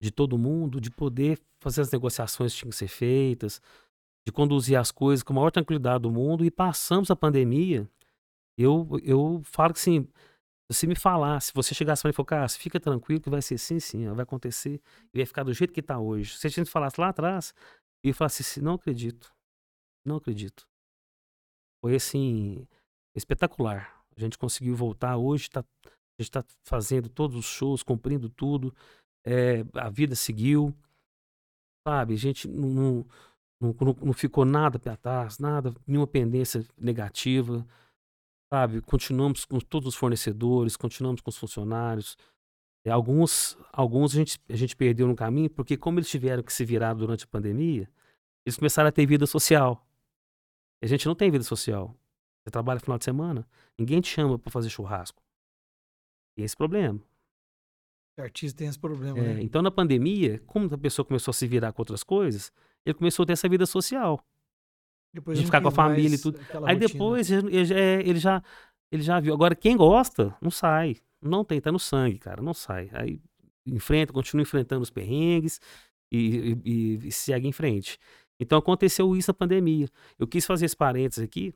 de 0.00 0.10
todo 0.10 0.38
mundo, 0.38 0.80
de 0.80 0.90
poder 0.90 1.38
fazer 1.60 1.82
as 1.82 1.90
negociações 1.90 2.54
que 2.54 2.60
tinham 2.60 2.70
que 2.70 2.76
ser 2.76 2.88
feitas, 2.88 3.60
de 4.26 4.32
conduzir 4.32 4.78
as 4.78 4.90
coisas 4.90 5.22
com 5.22 5.32
a 5.32 5.36
maior 5.36 5.50
tranquilidade 5.50 6.02
do 6.02 6.10
mundo. 6.10 6.44
E 6.44 6.50
passamos 6.50 7.10
a 7.10 7.16
pandemia. 7.16 7.88
Eu, 8.58 8.88
eu 9.02 9.42
falo 9.44 9.74
que 9.74 9.80
assim, 9.80 10.08
se 10.70 10.78
você 10.78 10.86
me 10.86 10.94
falar, 10.94 11.40
se 11.40 11.52
você 11.52 11.74
chegasse 11.74 12.02
para 12.02 12.08
mim 12.08 12.12
e 12.12 12.16
falar, 12.16 12.26
cara, 12.26 12.48
fica 12.48 12.80
tranquilo 12.80 13.20
que 13.20 13.28
vai 13.28 13.42
ser 13.42 13.58
sim, 13.58 13.78
sim, 13.78 14.08
vai 14.08 14.22
acontecer 14.22 14.80
e 15.12 15.18
vai 15.18 15.26
ficar 15.26 15.42
do 15.42 15.52
jeito 15.52 15.74
que 15.74 15.82
tá 15.82 15.98
hoje. 15.98 16.38
Se 16.38 16.46
a 16.46 16.50
gente 16.50 16.70
falasse 16.70 17.00
lá 17.00 17.08
atrás, 17.08 17.52
eu 18.02 18.08
ia 18.08 18.14
falar 18.14 18.26
assim, 18.26 18.60
não 18.60 18.74
acredito, 18.74 19.34
não 20.06 20.16
acredito. 20.16 20.66
Foi 21.84 21.94
assim, 21.96 22.66
espetacular. 23.14 24.02
A 24.16 24.20
gente 24.20 24.38
conseguiu 24.38 24.74
voltar 24.74 25.16
hoje, 25.18 25.50
tá, 25.50 25.60
a 25.60 26.22
gente 26.22 26.30
tá 26.30 26.44
fazendo 26.62 27.08
todos 27.10 27.36
os 27.36 27.44
shows, 27.44 27.82
cumprindo 27.82 28.30
tudo, 28.30 28.74
é, 29.26 29.64
a 29.74 29.90
vida 29.90 30.14
seguiu, 30.14 30.74
sabe? 31.86 32.14
A 32.14 32.18
gente 32.18 32.48
não, 32.48 33.06
não, 33.64 33.96
não, 34.02 34.12
ficou 34.12 34.44
nada 34.44 34.78
para 34.78 34.96
trás, 34.96 35.38
nada, 35.38 35.74
nenhuma 35.86 36.06
pendência 36.06 36.64
negativa 36.78 37.66
sabe? 38.54 38.80
Continuamos 38.82 39.44
com 39.44 39.58
todos 39.58 39.88
os 39.88 39.94
fornecedores, 39.96 40.76
continuamos 40.76 41.20
com 41.20 41.28
os 41.28 41.36
funcionários. 41.36 42.16
E 42.86 42.90
alguns, 42.90 43.58
alguns 43.72 44.14
a 44.14 44.18
gente, 44.18 44.38
a 44.48 44.54
gente 44.54 44.76
perdeu 44.76 45.08
no 45.08 45.16
caminho, 45.16 45.50
porque 45.50 45.76
como 45.76 45.98
eles 45.98 46.08
tiveram 46.08 46.40
que 46.40 46.52
se 46.52 46.64
virar 46.64 46.94
durante 46.94 47.24
a 47.24 47.26
pandemia, 47.26 47.90
eles 48.46 48.56
começaram 48.56 48.88
a 48.88 48.92
ter 48.92 49.06
vida 49.06 49.26
social. 49.26 49.84
E 50.80 50.86
a 50.86 50.88
gente 50.88 51.04
não 51.06 51.16
tem 51.16 51.32
vida 51.32 51.42
social. 51.42 51.96
Você 52.44 52.50
trabalha 52.50 52.76
no 52.76 52.84
final 52.84 52.98
de 52.98 53.04
semana, 53.04 53.44
ninguém 53.76 54.00
te 54.00 54.08
chama 54.08 54.38
para 54.38 54.52
fazer 54.52 54.68
churrasco. 54.68 55.20
E 56.36 56.42
esse 56.42 56.56
problema. 56.56 57.00
O 58.16 58.22
artista 58.22 58.58
tem 58.58 58.68
esse 58.68 58.78
problema, 58.78 59.18
É, 59.18 59.34
né? 59.34 59.42
então, 59.42 59.62
na 59.62 59.70
pandemia, 59.70 60.38
como 60.46 60.72
a 60.72 60.78
pessoa 60.78 61.04
começou 61.04 61.32
a 61.32 61.34
se 61.34 61.48
virar 61.48 61.72
com 61.72 61.82
outras 61.82 62.04
coisas, 62.04 62.52
ele 62.84 62.94
começou 62.94 63.22
a 63.22 63.26
ter 63.26 63.32
essa 63.34 63.48
vida 63.48 63.66
social. 63.66 64.24
Depois 65.12 65.38
de 65.38 65.44
ficar 65.44 65.60
com 65.60 65.68
a 65.68 65.70
família 65.70 66.16
e 66.16 66.18
tudo. 66.18 66.38
Aí 66.38 66.74
rotina. 66.74 66.78
depois 66.78 67.30
ele, 67.30 67.56
ele 67.56 68.18
já, 68.18 68.42
ele 68.90 69.02
já 69.02 69.20
viu. 69.20 69.32
Agora, 69.32 69.54
quem 69.54 69.76
gosta, 69.76 70.36
não 70.40 70.50
sai. 70.50 70.96
Não 71.22 71.44
tem, 71.44 71.60
tá 71.60 71.70
no 71.72 71.78
sangue, 71.78 72.18
cara, 72.18 72.42
não 72.42 72.52
sai. 72.52 72.90
Aí 72.92 73.20
enfrenta, 73.66 74.12
continua 74.12 74.42
enfrentando 74.42 74.82
os 74.82 74.90
perrengues 74.90 75.60
e, 76.12 76.58
e- 76.64 77.06
e 77.08 77.12
segue 77.12 77.46
em 77.48 77.52
frente. 77.52 77.98
Então 78.38 78.58
aconteceu 78.58 79.14
isso 79.16 79.30
na 79.30 79.34
pandemia. 79.34 79.88
Eu 80.18 80.26
quis 80.26 80.44
fazer 80.44 80.66
esse 80.66 80.76
parênteses 80.76 81.22
aqui, 81.24 81.54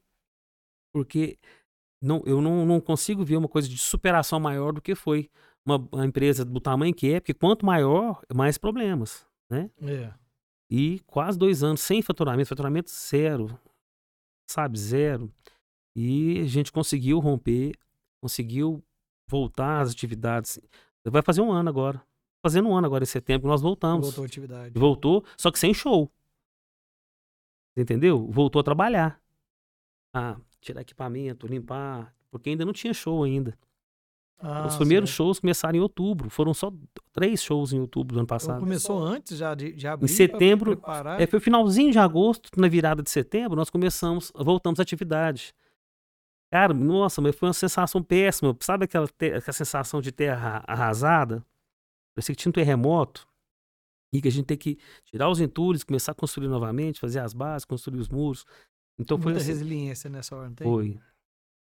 porque 0.92 1.36
não, 2.02 2.22
eu 2.24 2.40
não, 2.40 2.64
não 2.64 2.80
consigo 2.80 3.24
ver 3.24 3.36
uma 3.36 3.48
coisa 3.48 3.68
de 3.68 3.76
superação 3.76 4.38
maior 4.40 4.72
do 4.72 4.80
que 4.80 4.94
foi 4.94 5.28
uma, 5.66 5.76
uma 5.92 6.06
empresa 6.06 6.44
do 6.44 6.60
tamanho 6.60 6.94
que 6.94 7.12
é, 7.12 7.20
porque 7.20 7.34
quanto 7.34 7.66
maior, 7.66 8.22
mais 8.34 8.56
problemas, 8.56 9.26
né? 9.50 9.68
É. 9.82 10.12
E 10.70 11.00
quase 11.00 11.38
dois 11.38 11.62
anos 11.62 11.80
sem 11.80 12.02
faturamento, 12.02 12.48
faturamento 12.48 12.90
zero, 12.90 13.58
sabe, 14.50 14.78
zero. 14.78 15.32
E 15.96 16.40
a 16.40 16.46
gente 16.46 16.70
conseguiu 16.70 17.18
romper, 17.18 17.74
conseguiu 18.22 18.82
voltar 19.26 19.80
às 19.80 19.90
atividades. 19.90 20.58
Vai 21.04 21.22
fazer 21.22 21.40
um 21.40 21.50
ano 21.50 21.68
agora. 21.68 22.02
Fazendo 22.42 22.68
um 22.68 22.76
ano 22.76 22.86
agora 22.86 23.02
em 23.02 23.06
setembro, 23.06 23.48
nós 23.48 23.60
voltamos. 23.60 24.06
Voltou 24.06 24.24
a 24.24 24.26
atividade. 24.26 24.78
Voltou, 24.78 25.24
só 25.36 25.50
que 25.50 25.58
sem 25.58 25.74
show. 25.74 26.10
Entendeu? 27.76 28.26
Voltou 28.30 28.60
a 28.60 28.62
trabalhar. 28.62 29.20
Ah, 30.14 30.38
tirar 30.60 30.82
equipamento, 30.82 31.46
limpar, 31.46 32.14
porque 32.30 32.50
ainda 32.50 32.64
não 32.64 32.72
tinha 32.72 32.94
show 32.94 33.24
ainda. 33.24 33.58
Ah, 34.40 34.66
Os 34.66 34.76
primeiros 34.76 35.10
certo. 35.10 35.16
shows 35.16 35.40
começaram 35.40 35.76
em 35.76 35.80
outubro. 35.80 36.30
Foram 36.30 36.54
só 36.54 36.72
três 37.12 37.42
shows 37.42 37.72
em 37.72 37.80
outubro 37.80 38.14
do 38.14 38.18
ano 38.20 38.24
Então 38.24 38.36
passado. 38.36 38.60
começou 38.60 39.02
antes 39.02 39.36
já 39.36 39.54
de, 39.54 39.72
de 39.72 39.86
abrir. 39.86 40.06
pra 40.06 40.16
setembro. 40.16 40.80
É, 41.18 41.26
foi 41.26 41.38
o 41.38 41.42
finalzinho 41.42 41.90
de 41.90 41.98
agosto, 41.98 42.48
na 42.60 42.68
virada 42.68 43.02
de 43.02 43.10
setembro, 43.10 43.56
nós 43.56 43.68
começamos, 43.70 44.30
voltamos 44.36 44.78
à 44.78 44.82
atividade. 44.82 45.52
Cara, 46.52 46.72
nossa, 46.72 47.20
mas 47.20 47.34
foi 47.36 47.48
uma 47.48 47.52
sensação 47.52 48.02
péssima. 48.02 48.56
Sabe 48.60 48.84
aquela, 48.84 49.06
te- 49.08 49.32
aquela 49.34 49.52
sensação 49.52 50.00
de 50.00 50.12
terra 50.12 50.62
arrasada? 50.66 51.44
Parecia 52.14 52.34
que 52.34 52.40
tinha 52.40 52.50
um 52.50 52.52
terremoto. 52.52 53.26
E 54.14 54.22
que 54.22 54.28
a 54.28 54.32
gente 54.32 54.46
tem 54.46 54.56
que 54.56 54.78
tirar 55.04 55.28
os 55.28 55.38
entulhos, 55.40 55.84
começar 55.84 56.12
a 56.12 56.14
construir 56.14 56.48
novamente, 56.48 56.98
fazer 57.00 57.18
as 57.18 57.34
bases, 57.34 57.66
construir 57.66 57.98
os 57.98 58.08
muros. 58.08 58.46
Então 58.98 59.18
foi 59.18 59.32
Muita 59.32 59.40
assim. 59.40 59.52
resiliência 59.52 60.08
nessa 60.08 60.34
hora, 60.34 60.46
não 60.48 60.54
tem? 60.54 60.66
Foi. 60.66 60.98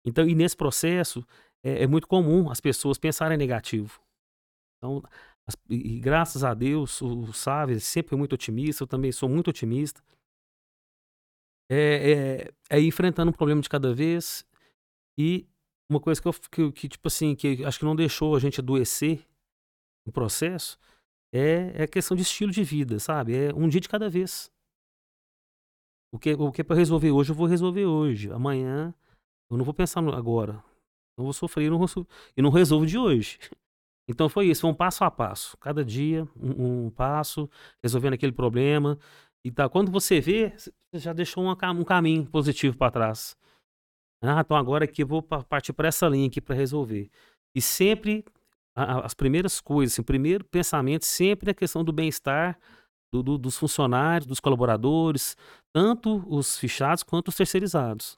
Então, 0.04 0.28
e 0.28 0.34
nesse 0.34 0.58
processo, 0.58 1.24
é, 1.64 1.84
é 1.84 1.88
muito 1.88 2.08
comum 2.08 2.50
as 2.50 2.60
pessoas 2.60 2.98
pensarem 2.98 3.38
negativo. 3.38 4.02
Então, 4.78 5.02
as- 5.48 5.58
e, 5.70 6.00
graças 6.00 6.44
a 6.44 6.54
Deus, 6.54 7.02
o, 7.02 7.22
o 7.22 7.34
Sávio 7.34 7.80
sempre 7.80 8.16
muito 8.16 8.34
otimista, 8.34 8.84
eu 8.84 8.88
também 8.88 9.12
sou 9.12 9.30
muito 9.30 9.50
otimista. 9.50 10.02
É, 11.70 12.48
é, 12.70 12.78
é 12.78 12.82
enfrentando 12.82 13.30
um 13.32 13.34
problema 13.34 13.62
de 13.62 13.70
cada 13.70 13.94
vez. 13.94 14.46
E 15.18 15.48
uma 15.90 16.00
coisa 16.00 16.22
que, 16.22 16.28
eu, 16.28 16.34
que, 16.34 16.72
que, 16.72 16.90
tipo 16.90 17.08
assim, 17.08 17.36
que 17.36 17.64
acho 17.66 17.80
que 17.80 17.86
não 17.86 17.96
deixou 17.96 18.36
a 18.36 18.40
gente 18.40 18.60
adoecer 18.60 19.26
no 20.06 20.12
processo 20.12 20.78
é, 21.34 21.74
é 21.76 21.84
a 21.84 21.88
questão 21.88 22.16
de 22.16 22.24
estilo 22.24 22.52
de 22.52 22.64
vida, 22.64 23.00
sabe? 23.00 23.36
É 23.36 23.54
um 23.54 23.68
dia 23.70 23.82
de 23.82 23.90
cada 23.90 24.10
vez. 24.10 24.52
O 26.14 26.20
que, 26.20 26.34
o 26.34 26.52
que 26.52 26.62
é 26.62 26.64
para 26.64 26.76
resolver 26.76 27.12
hoje, 27.12 27.32
eu 27.32 27.36
vou 27.36 27.48
resolver 27.48 27.86
hoje. 27.86 28.32
Amanhã, 28.32 28.94
eu 29.50 29.58
não 29.58 29.66
vou 29.66 29.74
pensar 29.74 30.02
no 30.02 30.14
agora. 30.14 30.64
Não 31.22 31.26
vou 31.26 31.34
sofrer 31.34 31.72
e 32.36 32.42
não 32.42 32.50
resolvo 32.50 32.86
de 32.86 32.98
hoje. 32.98 33.38
Então 34.08 34.28
foi 34.28 34.48
isso, 34.48 34.62
foi 34.62 34.70
um 34.70 34.74
passo 34.74 35.04
a 35.04 35.12
passo. 35.12 35.56
Cada 35.58 35.86
dia, 35.86 36.28
um, 36.36 36.88
um 36.88 36.90
passo, 36.90 37.50
resolvendo 37.84 38.14
aquele 38.14 38.32
problema. 38.32 38.98
E 39.46 39.52
tá, 39.52 39.70
quando 39.70 39.92
você 39.92 40.20
vê, 40.20 40.54
você 40.58 40.72
já 41.00 41.14
deixou 41.14 41.44
um, 41.44 41.52
um 41.52 41.84
caminho 41.84 42.26
positivo 42.26 42.76
para 42.76 42.92
trás. 42.92 43.38
Ah, 44.22 44.42
então 44.42 44.58
agora 44.58 44.86
aqui 44.86 45.04
eu 45.04 45.08
vou 45.08 45.22
partir 45.22 45.74
para 45.74 45.88
essa 45.88 46.08
linha 46.08 46.28
aqui 46.28 46.42
para 46.42 46.56
resolver. 46.56 47.10
E 47.56 47.62
sempre 47.62 48.26
as 48.76 49.14
primeiras 49.14 49.60
coisas, 49.62 49.94
assim, 49.94 50.02
o 50.02 50.06
primeiro 50.06 50.44
pensamento 50.46 51.06
sempre 51.06 51.50
é 51.50 51.52
a 51.52 51.56
questão 51.56 51.84
do 51.84 51.92
bem-estar 51.92 52.58
do, 53.12 53.22
do, 53.22 53.38
dos 53.38 53.58
funcionários, 53.58 54.26
dos 54.26 54.40
colaboradores, 54.40 55.36
tanto 55.74 56.24
os 56.28 56.58
fichados 56.58 57.04
quanto 57.04 57.28
os 57.28 57.36
terceirizados. 57.36 58.18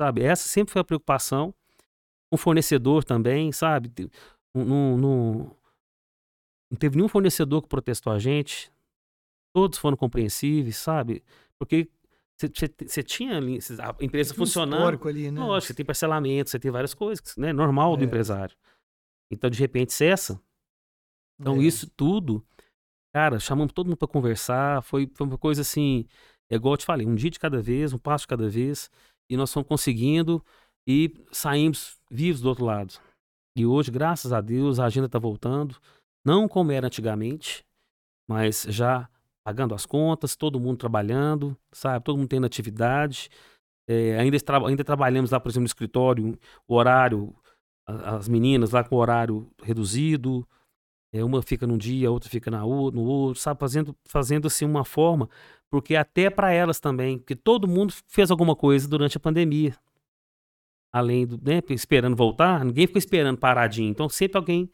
Sabe? 0.00 0.22
Essa 0.22 0.48
sempre 0.48 0.72
foi 0.72 0.80
a 0.80 0.84
preocupação. 0.84 1.54
O 2.34 2.36
fornecedor 2.36 3.04
também, 3.04 3.52
sabe? 3.52 3.92
Não, 4.52 4.96
não, 4.96 5.56
não 6.68 6.76
teve 6.76 6.96
nenhum 6.96 7.08
fornecedor 7.08 7.62
que 7.62 7.68
protestou 7.68 8.12
a 8.12 8.18
gente. 8.18 8.72
Todos 9.54 9.78
foram 9.78 9.96
compreensíveis, 9.96 10.76
sabe? 10.76 11.22
Porque 11.56 11.88
você 12.36 13.04
tinha 13.04 13.36
ali, 13.36 13.60
a 13.78 14.04
empresa 14.04 14.34
funcionando. 14.34 15.08
Ali, 15.08 15.30
né? 15.30 15.40
Lógico, 15.40 15.68
você 15.68 15.74
tem 15.74 15.86
parcelamento, 15.86 16.50
você 16.50 16.58
tem 16.58 16.72
várias 16.72 16.92
coisas, 16.92 17.36
né? 17.36 17.52
Normal 17.52 17.96
do 17.96 18.02
é. 18.02 18.06
empresário. 18.06 18.56
Então, 19.30 19.48
de 19.48 19.60
repente, 19.60 19.92
cessa. 19.92 20.40
Então, 21.40 21.60
é. 21.60 21.62
isso 21.62 21.88
tudo, 21.88 22.44
cara, 23.12 23.38
chamamos 23.38 23.72
todo 23.72 23.86
mundo 23.86 23.96
para 23.96 24.08
conversar. 24.08 24.82
Foi, 24.82 25.08
foi 25.14 25.24
uma 25.24 25.38
coisa 25.38 25.62
assim, 25.62 26.04
é 26.50 26.56
igual 26.56 26.74
eu 26.74 26.78
te 26.78 26.84
falei, 26.84 27.06
um 27.06 27.14
dia 27.14 27.30
de 27.30 27.38
cada 27.38 27.62
vez, 27.62 27.92
um 27.92 27.98
passo 27.98 28.24
de 28.24 28.28
cada 28.28 28.48
vez. 28.48 28.90
E 29.30 29.36
nós 29.36 29.52
fomos 29.52 29.68
conseguindo 29.68 30.44
e 30.86 31.14
saímos 31.32 31.98
vivos 32.10 32.40
do 32.40 32.48
outro 32.48 32.64
lado. 32.64 32.94
E 33.56 33.64
hoje, 33.64 33.90
graças 33.90 34.32
a 34.32 34.40
Deus, 34.40 34.78
a 34.78 34.86
agenda 34.86 35.06
está 35.06 35.18
voltando. 35.18 35.76
Não 36.24 36.48
como 36.48 36.72
era 36.72 36.86
antigamente, 36.86 37.64
mas 38.28 38.66
já 38.68 39.08
pagando 39.44 39.74
as 39.74 39.84
contas, 39.84 40.34
todo 40.34 40.58
mundo 40.58 40.78
trabalhando, 40.78 41.56
sabe? 41.72 42.04
Todo 42.04 42.16
mundo 42.16 42.28
tendo 42.28 42.46
atividade. 42.46 43.28
É, 43.86 44.18
ainda, 44.18 44.36
ainda 44.66 44.82
trabalhamos 44.82 45.30
lá, 45.30 45.38
por 45.38 45.50
exemplo, 45.50 45.64
no 45.64 45.66
escritório, 45.66 46.38
o 46.66 46.74
horário 46.74 47.34
as 47.86 48.28
meninas 48.28 48.70
lá 48.70 48.82
com 48.82 48.96
horário 48.96 49.50
reduzido, 49.62 50.46
é, 51.12 51.22
uma 51.22 51.42
fica 51.42 51.66
num 51.66 51.76
dia, 51.76 52.08
a 52.08 52.10
outra 52.10 52.30
fica 52.30 52.50
na, 52.50 52.60
no 52.60 53.02
outro, 53.02 53.40
sabe? 53.40 53.60
Fazendo, 53.60 53.96
fazendo 54.04 54.46
assim 54.46 54.64
uma 54.64 54.84
forma, 54.84 55.28
porque 55.70 55.94
até 55.94 56.30
para 56.30 56.52
elas 56.52 56.80
também, 56.80 57.18
porque 57.18 57.36
todo 57.36 57.68
mundo 57.68 57.92
fez 58.08 58.30
alguma 58.30 58.56
coisa 58.56 58.88
durante 58.88 59.16
a 59.16 59.20
pandemia. 59.20 59.76
Além 60.94 61.26
do, 61.26 61.36
né, 61.42 61.60
esperando 61.70 62.14
voltar, 62.14 62.64
ninguém 62.64 62.86
ficou 62.86 63.00
esperando 63.00 63.36
paradinho. 63.36 63.90
Então 63.90 64.08
sempre 64.08 64.38
alguém 64.38 64.70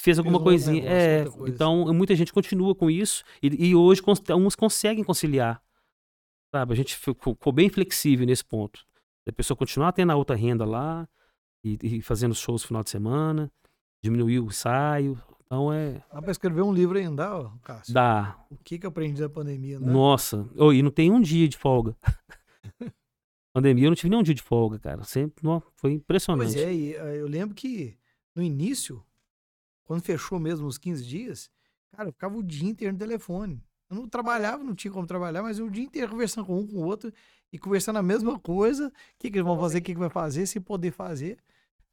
fez 0.00 0.18
alguma 0.18 0.40
coisinha. 0.40 0.82
Negócio, 0.82 1.46
é, 1.46 1.50
então 1.50 1.92
muita 1.92 2.16
gente 2.16 2.32
continua 2.32 2.74
com 2.74 2.90
isso 2.90 3.22
e, 3.42 3.68
e 3.68 3.74
hoje 3.74 4.00
uns 4.30 4.56
conseguem 4.56 5.04
conciliar. 5.04 5.62
Sabe? 6.50 6.72
A 6.72 6.76
gente 6.76 6.96
ficou, 6.96 7.34
ficou 7.34 7.52
bem 7.52 7.68
flexível 7.68 8.24
nesse 8.24 8.42
ponto. 8.44 8.86
A 9.28 9.32
pessoa 9.32 9.54
continuar 9.54 9.92
tendo 9.92 10.12
a 10.12 10.16
outra 10.16 10.34
renda 10.34 10.64
lá, 10.64 11.06
e, 11.64 11.78
e 11.82 12.02
fazendo 12.02 12.34
shows 12.34 12.62
no 12.62 12.68
final 12.68 12.82
de 12.82 12.90
semana, 12.90 13.50
diminuiu 14.02 14.44
o 14.44 14.46
ensaio. 14.48 15.20
Então 15.44 15.72
é. 15.72 16.02
Dá 16.12 16.22
pra 16.22 16.30
escrever 16.30 16.62
um 16.62 16.72
livro 16.72 16.98
ainda, 16.98 17.36
ó, 17.36 17.50
Cássio? 17.62 17.92
Dá. 17.92 18.38
O 18.50 18.56
que 18.56 18.78
que 18.78 18.86
eu 18.86 18.88
aprendi 18.88 19.20
da 19.20 19.28
pandemia? 19.28 19.78
Né? 19.78 19.90
Nossa, 19.90 20.48
oh, 20.56 20.72
e 20.72 20.82
não 20.82 20.90
tem 20.90 21.10
um 21.10 21.20
dia 21.20 21.48
de 21.48 21.56
folga. 21.56 21.96
pandemia 23.54 23.86
eu 23.86 23.90
não 23.90 23.94
tive 23.96 24.10
nenhum 24.10 24.22
dia 24.22 24.34
de 24.34 24.42
folga, 24.42 24.78
cara. 24.78 25.04
Sempre, 25.04 25.44
não, 25.44 25.62
foi 25.76 25.92
impressionante. 25.92 26.52
Pois 26.52 26.56
é, 26.56 26.74
eh, 26.74 27.20
eu 27.20 27.28
lembro 27.28 27.54
que 27.54 27.96
no 28.34 28.42
início, 28.42 29.02
quando 29.84 30.02
fechou 30.02 30.40
mesmo 30.40 30.66
os 30.66 30.76
15 30.76 31.06
dias, 31.06 31.50
cara, 31.92 32.08
eu 32.08 32.12
ficava 32.12 32.36
o 32.36 32.42
dia 32.42 32.68
inteiro 32.68 32.92
no 32.92 32.98
telefone. 32.98 33.62
Eu 33.88 33.96
não 33.96 34.08
trabalhava, 34.08 34.64
não 34.64 34.74
tinha 34.74 34.92
como 34.92 35.06
trabalhar, 35.06 35.42
mas 35.42 35.60
o 35.60 35.70
dia 35.70 35.84
inteiro 35.84 36.10
conversando 36.10 36.46
com 36.46 36.58
um, 36.58 36.66
com 36.66 36.76
o 36.78 36.84
outro 36.84 37.12
e 37.52 37.58
conversando 37.58 37.98
a 37.98 38.02
mesma 38.02 38.38
coisa. 38.40 38.88
O 38.88 38.92
que, 39.18 39.30
que 39.30 39.38
eles 39.38 39.46
vão 39.46 39.58
fazer, 39.58 39.78
o 39.78 39.82
que, 39.82 39.94
que 39.94 40.00
vai 40.00 40.10
fazer, 40.10 40.46
se 40.46 40.58
poder 40.58 40.90
fazer. 40.90 41.38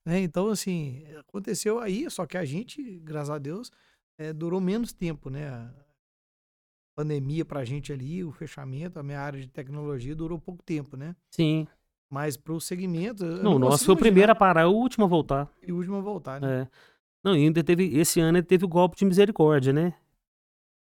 Né? 0.04 0.20
Então, 0.20 0.48
assim, 0.48 1.06
aconteceu 1.20 1.80
aí, 1.80 2.10
só 2.10 2.26
que 2.26 2.38
a 2.38 2.44
gente, 2.44 2.82
graças 3.00 3.30
a 3.30 3.38
Deus, 3.38 3.72
é, 4.18 4.34
durou 4.34 4.60
menos 4.60 4.92
tempo, 4.92 5.30
né? 5.30 5.72
A 7.02 7.04
pandemia 7.04 7.44
pra 7.44 7.66
gente 7.66 7.92
ali, 7.92 8.24
o 8.24 8.32
fechamento, 8.32 9.00
a 9.00 9.04
minha 9.04 9.20
área 9.20 9.42
de 9.42 9.48
tecnologia 9.48 10.16
durou 10.16 10.38
pouco 10.40 10.62
tempo, 10.62 10.96
né? 10.96 11.16
Sim. 11.32 11.68
Mas 12.12 12.38
pro 12.38 12.62
segmento. 12.62 13.26
Não, 13.26 13.56
o 13.56 13.60
nosso 13.60 13.86
foi 13.86 13.96
o 13.96 13.98
primeiro 13.98 14.32
a 14.32 14.36
parar, 14.36 14.68
o 14.68 14.76
último 14.76 15.06
a 15.06 15.08
voltar. 15.08 15.52
E 15.64 15.72
o 15.72 15.78
último 15.78 15.96
a 15.96 16.02
voltar, 16.02 16.40
né? 16.40 16.62
É. 16.62 16.68
Não, 17.24 17.34
ainda 17.34 17.64
teve. 17.64 17.98
Esse 17.98 18.20
ano 18.20 18.44
teve 18.44 18.66
o 18.66 18.68
golpe 18.68 18.98
de 18.98 19.06
misericórdia, 19.06 19.74
né? 19.74 19.96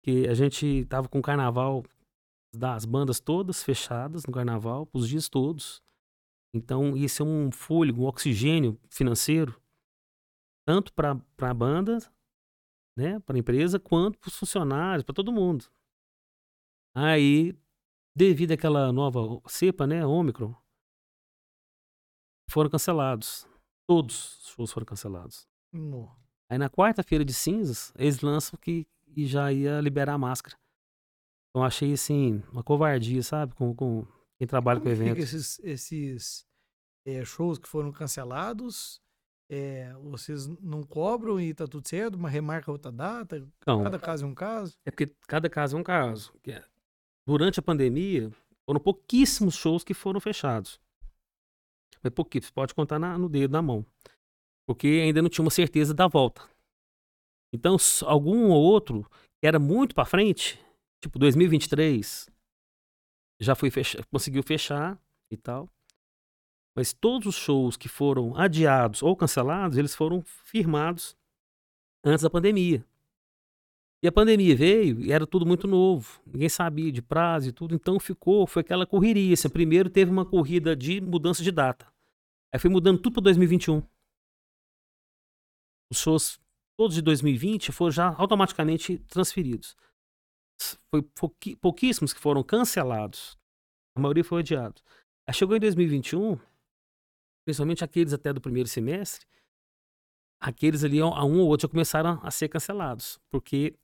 Que 0.03 0.27
a 0.27 0.33
gente 0.33 0.83
tava 0.85 1.07
com 1.07 1.19
o 1.19 1.21
carnaval 1.21 1.83
das 2.55 2.85
bandas 2.85 3.19
todas 3.19 3.61
fechadas 3.61 4.25
no 4.25 4.33
carnaval, 4.33 4.89
os 4.91 5.07
dias 5.07 5.29
todos. 5.29 5.79
Então, 6.55 6.97
isso 6.97 7.21
é 7.21 7.25
um 7.25 7.51
fôlego, 7.51 8.01
um 8.01 8.07
oxigênio 8.07 8.79
financeiro, 8.89 9.61
tanto 10.65 10.91
para 10.91 11.21
a 11.41 11.53
banda, 11.53 11.99
né, 12.97 13.19
para 13.19 13.35
a 13.35 13.39
empresa, 13.39 13.79
quanto 13.79 14.17
para 14.17 14.29
os 14.29 14.35
funcionários, 14.35 15.03
para 15.03 15.13
todo 15.13 15.31
mundo. 15.31 15.65
Aí, 16.95 17.57
devido 18.15 18.51
àquela 18.51 18.91
nova 18.91 19.19
cepa, 19.47 19.85
né, 19.85 20.05
Ômicron, 20.05 20.55
foram 22.49 22.69
cancelados. 22.69 23.47
Todos 23.87 24.39
os 24.39 24.47
shows 24.49 24.71
foram 24.71 24.85
cancelados. 24.85 25.47
No. 25.71 26.09
Aí 26.49 26.57
na 26.57 26.69
quarta-feira 26.69 27.23
de 27.23 27.33
cinzas, 27.33 27.93
eles 27.95 28.21
lançam 28.21 28.57
que 28.59 28.87
e 29.15 29.25
já 29.25 29.51
ia 29.51 29.81
liberar 29.81 30.13
a 30.13 30.17
máscara. 30.17 30.57
Então 31.49 31.63
achei 31.63 31.93
assim, 31.93 32.43
uma 32.51 32.63
covardia, 32.63 33.21
sabe? 33.23 33.53
Com, 33.55 33.73
com 33.75 34.05
quem 34.37 34.47
trabalha 34.47 34.79
Como 34.79 34.95
com 34.95 35.01
evento. 35.01 35.19
esses, 35.19 35.59
esses 35.59 36.45
é, 37.05 37.23
shows 37.25 37.57
que 37.57 37.67
foram 37.67 37.91
cancelados, 37.91 39.01
é, 39.49 39.91
vocês 40.03 40.47
não 40.47 40.83
cobram 40.83 41.39
e 41.39 41.53
tá 41.53 41.67
tudo 41.67 41.87
certo, 41.87 42.17
mas 42.17 42.31
remarca 42.31 42.71
outra 42.71 42.91
data? 42.91 43.47
Não, 43.65 43.83
cada 43.83 43.99
caso 43.99 44.25
é 44.25 44.27
um 44.27 44.35
caso? 44.35 44.77
É 44.85 44.91
porque 44.91 45.07
cada 45.27 45.49
caso 45.49 45.75
é 45.75 45.79
um 45.79 45.83
caso. 45.83 46.31
Durante 47.29 47.59
a 47.59 47.61
pandemia, 47.61 48.31
foram 48.65 48.79
pouquíssimos 48.79 49.53
shows 49.53 49.83
que 49.83 49.93
foram 49.93 50.19
fechados. 50.19 50.81
Mas 52.01 52.11
pouquíssimos, 52.11 52.49
pode 52.49 52.73
contar 52.73 52.97
na, 52.97 53.19
no 53.19 53.29
dedo 53.29 53.51
da 53.51 53.61
mão. 53.61 53.85
Porque 54.67 54.87
ainda 54.87 55.21
não 55.21 55.29
tinha 55.29 55.45
uma 55.45 55.51
certeza 55.51 55.93
da 55.93 56.07
volta. 56.07 56.41
Então, 57.53 57.77
algum 58.07 58.49
ou 58.49 58.59
outro 58.59 59.07
que 59.39 59.45
era 59.45 59.59
muito 59.59 59.93
para 59.93 60.05
frente, 60.05 60.59
tipo 60.99 61.19
2023, 61.19 62.27
já 63.39 63.53
foi 63.53 63.69
fechar, 63.69 64.03
conseguiu 64.07 64.41
fechar 64.41 64.99
e 65.29 65.37
tal. 65.37 65.69
Mas 66.75 66.93
todos 66.93 67.27
os 67.27 67.35
shows 67.35 67.77
que 67.77 67.87
foram 67.87 68.35
adiados 68.35 69.03
ou 69.03 69.15
cancelados, 69.15 69.77
eles 69.77 69.93
foram 69.93 70.23
firmados 70.23 71.15
antes 72.03 72.23
da 72.23 72.29
pandemia. 72.31 72.83
E 74.01 74.07
a 74.07 74.11
pandemia 74.11 74.55
veio 74.55 75.01
e 75.01 75.11
era 75.11 75.27
tudo 75.27 75.45
muito 75.45 75.67
novo, 75.67 76.21
ninguém 76.25 76.47
sabia 76.47 76.91
de 76.91 77.01
prazo 77.01 77.49
e 77.49 77.51
tudo, 77.51 77.75
então 77.75 77.99
ficou, 77.99 78.47
foi 78.47 78.61
aquela 78.61 78.85
correria. 78.85 79.33
Assim, 79.33 79.49
primeiro 79.49 79.89
teve 79.89 80.09
uma 80.09 80.25
corrida 80.25 80.75
de 80.75 81.01
mudança 81.01 81.43
de 81.43 81.51
data. 81.51 81.85
Aí 82.53 82.59
foi 82.59 82.69
mudando 82.69 83.01
tudo 83.01 83.13
para 83.15 83.23
2021. 83.23 83.83
Os 85.91 85.99
shows 85.99 86.39
todos 86.77 86.95
de 86.95 87.01
2020 87.01 87.71
foram 87.71 87.91
já 87.91 88.15
automaticamente 88.15 88.99
transferidos 88.99 89.75
foi 90.89 91.01
pouquíssimos 91.61 92.13
que 92.13 92.19
foram 92.19 92.43
cancelados. 92.43 93.37
A 93.95 93.99
maioria 93.99 94.23
foi 94.23 94.39
adiado. 94.39 94.81
Aí 95.27 95.33
chegou 95.33 95.55
em 95.55 95.59
2021, 95.59 96.37
principalmente 97.45 97.83
aqueles 97.83 98.13
até 98.13 98.33
do 98.33 98.41
primeiro 98.41 98.67
semestre, 98.67 99.25
aqueles 100.39 100.83
ali, 100.83 100.99
a 100.99 101.23
um 101.23 101.39
ou 101.39 101.47
outro, 101.47 101.67
já 101.67 101.71
começaram 101.71 102.19
a 102.23 102.31
ser 102.31 102.49
cancelados. 102.49 103.19
Porque 103.29 103.77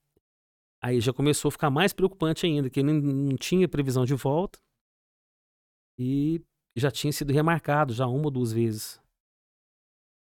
aí 0.82 1.00
já 1.02 1.12
começou 1.14 1.50
a 1.50 1.52
ficar 1.52 1.70
mais 1.70 1.94
preocupante 1.94 2.46
ainda, 2.46 2.70
que 2.70 2.84
não, 2.84 2.94
não 2.94 3.36
tinha 3.36 3.68
previsão 3.68 4.06
de 4.06 4.14
volta 4.16 4.60
e 5.98 6.42
já 6.76 6.92
tinha 6.92 7.12
sido 7.12 7.32
remarcado 7.32 7.94
já 7.94 8.06
uma 8.08 8.26
ou 8.26 8.32
duas 8.32 8.52
vezes. 8.52 9.02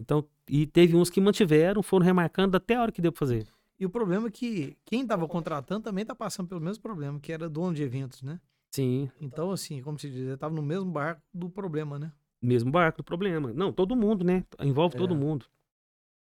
Então, 0.01 0.29
e 0.49 0.67
teve 0.67 0.95
uns 0.95 1.11
que 1.11 1.21
mantiveram, 1.21 1.83
foram 1.83 2.05
remarcando 2.05 2.57
até 2.57 2.77
a 2.77 2.83
hora 2.83 2.93
que 2.93 3.01
deu 3.03 3.11
pra 3.13 3.19
fazer. 3.19 3.49
E 3.79 3.85
o 3.85 3.91
problema 3.91 4.29
é 4.29 4.31
que 4.31 4.77
quem 4.85 5.03
estava 5.03 5.27
contratando 5.29 5.83
também 5.85 6.03
está 6.03 6.15
passando 6.15 6.49
pelo 6.49 6.61
mesmo 6.61 6.83
problema, 6.83 7.19
que 7.21 7.33
era 7.33 7.49
dono 7.49 7.75
de 7.75 7.83
eventos, 7.83 8.23
né? 8.23 8.41
Sim. 8.75 9.11
Então, 9.21 9.51
assim, 9.51 9.83
como 9.83 9.99
se 9.99 10.11
diz, 10.11 10.29
estava 10.29 10.55
no 10.55 10.63
mesmo 10.63 10.91
barco 10.91 11.23
do 11.33 11.49
problema, 11.51 11.99
né? 11.99 12.13
Mesmo 12.43 12.71
barco 12.71 12.99
do 12.99 13.05
problema. 13.05 13.53
Não, 13.53 13.73
todo 13.73 13.97
mundo, 13.97 14.25
né? 14.25 14.45
Envolve 14.61 14.97
todo 14.97 15.15
É. 15.15 15.17
mundo. 15.19 15.47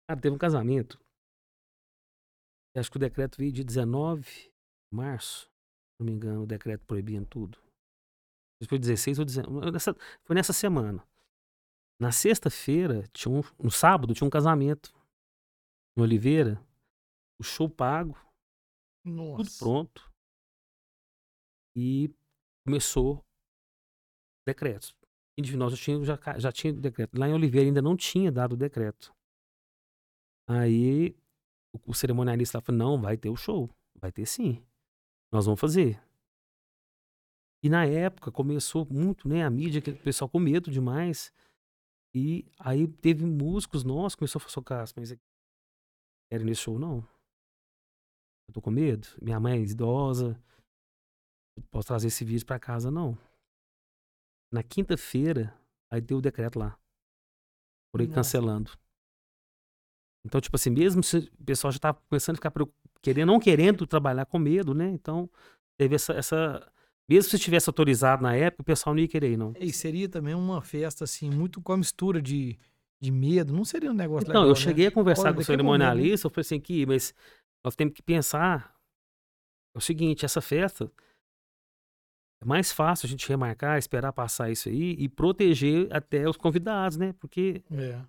Cara, 0.08 0.20
teve 0.20 0.34
um 0.34 0.38
casamento. 0.38 0.98
Acho 2.78 2.90
que 2.90 2.96
o 2.96 3.00
decreto 3.00 3.38
veio 3.38 3.52
de 3.52 3.64
19 3.64 4.22
de 4.22 4.50
março. 4.92 5.46
Se 5.46 6.00
não 6.00 6.06
me 6.06 6.12
engano, 6.12 6.42
o 6.42 6.46
decreto 6.46 6.84
proibindo 6.86 7.26
tudo. 7.26 7.58
Foi 8.68 8.78
16 8.78 9.18
ou 9.18 9.24
19. 9.24 9.70
Nessa, 9.70 9.94
foi 10.24 10.34
nessa 10.34 10.52
semana. 10.52 11.06
Na 12.00 12.12
sexta-feira, 12.12 13.06
tinha 13.12 13.32
um, 13.32 13.42
no 13.62 13.70
sábado, 13.70 14.14
tinha 14.14 14.26
um 14.26 14.30
casamento. 14.30 14.94
Em 15.96 16.02
Oliveira. 16.02 16.60
O 17.40 17.44
show 17.44 17.70
pago, 17.70 18.18
Nossa. 19.04 19.44
tudo 19.44 19.58
pronto. 19.58 20.12
E 21.76 22.12
começou 22.66 23.24
decretos. 24.44 24.96
Individual 25.38 25.70
já 25.70 25.76
tinha, 25.76 26.04
já, 26.04 26.18
já 26.38 26.52
tinha 26.52 26.72
decreto. 26.72 27.16
Lá 27.16 27.28
em 27.28 27.32
Oliveira 27.32 27.68
ainda 27.68 27.80
não 27.80 27.96
tinha 27.96 28.32
dado 28.32 28.54
o 28.54 28.56
decreto. 28.56 29.14
Aí 30.48 31.16
o, 31.72 31.90
o 31.90 31.94
cerimonialista 31.94 32.58
lá 32.58 32.62
falou: 32.62 32.78
não, 32.78 33.00
vai 33.00 33.16
ter 33.16 33.28
o 33.30 33.36
show. 33.36 33.68
Vai 34.00 34.12
ter 34.12 34.26
sim. 34.26 34.64
Nós 35.32 35.44
vamos 35.46 35.60
fazer. 35.60 36.02
E 37.62 37.68
na 37.68 37.84
época 37.84 38.30
começou 38.30 38.86
muito, 38.86 39.28
né? 39.28 39.44
A 39.44 39.50
mídia, 39.50 39.82
que 39.82 39.90
o 39.90 40.02
pessoal 40.02 40.28
com 40.28 40.38
medo 40.38 40.70
demais. 40.70 41.32
E 42.14 42.46
aí 42.58 42.86
teve 42.86 43.24
músicos 43.26 43.84
nossos, 43.84 44.14
começou 44.14 44.38
a 44.38 44.40
falar, 44.40 44.52
"Sô, 44.52 44.62
Cássio, 44.62 44.94
mas 44.98 45.10
querem 46.30 46.46
nesse 46.46 46.62
show? 46.62 46.78
Não. 46.78 47.06
Eu 48.48 48.54
tô 48.54 48.62
com 48.62 48.70
medo. 48.70 49.06
Minha 49.20 49.38
mãe 49.38 49.58
é 49.58 49.62
idosa. 49.62 50.40
Não 51.56 51.64
posso 51.70 51.88
trazer 51.88 52.06
esse 52.06 52.24
vídeo 52.24 52.46
pra 52.46 52.58
casa, 52.58 52.90
não. 52.90 53.18
Na 54.50 54.62
quinta-feira, 54.62 55.54
aí 55.92 56.00
deu 56.00 56.18
o 56.18 56.22
decreto 56.22 56.58
lá. 56.58 56.78
Por 57.92 58.00
aí 58.00 58.06
Nossa. 58.06 58.20
cancelando. 58.20 58.70
Então, 60.28 60.40
tipo 60.40 60.54
assim, 60.56 60.68
mesmo 60.68 61.02
se 61.02 61.30
o 61.40 61.44
pessoal 61.44 61.72
já 61.72 61.78
tava 61.78 61.98
começando 62.08 62.34
a 62.34 62.36
ficar 62.36 62.52
querendo, 63.00 63.26
não 63.28 63.40
querendo 63.40 63.86
trabalhar 63.86 64.26
com 64.26 64.38
medo, 64.38 64.74
né? 64.74 64.90
Então, 64.90 65.28
teve 65.78 65.94
essa, 65.94 66.12
essa. 66.12 66.70
Mesmo 67.08 67.30
se 67.30 67.38
tivesse 67.38 67.68
autorizado 67.70 68.22
na 68.22 68.36
época, 68.36 68.60
o 68.60 68.64
pessoal 68.64 68.94
não 68.94 69.00
ia 69.00 69.08
querer, 69.08 69.38
não. 69.38 69.54
E 69.58 69.72
seria 69.72 70.06
também 70.06 70.34
uma 70.34 70.60
festa, 70.60 71.04
assim, 71.04 71.30
muito 71.30 71.62
com 71.62 71.72
a 71.72 71.78
mistura 71.78 72.20
de, 72.20 72.58
de 73.00 73.10
medo. 73.10 73.54
Não 73.54 73.64
seria 73.64 73.90
um 73.90 73.94
negócio 73.94 74.24
Então, 74.28 74.42
legal, 74.42 74.54
eu 74.54 74.54
né? 74.54 74.60
cheguei 74.60 74.88
a 74.88 74.90
conversar 74.90 75.28
Olha, 75.28 75.34
com 75.34 75.40
o 75.40 75.44
cerimonialista, 75.44 76.26
eu 76.26 76.30
falei 76.30 76.42
assim, 76.42 76.56
aqui, 76.56 76.84
mas 76.84 77.14
nós 77.64 77.74
temos 77.74 77.94
que 77.94 78.02
pensar 78.02 78.76
é 79.74 79.78
o 79.78 79.80
seguinte, 79.80 80.24
essa 80.24 80.42
festa 80.42 80.92
é 82.42 82.44
mais 82.44 82.70
fácil 82.70 83.06
a 83.06 83.08
gente 83.08 83.28
remarcar, 83.28 83.78
esperar 83.78 84.12
passar 84.12 84.50
isso 84.50 84.68
aí 84.68 84.94
e 84.98 85.08
proteger 85.08 85.88
até 85.90 86.28
os 86.28 86.36
convidados, 86.36 86.98
né? 86.98 87.14
Porque 87.14 87.62
É. 87.70 88.00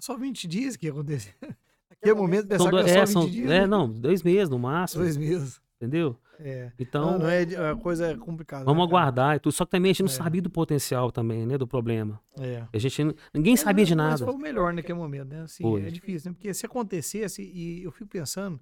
É 0.00 0.02
só 0.02 0.16
20 0.16 0.48
dias 0.48 0.76
que 0.76 0.86
ia 0.86 0.92
acontecer. 0.92 1.34
Naquele 1.90 2.14
momento, 2.14 2.48
pensar 2.48 2.64
são, 2.64 2.70
que 2.70 2.78
é 2.78 2.82
só 2.88 2.98
é, 3.00 3.04
20 3.04 3.12
são- 3.12 3.28
dias. 3.28 3.50
é, 3.50 3.60
né? 3.60 3.66
não, 3.66 3.86
dois 3.92 4.22
meses 4.22 4.48
no 4.48 4.58
máximo, 4.58 5.02
Dois 5.02 5.16
meses. 5.18 5.60
entendeu? 5.76 6.16
É. 6.38 6.72
Então, 6.78 7.12
não, 7.12 7.18
não 7.18 7.28
é, 7.28 7.42
a 7.70 7.76
coisa 7.76 8.12
é 8.12 8.16
complicada. 8.16 8.64
vamos 8.64 8.80
né, 8.80 8.88
aguardar 8.88 9.36
e 9.36 9.38
tudo. 9.40 9.52
Só 9.52 9.66
que 9.66 9.72
também 9.72 9.90
a 9.90 9.92
gente 9.92 10.02
não 10.04 10.08
É. 10.10 10.12
sabia 10.16 10.40
do 10.40 10.48
potencial 10.48 11.12
também, 11.12 11.44
né? 11.44 11.58
Do 11.58 11.66
problema. 11.68 12.18
É. 12.38 12.66
A 12.72 12.78
gente, 12.78 13.14
ninguém 13.34 13.54
sabia 13.58 13.84
de 13.84 13.94
Mas 13.94 14.20
nada. 14.20 14.24
foi 14.24 14.34
o 14.34 14.38
melhor 14.38 14.72
naquele 14.72 14.96
momento, 14.98 15.28
né? 15.28 15.42
Assim, 15.42 15.62
Foi. 15.62 15.84
é 15.86 15.90
difícil, 15.90 16.30
né? 16.30 16.34
Porque 16.34 16.54
se 16.54 16.64
acontecesse, 16.64 17.42
e 17.42 17.82
eu 17.82 17.92
fico 17.92 18.08
pensando, 18.08 18.58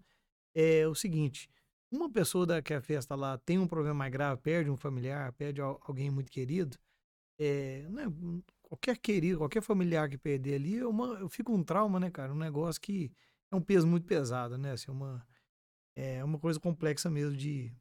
é 0.56 0.89
o 0.89 0.94
seguinte: 0.97 1.48
uma 1.93 2.10
pessoa 2.10 2.44
da 2.44 2.60
que 2.60 2.74
a 2.74 2.81
festa 2.81 3.15
lá 3.15 3.39
tem 3.39 3.59
um 3.60 3.66
problema 3.69 3.94
mais 3.94 4.10
grave, 4.12 4.40
perde 4.43 4.69
um 4.69 4.77
familiar, 4.77 5.32
perde 5.35 5.60
al- 5.60 5.81
alguém 5.86 6.10
muito 6.10 6.32
querido, 6.32 6.77
é, 7.39 7.86
né, 7.90 8.06
qualquer 8.69 8.97
querido, 8.99 9.39
qualquer 9.39 9.62
familiar 9.62 10.09
que 10.09 10.19
perder 10.19 10.55
ali, 10.55 10.78
é 10.78 10.86
uma, 10.86 11.07
eu 11.19 11.28
fico 11.28 11.53
um 11.53 11.62
trauma, 11.62 11.99
né, 11.99 12.11
cara? 12.11 12.32
Um 12.32 12.36
negócio 12.39 12.81
que 12.81 13.11
é 13.51 13.57
um 13.57 13.61
peso 13.61 13.86
muito 13.86 14.07
pesado, 14.07 14.59
né? 14.59 14.73
Assim, 14.73 14.90
uma, 14.90 15.27
é 15.97 16.23
uma 16.23 16.39
coisa 16.39 16.61
complexa 16.61 17.11
mesmo 17.11 17.36
de, 17.36 17.73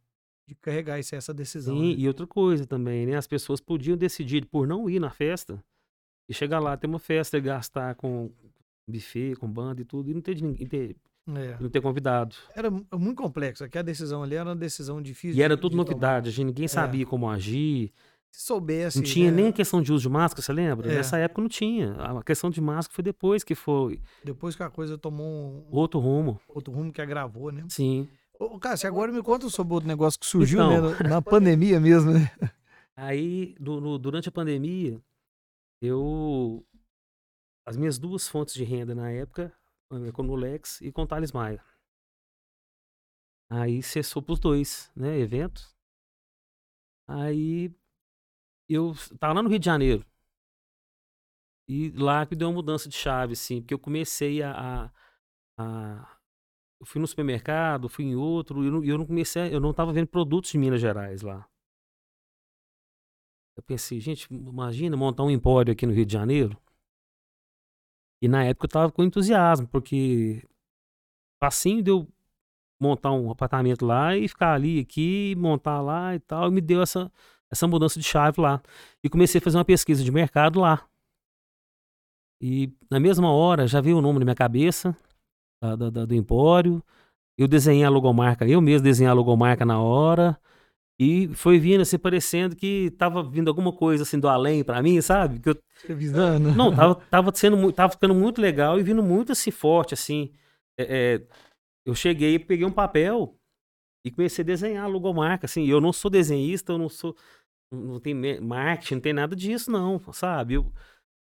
de 0.47 0.55
carregar 0.55 0.97
essa, 0.99 1.15
essa 1.15 1.33
decisão. 1.33 1.75
Sim, 1.75 1.93
né? 1.95 1.99
e 1.99 2.07
outra 2.07 2.25
coisa 2.25 2.65
também, 2.65 3.05
né? 3.05 3.15
As 3.15 3.27
pessoas 3.27 3.59
podiam 3.59 3.97
decidir 3.97 4.45
por 4.45 4.65
não 4.67 4.89
ir 4.89 4.99
na 4.99 5.09
festa 5.09 5.63
e 6.29 6.33
chegar 6.33 6.59
lá, 6.59 6.75
ter 6.77 6.87
uma 6.87 6.99
festa 6.99 7.37
e 7.37 7.41
gastar 7.41 7.95
com 7.95 8.31
buffet, 8.89 9.35
com 9.35 9.51
banda 9.51 9.81
e 9.81 9.85
tudo, 9.85 10.09
e 10.09 10.13
não 10.13 10.21
ter, 10.21 10.41
ninguém- 10.41 10.67
ter- 10.67 10.95
É. 11.27 11.57
não 11.59 11.69
ter 11.69 11.81
convidado. 11.81 12.35
Era 12.55 12.71
mu- 12.71 12.85
muito 12.93 13.21
complexo. 13.21 13.63
Aqui 13.65 13.77
a 13.77 13.81
decisão 13.81 14.23
ali 14.23 14.35
era 14.35 14.47
uma 14.49 14.55
decisão 14.55 15.01
difícil. 15.01 15.37
E 15.37 15.41
era 15.43 15.57
tudo 15.57 15.75
novidade, 15.75 16.29
a 16.29 16.31
gente, 16.31 16.45
ninguém 16.47 16.67
sabia 16.69 17.05
como 17.05 17.29
agir. 17.29 17.91
Se 18.31 18.45
soubesse. 18.45 18.97
Não 18.97 19.03
tinha 19.03 19.31
né, 19.31 19.43
nem 19.43 19.51
questão 19.51 19.81
de 19.81 19.91
uso 19.91 20.03
de 20.03 20.09
máscara, 20.09 20.41
você 20.43 20.53
lembra? 20.53 20.91
É. 20.91 20.95
Nessa 20.95 21.17
época 21.17 21.41
não 21.41 21.49
tinha. 21.49 21.93
A 21.95 22.23
questão 22.23 22.49
de 22.49 22.61
máscara 22.61 22.93
foi 22.95 23.03
depois 23.03 23.43
que 23.43 23.55
foi 23.55 23.99
Depois 24.23 24.55
que 24.55 24.61
a 24.63 24.69
coisa 24.69 24.97
tomou 24.97 25.25
um, 25.25 25.67
outro 25.71 25.99
rumo. 25.99 26.39
outro 26.47 26.71
rumo 26.71 26.91
que 26.93 27.01
agravou, 27.01 27.51
né? 27.51 27.65
Sim. 27.69 28.07
Ô, 28.39 28.59
Cássio, 28.59 28.87
agora 28.87 29.11
me 29.11 29.23
conta 29.23 29.49
sobre 29.49 29.73
outro 29.73 29.87
negócio 29.87 30.19
que 30.19 30.25
surgiu 30.27 30.61
Então. 30.61 30.91
né, 30.91 31.09
na 31.09 31.21
pandemia 31.21 31.79
mesmo, 31.79 32.11
né? 32.11 32.29
Aí, 32.95 33.55
do- 33.59 33.81
no- 33.81 33.97
durante 33.97 34.29
a 34.29 34.31
pandemia, 34.31 35.01
eu. 35.81 36.63
As 37.65 37.75
minhas 37.75 37.97
duas 37.97 38.27
fontes 38.27 38.53
de 38.53 38.63
renda 38.63 38.93
na 38.95 39.09
época, 39.11 39.51
eh, 39.91 40.11
com 40.11 40.21
o 40.21 40.25
Nulex 40.25 40.79
e 40.81 40.91
com 40.91 41.01
o 41.03 41.07
Thales 41.07 41.31
Maia. 41.31 41.61
Aí 43.49 43.81
cessou 43.81 44.21
pros 44.21 44.39
dois, 44.39 44.91
né? 44.95 45.17
Eventos. 45.19 45.75
Aí 47.07 47.71
eu 48.75 48.93
tava 49.19 49.33
lá 49.33 49.43
no 49.43 49.49
Rio 49.49 49.59
de 49.59 49.65
Janeiro. 49.65 50.05
E 51.67 51.89
lá 51.91 52.25
que 52.25 52.35
deu 52.35 52.47
uma 52.47 52.55
mudança 52.55 52.87
de 52.87 52.95
chave, 52.95 53.33
assim, 53.33 53.61
porque 53.61 53.73
eu 53.73 53.79
comecei 53.79 54.41
a. 54.41 54.51
a- 54.85 54.91
a- 55.59 56.17
eu 56.79 56.85
fui 56.85 57.01
no 57.01 57.07
supermercado, 57.07 57.89
fui 57.89 58.05
em 58.05 58.15
outro, 58.15 58.63
e 58.63 58.67
eu 58.67 58.71
não, 58.71 58.83
eu 58.83 58.97
não 58.99 59.05
comecei, 59.05 59.53
eu 59.53 59.59
não 59.59 59.73
tava 59.73 59.93
vendo 59.93 60.07
produtos 60.07 60.51
de 60.51 60.57
Minas 60.59 60.81
Gerais 60.81 61.21
lá. 61.23 61.47
Eu 63.55 63.63
pensei, 63.63 63.99
gente, 63.99 64.27
imagina 64.31 64.95
montar 64.95 65.23
um 65.23 65.31
empório 65.31 65.73
aqui 65.73 65.85
no 65.85 65.93
Rio 65.93 66.05
de 66.05 66.13
Janeiro. 66.13 66.55
E 68.21 68.27
na 68.27 68.43
época 68.45 68.65
eu 68.65 68.69
tava 68.69 68.91
com 68.91 69.03
entusiasmo, 69.03 69.67
porque 69.67 70.43
facinho 71.39 71.83
de 71.83 71.91
eu 71.91 72.07
montar 72.79 73.11
um 73.11 73.31
apartamento 73.31 73.85
lá 73.85 74.15
e 74.17 74.27
ficar 74.27 74.53
ali, 74.53 74.79
aqui, 74.79 75.35
montar 75.37 75.81
lá 75.81 76.15
e 76.15 76.19
tal, 76.19 76.49
e 76.49 76.51
me 76.51 76.61
deu 76.61 76.81
essa, 76.81 77.11
essa 77.51 77.67
mudança 77.67 77.99
de 77.99 78.05
chave 78.05 78.41
lá. 78.41 78.61
E 79.03 79.09
comecei 79.09 79.39
a 79.39 79.41
fazer 79.41 79.57
uma 79.57 79.65
pesquisa 79.65 80.03
de 80.03 80.11
mercado 80.11 80.59
lá. 80.59 80.85
E 82.41 82.71
na 82.89 82.99
mesma 82.99 83.31
hora 83.31 83.67
já 83.67 83.81
veio 83.81 83.97
o 83.97 84.01
nome 84.01 84.19
na 84.19 84.25
minha 84.25 84.35
cabeça 84.35 84.95
da- 85.61 85.89
da- 85.89 86.05
do 86.05 86.13
empório. 86.13 86.83
Eu 87.37 87.47
desenhei 87.47 87.83
a 87.83 87.89
logomarca, 87.89 88.47
eu 88.47 88.61
mesmo 88.61 88.83
desenhei 88.83 89.09
a 89.09 89.13
logomarca 89.13 89.65
na 89.65 89.79
hora. 89.81 90.39
E 90.99 91.27
foi 91.35 91.59
vindo 91.59 91.81
assim, 91.81 91.97
parecendo 91.97 92.55
que 92.55 92.89
tava 92.97 93.21
vindo 93.21 93.47
alguma 93.49 93.71
coisa 93.71 94.01
assim 94.01 94.19
do 94.19 94.27
além 94.27 94.63
pra 94.63 94.81
mim, 94.81 94.99
sabe? 95.01 95.39
Que 95.39 95.49
eu, 95.49 95.57
Revisando. 95.87 96.51
não, 96.55 96.75
tava, 96.75 96.95
tava 97.11 97.31
sendo 97.35 97.71
tava 97.71 97.91
ficando 97.93 98.15
muito 98.15 98.41
legal 98.41 98.79
e 98.79 98.83
vindo 98.83 99.03
muito 99.03 99.31
assim 99.31 99.51
forte, 99.51 99.93
assim. 99.93 100.31
É, 100.79 101.15
é, 101.17 101.27
eu 101.85 101.93
cheguei, 101.93 102.39
peguei 102.39 102.65
um 102.65 102.71
papel 102.71 103.36
e 104.05 104.11
comecei 104.11 104.43
a 104.43 104.45
desenhar 104.45 104.89
logomarca, 104.89 105.45
assim. 105.45 105.65
Eu 105.65 105.81
não 105.81 105.91
sou 105.91 106.09
desenhista, 106.09 106.73
eu 106.73 106.77
não 106.77 106.89
sou, 106.89 107.15
não 107.71 107.99
tem 107.99 108.13
marketing, 108.39 108.95
não 108.95 109.01
tem 109.01 109.13
nada 109.13 109.35
disso, 109.35 109.71
não, 109.71 109.99
sabe? 110.13 110.55
Eu, 110.55 110.71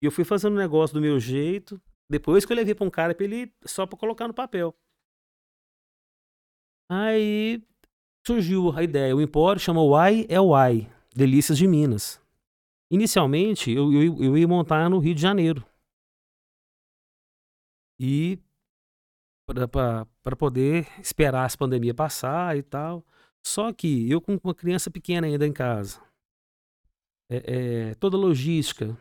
eu 0.01 0.11
fui 0.11 0.23
fazendo 0.23 0.53
o 0.53 0.57
negócio 0.59 0.93
do 0.93 1.01
meu 1.01 1.19
jeito. 1.19 1.81
Depois 2.09 2.45
que 2.45 2.51
eu 2.53 2.57
levei 2.57 2.73
pra 2.73 2.85
um 2.85 2.89
cara 2.89 3.13
pra 3.13 3.25
ele 3.25 3.53
só 3.65 3.85
pra 3.85 3.97
colocar 3.97 4.27
no 4.27 4.33
papel. 4.33 4.75
Aí 6.89 7.61
surgiu 8.25 8.71
a 8.71 8.83
ideia. 8.83 9.15
O 9.15 9.21
empório 9.21 9.59
chama 9.59 9.81
Why 9.81 10.25
é 10.29 10.39
Why, 10.39 10.89
Delícias 11.15 11.57
de 11.57 11.67
Minas. 11.67 12.21
Inicialmente, 12.89 13.71
eu, 13.71 13.91
eu, 13.91 14.23
eu 14.23 14.37
ia 14.37 14.47
montar 14.47 14.89
no 14.89 14.99
Rio 14.99 15.13
de 15.13 15.21
Janeiro. 15.21 15.65
E 17.99 18.39
para 19.47 20.35
poder 20.35 20.87
esperar 20.99 21.45
essa 21.45 21.57
pandemia 21.57 21.93
passar 21.93 22.57
e 22.57 22.61
tal. 22.63 23.05
Só 23.45 23.71
que 23.71 24.09
eu 24.11 24.19
com 24.19 24.37
uma 24.43 24.53
criança 24.53 24.91
pequena 24.91 25.25
ainda 25.25 25.47
em 25.47 25.53
casa, 25.53 26.01
é, 27.29 27.89
é, 27.91 27.95
toda 27.95 28.17
logística. 28.17 28.97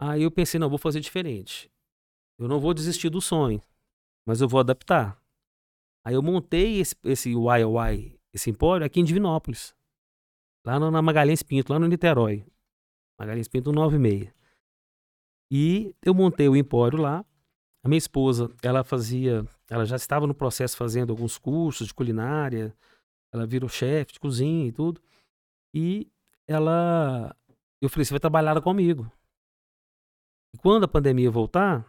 Aí 0.00 0.22
eu 0.22 0.30
pensei, 0.30 0.58
não, 0.60 0.68
vou 0.68 0.78
fazer 0.78 1.00
diferente. 1.00 1.70
Eu 2.38 2.48
não 2.48 2.60
vou 2.60 2.72
desistir 2.72 3.08
do 3.10 3.20
sonho, 3.20 3.60
mas 4.26 4.40
eu 4.40 4.48
vou 4.48 4.60
adaptar. 4.60 5.20
Aí 6.04 6.14
eu 6.14 6.22
montei 6.22 6.80
esse, 6.80 6.96
esse 7.04 7.30
YY, 7.30 8.18
esse 8.32 8.50
empório 8.50 8.84
aqui 8.86 9.00
em 9.00 9.04
Divinópolis. 9.04 9.74
Lá 10.64 10.78
no- 10.78 10.90
na 10.90 11.02
Magalhães 11.02 11.42
Pinto, 11.42 11.72
lá 11.72 11.78
no 11.78 11.86
Niterói. 11.88 12.44
Magalhães 13.18 13.48
Pinto 13.48 13.72
96. 13.72 14.32
E 15.50 15.94
eu 16.04 16.14
montei 16.14 16.48
o 16.48 16.56
empório 16.56 17.00
lá. 17.00 17.24
A 17.84 17.88
minha 17.88 17.98
esposa, 17.98 18.48
ela 18.62 18.84
fazia, 18.84 19.44
ela 19.68 19.84
já 19.84 19.96
estava 19.96 20.26
no 20.26 20.34
processo 20.34 20.76
fazendo 20.76 21.10
alguns 21.10 21.36
cursos 21.36 21.88
de 21.88 21.94
culinária. 21.94 22.74
Ela 23.32 23.46
virou 23.46 23.68
chefe 23.68 24.12
de 24.12 24.20
cozinha 24.20 24.68
e 24.68 24.72
tudo. 24.72 25.02
E 25.74 26.08
ela. 26.46 27.34
Eu 27.80 27.88
falei: 27.88 28.04
você 28.04 28.12
vai 28.12 28.20
trabalhar 28.20 28.60
comigo. 28.60 29.10
E 30.54 30.58
quando 30.58 30.84
a 30.84 30.88
pandemia 30.88 31.30
voltar, 31.30 31.84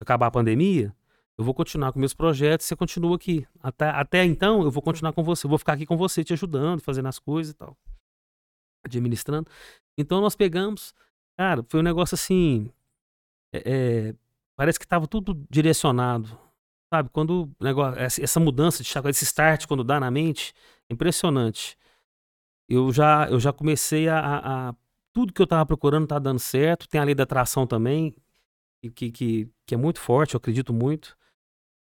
acabar 0.00 0.26
a 0.26 0.30
pandemia, 0.30 0.94
eu 1.38 1.44
vou 1.44 1.54
continuar 1.54 1.92
com 1.92 2.00
meus 2.00 2.12
projetos, 2.12 2.66
você 2.66 2.74
continua 2.74 3.14
aqui. 3.14 3.46
Até, 3.62 3.88
até 3.90 4.24
então, 4.24 4.62
eu 4.62 4.70
vou 4.70 4.82
continuar 4.82 5.12
com 5.12 5.22
você, 5.22 5.46
eu 5.46 5.48
vou 5.48 5.58
ficar 5.58 5.74
aqui 5.74 5.86
com 5.86 5.96
você, 5.96 6.24
te 6.24 6.32
ajudando, 6.32 6.82
fazendo 6.82 7.06
as 7.06 7.18
coisas 7.20 7.52
e 7.52 7.56
tal. 7.56 7.76
Administrando. 8.84 9.48
Então 9.96 10.20
nós 10.20 10.34
pegamos, 10.34 10.92
cara, 11.36 11.64
foi 11.68 11.80
um 11.80 11.84
negócio 11.84 12.16
assim. 12.16 12.72
É, 13.54 13.62
é, 13.64 14.14
parece 14.58 14.76
que 14.76 14.84
estava 14.84 15.06
tudo 15.06 15.46
direcionado. 15.48 16.36
Sabe, 16.92 17.10
quando 17.12 17.48
negócio, 17.60 18.00
essa 18.00 18.40
mudança 18.40 18.82
de 18.82 18.90
esse 19.10 19.24
start, 19.24 19.66
quando 19.66 19.84
dá 19.84 20.00
na 20.00 20.10
mente, 20.10 20.52
é 20.90 20.94
impressionante. 20.94 21.78
Eu 22.68 22.92
já, 22.92 23.28
eu 23.30 23.38
já 23.38 23.52
comecei 23.52 24.08
a, 24.08 24.18
a 24.70 24.74
tudo 25.12 25.32
que 25.32 25.40
eu 25.40 25.44
estava 25.44 25.64
procurando 25.64 26.04
está 26.04 26.18
dando 26.18 26.40
certo. 26.40 26.88
Tem 26.88 27.00
a 27.00 27.04
lei 27.04 27.14
da 27.14 27.22
atração 27.22 27.68
também, 27.68 28.16
que, 28.96 29.12
que, 29.12 29.48
que 29.64 29.74
é 29.74 29.78
muito 29.78 30.00
forte, 30.00 30.34
eu 30.34 30.38
acredito 30.38 30.72
muito. 30.72 31.16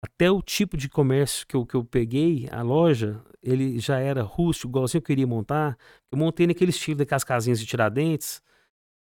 Até 0.03 0.31
o 0.31 0.43
tipo 0.43 0.77
de 0.77 0.89
comércio 0.89 1.47
que 1.47 1.55
eu, 1.55 1.65
que 1.65 1.77
eu 1.77 1.85
peguei, 1.85 2.49
a 2.51 2.63
loja, 2.63 3.23
ele 3.41 3.79
já 3.79 4.01
era 4.01 4.23
rústico, 4.23 4.69
igualzinho 4.69 4.99
eu 5.01 5.05
queria 5.05 5.27
montar. 5.27 5.79
Eu 6.11 6.19
montei 6.19 6.47
naquele 6.47 6.71
estilo 6.71 6.99
daquelas 6.99 7.25
casinhas 7.25 7.61
de 7.61 7.67
Tiradentes, 7.67 8.43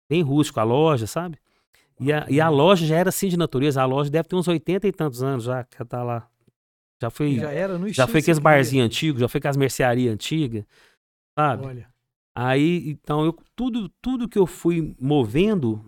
bem 0.08 0.22
rústico 0.22 0.60
a 0.60 0.64
loja, 0.64 1.06
sabe? 1.06 1.38
E 2.00 2.12
a, 2.12 2.26
e 2.28 2.40
a 2.40 2.48
loja 2.48 2.86
já 2.86 2.96
era 2.96 3.10
assim 3.10 3.28
de 3.28 3.36
natureza. 3.36 3.82
A 3.82 3.84
loja 3.84 4.10
deve 4.10 4.28
ter 4.28 4.36
uns 4.36 4.48
80 4.48 4.88
e 4.88 4.92
tantos 4.92 5.22
anos 5.22 5.44
já 5.44 5.64
que 5.64 5.84
tá 5.84 6.02
lá. 6.02 6.28
Já 7.00 7.10
foi. 7.10 7.36
Já 7.36 7.50
era 7.50 7.78
no 7.78 7.88
Já 7.88 8.06
foi 8.06 8.20
aqueles 8.20 8.38
barzinhos 8.38 8.86
antigos, 8.86 9.20
já 9.20 9.28
foi 9.28 9.40
com 9.40 9.48
as 9.48 9.56
mercearias 9.56 10.12
antigas, 10.12 10.64
sabe? 11.38 11.66
Olha. 11.66 11.90
Aí, 12.34 12.90
então, 12.90 13.24
eu, 13.24 13.36
tudo, 13.54 13.88
tudo 14.00 14.28
que 14.28 14.38
eu 14.38 14.46
fui 14.46 14.94
movendo 15.00 15.84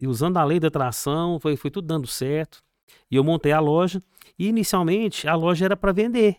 e 0.00 0.06
usando 0.06 0.36
a 0.36 0.44
lei 0.44 0.60
da 0.60 0.68
atração, 0.68 1.40
foi, 1.40 1.56
foi 1.56 1.70
tudo 1.70 1.86
dando 1.86 2.06
certo. 2.06 2.62
E 3.10 3.16
eu 3.16 3.24
montei 3.24 3.52
a 3.52 3.60
loja. 3.60 4.02
E 4.38 4.48
inicialmente 4.48 5.26
a 5.26 5.34
loja 5.34 5.64
era 5.64 5.76
para 5.76 5.92
vender. 5.92 6.36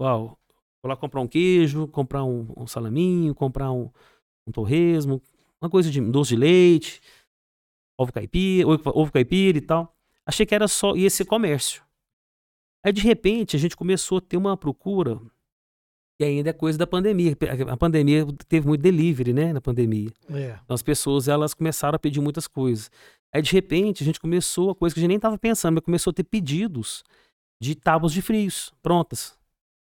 Uau, 0.00 0.38
vou 0.82 0.90
lá 0.90 0.96
comprar 0.96 1.20
um 1.20 1.26
queijo, 1.26 1.88
comprar 1.88 2.24
um, 2.24 2.52
um 2.56 2.66
salaminho, 2.66 3.34
comprar 3.34 3.72
um, 3.72 3.90
um, 4.46 4.52
torresmo, 4.52 5.22
uma 5.60 5.70
coisa 5.70 5.90
de 5.90 6.00
doce 6.00 6.30
de 6.30 6.36
leite, 6.36 7.00
ovo 7.98 8.12
caipira, 8.12 8.68
ovo, 8.68 8.82
ovo 8.94 9.12
caipira 9.12 9.58
e 9.58 9.60
tal. 9.60 9.94
Achei 10.24 10.46
que 10.46 10.54
era 10.54 10.68
só 10.68 10.94
esse 10.94 11.24
comércio. 11.24 11.82
Aí 12.84 12.92
de 12.92 13.02
repente 13.02 13.56
a 13.56 13.58
gente 13.58 13.76
começou 13.76 14.18
a 14.18 14.20
ter 14.20 14.36
uma 14.36 14.56
procura 14.56 15.20
e 16.20 16.24
ainda 16.24 16.50
é 16.50 16.52
coisa 16.52 16.78
da 16.78 16.86
pandemia. 16.86 17.36
A 17.70 17.76
pandemia 17.76 18.26
teve 18.48 18.66
muito 18.66 18.80
delivery, 18.80 19.32
né, 19.32 19.52
na 19.52 19.60
pandemia. 19.60 20.10
É. 20.30 20.58
Então 20.64 20.74
as 20.74 20.82
pessoas 20.82 21.28
elas 21.28 21.54
começaram 21.54 21.96
a 21.96 21.98
pedir 21.98 22.20
muitas 22.20 22.46
coisas. 22.46 22.90
Aí 23.32 23.42
de 23.42 23.52
repente 23.52 24.02
a 24.02 24.06
gente 24.06 24.20
começou 24.20 24.70
a 24.70 24.74
coisa 24.74 24.94
que 24.94 25.00
a 25.00 25.02
gente 25.02 25.08
nem 25.08 25.16
estava 25.16 25.38
pensando, 25.38 25.74
mas 25.74 25.84
começou 25.84 26.10
a 26.10 26.14
ter 26.14 26.24
pedidos 26.24 27.04
de 27.60 27.74
tábuas 27.74 28.12
de 28.12 28.22
frios 28.22 28.72
prontas. 28.82 29.38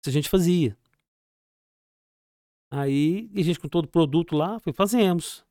Isso 0.02 0.08
a 0.08 0.12
gente 0.12 0.28
fazia. 0.28 0.76
Aí 2.72 3.30
a 3.36 3.42
gente 3.42 3.60
com 3.60 3.68
todo 3.68 3.84
o 3.84 3.88
produto 3.88 4.36
lá, 4.36 4.58
foi 4.60 4.72
fazemos. 4.72 5.43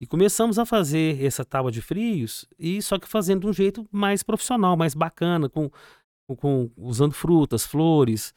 E 0.00 0.06
começamos 0.06 0.58
a 0.58 0.66
fazer 0.66 1.22
essa 1.24 1.44
tábua 1.44 1.70
de 1.70 1.80
frios, 1.80 2.46
e 2.58 2.82
só 2.82 2.98
que 2.98 3.08
fazendo 3.08 3.42
de 3.42 3.46
um 3.46 3.52
jeito 3.52 3.86
mais 3.90 4.22
profissional, 4.22 4.76
mais 4.76 4.94
bacana, 4.94 5.48
com, 5.48 5.70
com, 6.36 6.70
usando 6.76 7.12
frutas, 7.12 7.64
flores, 7.64 8.34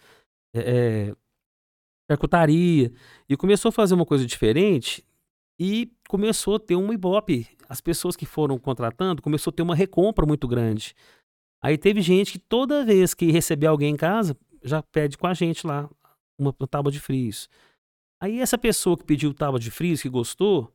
é, 0.56 1.16
percutaria. 2.08 2.92
E 3.28 3.36
começou 3.36 3.70
a 3.70 3.72
fazer 3.72 3.96
uma 3.96 4.06
coisa 4.06 4.26
diferente 4.26 5.04
e 5.60 5.92
começou 6.08 6.56
a 6.56 6.60
ter 6.60 6.76
um 6.76 6.94
ibope. 6.94 7.48
As 7.68 7.82
pessoas 7.82 8.16
que 8.16 8.26
foram 8.26 8.58
contratando 8.58 9.22
começou 9.22 9.52
a 9.52 9.54
ter 9.54 9.64
uma 9.64 9.76
recompra 9.76 10.26
muito 10.26 10.48
grande. 10.48 10.96
Aí 11.62 11.78
teve 11.78 12.02
gente 12.02 12.34
que 12.34 12.40
toda 12.40 12.86
vez 12.86 13.14
que 13.14 13.32
receber 13.32 13.68
alguém 13.68 13.94
em 13.94 13.98
casa, 13.98 14.38
já 14.64 14.82
pede 14.82 15.18
com 15.18 15.28
a 15.28 15.34
gente 15.34 15.66
lá 15.66 15.90
uma, 16.40 16.56
uma 16.58 16.68
tábua 16.68 16.92
de 16.92 17.00
frios. 17.00 17.50
Aí 18.22 18.40
essa 18.40 18.58
pessoa 18.58 18.98
que 18.98 19.04
pediu 19.04 19.34
tábua 19.34 19.60
de 19.60 19.72
frios, 19.72 20.02
que 20.02 20.10
gostou, 20.10 20.72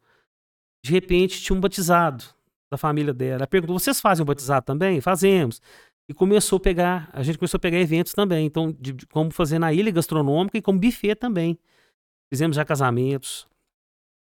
de 0.84 0.90
repente 0.90 1.40
tinha 1.40 1.56
um 1.56 1.60
batizado 1.60 2.24
da 2.70 2.76
família 2.76 3.12
dela. 3.14 3.36
Ela 3.40 3.46
perguntou: 3.46 3.78
vocês 3.78 4.00
fazem 4.00 4.22
o 4.22 4.26
batizado 4.26 4.66
também? 4.66 5.00
Fazemos. 5.00 5.60
E 6.08 6.14
começou 6.14 6.56
a 6.56 6.60
pegar, 6.60 7.08
a 7.12 7.22
gente 7.22 7.38
começou 7.38 7.58
a 7.58 7.60
pegar 7.60 7.78
eventos 7.78 8.12
também. 8.12 8.44
Então, 8.46 8.72
de, 8.72 8.92
de 8.92 9.06
como 9.06 9.30
fazer 9.30 9.58
na 9.58 9.72
ilha 9.72 9.90
gastronômica 9.90 10.58
e 10.58 10.62
como 10.62 10.78
buffet 10.78 11.14
também. 11.14 11.58
Fizemos 12.32 12.56
já 12.56 12.64
casamentos. 12.64 13.46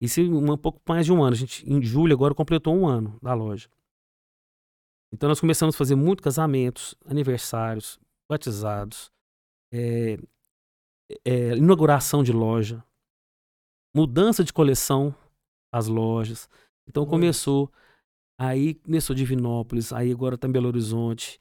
Isso 0.01 0.21
um, 0.21 0.51
um 0.51 0.57
pouco 0.57 0.81
mais 0.87 1.05
de 1.05 1.13
um 1.13 1.23
ano. 1.23 1.33
A 1.33 1.37
gente, 1.37 1.67
em 1.69 1.81
julho, 1.81 2.13
agora 2.13 2.33
completou 2.33 2.75
um 2.75 2.87
ano 2.87 3.17
da 3.21 3.33
loja. 3.33 3.69
Então 5.11 5.27
nós 5.27 5.39
começamos 5.39 5.75
a 5.75 5.77
fazer 5.77 5.95
muito 5.95 6.21
casamentos, 6.21 6.95
aniversários, 7.05 7.99
batizados, 8.29 9.11
é, 9.71 10.17
é, 11.25 11.55
inauguração 11.55 12.23
de 12.23 12.31
loja, 12.31 12.83
mudança 13.95 14.43
de 14.43 14.53
coleção 14.53 15.15
as 15.71 15.87
lojas. 15.87 16.49
Então 16.87 17.05
começou, 17.05 17.71
aí 18.37 18.75
começou 18.75 19.15
Divinópolis, 19.15 19.93
aí 19.93 20.11
agora 20.11 20.37
tá 20.37 20.47
em 20.47 20.51
Belo 20.51 20.67
Horizonte, 20.67 21.39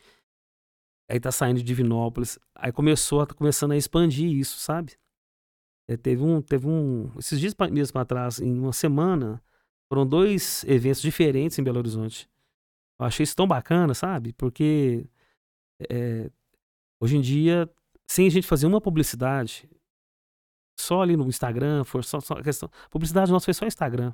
aí 1.09 1.19
tá 1.19 1.33
saindo 1.33 1.59
de 1.59 1.65
Divinópolis, 1.65 2.39
aí 2.55 2.71
começou, 2.71 3.27
tá 3.27 3.35
começando 3.35 3.73
a 3.73 3.77
expandir 3.77 4.31
isso, 4.31 4.59
sabe? 4.59 4.99
É, 5.89 5.97
teve 5.97 6.23
um, 6.23 6.43
teve 6.43 6.69
um, 6.69 7.11
esses 7.19 7.41
dias 7.41 7.55
mesmo 7.73 7.95
para 7.95 8.05
trás, 8.05 8.41
em 8.41 8.59
uma 8.59 8.75
semana, 8.75 9.43
foram 9.91 10.07
dois 10.07 10.65
eventos 10.65 11.01
diferentes 11.01 11.59
em 11.59 11.63
Belo 11.63 11.79
Horizonte. 11.79 12.29
Eu 13.01 13.07
achei 13.07 13.25
isso 13.25 13.35
tão 13.35 13.47
bacana, 13.47 13.95
sabe? 13.95 14.35
Porque 14.35 15.09
é, 15.89 16.31
hoje 17.01 17.17
em 17.17 17.21
dia, 17.23 17.71
sem 18.07 18.27
a 18.27 18.31
gente 18.31 18.47
fazer 18.47 18.67
uma 18.67 18.81
publicidade, 18.81 19.69
só 20.81 21.03
ali 21.03 21.17
no 21.17 21.27
Instagram, 21.29 21.85
for 21.85 22.05
só, 22.05 22.21
só 22.21 22.37
questão. 22.37 22.71
Publicidade 22.91 23.31
nossa 23.31 23.45
foi 23.45 23.55
só 23.55 23.67
Instagram. 23.67 24.13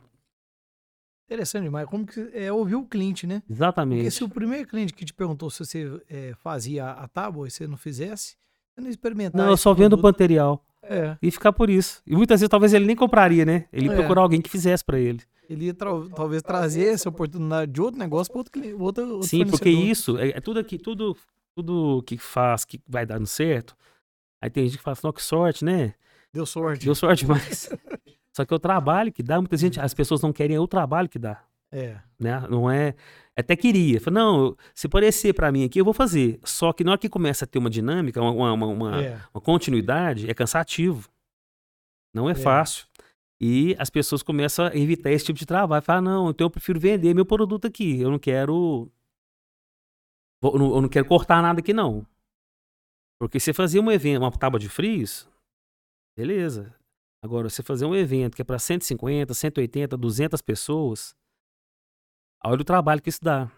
Interessante 1.27 1.65
demais. 1.65 1.89
Como 1.89 2.07
que 2.07 2.31
é 2.33 2.53
ouvir 2.53 2.75
o 2.75 2.85
cliente, 2.85 3.27
né? 3.27 3.43
Exatamente. 3.49 4.01
Porque 4.01 4.11
se 4.11 4.25
o 4.25 4.29
primeiro 4.29 4.69
cliente 4.69 4.93
que 4.93 5.05
te 5.05 5.15
perguntou 5.15 5.49
se 5.51 5.65
você 5.65 6.03
é, 6.09 6.35
fazia 6.37 6.91
a 6.91 7.09
tábua 7.09 7.49
e 7.49 7.51
você 7.51 7.67
não 7.67 7.77
fizesse, 7.77 8.37
você 8.75 8.81
não 8.81 8.91
experimentava. 8.91 9.45
Não, 9.45 9.51
eu 9.51 9.57
só 9.57 9.73
vendo 9.73 9.95
o 9.95 10.03
material. 10.03 10.63
É. 10.83 11.17
E 11.23 11.31
ficar 11.31 11.53
por 11.53 11.71
isso. 11.71 12.03
E 12.07 12.15
muitas 12.15 12.41
vezes 12.41 12.51
talvez 12.51 12.75
ele 12.75 12.85
nem 12.85 12.95
compraria, 12.95 13.45
né? 13.45 13.67
Ele 13.73 13.89
é. 13.89 13.95
procurar 13.95 14.21
alguém 14.21 14.43
que 14.43 14.51
fizesse 14.51 14.85
para 14.85 14.99
ele. 14.99 15.23
Ele 15.49 15.67
ia 15.67 15.75
talvez 15.75 16.43
trazer 16.43 16.89
essa 16.89 17.09
oportunidade 17.09 17.73
de 17.73 17.81
outro 17.81 17.99
negócio 17.99 18.31
para 18.31 18.41
outro 18.41 18.53
cliente. 18.53 18.75
Outro, 18.75 19.09
outro 19.09 19.29
Sim, 19.29 19.47
porque 19.47 19.71
isso 19.71 20.19
é, 20.19 20.31
é, 20.31 20.41
tudo 20.41 20.61
aqui, 20.61 20.79
tudo, 20.79 21.17
tudo 21.57 22.03
que 22.07 22.19
faz, 22.19 22.65
que 22.65 22.81
vai 22.87 23.07
dando 23.07 23.27
certo. 23.27 23.75
Aí 24.43 24.51
tem 24.51 24.65
gente 24.65 24.77
que 24.77 24.85
fala 24.85 24.93
assim, 24.93 25.13
que 25.13 25.23
sorte, 25.23 25.65
né? 25.65 25.95
Deu 26.35 26.45
sorte. 26.45 26.85
Deu 26.85 26.97
sorte 26.97 27.25
demais. 27.25 27.71
Só 28.37 28.45
que 28.45 28.53
é 28.53 28.57
o 28.57 28.59
trabalho 28.59 29.13
que 29.13 29.23
dá, 29.23 29.39
muita 29.39 29.57
gente, 29.57 29.79
as 29.79 29.95
pessoas 29.95 30.21
não 30.21 30.33
querem 30.33 30.57
é 30.57 30.61
o 30.61 30.67
trabalho 30.67 31.09
que 31.09 31.19
dá. 31.19 31.45
É. 31.71 31.97
Né? 32.19 32.41
Não 32.51 32.69
é. 32.69 32.97
Até 33.37 33.55
queria. 33.55 34.01
Falei, 34.01 34.21
não, 34.21 34.57
se 34.75 34.89
parecer 34.89 35.33
para 35.33 35.53
mim 35.53 35.65
aqui, 35.65 35.81
eu 35.81 35.85
vou 35.85 35.95
fazer. 35.95 36.41
Só 36.43 36.73
que 36.73 36.83
na 36.83 36.91
hora 36.91 36.99
que 36.99 37.09
começa 37.09 37.45
a 37.45 37.49
ter 37.49 37.61
uma 37.61 37.71
dinâmica, 37.71 38.21
uma, 38.21 38.53
uma, 38.53 38.67
uma, 38.67 39.01
é. 39.01 39.21
uma 39.33 39.41
continuidade, 39.41 40.29
é 40.29 40.35
cansativo. 40.35 41.09
Não 42.13 42.29
é, 42.29 42.33
é, 42.33 42.35
fácil. 42.35 42.87
E 43.41 43.77
as 43.79 43.89
pessoas 43.89 44.21
começam 44.21 44.67
a 44.67 44.77
evitar 44.77 45.13
esse 45.13 45.27
tipo 45.27 45.39
de 45.39 45.47
trabalho. 45.47 45.83
Falar, 45.83 46.01
não, 46.01 46.31
então 46.31 46.47
eu 46.47 46.51
prefiro 46.51 46.81
vender 46.81 47.15
meu 47.15 47.25
produto 47.25 47.69
aqui. 47.69 48.01
Eu 48.01 48.11
não 48.11 48.19
quero. 48.19 48.91
Eu 50.43 50.83
não 50.83 50.89
quero 50.89 51.07
cortar 51.07 51.41
nada 51.41 51.61
aqui, 51.61 51.73
não. 51.73 52.05
Porque 53.21 53.39
você 53.39 53.53
fazia 53.53 53.81
um 53.81 53.91
evento, 53.91 54.23
uma 54.23 54.33
tábua 54.33 54.59
de 54.59 54.69
frios, 54.69 55.29
beleza. 56.17 56.75
Agora, 57.23 57.49
você 57.49 57.63
fazer 57.63 57.87
um 57.87 57.95
evento 57.95 58.37
que 58.37 58.43
é 58.43 58.45
para 58.45 58.59
150, 58.59 59.33
180, 59.33 59.97
200 59.97 60.43
pessoas, 60.43 61.17
olha 62.45 62.61
o 62.61 62.65
trabalho 62.65 63.01
que 63.01 63.09
isso 63.09 63.23
dá. 63.23 63.51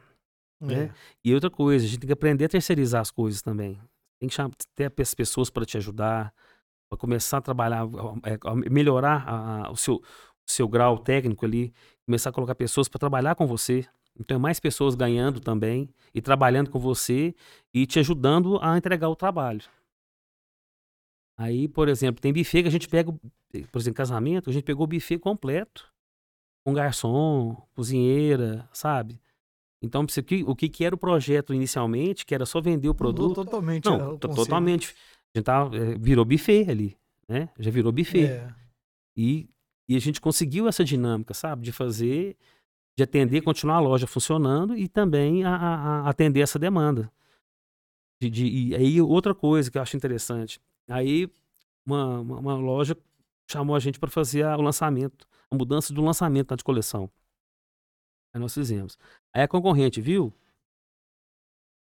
Né? 0.60 0.74
É. 0.74 0.76
Né? 0.86 0.94
E 1.24 1.34
outra 1.34 1.50
coisa, 1.50 1.84
a 1.84 1.88
gente 1.88 2.00
tem 2.00 2.06
que 2.06 2.12
aprender 2.12 2.44
a 2.44 2.48
terceirizar 2.48 3.00
as 3.00 3.10
coisas 3.10 3.42
também. 3.42 3.80
Tem 4.20 4.28
que 4.28 4.34
chamar, 4.34 4.52
ter 4.74 4.92
as 4.98 5.14
pessoas 5.14 5.50
para 5.50 5.66
te 5.66 5.76
ajudar, 5.76 6.32
para 6.88 6.98
começar 6.98 7.38
a 7.38 7.40
trabalhar, 7.40 7.82
a 7.82 8.54
melhorar 8.54 9.24
a, 9.26 9.66
a, 9.66 9.70
o, 9.70 9.76
seu, 9.76 9.96
o 9.96 10.02
seu 10.46 10.68
grau 10.68 10.98
técnico 10.98 11.44
ali, 11.44 11.74
começar 12.04 12.30
a 12.30 12.32
colocar 12.32 12.54
pessoas 12.54 12.88
para 12.88 12.98
trabalhar 12.98 13.34
com 13.34 13.46
você. 13.46 13.84
Então, 14.18 14.36
é 14.36 14.38
mais 14.38 14.58
pessoas 14.58 14.94
ganhando 14.94 15.40
também 15.40 15.90
e 16.14 16.22
trabalhando 16.22 16.70
com 16.70 16.78
você 16.78 17.34
e 17.74 17.84
te 17.84 17.98
ajudando 17.98 18.58
a 18.62 18.76
entregar 18.78 19.08
o 19.08 19.16
trabalho. 19.16 19.62
Aí, 21.38 21.68
por 21.68 21.88
exemplo, 21.88 22.20
tem 22.20 22.32
buffet 22.32 22.62
que 22.62 22.68
a 22.68 22.72
gente 22.72 22.88
pega, 22.88 23.12
por 23.12 23.78
exemplo, 23.78 23.96
casamento, 23.96 24.48
a 24.48 24.52
gente 24.52 24.64
pegou 24.64 24.84
o 24.84 24.86
buffet 24.86 25.18
completo 25.18 25.92
com 26.64 26.72
garçom, 26.72 27.56
cozinheira, 27.74 28.68
sabe? 28.72 29.20
Então, 29.82 30.04
o 30.46 30.56
que, 30.56 30.68
que 30.68 30.84
era 30.84 30.94
o 30.94 30.98
projeto 30.98 31.54
inicialmente, 31.54 32.24
que 32.24 32.34
era 32.34 32.46
só 32.46 32.60
vender 32.60 32.88
o 32.88 32.94
produto. 32.94 33.28
Mudou 33.28 33.44
totalmente. 33.44 33.84
Não, 33.84 34.18
totalmente. 34.18 34.94
A 35.34 35.38
gente 35.38 35.44
tava, 35.44 35.76
é, 35.76 35.96
virou 35.96 36.24
buffet 36.24 36.68
ali, 36.68 36.96
né? 37.28 37.50
Já 37.58 37.70
virou 37.70 37.92
buffet. 37.92 38.26
É. 38.26 38.54
E, 39.16 39.48
e 39.88 39.94
a 39.94 40.00
gente 40.00 40.20
conseguiu 40.20 40.66
essa 40.66 40.82
dinâmica, 40.82 41.34
sabe? 41.34 41.62
De 41.62 41.70
fazer, 41.70 42.36
de 42.96 43.04
atender, 43.04 43.42
continuar 43.42 43.76
a 43.76 43.80
loja 43.80 44.06
funcionando 44.06 44.76
e 44.76 44.88
também 44.88 45.44
a, 45.44 45.54
a, 45.54 46.00
a 46.00 46.08
atender 46.08 46.40
essa 46.40 46.58
demanda. 46.58 47.12
De, 48.20 48.30
de, 48.30 48.46
e 48.46 48.74
aí, 48.74 49.00
outra 49.00 49.34
coisa 49.34 49.70
que 49.70 49.76
eu 49.76 49.82
acho 49.82 49.96
interessante. 49.96 50.58
Aí, 50.88 51.28
uma, 51.84 52.20
uma, 52.20 52.38
uma 52.38 52.54
loja 52.56 52.96
chamou 53.50 53.74
a 53.76 53.80
gente 53.80 53.98
para 53.98 54.10
fazer 54.10 54.44
a, 54.44 54.56
o 54.56 54.60
lançamento, 54.62 55.26
a 55.50 55.54
mudança 55.56 55.92
do 55.92 56.02
lançamento 56.02 56.56
de 56.56 56.64
coleção. 56.64 57.10
Aí 58.34 58.40
nós 58.40 58.54
fizemos. 58.54 58.98
Aí 59.32 59.42
a 59.42 59.48
concorrente 59.48 60.00
viu 60.00 60.32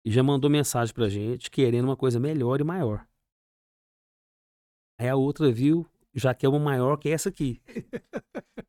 e 0.05 0.11
já 0.11 0.21
mandou 0.23 0.49
mensagem 0.49 0.93
pra 0.93 1.09
gente 1.09 1.49
querendo 1.51 1.85
uma 1.85 1.97
coisa 1.97 2.19
melhor 2.19 2.61
e 2.61 2.63
maior. 2.63 3.07
Aí 4.99 5.09
a 5.09 5.15
outra 5.15 5.51
viu, 5.51 5.85
já 6.13 6.33
quer 6.33 6.47
uma 6.47 6.59
maior 6.59 6.97
que 6.97 7.09
essa 7.09 7.29
aqui. 7.29 7.61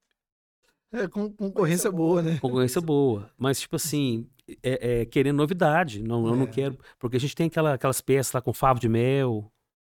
É 0.93 1.09
com, 1.09 1.31
concorrência 1.31 1.91
boa, 1.91 2.23
né? 2.23 2.39
Concorrência 2.39 2.81
boa. 2.81 3.31
Mas, 3.37 3.61
tipo 3.61 3.77
assim, 3.77 4.31
é, 4.63 5.01
é 5.01 5.05
querendo 5.05 5.37
novidade. 5.37 6.03
Não, 6.03 6.27
eu 6.27 6.37
não 6.37 6.45
É. 6.45 6.47
quero. 6.47 6.79
Porque 6.99 7.17
a 7.17 7.21
gente 7.21 7.35
tem 7.35 7.49
aquela, 7.49 7.75
aquelas 7.75 8.01
peças 8.01 8.33
lá 8.33 8.41
com 8.41 8.53
favo 8.53 8.81
de 8.81 8.89
mel. 8.89 9.53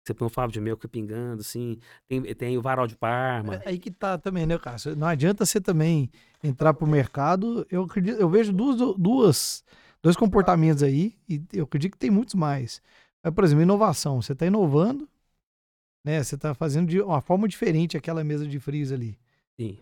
Você 0.10 0.14
põe 0.15 0.26
um 0.26 0.30
favo 0.30 0.52
de 0.52 0.60
mel 0.60 0.76
que 0.76 0.81
fica 0.81 0.91
pingando, 0.91 1.41
assim. 1.41 1.77
Tem, 2.07 2.22
tem 2.34 2.57
o 2.57 2.61
varal 2.64 2.88
de 2.88 2.95
parma. 2.95 3.56
É 3.57 3.69
aí 3.69 3.77
que 3.77 3.91
tá 3.91 4.18
também, 4.18 4.45
né, 4.48 4.57
Cássio? 4.57 4.95
Não 4.95 5.06
adianta 5.06 5.45
você 5.45 5.61
também 5.61 6.10
entrar 6.44 6.73
pro 6.73 6.88
mercado. 6.88 7.65
Eu 7.69 7.84
acredito, 7.84 8.19
eu 8.19 8.27
vejo 8.27 8.52
duas, 8.52 8.77
duas, 8.98 9.64
dois 10.02 10.15
comportamentos 10.15 10.81
aí, 10.81 11.15
e 11.30 11.44
eu 11.53 11.65
acredito 11.65 11.91
que 11.91 11.99
tem 11.99 12.10
muitos 12.10 12.34
mais. 12.34 12.81
Mas, 13.23 13.34
por 13.34 13.44
exemplo, 13.44 13.61
inovação. 13.61 14.19
Você 14.19 14.34
tá 14.34 14.48
inovando, 14.48 15.07
né? 16.03 16.23
Você 16.23 16.36
tá 16.36 16.56
fazendo 16.56 16.88
de 16.90 16.99
uma 16.99 17.22
forma 17.22 17.48
diferente 17.48 17.95
aquela 17.95 18.23
mesa 18.23 18.48
de 18.48 18.60
frios 18.60 18.91
ali. 18.91 19.15
Sim. 19.60 19.77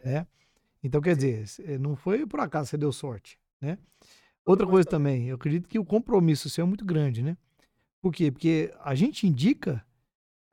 Então, 0.84 1.00
quer 1.00 1.16
dizer, 1.16 1.48
cê- 1.48 1.78
não 1.78 1.96
foi 1.96 2.26
por 2.26 2.42
acaso 2.42 2.66
que 2.66 2.72
você 2.72 2.78
deu 2.78 2.92
sorte, 2.92 3.40
né? 3.62 3.78
Outra 4.46 4.68
coisa 4.68 4.88
também, 4.88 5.28
eu 5.28 5.36
acredito 5.36 5.70
que 5.70 5.80
o 5.80 5.86
compromisso 5.86 6.50
seu 6.50 6.66
é 6.66 6.68
muito 6.68 6.84
grande, 6.84 7.24
né? 7.24 7.38
Por 8.02 8.14
quê? 8.14 8.30
Porque 8.30 8.74
a 8.84 8.94
gente 8.94 9.26
indica 9.26 9.84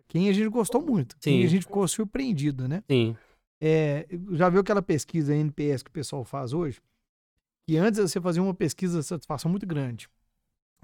quem 0.08 0.28
a 0.28 0.32
gente 0.32 0.48
gostou 0.48 0.82
muito, 0.84 1.16
quem 1.20 1.40
Sim. 1.40 1.46
a 1.46 1.48
gente 1.48 1.62
ficou 1.62 1.86
surpreendido, 1.88 2.68
né? 2.68 2.82
Sim. 2.90 3.16
É, 3.62 4.06
já 4.32 4.48
viu 4.48 4.60
aquela 4.60 4.82
pesquisa 4.82 5.34
NPS 5.34 5.82
que 5.82 5.90
o 5.90 5.92
pessoal 5.92 6.24
faz 6.24 6.52
hoje? 6.52 6.80
Que 7.66 7.76
antes 7.78 7.98
você 8.00 8.20
fazia 8.20 8.42
uma 8.42 8.52
pesquisa 8.54 8.98
de 9.00 9.06
satisfação 9.06 9.50
muito 9.50 9.66
grande. 9.66 10.08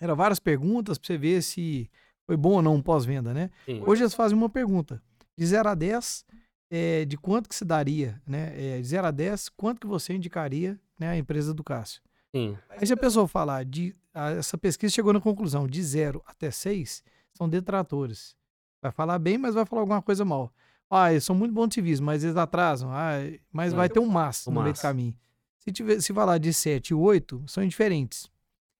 Era 0.01 0.14
várias 0.14 0.38
perguntas 0.40 0.97
para 0.97 1.06
você 1.06 1.18
ver 1.18 1.42
se 1.42 1.90
foi 2.26 2.36
bom 2.36 2.52
ou 2.52 2.62
não 2.62 2.76
um 2.76 2.82
pós-venda, 2.82 3.34
né? 3.34 3.51
Sim. 3.66 3.82
Hoje 3.86 4.02
eles 4.02 4.14
fazem 4.14 4.36
uma 4.38 4.48
pergunta. 4.48 5.02
De 5.36 5.44
0 5.47 5.68
a 5.68 5.74
10, 5.74 6.24
é, 6.70 7.05
de 7.05 7.18
quanto 7.18 7.48
que 7.48 7.55
se 7.55 7.64
daria, 7.64 8.20
né? 8.26 8.52
É, 8.56 8.80
de 8.80 8.86
0 8.86 9.06
a 9.09 9.10
10, 9.10 9.51
quanto 9.51 9.80
que 9.80 9.86
você 9.86 10.14
indicaria 10.14 10.80
né, 10.98 11.09
a 11.10 11.16
empresa 11.18 11.52
do 11.52 11.62
Cássio? 11.62 12.01
Sim. 12.34 12.56
Aí 12.70 12.86
se 12.86 12.92
a 12.92 12.97
pessoa 12.97 13.28
falar, 13.28 13.64
de, 13.64 13.94
a- 14.14 14.30
essa 14.30 14.56
pesquisa 14.56 14.94
chegou 14.94 15.12
na 15.12 15.20
conclusão, 15.20 15.66
de 15.66 15.82
0 15.82 16.22
até 16.26 16.51
6, 16.51 17.02
são 17.36 17.47
detratores. 17.48 18.34
Vai 18.82 18.90
falar 18.93 19.19
bem, 19.19 19.36
mas 19.39 19.55
vai 19.55 19.65
falar 19.66 19.82
alguma 19.82 20.02
coisa 20.02 20.24
mal. 20.24 20.52
Ah, 20.89 21.12
eles 21.12 21.24
são 21.24 21.36
muito 21.36 21.52
bons 21.55 21.73
serviço, 21.74 22.02
mas 22.02 22.24
eles 22.24 22.36
atrasam. 22.36 22.90
Ah, 22.93 23.12
mas 23.52 23.73
É. 23.73 23.77
vai 23.77 23.89
ter 23.89 24.01
um 24.01 24.07
mas 24.07 24.47
no 24.47 24.61
meio 24.62 24.74
do 24.74 24.81
caminho. 24.81 25.15
Se, 25.59 25.70
tiver, 25.70 26.01
se 26.01 26.12
falar 26.12 26.39
de 26.39 26.52
7 26.52 26.89
e 26.90 26.94
8, 26.94 27.44
são 27.47 27.62
indiferentes. 27.62 28.28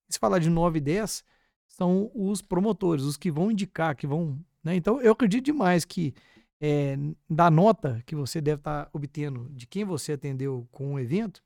Se 0.09 0.19
falar 0.19 0.39
de 0.39 0.51
9 0.51 0.79
e 0.79 0.81
10, 0.81 1.23
são 1.69 2.11
os 2.15 2.43
promotores, 2.43 3.05
os 3.05 3.17
que 3.17 3.31
vão 3.31 3.51
indicar, 3.51 3.95
que 3.95 4.07
vão. 4.07 4.39
né? 4.65 4.75
Então, 4.75 5.01
eu 5.01 5.13
acredito 5.13 5.45
demais 5.45 5.85
que 5.85 6.15
é, 6.61 6.97
da 7.29 7.51
nota 7.51 8.03
que 8.05 8.15
você 8.17 8.41
deve 8.41 8.61
estar 8.61 8.89
obtendo 8.93 9.49
de 9.51 9.67
quem 9.67 9.85
você 9.85 10.13
atendeu 10.13 10.67
com 10.73 10.95
o 10.95 10.99
evento, 10.99 11.43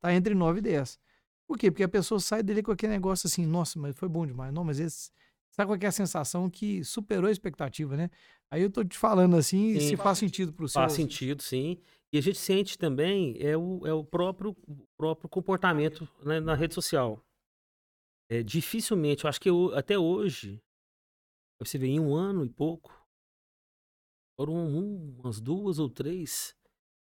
tá 0.00 0.12
entre 0.12 0.34
9 0.34 0.58
e 0.58 0.62
10. 0.62 0.98
Por 1.46 1.56
quê? 1.56 1.70
Porque 1.70 1.84
a 1.84 1.88
pessoa 1.88 2.18
sai 2.20 2.42
dele 2.42 2.62
com 2.62 2.72
aquele 2.72 2.92
negócio 2.92 3.26
assim, 3.26 3.46
nossa, 3.46 3.78
mas 3.78 3.96
foi 3.96 4.08
bom 4.08 4.26
demais. 4.26 4.52
Não, 4.52 4.64
mas 4.64 4.78
esse. 4.80 5.10
Sabe 5.58 5.70
qual 5.70 5.78
é 5.82 5.86
a 5.86 5.90
sensação 5.90 6.48
que 6.48 6.84
superou 6.84 7.26
a 7.26 7.32
expectativa, 7.32 7.96
né? 7.96 8.08
Aí 8.48 8.62
eu 8.62 8.70
tô 8.70 8.84
te 8.84 8.96
falando 8.96 9.34
assim, 9.34 9.74
Sim. 9.74 9.88
se 9.88 9.96
faz 9.96 10.16
sentido 10.18 10.52
pro 10.52 10.68
seu. 10.68 10.80
Faz 10.80 10.92
sentido, 10.92 11.42
sim. 11.42 11.82
E 12.12 12.18
a 12.18 12.20
gente 12.20 12.38
sente 12.38 12.78
também 12.78 13.36
é 13.40 13.56
o, 13.56 13.84
é 13.84 13.92
o 13.92 14.04
próprio, 14.04 14.56
o 14.68 14.86
próprio 14.96 15.28
comportamento 15.28 16.08
né, 16.24 16.38
na 16.38 16.54
rede 16.54 16.74
social. 16.74 17.20
É, 18.30 18.40
dificilmente, 18.40 19.24
eu 19.24 19.28
acho 19.28 19.40
que 19.40 19.50
eu- 19.50 19.74
até 19.74 19.98
hoje, 19.98 20.62
você 21.60 21.76
vê 21.76 21.88
em 21.88 21.98
um 21.98 22.14
ano 22.14 22.44
e 22.44 22.48
pouco, 22.48 22.94
foram 24.38 24.54
um- 24.54 25.18
umas 25.18 25.40
duas 25.40 25.80
ou 25.80 25.90
três 25.90 26.54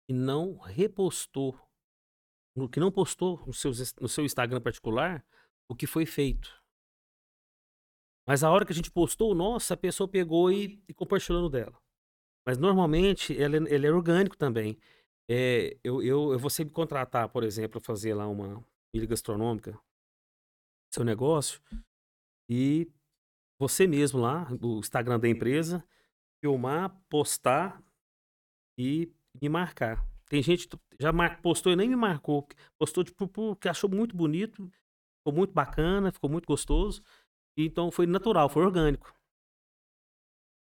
que 0.05 0.13
não 0.13 0.57
repostou, 0.57 1.57
no- 2.53 2.67
que 2.67 2.81
não 2.81 2.91
postou 2.91 3.41
no, 3.47 3.53
seus, 3.53 3.95
no 3.95 4.09
seu 4.09 4.25
Instagram 4.25 4.59
particular 4.59 5.25
o 5.69 5.75
que 5.75 5.87
foi 5.87 6.05
feito. 6.05 6.60
Mas 8.31 8.45
a 8.45 8.49
hora 8.49 8.65
que 8.65 8.71
a 8.71 8.75
gente 8.75 8.89
postou, 8.89 9.35
nossa, 9.35 9.73
a 9.73 9.77
pessoa 9.77 10.07
pegou 10.07 10.49
e, 10.49 10.81
e 10.87 10.93
compartilhou 10.93 11.41
no 11.41 11.49
dela. 11.49 11.77
Mas 12.47 12.57
normalmente 12.57 13.33
ele, 13.33 13.57
é- 13.57 13.75
ele 13.75 13.85
é 13.85 13.91
orgânico 13.91 14.37
também. 14.37 14.79
É, 15.29 15.77
eu, 15.83 16.01
eu, 16.01 16.31
eu 16.31 16.39
vou 16.39 16.49
sempre 16.49 16.73
contratar, 16.73 17.27
por 17.27 17.43
exemplo, 17.43 17.81
fazer 17.81 18.13
lá 18.13 18.25
uma 18.29 18.65
ilha 18.95 19.05
gastronômica, 19.05 19.77
seu 20.93 21.03
negócio, 21.03 21.59
e 22.49 22.89
você 23.59 23.87
mesmo 23.87 24.21
lá, 24.21 24.47
o 24.61 24.79
Instagram 24.79 25.19
da 25.19 25.29
empresa, 25.29 25.83
filmar, 26.41 26.97
postar 27.09 27.83
e 28.77 29.11
me 29.41 29.49
marcar. 29.49 30.05
Tem 30.29 30.41
gente 30.41 30.67
que 30.67 30.77
já 30.99 31.11
postou 31.41 31.73
e 31.73 31.75
nem 31.75 31.89
me 31.89 31.95
marcou. 31.97 32.47
Postou 32.79 33.03
tipo, 33.03 33.27
porque 33.27 33.67
achou 33.67 33.89
muito 33.89 34.15
bonito, 34.15 34.71
ficou 35.19 35.33
muito 35.33 35.53
bacana, 35.53 36.11
ficou 36.11 36.29
muito 36.29 36.45
gostoso. 36.45 37.03
Então 37.57 37.91
foi 37.91 38.05
natural, 38.05 38.49
foi 38.49 38.63
orgânico. 38.63 39.13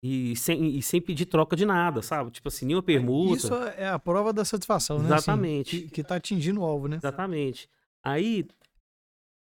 E 0.02 0.36
sem, 0.36 0.76
e 0.76 0.82
sem 0.82 1.00
pedir 1.00 1.26
troca 1.26 1.56
de 1.56 1.64
nada, 1.64 2.00
sabe? 2.02 2.30
Tipo 2.30 2.48
assim, 2.48 2.66
nenhuma 2.66 2.82
permuta. 2.82 3.36
Isso 3.36 3.54
é 3.54 3.88
a 3.88 3.98
prova 3.98 4.32
da 4.32 4.44
satisfação, 4.44 4.98
né? 4.98 5.06
Assim, 5.06 5.14
Exatamente. 5.14 5.80
que, 5.82 5.90
que 5.90 6.04
tá 6.04 6.16
atingindo 6.16 6.60
o 6.60 6.64
alvo, 6.64 6.86
né? 6.86 6.96
Exatamente. 6.96 7.68
Aí, 8.04 8.46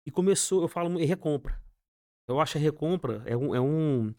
e 0.07 0.11
começou, 0.11 0.63
eu 0.63 0.69
falo 0.69 0.97
recompra. 0.99 1.63
Eu 2.27 2.41
acho 2.41 2.59
a 2.59 2.61
recompra 2.61 3.23
é 3.25 3.37
um, 3.37 3.55
é 3.55 3.61
um, 3.61 4.15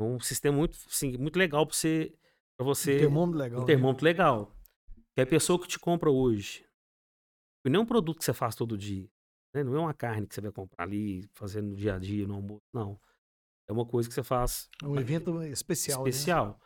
é 0.00 0.02
um 0.02 0.18
sistema 0.18 0.56
muito, 0.56 0.78
assim, 0.86 1.16
muito 1.16 1.38
legal 1.38 1.66
para 1.66 1.76
você, 1.76 2.12
pra 2.58 2.66
você 2.66 2.96
Um 2.96 2.98
termômetro 2.98 3.38
legal. 3.38 3.58
um 3.58 3.62
né? 3.62 3.66
termômetro 3.66 4.04
legal. 4.04 4.56
Que 5.14 5.20
a 5.20 5.26
pessoa 5.26 5.60
que 5.60 5.68
te 5.68 5.78
compra 5.78 6.10
hoje, 6.10 6.66
e 7.64 7.70
não 7.70 7.80
é 7.80 7.82
um 7.82 7.86
produto 7.86 8.18
que 8.18 8.24
você 8.24 8.34
faz 8.34 8.54
todo 8.54 8.76
dia, 8.76 9.08
né? 9.56 9.70
não 9.70 9.76
é 9.76 9.80
uma 9.80 9.94
carne 9.94 10.26
que 10.26 10.34
você 10.34 10.40
vai 10.40 10.52
comprar 10.52 10.84
ali, 10.84 11.28
fazendo 11.32 11.70
no 11.70 11.76
dia 11.76 11.94
a 11.94 11.98
dia, 11.98 12.26
no 12.26 12.34
almoço, 12.34 12.62
não. 12.72 12.98
É 13.68 13.72
uma 13.72 13.84
coisa 13.84 14.08
que 14.08 14.14
você 14.14 14.22
faz 14.22 14.68
É 14.82 14.86
um 14.86 14.98
evento 14.98 15.42
especial. 15.44 16.04
né? 16.04 16.10
especial. 16.10 16.60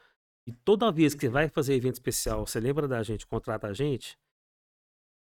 E 0.46 0.52
toda 0.52 0.90
vez 0.92 1.14
que 1.14 1.20
você 1.20 1.28
vai 1.28 1.48
fazer 1.48 1.74
evento 1.74 1.94
especial, 1.94 2.46
você 2.46 2.60
lembra 2.60 2.86
da 2.86 3.02
gente, 3.02 3.26
contrata 3.26 3.68
a 3.68 3.72
gente, 3.72 4.18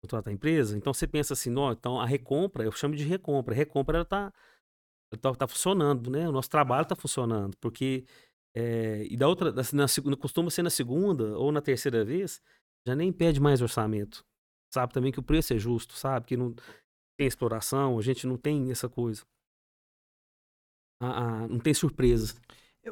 contrata 0.01 0.29
a 0.29 0.33
empresa, 0.33 0.77
então 0.77 0.93
você 0.93 1.07
pensa 1.07 1.33
assim, 1.33 1.49
não, 1.49 1.71
então 1.71 1.99
a 1.99 2.05
recompra, 2.05 2.63
eu 2.63 2.71
chamo 2.71 2.95
de 2.95 3.03
recompra. 3.03 3.53
A 3.53 3.57
recompra 3.57 3.97
ela 3.97 4.05
tá, 4.05 4.33
ela 5.11 5.21
tá, 5.21 5.35
tá 5.35 5.47
funcionando, 5.47 6.09
né? 6.09 6.27
O 6.27 6.31
nosso 6.31 6.49
trabalho 6.49 6.85
tá 6.85 6.95
funcionando, 6.95 7.55
porque 7.57 8.05
é, 8.55 9.05
e 9.09 9.15
da 9.15 9.27
outra, 9.27 9.53
na, 9.73 9.87
segunda, 9.87 10.17
costuma 10.17 10.49
ser 10.49 10.63
na 10.63 10.69
segunda 10.69 11.37
ou 11.37 11.51
na 11.51 11.61
terceira 11.61 12.03
vez, 12.03 12.41
já 12.85 12.95
nem 12.95 13.11
pede 13.11 13.39
mais 13.39 13.61
orçamento. 13.61 14.25
Sabe 14.73 14.93
também 14.93 15.11
que 15.11 15.19
o 15.19 15.23
preço 15.23 15.53
é 15.53 15.57
justo, 15.57 15.93
sabe? 15.93 16.25
Que 16.25 16.37
não 16.37 16.55
tem 17.19 17.27
exploração, 17.27 17.99
a 17.99 18.01
gente 18.01 18.25
não 18.25 18.37
tem 18.37 18.71
essa 18.71 18.87
coisa. 18.87 19.23
Ah, 21.01 21.43
ah, 21.43 21.47
não 21.49 21.59
tem 21.59 21.73
surpresa. 21.73 22.33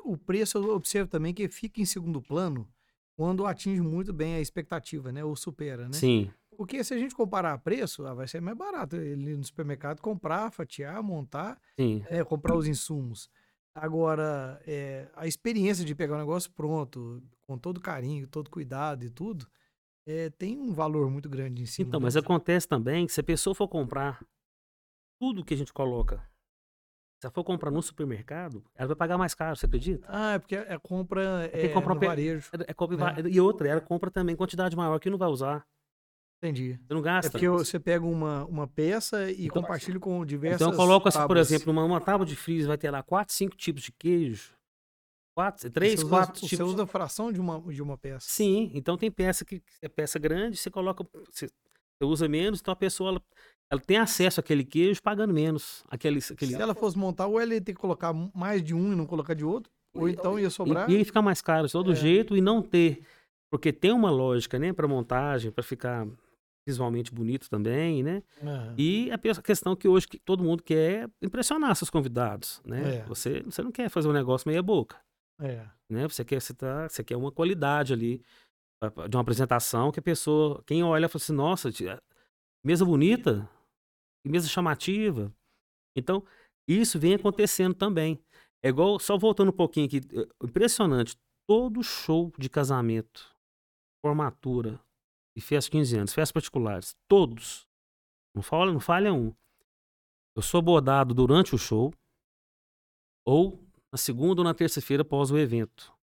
O 0.03 0.17
preço 0.17 0.57
eu 0.57 0.75
observo 0.75 1.09
também 1.09 1.33
que 1.33 1.47
fica 1.47 1.79
em 1.79 1.85
segundo 1.85 2.21
plano 2.21 2.67
quando 3.15 3.45
atinge 3.45 3.79
muito 3.79 4.11
bem 4.11 4.35
a 4.35 4.41
expectativa, 4.41 5.13
né? 5.13 5.23
Ou 5.23 5.33
supera, 5.33 5.85
né? 5.85 5.93
Sim, 5.93 6.29
Porque 6.57 6.83
se 6.83 6.93
a 6.93 6.97
gente 6.97 7.15
comparar 7.15 7.57
preço, 7.59 8.05
ah, 8.05 8.13
vai 8.13 8.27
ser 8.27 8.41
mais 8.41 8.57
barato 8.57 8.97
ele 8.97 9.37
no 9.37 9.43
supermercado 9.45 10.01
comprar, 10.01 10.51
fatiar, 10.51 11.01
montar, 11.01 11.57
sim. 11.79 12.03
é, 12.09 12.21
comprar 12.21 12.57
os 12.57 12.67
insumos. 12.67 13.29
Agora, 13.73 14.61
é, 14.67 15.07
a 15.15 15.25
experiência 15.25 15.85
de 15.85 15.95
pegar 15.95 16.15
o 16.15 16.19
negócio 16.19 16.51
pronto, 16.51 17.23
com 17.43 17.57
todo 17.57 17.79
carinho, 17.79 18.27
todo 18.27 18.49
cuidado 18.49 19.05
e 19.05 19.09
tudo, 19.09 19.47
é, 20.07 20.29
tem 20.31 20.57
um 20.57 20.73
valor 20.73 21.09
muito 21.11 21.27
grande 21.29 21.61
em 21.61 21.65
cima. 21.65 21.87
Então, 21.89 21.99
mas 21.99 22.15
acontece 22.15 22.67
também 22.67 23.05
que 23.05 23.11
se 23.13 23.19
a 23.19 23.23
pessoa 23.23 23.53
for 23.53 23.67
comprar 23.67 24.23
tudo 25.19 25.43
que 25.43 25.53
a 25.53 25.57
gente 25.57 25.73
coloca, 25.73 26.17
se 27.19 27.25
ela 27.25 27.31
for 27.33 27.43
comprar 27.43 27.71
no 27.71 27.81
supermercado, 27.81 28.63
ela 28.75 28.87
vai 28.87 28.95
pagar 28.95 29.17
mais 29.17 29.33
caro, 29.33 29.55
você 29.55 29.65
acredita? 29.65 30.05
Ah, 30.09 30.33
é 30.33 30.39
porque 30.39 30.55
a 30.55 30.79
compra 30.79 31.49
que 31.51 31.57
é 31.57 31.69
comprar 31.69 31.93
no 31.95 31.99
pe- 31.99 32.05
varejo. 32.07 32.49
É- 32.53 32.71
é 32.71 32.73
compra 32.73 32.95
e 33.19 33.23
Né? 33.23 33.29
E 33.31 33.41
outra, 33.41 33.67
ela 33.67 33.81
compra 33.81 34.09
também 34.11 34.35
quantidade 34.35 34.75
maior 34.75 34.99
que 34.99 35.09
não 35.09 35.17
vai 35.17 35.27
usar. 35.29 35.65
Entendi. 36.41 36.73
Você 36.87 36.93
não 36.93 37.01
É 37.01 37.03
gasta. 37.03 37.31
porque 37.31 37.49
você 37.49 37.79
pega 37.79 38.05
uma, 38.05 38.45
uma 38.45 38.67
peça 38.67 39.31
e 39.31 39.47
Então- 39.47 39.61
compartilha 39.63 39.99
com 39.99 40.23
diversas 40.23 40.61
Então 40.61 40.71
eu 40.71 40.77
coloco 40.77 41.07
assim, 41.09 41.25
por 41.25 41.35
exemplo, 41.35 41.71
uma, 41.73 41.83
uma 41.83 41.99
tábua 41.99 42.25
de 42.27 42.35
freezer 42.35 42.67
vai 42.67 42.77
ter 42.77 42.91
lá 42.91 43.01
quatro, 43.01 43.33
cinco 43.33 43.57
tipos 43.57 43.81
de 43.81 43.91
queijo. 43.91 44.55
Quatro, 45.37 45.69
três, 45.69 45.99
você 45.99 46.05
usa, 46.05 46.09
quatro 46.09 46.41
Você 46.41 46.47
tipos. 46.47 46.73
usa 46.73 46.83
a 46.83 46.87
fração 46.87 47.31
de 47.31 47.39
uma, 47.39 47.61
de 47.61 47.79
uma 47.79 47.95
peça. 47.95 48.25
Sim, 48.27 48.71
então 48.73 48.97
tem 48.97 49.11
peça 49.11 49.45
que 49.45 49.61
é 49.83 49.87
peça 49.87 50.17
grande, 50.17 50.57
você 50.57 50.71
coloca, 50.71 51.05
você, 51.31 51.45
você 51.45 52.05
usa 52.05 52.27
menos, 52.27 52.59
então 52.59 52.71
a 52.71 52.75
pessoa 52.75 53.11
ela, 53.11 53.21
ela 53.71 53.79
tem 53.79 53.97
acesso 53.97 54.39
àquele 54.39 54.63
queijo 54.63 54.99
pagando 54.99 55.31
menos. 55.31 55.83
Aquele, 55.89 56.17
aquele, 56.17 56.53
Se 56.53 56.59
ela 56.59 56.73
fosse 56.73 56.97
montar, 56.97 57.27
ou 57.27 57.39
ela 57.39 57.53
ia 57.53 57.61
ter 57.61 57.75
que 57.75 57.79
colocar 57.79 58.11
mais 58.33 58.63
de 58.63 58.73
um 58.73 58.93
e 58.93 58.95
não 58.95 59.05
colocar 59.05 59.35
de 59.35 59.45
outro, 59.45 59.71
ou 59.93 60.09
então 60.09 60.39
ia 60.39 60.49
sobrar. 60.49 60.89
E, 60.89 60.93
e 60.93 60.97
aí 60.97 61.05
fica 61.05 61.21
mais 61.21 61.39
caro 61.39 61.67
de 61.67 61.71
todo 61.71 61.91
É. 61.91 61.95
jeito 61.95 62.35
e 62.35 62.41
não 62.41 62.63
ter. 62.63 63.03
Porque 63.51 63.71
tem 63.71 63.91
uma 63.91 64.09
lógica, 64.09 64.57
né, 64.57 64.73
para 64.73 64.87
montagem, 64.87 65.51
para 65.51 65.63
ficar 65.63 66.07
visualmente 66.67 67.13
bonito 67.13 67.47
também, 67.47 68.01
né? 68.03 68.23
Aham. 68.41 68.73
E 68.77 69.09
a 69.11 69.17
questão 69.41 69.75
que 69.75 69.87
hoje 69.87 70.07
que 70.07 70.19
todo 70.19 70.43
mundo 70.43 70.61
quer 70.63 71.05
é 71.05 71.09
impressionar 71.21 71.75
seus 71.75 71.89
convidados, 71.91 72.59
né? 72.65 72.95
É. 72.95 73.03
Você, 73.05 73.41
você 73.43 73.61
não 73.61 73.71
quer 73.71 73.87
fazer 73.87 74.09
um 74.09 74.13
negócio 74.13 74.49
meia 74.49 74.61
boca, 74.61 74.97
É. 75.39 75.67
né? 75.89 76.07
Você 76.07 76.25
quer, 76.25 76.41
você, 76.41 76.53
tá, 76.53 76.89
você 76.89 77.03
quer 77.03 77.15
uma 77.15 77.31
qualidade 77.31 77.93
ali 77.93 78.23
de 79.09 79.15
uma 79.15 79.21
apresentação 79.21 79.91
que 79.91 79.99
a 79.99 80.03
pessoa, 80.03 80.63
quem 80.65 80.83
olha, 80.83 81.09
fala 81.09 81.21
assim, 81.21 81.33
nossa, 81.33 81.71
tia, 81.71 82.01
mesa 82.63 82.85
bonita, 82.85 83.49
mesa 84.25 84.47
chamativa. 84.47 85.33
Então, 85.95 86.23
isso 86.67 86.99
vem 86.99 87.15
acontecendo 87.15 87.73
também. 87.73 88.21
É 88.63 88.69
igual, 88.69 88.99
só 88.99 89.17
voltando 89.17 89.49
um 89.49 89.55
pouquinho 89.55 89.87
aqui, 89.87 89.97
é 89.97 90.45
impressionante, 90.45 91.17
todo 91.47 91.83
show 91.83 92.31
de 92.37 92.49
casamento, 92.49 93.33
formatura 94.03 94.79
e 95.35 95.41
festa 95.41 95.69
de 95.69 95.77
15 95.77 95.97
anos, 95.97 96.13
festas 96.13 96.31
particulares, 96.31 96.95
todos, 97.07 97.67
não 98.35 98.43
falha, 98.43 98.71
não 98.71 98.79
falha 98.79 99.13
um. 99.13 99.33
Eu 100.35 100.41
sou 100.41 100.59
abordado 100.59 101.13
durante 101.13 101.55
o 101.55 101.57
show 101.57 101.93
ou 103.25 103.66
na 103.91 103.97
segunda 103.97 104.41
ou 104.41 104.45
na 104.45 104.53
terça-feira 104.53 105.01
após 105.01 105.31
o 105.31 105.37
evento. 105.37 105.93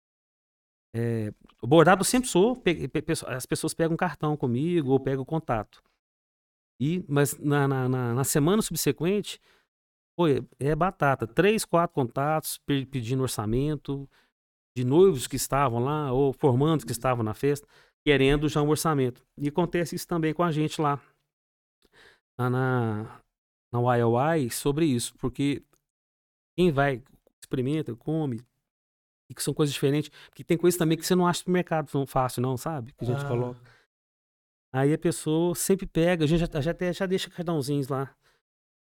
É, 0.97 1.33
abordado 1.63 2.01
eu 2.01 2.05
sempre 2.05 2.29
sou, 2.29 2.55
pe- 2.55 2.87
pe- 2.89 3.05
as 3.27 3.47
pessoas 3.47 3.75
pegam 3.75 3.95
um 3.95 3.97
cartão 3.97 4.37
comigo 4.37 4.91
ou 4.91 5.01
pegam 5.01 5.23
o 5.23 5.27
contato. 5.27 5.83
E, 6.81 7.05
mas 7.09 7.37
na, 7.39 7.67
na, 7.67 7.89
na- 7.89 8.15
na 8.15 8.25
semana 8.25 8.63
subsequente, 8.63 9.41
pô, 10.17 10.29
é- 10.29 10.75
batata. 10.77 11.27
Três, 11.27 11.65
quatro 11.65 11.95
contatos 11.95 12.59
pe- 12.59 12.87
pedindo 12.87 13.23
orçamento, 13.23 14.09
de 14.77 14.85
noivos 14.85 15.27
que 15.27 15.37
estavam 15.37 15.83
lá, 15.83 16.13
ou 16.13 16.33
formandos 16.33 16.85
que 16.85 16.93
estavam 16.93 17.25
na 17.25 17.35
festa, 17.35 17.67
querendo 18.05 18.49
já 18.49 18.61
um 18.63 18.69
orçamento. 18.69 19.25
E 19.39 19.49
acontece 19.49 19.95
isso 19.95 20.07
também 20.07 20.35
com 20.35 20.43
a 20.43 20.51
gente 20.53 20.81
lá 20.81 21.01
na, 22.39 22.51
na, 22.51 23.21
YOY 23.73 24.51
sobre 24.51 24.87
isso, 24.87 25.17
porque 25.19 25.63
quem 26.57 26.73
vai, 26.73 27.03
experimenta, 27.55 27.95
come, 27.95 28.41
e 29.31 29.35
que 29.35 29.43
são 29.43 29.55
coisas 29.55 29.73
diferentes, 29.73 30.11
porque 30.29 30.45
tem 30.45 30.57
coisas 30.59 30.77
também 30.77 30.99
que 30.99 31.07
você 31.07 31.15
não 31.15 31.27
acha 31.27 31.43
no 31.47 31.53
mercado 31.53 31.91
tão 31.91 32.07
fácil, 32.07 32.43
não, 32.43 32.57
sabe? 32.57 32.93
Que 32.93 33.05
a 33.05 33.07
gente 33.07 33.25
Ah. 33.25 33.29
coloca. 33.29 33.61
Aí 34.73 34.93
a 34.93 34.99
pessoa 34.99 35.55
sempre 35.55 35.87
pega, 35.87 36.25
a 36.25 36.27
gente 36.27 36.41
já, 36.41 36.61
já, 36.61 36.71
até- 36.73 36.93
já 36.93 37.07
deixa 37.07 37.31
cartãozinhos 37.31 37.89
lá 37.89 38.15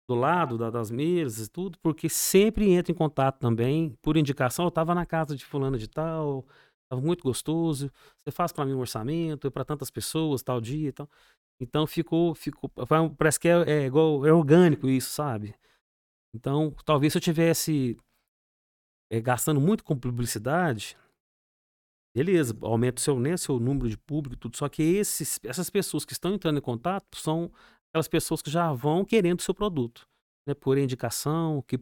do 0.08 0.14
lado 0.14 0.58
da- 0.58 0.70
das 0.70 0.90
mesas 0.90 1.46
e 1.46 1.50
tudo, 1.50 1.78
porque 1.80 2.08
sempre 2.08 2.70
entra 2.70 2.90
em 2.90 2.94
contato 2.94 3.38
também, 3.38 3.94
por 4.02 4.16
indicação, 4.16 4.64
eu 4.64 4.70
tava 4.70 4.94
na 4.94 5.06
casa 5.06 5.36
de 5.36 5.44
fulano 5.44 5.78
de 5.78 5.88
tal, 5.88 6.44
tava 6.90 7.00
muito 7.00 7.22
gostoso, 7.22 7.90
você 8.24 8.32
faz 8.32 8.52
para 8.52 8.64
mim 8.64 8.72
um 8.72 8.80
orçamento, 8.80 9.46
é 9.46 9.50
para 9.50 9.64
tantas 9.64 9.90
pessoas, 9.90 10.42
tal 10.42 10.60
dia 10.60 10.88
e 10.88 10.92
tal. 10.92 11.08
Então 11.60 11.86
ficou, 11.86 12.34
ficou, 12.34 12.68
parece 13.16 13.38
que 13.38 13.48
é, 13.48 13.70
é 13.70 13.86
igual, 13.86 14.26
é 14.26 14.32
orgânico 14.32 14.88
isso, 14.88 15.10
sabe? 15.10 15.54
Então, 16.34 16.74
talvez 16.84 17.12
se 17.12 17.18
eu 17.18 17.22
tivesse 17.22 17.96
é, 19.12 19.20
gastando 19.20 19.60
muito 19.60 19.84
com 19.84 19.94
publicidade, 19.94 20.96
beleza, 22.16 22.56
aumenta 22.62 22.98
o 22.98 23.02
seu, 23.02 23.20
né, 23.20 23.36
seu 23.36 23.60
número 23.60 23.86
de 23.90 23.98
público 23.98 24.34
e 24.34 24.38
tudo. 24.38 24.56
Só 24.56 24.70
que 24.70 24.82
esses, 24.82 25.38
essas 25.44 25.68
pessoas 25.68 26.06
que 26.06 26.14
estão 26.14 26.32
entrando 26.32 26.56
em 26.56 26.62
contato 26.62 27.18
são 27.18 27.52
aquelas 27.90 28.08
pessoas 28.08 28.40
que 28.40 28.50
já 28.50 28.72
vão 28.72 29.04
querendo 29.04 29.40
o 29.40 29.42
seu 29.42 29.52
produto. 29.52 30.08
Né, 30.44 30.54
por 30.54 30.76
indicação, 30.76 31.62
que, 31.62 31.78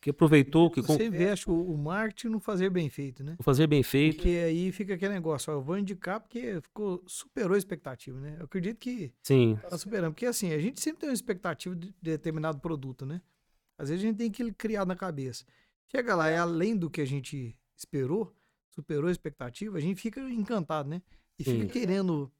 que 0.00 0.10
aproveitou, 0.10 0.68
que 0.68 0.82
com, 0.82 0.94
Você 0.94 1.06
investe 1.06 1.48
o, 1.48 1.54
o 1.54 1.78
marketing 1.78 2.26
no 2.26 2.40
fazer 2.40 2.68
bem 2.68 2.90
feito, 2.90 3.22
né? 3.22 3.36
fazer 3.40 3.68
bem 3.68 3.84
feito. 3.84 4.16
Porque 4.16 4.30
aí 4.30 4.72
fica 4.72 4.94
aquele 4.94 5.14
negócio, 5.14 5.52
ó, 5.52 5.56
eu 5.56 5.62
vou 5.62 5.78
indicar 5.78 6.18
porque 6.18 6.60
ficou, 6.60 7.04
superou 7.06 7.54
a 7.54 7.58
expectativa, 7.58 8.18
né? 8.18 8.34
Eu 8.40 8.46
acredito 8.46 8.78
que 8.78 9.12
Sim, 9.22 9.56
tá 9.62 9.78
superando. 9.78 10.12
Porque 10.12 10.26
assim, 10.26 10.52
a 10.52 10.58
gente 10.58 10.80
sempre 10.80 11.02
tem 11.02 11.08
uma 11.08 11.14
expectativa 11.14 11.76
de 11.76 11.94
determinado 12.02 12.58
produto, 12.58 13.06
né? 13.06 13.22
Às 13.78 13.90
vezes 13.90 14.04
a 14.04 14.08
gente 14.08 14.16
tem 14.16 14.28
aquilo 14.28 14.52
criado 14.54 14.88
na 14.88 14.96
cabeça. 14.96 15.44
Chega 15.90 16.14
lá, 16.14 16.28
é 16.28 16.38
além 16.38 16.76
do 16.76 16.88
que 16.88 17.00
a 17.00 17.04
gente 17.04 17.56
esperou, 17.76 18.34
superou 18.74 19.08
a 19.08 19.12
expectativa, 19.12 19.76
a 19.76 19.80
gente 19.80 20.00
fica 20.00 20.20
encantado, 20.20 20.88
né? 20.88 21.02
E 21.38 21.44
Sim. 21.44 21.60
fica 21.60 21.72
querendo 21.72 22.30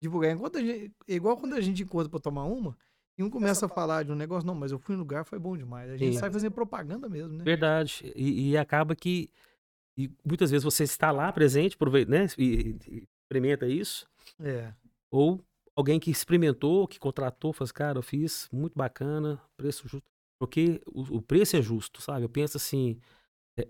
divulgar. 0.00 0.30
Enquanto 0.32 0.58
a 0.58 0.60
gente, 0.60 0.94
é 1.08 1.14
igual 1.14 1.36
quando 1.36 1.54
a 1.54 1.60
gente 1.60 1.82
encontra 1.82 2.08
pra 2.08 2.20
tomar 2.20 2.44
uma, 2.44 2.76
e 3.18 3.22
um 3.22 3.30
começa 3.30 3.66
a 3.66 3.68
falar 3.68 4.04
de 4.04 4.12
um 4.12 4.16
negócio, 4.16 4.46
não, 4.46 4.54
mas 4.54 4.72
eu 4.72 4.78
fui 4.78 4.94
no 4.94 5.00
lugar, 5.00 5.24
foi 5.24 5.38
bom 5.38 5.56
demais. 5.56 5.90
A 5.90 5.96
gente 5.96 6.14
Sim. 6.14 6.20
sai 6.20 6.30
fazendo 6.30 6.52
propaganda 6.52 7.08
mesmo, 7.08 7.32
né? 7.32 7.44
verdade. 7.44 8.12
E, 8.14 8.50
e 8.50 8.56
acaba 8.56 8.94
que 8.94 9.30
e 9.96 10.10
muitas 10.24 10.50
vezes 10.50 10.64
você 10.64 10.82
está 10.82 11.10
lá 11.12 11.32
presente, 11.32 11.76
aproveita, 11.76 12.10
né, 12.10 12.26
e, 12.36 12.76
e 12.88 13.08
experimenta 13.22 13.66
isso, 13.66 14.08
É. 14.40 14.74
ou 15.10 15.40
alguém 15.76 16.00
que 16.00 16.10
experimentou, 16.10 16.88
que 16.88 16.98
contratou, 16.98 17.52
faz, 17.52 17.70
cara, 17.70 17.98
eu 17.98 18.02
fiz, 18.02 18.48
muito 18.52 18.74
bacana, 18.76 19.40
preço 19.56 19.86
justo. 19.88 20.04
Porque 20.38 20.80
o, 20.86 21.18
o 21.18 21.22
preço 21.22 21.56
é 21.56 21.62
justo, 21.62 22.02
sabe? 22.02 22.24
Eu 22.24 22.28
penso 22.28 22.56
assim, 22.56 23.00
é, 23.58 23.66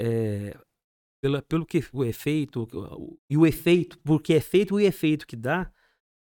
é, 0.52 0.60
pela, 1.22 1.42
pelo 1.42 1.66
que 1.66 1.82
o 1.92 2.04
efeito, 2.04 2.68
e 3.30 3.36
o 3.36 3.46
efeito, 3.46 3.98
porque 4.00 4.34
é 4.34 4.40
feito 4.40 4.74
o 4.76 4.80
efeito 4.80 5.26
que 5.26 5.36
dá, 5.36 5.72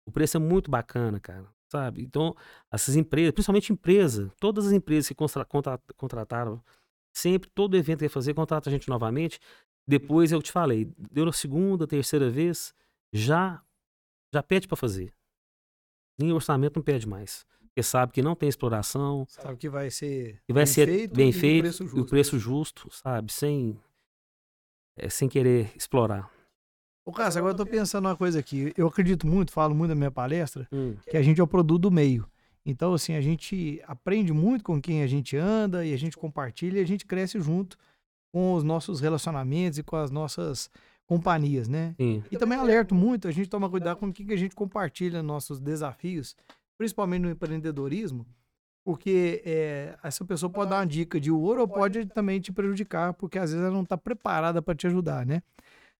o 0.07 0.11
preço 0.11 0.37
é 0.37 0.39
muito 0.39 0.71
bacana, 0.71 1.19
cara, 1.19 1.47
sabe? 1.71 2.01
Então, 2.03 2.35
essas 2.71 2.95
empresas, 2.95 3.33
principalmente 3.33 3.73
empresa, 3.73 4.31
todas 4.39 4.67
as 4.67 4.73
empresas 4.73 5.07
que 5.07 5.15
contra- 5.15 5.45
contra- 5.45 5.79
contrataram, 5.97 6.63
sempre, 7.15 7.49
todo 7.49 7.75
evento 7.77 7.99
que 7.99 8.05
ia 8.05 8.09
fazer, 8.09 8.33
contrata 8.33 8.69
a 8.69 8.73
gente 8.73 8.87
novamente. 8.89 9.39
Depois 9.87 10.31
eu 10.31 10.41
te 10.41 10.51
falei, 10.51 10.91
deu 11.11 11.25
na 11.25 11.31
segunda, 11.33 11.87
terceira 11.87 12.29
vez, 12.29 12.73
já 13.13 13.61
já 14.33 14.43
pede 14.43 14.67
para 14.67 14.75
fazer. 14.77 15.13
Nem 16.19 16.31
orçamento 16.33 16.75
não 16.77 16.83
pede 16.83 17.07
mais. 17.07 17.45
Porque 17.77 17.83
sabe 17.83 18.11
que 18.11 18.23
não 18.23 18.35
tem 18.35 18.49
exploração, 18.49 19.23
Sabe 19.29 19.55
que 19.55 19.69
vai 19.69 19.91
ser 19.91 20.41
que 20.47 20.51
vai 20.51 20.65
ser 20.65 21.07
bem 21.09 21.29
e 21.29 21.31
no 21.31 21.39
feito 21.39 21.61
preço 21.61 21.83
e 21.83 21.85
o 21.85 21.89
justo. 21.89 22.09
preço 22.09 22.39
justo, 22.39 22.89
sabe? 22.91 23.31
Sem, 23.31 23.79
é, 24.97 25.07
sem 25.09 25.29
querer 25.29 25.71
explorar. 25.75 26.27
Ô, 27.05 27.11
Cássio, 27.11 27.37
agora 27.37 27.53
eu 27.53 27.57
tô 27.57 27.67
pensando 27.67 28.07
uma 28.07 28.15
coisa 28.17 28.39
aqui. 28.39 28.73
Eu 28.75 28.87
acredito 28.87 29.27
muito, 29.27 29.51
falo 29.51 29.75
muito 29.75 29.89
na 29.89 29.95
minha 29.95 30.09
palestra, 30.09 30.67
Hum, 30.71 30.95
que 31.07 31.15
a 31.15 31.21
gente 31.21 31.39
é 31.39 31.43
o 31.43 31.47
produto 31.47 31.83
do 31.83 31.91
meio. 31.91 32.27
Então, 32.65 32.95
assim, 32.95 33.13
a 33.13 33.21
gente 33.21 33.79
aprende 33.85 34.33
muito 34.33 34.63
com 34.63 34.81
quem 34.81 35.03
a 35.03 35.07
gente 35.07 35.37
anda 35.37 35.85
e 35.85 35.93
a 35.93 35.97
gente 35.97 36.17
compartilha 36.17 36.79
e 36.79 36.81
a 36.81 36.87
gente 36.87 37.05
cresce 37.05 37.39
junto 37.39 37.77
com 38.33 38.55
os 38.55 38.63
nossos 38.63 38.99
relacionamentos 39.01 39.77
e 39.77 39.83
com 39.83 39.97
as 39.97 40.09
nossas 40.09 40.67
companhias, 41.05 41.67
né? 41.67 41.93
sim, 41.95 42.23
E 42.31 42.37
também 42.37 42.57
alerto 42.57 42.95
muito, 42.95 43.27
a 43.27 43.31
gente 43.31 43.47
toma 43.47 43.69
cuidado 43.69 43.97
com 43.97 44.07
o 44.07 44.11
que 44.13 44.33
a 44.33 44.35
gente 44.37 44.55
compartilha 44.55 45.21
nossos 45.21 45.59
desafios, 45.59 46.35
principalmente 46.77 47.21
no 47.23 47.29
empreendedorismo, 47.29 48.25
porque 48.85 49.41
é, 49.45 49.97
essa 50.03 50.23
pessoa 50.23 50.49
pode 50.49 50.69
dar 50.69 50.77
uma 50.79 50.85
dica 50.87 51.19
de 51.19 51.31
ouro 51.31 51.61
ou 51.61 51.67
pode 51.67 52.05
também 52.07 52.39
te 52.39 52.51
prejudicar, 52.51 53.13
porque 53.13 53.37
às 53.37 53.51
vezes 53.51 53.65
ela 53.65 53.73
não 53.73 53.83
está 53.83 53.97
preparada 53.97 54.61
para 54.61 54.75
te 54.75 54.87
ajudar, 54.87 55.25
né? 55.25 55.41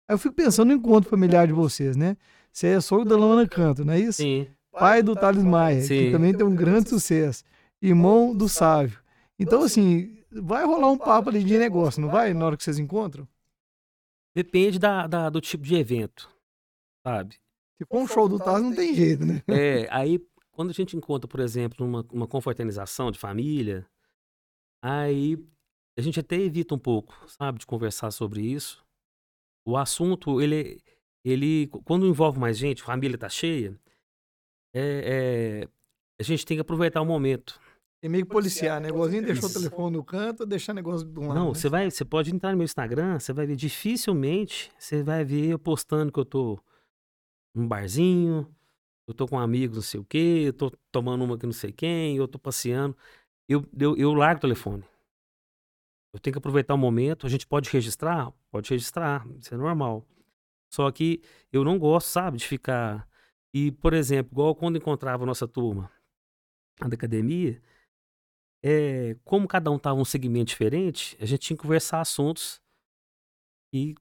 Aí 0.08 0.14
eu 0.14 0.18
fico 0.18 0.34
pensando 0.36 0.70
no 0.70 0.74
encontro 0.76 1.10
familiar 1.10 1.46
de 1.48 1.54
vocês, 1.54 1.98
né? 1.98 2.16
Você 2.52 2.68
é 2.68 2.80
sogro 2.82 3.06
da 3.06 3.16
Luana 3.18 3.48
Canto, 3.48 3.84
não 3.84 3.94
é 3.94 4.00
isso? 4.00 4.22
sim. 4.22 4.48
Pai 4.72 5.02
do 5.02 5.16
Thales 5.16 5.44
Maia, 5.44 5.82
que 5.82 5.88
Sim. 5.88 6.12
também 6.12 6.34
tem 6.36 6.46
um 6.46 6.54
grande 6.56 6.90
sucesso. 6.90 7.44
Irmão 7.82 8.36
do 8.36 8.48
Sávio. 8.48 9.00
Então, 9.40 9.64
assim, 9.64 10.24
vai 10.32 10.66
rolar 10.66 10.92
um 10.92 10.98
papo 11.00 11.30
ali 11.30 11.44
de 11.44 11.58
negócio, 11.58 12.00
não 12.00 12.10
vai? 12.10 12.32
Na 12.32 12.46
hora 12.46 12.56
que 12.56 12.64
vocês 12.64 12.78
encontram? 12.78 13.28
Depende 14.36 14.78
da, 14.78 15.08
da- 15.08 15.30
do 15.32 15.42
tipo 15.42 15.64
de 15.64 15.76
evento, 15.76 16.30
sabe? 17.04 17.36
Se 17.80 17.86
for 17.88 17.98
um 18.02 18.08
show 18.08 18.30
do 18.30 18.38
Thales, 18.38 18.62
não 18.64 18.76
tem 18.76 18.94
jeito, 18.94 19.26
né? 19.26 19.42
É, 19.48 19.88
aí, 19.90 20.20
quando 20.58 20.72
a 20.72 20.74
gente 20.74 20.98
encontra, 20.98 21.28
por 21.28 21.40
exemplo, 21.40 21.86
uma, 21.86 22.04
uma 22.12 22.28
confraternização 22.28 23.12
de 23.12 23.20
família, 23.20 23.86
aí 24.84 25.38
a 25.96 26.02
gente 26.02 26.20
até 26.20 26.36
evita 26.36 26.74
um 26.74 26.80
pouco, 26.80 27.16
sabe, 27.30 27.60
de 27.60 27.68
conversar 27.68 28.10
sobre 28.10 28.42
isso. 28.42 28.84
O 29.64 29.78
assunto, 29.78 30.42
ele, 30.42 30.82
ele 31.24 31.68
quando 31.86 32.08
envolve 32.08 32.40
mais 32.40 32.58
gente, 32.58 32.82
a 32.82 32.86
família 32.88 33.20
tá 33.20 33.30
cheia, 33.30 33.80
é, 34.74 35.62
é, 35.64 35.70
a 36.20 36.24
gente 36.24 36.44
tem 36.44 36.58
que 36.58 36.62
aproveitar 36.62 37.02
o 37.02 37.06
momento. 37.06 37.62
É 38.02 38.10
meio 38.10 38.26
que 38.26 38.32
policiar, 38.32 38.82
né? 38.82 38.90
Igualzinho 38.90 39.26
deixou 39.26 39.50
o 39.50 39.54
telefone 39.54 39.96
no 39.96 40.04
canto, 40.04 40.44
deixar 40.44 40.72
o 40.72 40.76
negócio 40.76 41.08
de 41.08 41.20
um 41.20 41.28
lado. 41.28 41.40
Não, 41.40 41.48
né? 41.50 41.54
você 41.54 41.70
vai, 41.70 41.92
você 41.92 42.04
pode 42.04 42.34
entrar 42.34 42.50
no 42.50 42.58
meu 42.58 42.66
Instagram, 42.66 43.20
você 43.20 43.32
vai 43.32 43.46
ver 43.46 43.56
dificilmente, 43.56 44.72
você 44.80 45.04
vai 45.04 45.24
ver 45.24 45.50
eu 45.50 45.60
postando 45.60 46.12
que 46.12 46.20
eu 46.20 46.26
tô 46.26 46.60
num 47.54 47.68
barzinho, 47.68 48.52
eu 49.08 49.14
tô 49.14 49.28
com 49.28 49.40
amigos 49.40 49.78
não 49.78 49.84
sei 49.84 50.00
o 50.00 50.06
quê, 50.06 50.44
eu 50.48 50.54
tô 50.54 50.70
tomando 50.92 51.24
uma 51.24 51.38
que 51.38 51.46
não 51.46 51.54
sei 51.54 51.72
quem, 51.72 52.18
eu 52.18 52.28
tô 52.28 52.38
passeando. 52.38 52.96
Eu, 53.50 53.66
eu, 53.80 53.96
eu 53.98 54.14
largo 54.14 54.40
o 54.40 54.42
telefone. 54.42 54.84
Eu 56.14 56.20
tenho 56.20 56.34
que 56.34 56.38
aproveitar 56.40 56.74
o 56.74 56.78
momento. 56.78 57.26
A 57.26 57.30
gente 57.30 57.48
pode 57.48 57.70
registrar? 57.70 58.32
Pode 58.52 58.70
registrar, 58.70 59.26
isso 59.40 59.54
é 59.54 59.58
normal. 59.58 60.06
Só 60.74 60.92
que 60.92 61.22
eu 61.52 61.64
não 61.64 61.80
gosto, 61.80 62.08
sabe, 62.08 62.38
de 62.38 62.46
ficar. 62.46 63.08
E, 63.54 63.72
por 63.72 63.94
exemplo, 63.94 64.34
igual 64.34 64.56
quando 64.56 64.78
encontrava 64.78 65.24
a 65.24 65.26
nossa 65.26 65.48
turma 65.48 65.90
da 66.80 66.96
academia, 66.96 67.62
é, 68.64 69.16
como 69.24 69.48
cada 69.48 69.72
um 69.72 69.78
estava 69.78 70.00
um 70.00 70.06
segmento 70.06 70.50
diferente, 70.50 71.18
a 71.22 71.26
gente 71.26 71.40
tinha 71.40 71.58
que 71.58 71.64
conversar 71.64 72.02
assuntos 72.02 72.62
e 73.74 73.96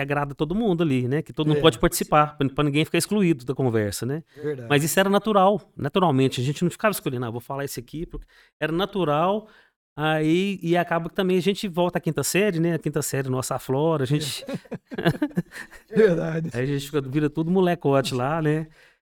que 0.00 0.02
agrada 0.02 0.34
todo 0.34 0.54
mundo 0.54 0.82
ali, 0.82 1.06
né? 1.06 1.20
Que 1.22 1.32
todo 1.32 1.46
mundo 1.48 1.58
É. 1.58 1.60
pode 1.60 1.78
participar, 1.78 2.36
para 2.54 2.64
ninguém 2.64 2.84
ficar 2.84 2.98
excluído 2.98 3.44
da 3.44 3.54
conversa, 3.54 4.06
né? 4.06 4.22
Verdade. 4.34 4.68
Mas 4.68 4.82
isso 4.82 4.98
era 4.98 5.08
natural, 5.10 5.60
naturalmente. 5.76 6.40
A 6.40 6.44
gente 6.44 6.62
não 6.64 6.70
ficava 6.70 6.92
escolhendo, 6.92 7.26
ah, 7.26 7.30
vou 7.30 7.40
falar 7.40 7.64
esse 7.64 7.78
aqui, 7.78 8.06
porque 8.06 8.26
era 8.58 8.72
natural. 8.72 9.46
Aí, 9.96 10.58
e 10.62 10.76
acaba 10.76 11.10
que 11.10 11.14
também 11.14 11.36
a 11.36 11.42
gente 11.42 11.68
volta 11.68 11.98
à 11.98 12.00
quinta 12.00 12.22
série, 12.22 12.58
né? 12.60 12.74
A 12.74 12.78
quinta 12.78 13.02
série 13.02 13.28
nossa 13.28 13.56
aflora, 13.56 14.04
a 14.04 14.06
gente, 14.06 14.44
Verdade. 15.90 16.50
aí 16.54 16.62
a 16.62 16.66
gente 16.66 16.86
fica- 16.86 17.00
vira 17.00 17.28
tudo 17.28 17.50
molecote 17.50 18.14
lá, 18.14 18.40
né? 18.40 18.66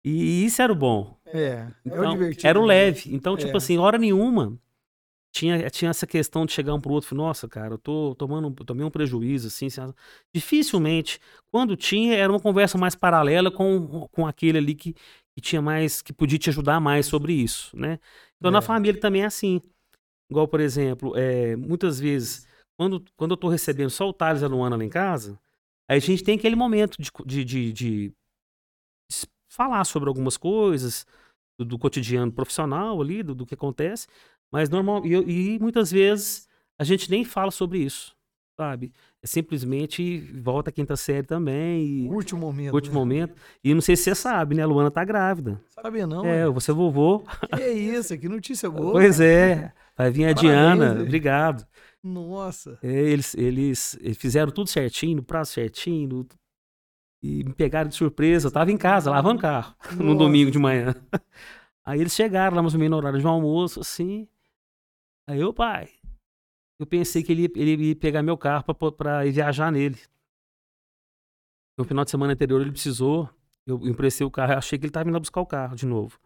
E 0.04 0.46
isso 0.46 0.62
era 0.62 0.72
o 0.72 0.76
bom. 0.76 1.16
É, 1.26 1.38
é 1.86 1.90
o 1.90 2.00
Então, 2.00 2.12
divertido. 2.14 2.48
era 2.48 2.60
o 2.60 2.64
né? 2.64 2.68
leve. 2.68 3.04
Então, 3.16 3.38
tipo 3.38 3.54
É. 3.54 3.58
assim, 3.58 3.78
hora 3.78 3.98
nenhuma 3.98 4.58
tinha, 5.34 5.70
tinha 5.72 5.90
essa 5.92 6.06
questão 6.08 6.46
de 6.46 6.54
chegar 6.54 6.74
um 6.76 6.80
pro 6.80 6.94
outro 6.94 7.08
e 7.08 7.10
falar, 7.10 7.24
nossa, 7.24 7.48
cara, 7.50 7.74
eu 7.74 7.78
tô 7.80 8.14
tomando, 8.16 8.48
um- 8.50 8.54
tomei 8.54 8.86
um 8.86 8.92
prejuízo, 8.92 9.48
assim, 9.48 9.66
assim. 9.68 9.82
Dificilmente. 10.34 11.20
Quando 11.52 11.76
tinha, 11.76 12.16
era 12.16 12.32
uma 12.32 12.40
conversa 12.40 12.78
mais 12.78 12.96
paralela 12.96 13.50
com, 13.52 14.08
com 14.12 14.28
aquele 14.28 14.60
ali 14.60 14.76
que, 14.76 14.94
que 14.94 15.42
tinha 15.42 15.62
mais, 15.62 16.02
que 16.04 16.14
podia 16.14 16.38
te 16.38 16.50
ajudar 16.52 16.80
mais 16.80 17.08
sobre 17.08 17.34
isso, 17.34 17.76
né? 17.76 18.00
Então, 18.38 18.52
na 18.52 18.60
É. 18.60 18.62
família 18.62 19.00
também 19.02 19.24
é 19.24 19.26
assim. 19.26 19.60
Igual, 20.30 20.48
por 20.48 20.60
exemplo, 20.60 21.14
é, 21.18 21.56
muitas 21.56 22.00
vezes, 22.00 22.48
quando, 22.78 23.04
quando 23.18 23.32
eu 23.32 23.38
tô 23.38 23.50
recebendo 23.50 23.90
só 23.92 24.10
o 24.10 24.14
Thales 24.14 24.42
e 24.42 24.46
a 24.46 24.48
Luana 24.48 24.78
lá 24.78 24.84
em 24.84 24.90
casa, 24.90 25.40
aí 25.90 25.98
a 25.98 26.02
gente 26.02 26.24
tem 26.24 26.38
aquele 26.38 26.56
momento 26.56 26.98
de, 27.00 27.12
de, 27.26 27.46
de, 27.46 27.74
de 27.74 28.14
falar 29.50 29.84
sobre 29.86 30.10
algumas 30.10 30.38
coisas 30.38 31.06
do, 31.58 31.66
do 31.66 31.80
cotidiano 31.80 32.32
profissional 32.32 33.00
ali, 33.02 33.22
do, 33.24 33.36
do 33.36 33.46
que 33.46 33.54
acontece, 33.54 34.08
mas 34.54 34.70
normal, 34.70 35.04
e, 35.06 35.56
e 35.56 35.60
muitas 35.60 35.92
vezes 35.92 36.48
a 36.80 36.84
gente 36.84 37.10
nem 37.10 37.26
fala 37.26 37.50
sobre 37.52 37.80
isso, 37.80 38.16
sabe? 38.56 38.94
É 39.22 39.26
simplesmente 39.28 40.20
volta 40.42 40.70
à 40.70 40.74
quinta 40.74 40.96
série 40.96 41.26
também 41.26 42.06
e 42.06 42.08
Curte 42.08 42.36
o 42.36 42.38
momento. 42.38 42.72
curte 42.72 42.90
o 42.90 42.94
né? 42.94 43.00
momento. 43.00 43.36
E 43.64 43.74
não 43.74 43.82
sei 43.82 43.96
se 43.96 44.04
você 44.04 44.16
sabe, 44.16 44.54
né? 44.56 44.62
A 44.62 44.66
Luana 44.68 44.92
tá 44.92 45.04
grávida. 45.04 45.60
Sabia 45.70 46.06
não? 46.06 46.24
é, 46.26 46.46
você 46.48 46.72
é 46.72 46.74
vovô. 46.74 47.24
Que 47.56 47.62
é 47.64 47.74
isso, 47.74 48.18
que 48.18 48.30
notícia 48.30 48.70
boa. 48.70 48.92
Pois 48.92 49.20
é. 49.20 49.74
Vai 49.98 50.12
vir 50.12 50.26
a 50.26 50.36
Parabéns, 50.36 50.42
Diana, 50.42 51.02
obrigado. 51.02 51.66
Nossa. 52.04 52.78
É, 52.84 52.92
eles, 52.92 53.34
eles, 53.36 53.98
eles 54.02 54.18
fizeram 54.18 54.52
tudo 54.52 54.70
certinho, 54.70 55.18
no 55.18 55.24
prazo 55.24 55.52
certinho. 55.54 56.10
no- 56.10 56.28
E 57.24 57.44
me 57.46 57.54
pegaram 57.54 57.88
de 57.90 57.96
surpresa. 57.96 58.48
Eu 58.48 58.52
tava 58.52 58.72
em 58.72 58.78
casa, 58.78 59.10
lavando 59.10 59.40
carro, 59.42 59.74
no 59.96 60.04
Nossa. 60.06 60.18
domingo 60.18 60.52
de 60.52 60.60
manhã. 60.60 60.94
Aí 61.86 62.00
eles 62.02 62.14
chegaram 62.14 62.56
lá 62.58 62.62
mais 62.62 62.74
ou 62.74 62.80
menos 62.80 62.92
no 62.92 62.98
horário 62.98 63.20
de 63.20 63.26
almoço, 63.26 63.80
assim. 63.80 64.28
Aí 65.28 65.40
eu, 65.40 65.54
pai, 65.54 65.90
eu 66.80 66.86
pensei 66.86 67.24
que 67.24 67.32
ele, 67.32 67.46
ele 67.56 67.90
ia 67.90 67.96
pegar 67.96 68.22
meu 68.22 68.38
carro 68.38 68.66
ir 69.26 69.32
viajar 69.32 69.72
nele. 69.72 69.98
No 71.78 71.86
final 71.86 72.04
de 72.04 72.12
semana 72.12 72.34
anterior 72.34 72.62
ele 72.62 72.72
precisou, 72.72 73.30
eu 73.66 73.78
emprestei 73.88 74.26
o 74.26 74.32
carro, 74.32 74.54
achei 74.54 74.78
que 74.78 74.86
ele 74.86 74.92
tava 74.92 75.10
indo 75.10 75.20
buscar 75.20 75.42
o 75.42 75.46
carro 75.46 75.76
de 75.76 75.86
novo. 75.86 76.20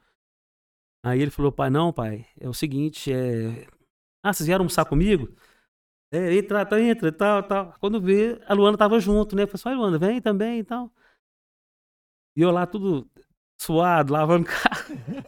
Aí 1.05 1.21
ele 1.21 1.31
falou, 1.31 1.51
pai, 1.51 1.69
não, 1.69 1.93
pai, 1.93 2.25
é 2.39 2.49
o 2.49 2.53
seguinte, 2.53 3.13
é... 3.13 3.67
Ah, 4.23 4.33
vocês 4.33 4.47
vieram 4.47 4.63
almoçar 4.63 4.85
comigo? 4.85 5.29
É, 6.11 6.35
entra, 6.35 6.65
tá, 6.65 6.79
entra, 6.79 7.11
tal, 7.11 7.43
tal. 7.43 7.75
Quando 7.79 8.01
vê, 8.01 8.41
a 8.45 8.53
Luana 8.53 8.77
tava 8.77 8.99
junto, 8.99 9.35
né? 9.35 9.45
Falei, 9.45 9.75
assim, 9.75 9.81
Luana, 9.81 9.97
vem 9.97 10.21
também 10.21 10.59
e 10.59 10.63
tal. 10.63 10.91
E 12.35 12.41
eu 12.41 12.51
lá 12.51 12.65
tudo 12.65 13.09
suado, 13.59 14.13
lavando 14.13 14.45
carro. 14.45 14.95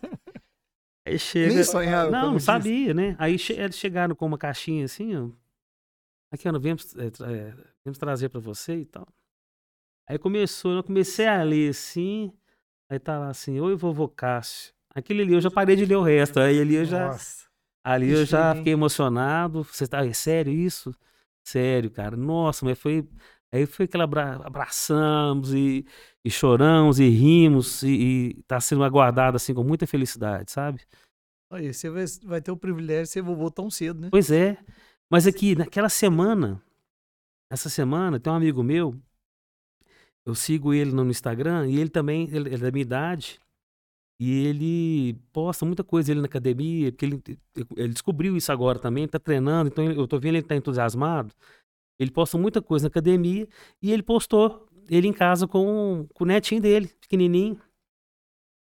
Aí 1.05 1.17
chega... 1.17 1.53
Nem 1.53 1.63
sonhava. 1.63 2.11
Não, 2.11 2.33
não 2.33 2.39
sabia, 2.39 2.93
né? 2.93 3.15
Aí 3.19 3.37
che- 3.37 3.53
eles 3.53 3.77
chegaram 3.77 4.15
com 4.15 4.25
uma 4.25 4.37
caixinha 4.37 4.85
assim, 4.85 5.15
ó. 5.15 5.29
Aqui, 6.31 6.47
Ana, 6.47 6.59
viemos, 6.59 6.95
é, 6.95 7.07
é, 7.07 7.53
viemos 7.83 7.97
trazer 7.97 8.29
pra 8.29 8.39
você 8.39 8.75
e 8.77 8.85
tal. 8.85 9.07
Aí 10.07 10.17
começou, 10.17 10.73
eu 10.73 10.83
comecei 10.83 11.27
a 11.27 11.41
ler 11.43 11.69
assim. 11.69 12.31
Aí 12.89 12.99
tá 12.99 13.17
lá 13.17 13.29
assim, 13.29 13.59
oi, 13.59 13.75
vovô 13.75 14.07
Cássio. 14.07 14.73
Aquele 14.93 15.21
ali 15.23 15.33
eu 15.33 15.41
já 15.41 15.51
parei 15.51 15.75
de 15.75 15.85
ler 15.85 15.95
o 15.95 16.01
resto. 16.01 16.39
Aí 16.39 16.59
ali 16.59 16.75
eu 16.75 16.85
já, 16.85 17.07
Nossa. 17.09 17.47
ali 17.83 18.09
eu 18.11 18.25
já 18.25 18.55
fiquei 18.55 18.73
emocionado. 18.73 19.63
Você 19.63 19.87
tá, 19.87 20.05
é 20.05 20.13
sério 20.13 20.51
isso? 20.51 20.93
Sério, 21.43 21.89
cara. 21.91 22.15
Nossa, 22.17 22.65
mas 22.65 22.77
foi. 22.77 23.07
Aí 23.51 23.65
foi 23.65 23.85
aquela 23.85 24.03
abra, 24.03 24.35
abraçamos 24.45 25.53
e, 25.53 25.85
e 26.23 26.29
choramos 26.29 26.99
e 26.99 27.09
rimos 27.09 27.81
e, 27.81 27.89
e 28.37 28.43
tá 28.43 28.59
sendo 28.59 28.83
aguardado 28.83 29.37
assim 29.37 29.53
com 29.53 29.63
muita 29.63 29.87
felicidade, 29.87 30.51
sabe? 30.51 30.81
Aí, 31.51 31.73
você 31.73 31.89
vai, 31.89 32.05
vai 32.25 32.41
ter 32.41 32.51
o 32.51 32.57
privilégio 32.57 33.05
de 33.05 33.09
ser 33.09 33.21
vovô 33.23 33.49
tão 33.49 33.71
cedo, 33.71 33.99
né? 33.99 34.09
Pois 34.11 34.29
é. 34.29 34.57
Mas 35.09 35.25
aqui, 35.25 35.55
naquela 35.55 35.89
semana, 35.89 36.61
essa 37.51 37.69
semana, 37.69 38.19
tem 38.19 38.31
um 38.31 38.35
amigo 38.35 38.61
meu, 38.61 38.95
eu 40.23 40.35
sigo 40.35 40.71
ele 40.71 40.91
no 40.91 41.09
Instagram, 41.09 41.67
e 41.67 41.79
ele 41.79 41.89
também, 41.89 42.29
ele, 42.31 42.53
é 42.53 42.57
da 42.57 42.69
minha 42.71 42.83
idade, 42.83 43.39
e 44.19 44.45
ele 44.45 45.13
posta 45.33 45.65
muita 45.65 45.83
coisa 45.83 46.11
ele 46.11 46.19
na 46.19 46.27
academia, 46.27 46.91
porque 46.91 47.05
ele, 47.05 47.23
ele 47.75 47.93
descobriu 47.93 48.37
isso 48.37 48.51
agora 48.51 48.77
também, 48.77 49.07
tá 49.07 49.17
treinando, 49.17 49.69
então 49.69 49.83
eu 49.91 50.07
tô 50.07 50.19
vendo 50.19 50.35
ele 50.35 50.45
tá 50.45 50.55
entusiasmado. 50.55 51.33
Ele 51.99 52.09
posta 52.11 52.37
muita 52.37 52.61
coisa 52.61 52.85
na 52.85 52.87
academia, 52.87 53.47
e 53.81 53.91
ele 53.91 54.01
postou 54.01 54.65
ele 54.89 55.07
em 55.07 55.13
casa 55.13 55.47
com, 55.47 56.07
com 56.13 56.23
o 56.23 56.27
netinho 56.27 56.61
dele, 56.61 56.87
pequenininho. 57.01 57.59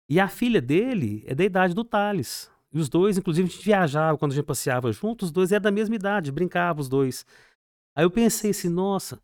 E 0.09 0.19
a 0.19 0.29
filha 0.29 0.61
dele 0.61 1.23
é 1.27 1.35
da 1.35 1.45
idade 1.45 1.75
do 1.75 1.85
Thales. 1.85 2.51
E 2.73 2.79
os 2.79 2.89
dois, 2.89 3.19
inclusive, 3.19 3.49
a 3.49 3.51
gente 3.51 3.65
viajava 3.65 4.17
quando 4.19 4.33
a 4.33 4.35
gente 4.35 4.45
passeava 4.45 4.91
juntos, 4.93 5.27
os 5.29 5.33
dois 5.33 5.53
eram 5.53 5.63
da 5.63 5.71
mesma 5.71 5.95
idade, 5.95 6.33
brincavam 6.33 6.81
os 6.81 6.89
dois. 6.89 7.27
Aí 7.97 8.05
eu 8.05 8.11
pensei 8.11 8.51
assim, 8.51 8.69
nossa, 8.69 9.21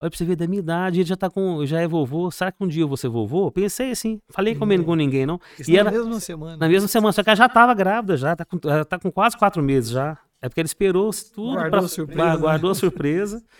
olha 0.00 0.10
pra 0.10 0.16
você 0.16 0.24
ver 0.24 0.36
da 0.36 0.46
minha 0.46 0.58
idade, 0.60 1.00
ele 1.00 1.08
já 1.08 1.16
tá 1.16 1.30
com, 1.30 1.64
já 1.64 1.80
é 1.80 1.86
vovô, 1.88 2.30
será 2.30 2.50
que 2.52 2.62
um 2.62 2.68
dia 2.68 2.82
eu 2.82 2.88
vou 2.88 2.96
ser 2.96 3.08
vovô? 3.08 3.50
Pensei 3.50 3.90
assim, 3.90 4.18
falei 4.30 4.54
com 4.54 4.64
Uhum. 4.66 4.84
com 4.84 4.94
ninguém 4.94 5.24
não. 5.26 5.40
Isso 5.58 5.70
E 5.70 5.74
na 5.74 5.80
ela- 5.80 5.90
mesma 5.90 6.20
semana. 6.20 6.56
Na 6.56 6.68
mesma 6.68 6.88
semana, 6.88 7.12
só 7.12 7.22
que 7.22 7.28
ela 7.30 7.36
já 7.36 7.48
tava 7.48 7.72
grávida 7.74 8.16
já, 8.16 8.34
tá 8.36 8.44
com, 8.44 8.58
ela 8.64 8.84
tá 8.84 8.98
com 8.98 9.10
quase 9.12 9.36
quatro 9.38 9.62
meses 9.62 9.90
já. 9.90 10.18
É 10.42 10.48
porque 10.48 10.60
ela 10.60 10.66
esperou 10.66 11.10
tudo 11.34 11.52
Guardou 11.54 11.70
pra, 11.70 11.78
a 11.80 11.88
surpresa, 11.88 12.20
gua- 12.22 12.32
né? 12.34 12.38
guardou 12.40 12.70
a 12.70 12.74
surpresa. 12.74 13.42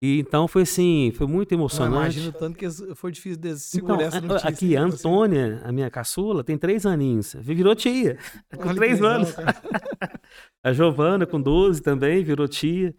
E 0.00 0.20
então 0.20 0.46
foi 0.46 0.62
assim, 0.62 1.10
foi 1.16 1.26
muito 1.26 1.50
Não, 1.50 1.58
emocionante. 1.58 1.96
imagino 2.18 2.32
tanto 2.32 2.56
que 2.56 2.70
foi 2.94 3.10
difícil 3.10 3.36
de 3.36 3.48
Então, 3.48 3.58
segurar 3.58 4.02
essa 4.02 4.18
a- 4.18 4.20
notícia. 4.20 4.48
aqui, 4.48 4.76
a 4.76 4.84
assim, 4.86 4.94
Antônia, 4.96 5.60
a 5.64 5.72
minha 5.72 5.90
caçula, 5.90 6.44
tem 6.44 6.56
três 6.56 6.86
aninhos. 6.86 7.34
Virou 7.40 7.74
tia. 7.74 8.16
Com 8.56 8.62
olha 8.68 8.74
três 8.76 9.00
legal, 9.00 9.16
anos. 9.16 9.32
cara. 9.32 9.56
A 10.64 10.72
Giovana, 10.72 11.26
com 11.26 11.40
12 11.40 11.82
também, 11.82 12.22
virou 12.22 12.46
tia. 12.46 12.94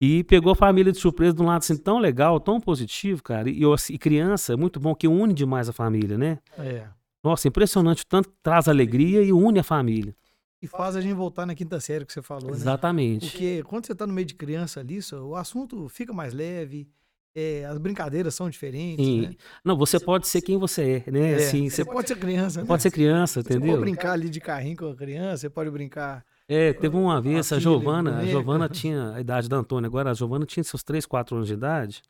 E 0.00 0.24
pegou 0.24 0.52
a 0.52 0.56
família 0.56 0.90
de 0.92 0.98
surpresa 0.98 1.34
de 1.34 1.42
um 1.42 1.46
lado 1.46 1.58
assim 1.58 1.76
tão 1.76 1.98
legal, 1.98 2.40
tão 2.40 2.58
positivo, 2.58 3.22
cara. 3.22 3.50
E, 3.50 3.60
eu, 3.60 3.74
assim, 3.74 3.92
e 3.92 3.98
criança 3.98 4.54
é 4.54 4.56
muito 4.56 4.80
bom 4.80 4.94
que 4.94 5.06
une 5.06 5.34
demais 5.34 5.68
a 5.68 5.74
família, 5.74 6.16
né? 6.16 6.38
É. 6.58 6.86
Nossa, 7.22 7.48
impressionante 7.48 8.02
o 8.02 8.06
tanto 8.06 8.30
que 8.30 8.36
traz 8.42 8.66
alegria 8.66 9.20
e 9.22 9.30
une 9.30 9.58
a 9.58 9.62
família. 9.62 10.16
E 10.62 10.66
faz 10.66 10.94
a 10.94 11.00
gente 11.00 11.14
voltar 11.14 11.46
na 11.46 11.54
quinta 11.54 11.80
série 11.80 12.04
que 12.04 12.12
você 12.12 12.20
falou, 12.20 12.50
né? 12.50 12.56
Exatamente. 12.56 13.30
Porque 13.30 13.62
quando 13.62 13.86
você 13.86 13.94
tá 13.94 14.06
no 14.06 14.12
meio 14.12 14.26
de 14.26 14.34
criança 14.34 14.80
ali, 14.80 14.98
o 15.12 15.34
assunto 15.34 15.88
fica 15.88 16.12
mais 16.12 16.34
leve, 16.34 16.86
é, 17.34 17.64
as 17.64 17.78
brincadeiras 17.78 18.34
são 18.34 18.50
diferentes, 18.50 19.04
Sim. 19.04 19.20
né? 19.22 19.36
Não, 19.64 19.76
você 19.76 19.98
pode 19.98 20.26
ser 20.26 20.42
quem 20.42 20.58
você 20.58 21.04
é, 21.06 21.10
né? 21.10 21.32
É, 21.32 21.34
assim, 21.36 21.70
você 21.70 21.84
você 21.84 21.90
pode 21.90 22.08
ser 22.08 22.18
criança, 22.18 22.60
né? 22.60 22.66
pode 22.66 22.82
ser 22.82 22.90
criança, 22.90 23.40
Você 23.40 23.48
entendeu? 23.54 23.70
pode 23.70 23.80
brincar 23.80 24.12
ali 24.12 24.28
de 24.28 24.40
carrinho 24.40 24.76
com 24.76 24.90
a 24.90 24.96
criança, 24.96 25.38
você 25.38 25.50
pode 25.50 25.70
brincar. 25.70 26.24
É, 26.48 26.72
teve 26.72 26.96
uma 26.96 27.20
vez, 27.20 27.46
a 27.46 27.48
filha, 27.50 27.60
Giovana, 27.60 28.10
a 28.10 28.14
boneca. 28.14 28.30
Giovana 28.30 28.68
tinha 28.68 29.12
a 29.14 29.20
idade 29.20 29.48
da 29.48 29.56
Antônia, 29.56 29.86
agora 29.86 30.10
a 30.10 30.14
Giovana 30.14 30.44
tinha 30.44 30.64
seus 30.64 30.82
3, 30.82 31.06
4 31.06 31.36
anos 31.36 31.48
de 31.48 31.54
idade. 31.54 32.02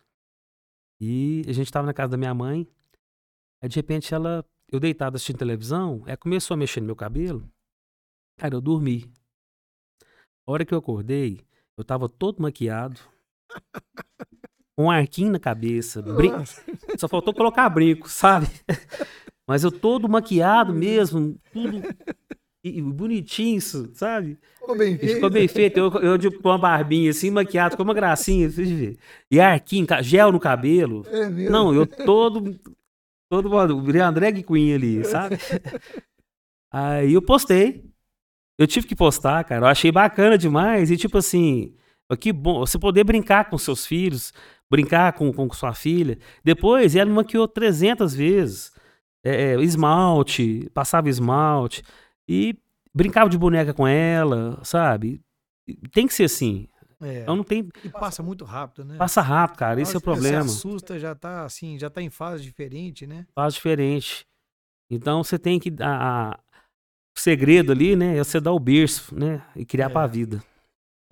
E 0.98 1.44
a 1.47 1.52
gente 1.52 1.70
tava 1.70 1.86
na 1.86 1.93
casa 1.93 2.10
da 2.12 2.16
minha 2.16 2.35
mãe. 2.35 2.66
Aí 3.62 3.68
de 3.68 3.77
repente 3.77 4.14
ela, 4.14 4.44
eu 4.72 4.81
deitado 4.81 5.16
assistindo 5.16 5.36
televisão, 5.36 6.02
ela 6.06 6.16
começou 6.16 6.55
a 6.55 6.56
mexer 6.56 6.81
no 6.81 6.86
meu 6.86 6.97
cabelo. 6.97 7.47
Cara, 8.41 8.55
eu 8.55 8.61
dormi. 8.62 9.05
A 10.47 10.53
hora 10.53 10.65
que 10.65 10.73
eu 10.73 10.79
acordei, 10.79 11.43
eu 11.77 11.85
tava 11.85 12.09
todo 12.09 12.41
maquiado. 12.41 12.99
Com 14.75 14.85
um 14.85 14.91
arquinho 14.91 15.31
na 15.31 15.39
cabeça, 15.39 16.03
só 16.99 17.07
faltou 17.07 17.35
colocar 17.35 17.69
brinco, 17.69 18.09
sabe? 18.09 18.47
Mas 19.47 19.62
eu 19.62 19.71
todo 19.71 20.09
maquiado 20.09 20.73
mesmo, 20.73 21.39
tudo 21.53 21.83
e, 22.65 22.81
bonitinho, 22.81 23.59
isso, 23.59 23.91
sabe? 23.93 24.39
ficou 24.59 24.75
bem 24.75 24.97
feito. 24.97 25.15
Ficou 25.15 25.31
bem 25.31 25.49
feito. 25.49 25.77
Eu, 25.79 25.93
eu 26.01 26.17
de, 26.17 26.31
com 26.31 26.49
uma 26.49 26.57
barbinha 26.57 27.11
assim, 27.11 27.31
maquiado, 27.31 27.73
ficou 27.73 27.85
uma 27.85 27.93
gracinha. 27.93 28.49
vocês 28.49 28.71
verem. 28.71 28.97
E 29.31 29.39
arquinho, 29.39 29.87
gel 30.03 30.33
no 30.33 30.41
cabelo. 30.41 31.05
É 31.09 31.29
mesmo. 31.29 31.51
Não, 31.51 31.75
eu 31.75 31.87
todo. 31.87 32.59
Todo 33.31 33.51
modo, 33.51 33.83
virei 33.83 34.01
uma 34.01 34.12
drag 34.12 34.43
queen 34.43 34.73
ali, 34.73 35.05
sabe? 35.05 35.37
Aí 36.73 37.12
eu 37.12 37.21
postei. 37.21 37.90
Eu 38.61 38.66
tive 38.66 38.87
que 38.87 38.95
postar, 38.95 39.43
cara. 39.45 39.65
Eu 39.65 39.70
achei 39.70 39.91
bacana 39.91 40.37
demais. 40.37 40.91
E 40.91 40.97
tipo 40.99 41.16
assim, 41.16 41.74
Que 42.20 42.31
bom, 42.31 42.59
você 42.61 42.78
poder 42.78 43.05
brincar 43.05 43.49
com 43.49 43.57
seus 43.57 43.87
filhos, 43.87 44.35
brincar 44.70 45.15
com, 45.15 45.32
com 45.32 45.51
sua 45.55 45.73
filha. 45.73 46.19
Depois 46.45 46.95
ela 46.95 47.09
me 47.09 47.16
maquiou 47.16 47.49
300 47.49 48.15
vezes. 48.15 48.70
É, 49.24 49.55
é, 49.55 49.62
esmalte, 49.62 50.69
passava 50.74 51.09
esmalte. 51.09 51.82
E 52.28 52.55
brincava 52.95 53.31
de 53.31 53.39
boneca 53.39 53.73
com 53.73 53.89
ela, 53.89 54.61
sabe? 54.62 55.23
Tem 55.91 56.07
que 56.07 56.12
ser 56.12 56.24
assim. 56.24 56.69
É. 57.01 57.23
Então 57.23 57.37
não 57.37 57.45
tem. 57.45 57.66
E 57.82 57.89
passa 57.89 58.23
muito 58.23 58.45
rápido, 58.45 58.85
né? 58.85 58.99
Passa 58.99 59.23
rápido, 59.23 59.57
cara. 59.57 59.81
Esse 59.81 59.95
é 59.95 59.99
o 59.99 60.03
problema. 60.03 60.43
Você 60.43 60.59
assusta, 60.59 60.99
já 60.99 61.15
tá 61.15 61.47
assim, 61.47 61.78
já 61.78 61.89
tá 61.89 62.03
em 62.03 62.11
fase 62.11 62.43
diferente, 62.43 63.07
né? 63.07 63.27
Fase 63.35 63.55
diferente. 63.55 64.27
Então 64.91 65.24
você 65.24 65.39
tem 65.39 65.59
que. 65.59 65.74
A, 65.81 66.32
a, 66.32 66.39
o 67.16 67.20
segredo 67.20 67.73
ali, 67.73 67.97
né? 67.97 68.16
É 68.16 68.24
você 68.24 68.41
dar 68.41 68.53
o 68.53 68.59
berço, 68.61 69.15
né? 69.15 69.43
E 69.57 69.65
criar 69.65 69.87
É. 69.87 69.89
pra 69.89 70.07
vida. 70.07 70.43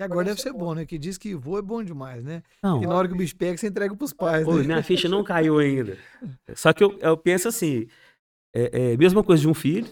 E 0.01 0.05
agora 0.05 0.27
deve 0.27 0.41
ser 0.41 0.53
bom, 0.53 0.75
né? 0.75 0.87
Que 0.87 0.97
diz 0.97 1.19
que 1.19 1.35
voo 1.35 1.59
é 1.59 1.63
bom 1.63 1.83
demais, 1.83 2.23
né? 2.25 2.43
Não. 2.63 2.83
E 2.83 2.87
na 2.87 2.95
hora 2.95 3.09
que 3.09 3.15
o 3.15 3.17
bicho 3.17 3.35
pega, 3.35 3.57
você 3.59 3.67
entrega 3.67 3.95
pros 3.97 4.13
pais, 4.13 4.45
Pô, 4.45 4.57
né? 4.57 4.63
minha 4.63 4.83
ficha 4.83 5.09
não 5.09 5.23
caiu 5.25 5.59
ainda. 5.59 5.99
Só 6.55 6.73
que 6.73 6.85
eu, 6.85 6.97
eu 7.01 7.17
penso 7.17 7.49
assim. 7.49 7.89
É, 8.55 8.93
é 8.93 8.97
mesma 8.97 9.23
coisa 9.25 9.41
de 9.43 9.49
um 9.49 9.55
filho, 9.55 9.89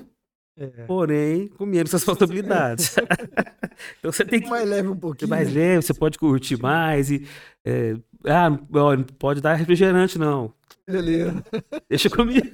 É. 0.56 0.66
porém 0.86 1.48
com 1.48 1.66
menos 1.66 1.90
responsabilidades. 1.92 2.94
então 3.98 4.12
você 4.12 4.24
tem 4.24 4.40
que 4.40 4.48
Mais 4.48 4.66
leve 4.68 4.88
um 4.88 4.96
pouquinho. 4.96 5.28
mais 5.28 5.52
leve, 5.52 5.82
você 5.82 5.92
pode 5.92 6.18
curtir 6.18 6.56
mais 6.62 7.10
e. 7.10 7.26
é, 7.64 7.96
ah, 8.24 8.48
não 8.50 9.02
pode 9.18 9.40
dar 9.40 9.54
refrigerante, 9.54 10.18
não. 10.18 10.54
Beleza. 10.88 11.44
Deixa 11.90 12.08
comigo. 12.08 12.46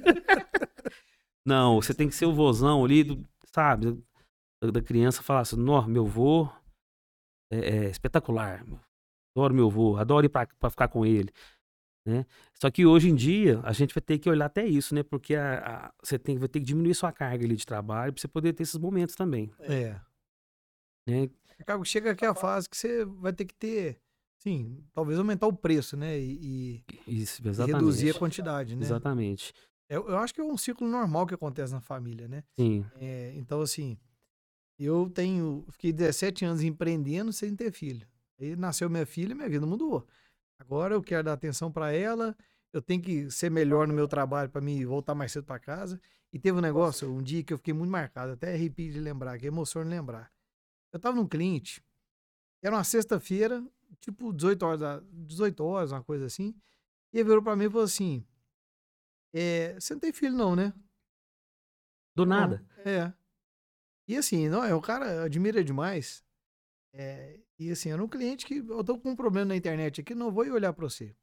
Não, 1.45 1.75
você 1.81 1.93
tem 1.93 2.07
que 2.09 2.15
ser 2.15 2.25
o 2.25 2.33
vozão 2.33 2.83
ali, 2.83 3.03
do- 3.03 3.23
sabe? 3.53 4.01
Da, 4.63 4.71
da 4.71 4.81
criança 4.81 5.21
falar 5.23 5.41
assim, 5.41 5.55
nó, 5.57 5.85
meu 5.87 6.05
vô 6.05 6.47
é, 7.51 7.57
é 7.85 7.89
espetacular. 7.89 8.63
Adoro 9.35 9.53
meu 9.53 9.69
vô, 9.69 9.97
adoro 9.97 10.25
ir 10.25 10.29
pra, 10.29 10.45
pra 10.45 10.69
ficar 10.69 10.87
com 10.87 11.05
ele. 11.05 11.31
Né? 12.05 12.25
Só 12.59 12.69
que 12.69 12.85
hoje 12.85 13.09
em 13.09 13.15
dia 13.15 13.61
a 13.63 13.71
gente 13.71 13.93
vai 13.93 14.01
ter 14.01 14.19
que 14.19 14.29
olhar 14.29 14.45
até 14.45 14.65
isso, 14.65 14.93
né? 14.93 15.03
Porque 15.03 15.35
a, 15.35 15.87
a- 15.87 15.93
você 16.03 16.19
tem, 16.19 16.37
vai 16.37 16.47
ter 16.49 16.59
que 16.59 16.65
diminuir 16.65 16.93
sua 16.93 17.11
carga 17.11 17.45
ali 17.45 17.55
de 17.55 17.65
trabalho 17.65 18.11
pra 18.13 18.21
você 18.21 18.27
poder 18.27 18.53
ter 18.53 18.63
esses 18.63 18.77
momentos 18.77 19.15
também. 19.15 19.51
É. 19.61 19.99
Né? 21.07 21.29
Acaba- 21.59 21.83
Chega 21.85 22.11
aqui 22.11 22.25
a 22.25 22.35
fase 22.35 22.69
que 22.69 22.75
você 22.77 23.05
vai 23.05 23.31
ter 23.33 23.45
que 23.45 23.53
ter, 23.53 23.99
sim, 24.41 24.83
talvez 24.93 25.17
aumentar 25.17 25.47
o 25.47 25.53
preço, 25.53 25.95
né? 25.95 26.19
E, 26.19 26.83
Isso, 27.07 27.41
e 27.45 27.47
exatamente. 27.49 27.75
reduzir 27.79 28.09
a 28.15 28.19
quantidade, 28.19 28.75
né? 28.75 28.81
Exatamente. 28.81 29.53
Eu, 29.93 30.07
eu 30.09 30.17
acho 30.17 30.33
que 30.33 30.41
é 30.41 30.43
um 30.43 30.57
ciclo 30.57 30.87
normal 30.87 31.27
que 31.27 31.33
acontece 31.33 31.71
na 31.73 31.81
família, 31.81 32.27
né? 32.27 32.43
Sim. 32.55 32.85
É, 32.95 33.33
então, 33.35 33.61
assim, 33.61 33.97
eu 34.79 35.09
tenho. 35.09 35.65
Fiquei 35.71 35.93
17 35.93 36.45
anos 36.45 36.63
empreendendo 36.63 37.31
sem 37.31 37.55
ter 37.55 37.71
filho. 37.71 38.07
Aí 38.39 38.55
nasceu 38.55 38.89
minha 38.89 39.05
filha 39.05 39.33
e 39.33 39.35
minha 39.35 39.49
vida 39.49 39.65
mudou. 39.65 40.05
Agora 40.59 40.95
eu 40.95 41.01
quero 41.01 41.23
dar 41.23 41.33
atenção 41.33 41.71
para 41.71 41.91
ela, 41.91 42.35
eu 42.71 42.81
tenho 42.81 43.01
que 43.01 43.29
ser 43.29 43.51
melhor 43.51 43.87
no 43.87 43.93
meu 43.93 44.07
trabalho 44.07 44.49
para 44.49 44.61
me 44.61 44.83
voltar 44.85 45.13
mais 45.13 45.31
cedo 45.31 45.45
para 45.45 45.59
casa. 45.59 45.99
E 46.31 46.39
teve 46.39 46.57
um 46.57 46.61
negócio, 46.61 47.11
um 47.11 47.21
dia 47.21 47.43
que 47.43 47.53
eu 47.53 47.57
fiquei 47.57 47.73
muito 47.73 47.91
marcado, 47.91 48.31
até 48.31 48.53
arrepio 48.53 48.91
de 48.91 48.99
lembrar, 48.99 49.37
que 49.37 49.45
emociona 49.45 49.87
lembrar. 49.87 50.31
Eu 50.91 50.99
tava 50.99 51.15
num 51.15 51.27
cliente, 51.27 51.83
era 52.63 52.75
uma 52.75 52.83
sexta-feira, 52.83 53.63
tipo 53.99 54.33
18 54.33 54.63
horas, 54.63 54.79
da- 54.79 55.03
18 55.11 55.63
horas, 55.63 55.91
uma 55.91 56.03
coisa 56.03 56.25
assim. 56.25 56.55
E 57.11 57.19
ele 57.19 57.25
virou 57.25 57.43
para 57.43 57.55
mim 57.55 57.65
e 57.65 57.69
falou 57.69 57.83
assim: 57.83 58.25
é, 59.33 59.73
Você 59.79 59.93
não 59.93 59.99
tem 59.99 60.13
filho, 60.13 60.35
não, 60.35 60.55
né? 60.55 60.73
Do 62.15 62.25
Não, 62.25 62.35
nada. 62.35 62.65
É. 62.85 63.11
E 64.07 64.15
assim, 64.17 64.47
não, 64.49 64.63
é 64.63 64.75
um 64.75 64.81
cara, 64.81 65.23
admira 65.23 65.63
demais. 65.63 66.23
É, 66.93 67.39
e 67.57 67.71
assim, 67.71 67.89
era 67.91 68.03
um 68.03 68.07
cliente 68.07 68.45
que 68.45 68.57
eu 68.57 68.83
tô 68.83 68.99
com 68.99 69.11
um 69.11 69.15
problema 69.15 69.45
na 69.47 69.55
internet 69.55 70.01
aqui, 70.01 70.13
não 70.13 70.31
vou 70.31 70.45
ir 70.45 70.51
olhar 70.51 70.73
pra 70.73 70.87
você. 70.87 71.15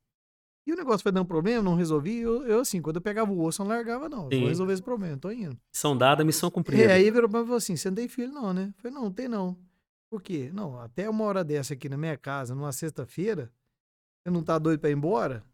E 0.67 0.73
o 0.73 0.77
negócio 0.77 1.03
foi 1.03 1.13
dando 1.13 1.27
problema, 1.27 1.63
não 1.63 1.75
resolvi. 1.75 2.19
Eu, 2.19 2.47
eu, 2.47 2.61
assim, 2.61 2.83
quando 2.83 2.97
eu 2.97 3.03
pegava 3.03 3.31
o 3.33 3.41
osso, 3.43 3.63
eu 3.63 3.67
não 3.67 3.75
largava, 3.75 4.09
não. 4.09 4.29
Sim. 4.31 4.41
vou 4.41 4.49
resolver 4.49 4.73
esse 4.73 4.83
problema, 4.83 5.17
tô 5.17 5.31
indo. 5.31 5.59
Missão 5.73 5.97
dada, 5.97 6.25
missão 6.25 6.49
E 6.49 6.53
cumprida. 6.53 6.93
aí 6.93 7.11
virou 7.11 7.29
pra 7.29 7.39
mim 7.41 7.45
e 7.45 7.47
falou 7.47 7.57
assim: 7.59 7.77
você 7.77 7.89
não 7.89 7.95
tem 7.97 8.09
filho, 8.09 8.33
não, 8.33 8.53
né? 8.53 8.73
Eu 8.77 8.83
falei, 8.83 8.95
não, 8.95 9.05
não 9.05 9.13
tem 9.13 9.29
não. 9.29 9.57
Por 10.11 10.21
quê? 10.23 10.51
Não, 10.53 10.79
até 10.81 11.09
uma 11.09 11.25
hora 11.25 11.45
dessa 11.45 11.75
aqui 11.75 11.89
na 11.89 11.97
minha 11.97 12.17
casa, 12.17 12.55
numa 12.55 12.73
sexta-feira, 12.73 13.51
você 14.23 14.31
não 14.31 14.43
tá 14.43 14.59
doido 14.59 14.81
pra 14.81 14.91
ir 14.91 14.95
embora? 14.95 15.45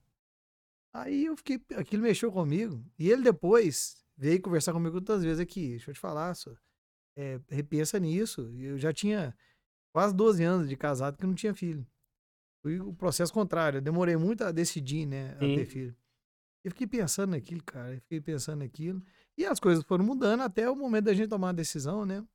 Aí 1.02 1.26
eu 1.26 1.36
fiquei, 1.36 1.60
aquilo 1.76 2.02
mexeu 2.02 2.32
comigo. 2.32 2.84
E 2.98 3.10
ele 3.10 3.22
depois 3.22 4.04
veio 4.16 4.40
conversar 4.40 4.72
comigo 4.72 4.96
outras 4.96 5.22
vezes 5.22 5.40
aqui. 5.40 5.70
Deixa 5.70 5.90
eu 5.90 5.94
te 5.94 6.00
falar, 6.00 6.34
só. 6.34 6.52
É, 7.16 7.40
repensa 7.48 7.98
nisso. 7.98 8.50
Eu 8.58 8.78
já 8.78 8.92
tinha 8.92 9.36
quase 9.92 10.14
12 10.14 10.42
anos 10.42 10.68
de 10.68 10.76
casado 10.76 11.18
que 11.18 11.26
não 11.26 11.34
tinha 11.34 11.54
filho. 11.54 11.86
Foi 12.62 12.80
o 12.80 12.92
processo 12.94 13.32
contrário. 13.32 13.78
Eu 13.78 13.82
demorei 13.82 14.16
muito 14.16 14.42
a 14.42 14.52
decidir, 14.52 15.06
né, 15.06 15.36
a 15.36 15.40
Sim. 15.40 15.54
ter 15.54 15.66
filho. 15.66 15.96
Eu 16.64 16.70
fiquei 16.70 16.86
pensando 16.86 17.30
naquilo, 17.30 17.62
cara. 17.62 17.94
Eu 17.94 18.00
fiquei 18.00 18.20
pensando 18.20 18.58
naquilo. 18.60 19.02
E 19.38 19.44
as 19.44 19.60
coisas 19.60 19.84
foram 19.84 20.04
mudando 20.04 20.40
até 20.40 20.68
o 20.68 20.74
momento 20.74 21.04
da 21.04 21.14
gente 21.14 21.28
tomar 21.28 21.50
a 21.50 21.52
decisão, 21.52 22.04
né? 22.04 22.26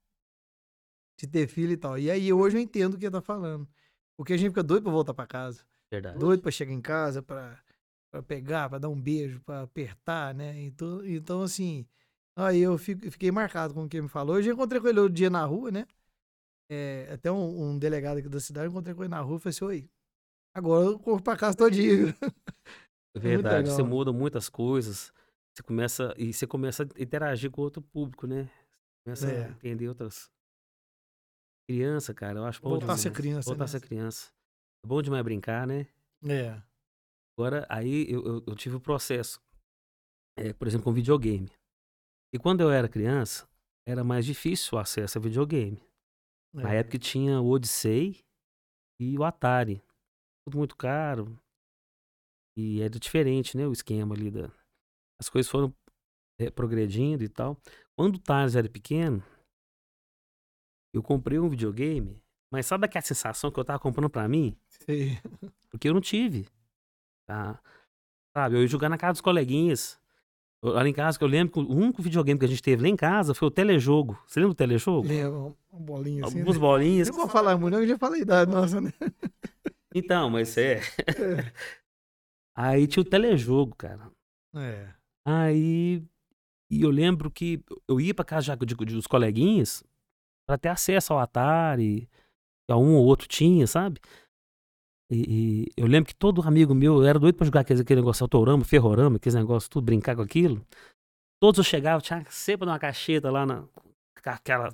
De 1.19 1.27
ter 1.27 1.47
filho 1.47 1.73
e 1.73 1.77
tal. 1.77 1.97
E 1.97 2.09
aí 2.09 2.31
hoje 2.31 2.57
eu 2.57 2.61
entendo 2.61 2.93
o 2.93 2.97
que 2.97 3.05
ele 3.05 3.11
tá 3.11 3.21
falando. 3.21 3.67
Porque 4.15 4.33
a 4.33 4.38
gente 4.38 4.49
fica 4.49 4.63
doido 4.63 4.83
pra 4.83 4.91
voltar 4.91 5.13
pra 5.13 5.27
casa. 5.27 5.65
Verdade. 5.91 6.17
Doido 6.17 6.41
pra 6.41 6.51
chegar 6.51 6.71
em 6.71 6.81
casa, 6.81 7.21
pra, 7.21 7.61
pra 8.11 8.21
pegar, 8.21 8.69
pra 8.69 8.77
dar 8.77 8.89
um 8.89 8.99
beijo, 9.01 9.39
pra 9.41 9.61
apertar, 9.61 10.33
né? 10.35 10.59
Então, 10.61 11.03
então 11.05 11.41
assim, 11.41 11.85
aí 12.35 12.59
eu 12.59 12.77
fico- 12.77 13.09
fiquei 13.09 13.31
marcado 13.31 13.73
com 13.73 13.85
o 13.85 13.89
que 13.89 13.97
ele 13.97 14.03
me 14.03 14.09
falou. 14.09 14.39
Eu 14.39 14.53
encontrei 14.53 14.81
com 14.81 14.88
ele 14.88 14.99
outro 14.99 15.13
dia 15.15 15.29
na 15.29 15.45
rua, 15.45 15.71
né? 15.71 15.88
É, 16.69 17.09
até 17.13 17.31
um, 17.31 17.71
um 17.71 17.79
delegado 17.79 18.17
aqui 18.17 18.29
da 18.29 18.39
cidade, 18.39 18.67
eu 18.67 18.71
encontrei 18.71 18.93
com 18.95 19.01
ele 19.03 19.09
na 19.09 19.19
rua 19.21 19.38
e 19.38 19.39
falei 19.39 19.49
assim, 19.55 19.65
oi, 19.65 19.89
agora 20.55 20.85
eu 20.85 20.99
corro 20.99 21.21
pra 21.21 21.35
casa 21.38 21.55
todinho. 21.57 22.07
viu?" 22.07 22.15
É 23.15 23.19
Verdade, 23.19 23.69
você 23.69 23.81
legal. 23.81 23.88
muda 23.89 24.13
muitas 24.13 24.47
coisas. 24.49 25.11
Você 25.53 25.63
começa 25.63 26.13
e 26.17 26.31
você 26.33 26.47
começa 26.47 26.83
a 26.83 27.01
interagir 27.01 27.51
com 27.51 27.61
outro 27.61 27.81
público, 27.81 28.25
né? 28.25 28.49
Começa 29.03 29.29
É. 29.29 29.45
a 29.47 29.49
entender 29.49 29.89
outras 29.89 30.29
criança, 31.69 32.13
cara, 32.13 32.39
eu 32.39 32.45
acho 32.45 32.61
bom 32.61 32.69
Voltar 32.71 32.85
a 32.85 32.88
demais. 32.89 33.01
ser 33.01 33.11
criança, 33.11 33.49
Voltar 33.49 33.63
a 33.63 33.67
né? 33.67 33.71
ser 33.71 33.81
criança. 33.81 34.31
É 34.83 34.88
bom 34.88 35.01
demais 35.01 35.23
brincar, 35.23 35.65
né? 35.67 35.88
É. 36.27 36.61
Agora, 37.37 37.65
aí 37.69 38.05
eu, 38.09 38.25
eu, 38.25 38.43
eu 38.47 38.55
tive 38.55 38.75
o 38.75 38.81
processo, 38.81 39.41
é, 40.37 40.53
por 40.53 40.67
exemplo, 40.67 40.85
com 40.85 40.93
videogame. 40.93 41.51
E 42.33 42.39
quando 42.39 42.61
eu 42.61 42.71
era 42.71 42.87
criança, 42.87 43.47
era 43.85 44.03
mais 44.03 44.25
difícil 44.25 44.77
o 44.77 44.81
acesso 44.81 45.17
a 45.17 45.21
videogame. 45.21 45.81
Na 46.53 46.73
é. 46.73 46.79
época 46.79 46.99
tinha 46.99 47.41
o 47.41 47.49
Odyssey 47.49 48.23
e 48.99 49.17
o 49.17 49.23
Atari. 49.23 49.81
Tudo 50.45 50.57
muito 50.57 50.75
caro. 50.75 51.37
E 52.57 52.81
era 52.81 52.99
diferente, 52.99 53.55
né? 53.55 53.65
O 53.65 53.71
esquema 53.71 54.13
ali 54.13 54.29
da. 54.29 54.51
As 55.19 55.29
coisas 55.29 55.49
foram 55.49 55.73
eh, 56.39 56.49
progredindo 56.49 57.23
e 57.23 57.29
tal. 57.29 57.57
Quando 57.95 58.15
o 58.15 58.19
Thales 58.19 58.55
era 58.55 58.67
pequeno, 58.67 59.23
eu 60.93 61.01
comprei 61.01 61.39
um 61.39 61.49
videogame. 61.49 62.21
Mas 62.51 62.65
sabe 62.65 62.85
aquela 62.85 63.01
sensação 63.01 63.49
que 63.49 63.59
eu 63.59 63.63
tava 63.63 63.79
comprando 63.79 64.09
pra 64.09 64.27
mim? 64.27 64.57
Sei. 64.67 65.17
Porque 65.69 65.87
eu 65.87 65.93
não 65.93 66.01
tive. 66.01 66.47
Tá? 67.31 67.57
Sabe? 68.35 68.57
Eu 68.57 68.61
ia 68.61 68.67
jogar 68.67 68.89
na 68.89 68.97
casa 68.97 69.13
dos 69.13 69.21
coleguinhas. 69.21 69.97
Eu- 70.61 70.73
Lá 70.73 70.85
em 70.85 70.93
casa, 70.93 71.17
que 71.17 71.23
eu 71.23 71.29
lembro 71.29 71.53
que 71.53 71.59
o 71.59 71.73
único 71.73 72.01
videogame 72.01 72.37
que 72.37 72.45
a 72.45 72.49
gente 72.49 72.61
teve 72.61 72.83
lá 72.83 72.89
em 72.89 72.95
casa 72.97 73.33
foi 73.33 73.47
o 73.47 73.51
telejogo. 73.51 74.21
Você 74.27 74.41
lembra 74.41 74.53
do 74.53 74.57
telejogo? 74.57 75.07
Lembra 75.07 75.39
uma 75.39 75.55
bolinha 75.71 76.25
assim. 76.25 76.39
Algumas 76.39 76.57
né? 76.57 76.61
bolinhas. 76.61 77.07
Eu 77.07 77.13
não 77.13 77.21
vou 77.21 77.29
falar 77.29 77.57
muito, 77.57 77.77
eu 77.77 77.87
já 77.87 77.97
falei 77.97 78.21
idade, 78.21 78.51
nossa, 78.51 78.81
né? 78.81 78.91
Então, 79.93 80.29
mas 80.29 80.57
é. 80.57 80.79
Aí 82.55 82.87
tinha 82.87 83.01
o 83.01 83.05
telejogo, 83.05 83.75
cara. 83.75 84.09
É. 84.55 84.87
Aí. 85.25 86.01
E 86.69 86.81
eu 86.81 86.89
lembro 86.89 87.29
que 87.29 87.61
eu 87.89 87.99
ia 87.99 88.13
pra 88.13 88.23
casa 88.23 88.45
já 88.45 88.55
de, 88.55 88.65
de, 88.65 88.85
dos 88.85 89.05
coleguinhas 89.05 89.83
pra 90.47 90.57
ter 90.57 90.69
acesso 90.69 91.11
ao 91.11 91.19
Atari. 91.19 92.09
Que 92.65 92.73
um 92.73 92.95
ou 92.95 93.05
outro 93.05 93.27
tinha, 93.27 93.67
sabe? 93.67 93.99
E, 95.11 95.65
e 95.67 95.71
eu 95.75 95.88
lembro 95.88 96.07
que 96.07 96.15
todo 96.15 96.41
amigo 96.47 96.73
meu, 96.73 97.01
eu 97.01 97.05
era 97.05 97.19
doido 97.19 97.35
pra 97.35 97.45
jogar 97.45 97.59
aquele, 97.61 97.81
aquele 97.81 97.99
negócio 97.99 98.23
autorama, 98.23 98.63
ferrorama, 98.63 99.17
aqueles 99.17 99.35
negócios, 99.35 99.67
tudo, 99.67 99.83
brincar 99.83 100.15
com 100.15 100.21
aquilo. 100.21 100.65
Todos 101.41 101.57
eu 101.57 101.63
chegava, 101.63 102.01
tinha 102.01 102.23
sempre 102.29 102.67
uma 102.67 102.79
cacheta 102.79 103.29
lá 103.29 103.45
na. 103.45 103.63
Aquela. 104.23 104.69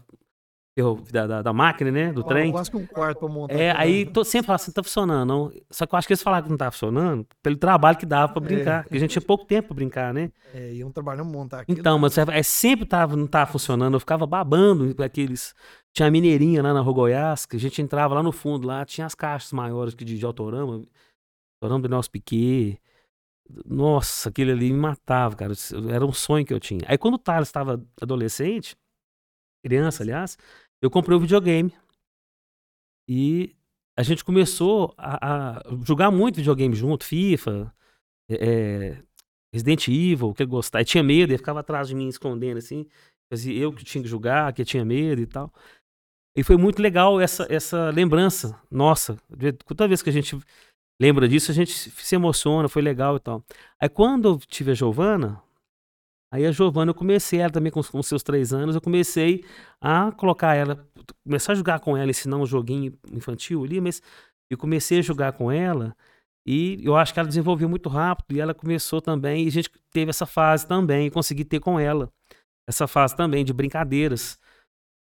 ferro- 0.77 1.01
Da, 1.11 1.25
da, 1.25 1.41
da 1.41 1.53
máquina, 1.53 1.89
né? 1.89 2.11
Do 2.13 2.23
trem. 2.23 2.51
Quase 2.51 2.69
que 2.69 2.77
um 2.77 2.85
quarto 2.85 3.19
pra 3.19 3.27
montar. 3.29 3.55
É, 3.55 3.71
aí 3.75 4.05
tô, 4.05 4.23
sempre 4.23 4.47
falava 4.47 4.61
assim, 4.61 4.69
não 4.71 4.73
tá 4.75 4.83
funcionando, 4.83 5.27
não. 5.27 5.51
Só 5.71 5.85
que 5.87 5.95
eu 5.95 5.97
acho 5.97 6.07
que 6.07 6.13
eles 6.13 6.21
falaram 6.21 6.43
que 6.43 6.49
não 6.51 6.57
tá 6.57 6.69
funcionando 6.69 7.25
pelo 7.41 7.55
trabalho 7.57 7.97
que 7.97 8.05
dava 8.05 8.33
pra 8.33 8.43
É. 8.43 8.45
brincar. 8.45 8.83
Porque 8.83 8.97
a 8.97 8.99
gente 8.99 9.11
tinha 9.11 9.21
pouco 9.21 9.45
tempo 9.45 9.69
pra 9.69 9.75
brincar, 9.75 10.13
né? 10.13 10.29
É, 10.53 10.73
iam 10.73 10.91
trabalhando 10.91 11.29
montar 11.31 11.61
aquilo. 11.61 11.79
Então, 11.79 11.97
mas 11.97 12.17
é, 12.17 12.43
sempre 12.43 12.85
tava, 12.85 13.15
não 13.15 13.25
tava 13.27 13.49
funcionando. 13.51 13.93
Eu 13.95 13.99
ficava 13.99 14.27
babando 14.27 14.93
com 14.93 15.01
aqueles. 15.01 15.55
Tinha 15.97 16.09
a 16.09 16.11
mineirinha 16.11 16.61
lá 16.61 16.75
na 16.75 16.79
Rua 16.79 16.93
Goiás, 16.93 17.47
que 17.47 17.55
a 17.55 17.59
gente 17.59 17.81
entrava 17.81 18.13
lá 18.13 18.21
no 18.21 18.31
fundo, 18.31 18.67
lá 18.67 18.85
tinha 18.85 19.07
as 19.07 19.15
caixas 19.15 19.51
maiores 19.51 19.95
que 19.95 20.05
de, 20.05 20.15
de 20.15 20.23
autorama. 20.23 20.85
Autorama 21.59 21.81
do 21.81 21.89
Nelson 21.89 22.11
Piquet. 22.11 22.79
Nossa, 23.65 24.29
aquele 24.29 24.51
ali 24.51 24.71
me 24.71 24.77
matava, 24.77 25.35
cara. 25.35 25.53
Era 25.91 26.05
um 26.05 26.13
sonho 26.13 26.45
que 26.45 26.53
eu 26.53 26.59
tinha. 26.59 26.81
Aí 26.85 26.99
quando 26.99 27.15
o 27.15 27.17
Thales 27.17 27.47
estava 27.47 27.83
adolescente, 27.99 28.77
criança, 29.65 30.03
aliás, 30.03 30.37
eu 30.83 30.91
comprei 30.91 31.17
o 31.17 31.19
videogame. 31.19 31.73
E 33.09 33.55
a 33.97 34.03
gente 34.03 34.23
começou 34.23 34.93
a, 34.99 35.57
a 35.57 35.63
jogar 35.83 36.11
muito 36.11 36.35
videogame 36.35 36.75
junto, 36.75 37.05
FIFA, 37.05 37.73
é, 38.29 38.35
é 38.35 39.03
Resident 39.51 39.87
Evil, 39.87 40.31
que 40.31 40.43
ele 40.43 40.51
gostava. 40.51 40.81
Ele 40.81 40.89
tinha 40.89 41.01
medo, 41.01 41.31
ele 41.31 41.39
ficava 41.39 41.61
atrás 41.61 41.87
de 41.87 41.95
mim 41.95 42.07
escondendo 42.07 42.59
assim. 42.59 42.85
Fazia 43.33 43.59
eu 43.59 43.73
que 43.73 43.83
tinha 43.83 44.03
que 44.03 44.07
jogar, 44.07 44.53
que 44.53 44.63
tinha 44.63 44.85
medo 44.85 45.21
e 45.21 45.25
tal. 45.25 45.51
E 46.37 46.43
foi 46.43 46.55
muito 46.55 46.79
legal 46.79 47.19
essa, 47.19 47.47
essa 47.49 47.89
lembrança 47.89 48.61
nossa. 48.69 49.17
Toda 49.65 49.87
vez 49.87 50.03
que 50.03 50.09
a 50.11 50.13
gente 50.13 50.37
lembra 51.01 51.27
disso, 51.27 51.49
a 51.49 51.53
gente 51.53 51.71
se 51.71 52.15
emociona, 52.15 52.69
foi 52.69 52.83
legal 52.83 53.15
e 53.15 53.19
tal. 53.19 53.43
Aí 53.81 53.89
quando 53.89 54.29
eu 54.29 54.37
tive 54.37 54.69
a 54.69 54.73
Giovana, 54.75 55.41
aí 56.31 56.45
a 56.45 56.51
Giovana 56.51 56.91
eu 56.91 56.95
comecei, 56.95 57.39
ela 57.39 57.51
também 57.51 57.71
com, 57.71 57.81
com 57.81 58.03
seus 58.03 58.21
três 58.21 58.53
anos, 58.53 58.75
eu 58.75 58.81
comecei 58.81 59.43
a 59.81 60.11
colocar 60.11 60.53
ela, 60.53 60.87
começar 61.23 61.53
a 61.53 61.55
jogar 61.55 61.79
com 61.79 61.97
ela, 61.97 62.11
ensinar 62.11 62.37
um 62.37 62.45
joguinho 62.45 62.95
infantil 63.11 63.63
ali, 63.63 63.81
mas 63.81 63.99
eu 64.47 64.59
comecei 64.59 64.99
a 64.99 65.01
jogar 65.01 65.31
com 65.31 65.51
ela 65.51 65.95
e 66.45 66.79
eu 66.83 66.95
acho 66.95 67.15
que 67.15 67.19
ela 67.19 67.27
desenvolveu 67.27 67.67
muito 67.67 67.89
rápido 67.89 68.37
e 68.37 68.39
ela 68.39 68.53
começou 68.53 69.01
também, 69.01 69.45
e 69.45 69.47
a 69.47 69.51
gente 69.51 69.71
teve 69.91 70.11
essa 70.11 70.27
fase 70.27 70.67
também, 70.67 71.09
consegui 71.09 71.43
ter 71.43 71.59
com 71.59 71.79
ela 71.79 72.11
essa 72.69 72.85
fase 72.85 73.15
também 73.15 73.43
de 73.43 73.53
brincadeiras 73.53 74.39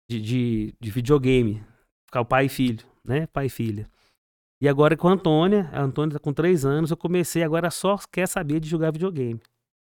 de, 0.08 0.20
de, 0.20 0.74
de 0.80 0.90
videogame. 0.90 1.62
Ficar 2.06 2.20
o 2.20 2.24
pai 2.24 2.46
e 2.46 2.48
filho, 2.48 2.84
né? 3.04 3.26
Pai 3.26 3.46
e 3.46 3.50
filha. 3.50 3.86
E 4.60 4.68
agora 4.68 4.96
com 4.96 5.08
a 5.08 5.12
Antônia, 5.12 5.68
a 5.72 5.82
Antônia 5.82 6.14
tá 6.14 6.18
com 6.18 6.32
três 6.32 6.64
anos, 6.64 6.90
eu 6.90 6.96
comecei, 6.96 7.42
agora 7.42 7.70
só 7.70 7.98
quer 8.10 8.26
saber 8.26 8.58
de 8.58 8.68
jogar 8.68 8.90
videogame. 8.90 9.40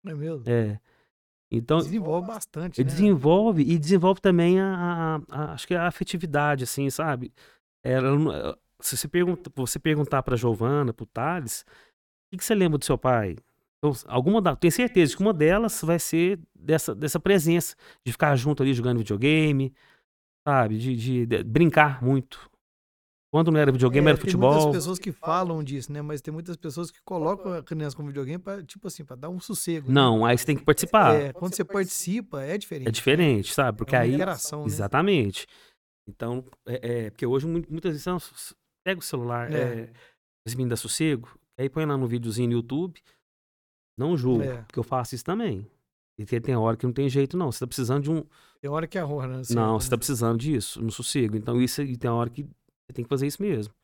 É 0.06 0.14
mesmo? 0.14 0.44
É. 0.46 0.78
Então, 1.50 1.78
desenvolve 1.78 2.26
bastante, 2.28 2.82
né? 2.82 2.84
Desenvolve 2.84 3.62
e 3.62 3.78
desenvolve 3.78 4.20
também 4.20 4.58
a, 4.60 5.20
a, 5.28 5.36
a, 5.36 5.52
acho 5.52 5.66
que 5.66 5.74
a 5.74 5.86
afetividade, 5.86 6.64
assim, 6.64 6.88
sabe? 6.88 7.32
Ela, 7.84 8.56
se 8.80 8.96
você, 8.96 9.08
pergunta, 9.08 9.50
você 9.54 9.78
perguntar 9.78 10.22
pra 10.22 10.36
Giovana, 10.36 10.94
pro 10.94 11.04
Thales, 11.04 11.62
o 11.62 12.30
que, 12.30 12.38
que 12.38 12.44
você 12.44 12.54
lembra 12.54 12.78
do 12.78 12.84
seu 12.84 12.96
pai? 12.96 13.36
Então, 13.78 13.92
alguma 14.06 14.40
da, 14.40 14.56
tenho 14.56 14.72
certeza 14.72 15.14
que 15.14 15.20
uma 15.20 15.34
delas 15.34 15.82
vai 15.82 15.98
ser 15.98 16.38
dessa, 16.54 16.94
dessa 16.94 17.20
presença, 17.20 17.74
de 18.06 18.12
ficar 18.12 18.34
junto 18.36 18.62
ali 18.62 18.72
jogando 18.72 18.98
videogame, 18.98 19.74
sabe? 20.46 20.78
De, 20.78 20.96
de, 20.96 21.26
de 21.26 21.44
brincar 21.44 22.02
muito. 22.02 22.50
Quando 23.32 23.50
não 23.50 23.58
era 23.58 23.72
videogame, 23.72 24.08
é, 24.08 24.10
era 24.10 24.18
futebol. 24.18 24.50
Tem 24.50 24.60
muitas 24.60 24.82
pessoas 24.82 24.98
que 24.98 25.10
falam 25.10 25.64
disso, 25.64 25.90
né? 25.90 26.02
Mas 26.02 26.20
tem 26.20 26.32
muitas 26.32 26.54
pessoas 26.54 26.90
que 26.90 27.00
colocam 27.02 27.54
a 27.54 27.62
criança 27.62 27.96
com 27.96 28.06
videogame 28.06 28.38
para 28.38 28.62
tipo 28.62 28.86
assim, 28.86 29.06
para 29.06 29.16
dar 29.16 29.30
um 29.30 29.40
sossego. 29.40 29.88
Né? 29.88 29.94
Não, 29.94 30.24
aí 30.26 30.36
você 30.36 30.44
tem 30.44 30.56
que 30.56 30.62
participar. 30.62 31.14
É, 31.14 31.32
quando 31.32 31.54
você 31.54 31.64
participa, 31.64 32.42
é 32.42 32.58
diferente. 32.58 32.88
É 32.88 32.90
diferente, 32.90 33.54
sabe? 33.54 33.78
Porque 33.78 33.94
é 33.94 34.00
uma 34.00 34.04
aí. 34.04 34.14
Interação, 34.14 34.60
né? 34.60 34.66
Exatamente. 34.66 35.46
Então, 36.06 36.44
é, 36.66 37.06
é, 37.06 37.10
porque 37.10 37.24
hoje 37.24 37.46
muitas 37.46 37.92
vezes 37.92 38.54
pega 38.84 39.00
o 39.00 39.02
celular, 39.02 39.50
é. 39.50 39.90
é, 40.46 40.50
menino 40.50 40.70
dá 40.70 40.76
sossego, 40.76 41.28
aí 41.58 41.70
põe 41.70 41.86
lá 41.86 41.96
no 41.96 42.06
videozinho 42.06 42.48
no 42.48 42.56
YouTube. 42.56 43.00
Não 43.96 44.14
julgo, 44.16 44.42
é. 44.42 44.62
porque 44.62 44.78
eu 44.78 44.84
faço 44.84 45.14
isso 45.14 45.24
também. 45.24 45.66
E 46.18 46.26
tem, 46.26 46.40
tem 46.40 46.56
hora 46.56 46.76
que 46.76 46.84
não 46.84 46.92
tem 46.92 47.08
jeito, 47.08 47.36
não. 47.36 47.50
Você 47.50 47.60
tá 47.60 47.66
precisando 47.66 48.02
de 48.02 48.10
um. 48.10 48.24
Tem 48.62 48.70
hora 48.70 48.86
que 48.86 48.96
é 48.96 49.04
horror, 49.04 49.26
né? 49.26 49.42
não, 49.50 49.80
você 49.80 49.90
tá 49.90 49.98
precisando 49.98 50.38
disso, 50.38 50.80
no 50.80 50.92
sossego. 50.92 51.36
Então, 51.36 51.60
isso 51.60 51.82
e 51.82 51.96
tem 51.96 52.08
hora 52.08 52.30
que 52.30 52.44
você 52.44 52.92
tem 52.94 53.04
que 53.04 53.08
fazer 53.08 53.26
isso 53.26 53.42
mesmo. 53.42 53.74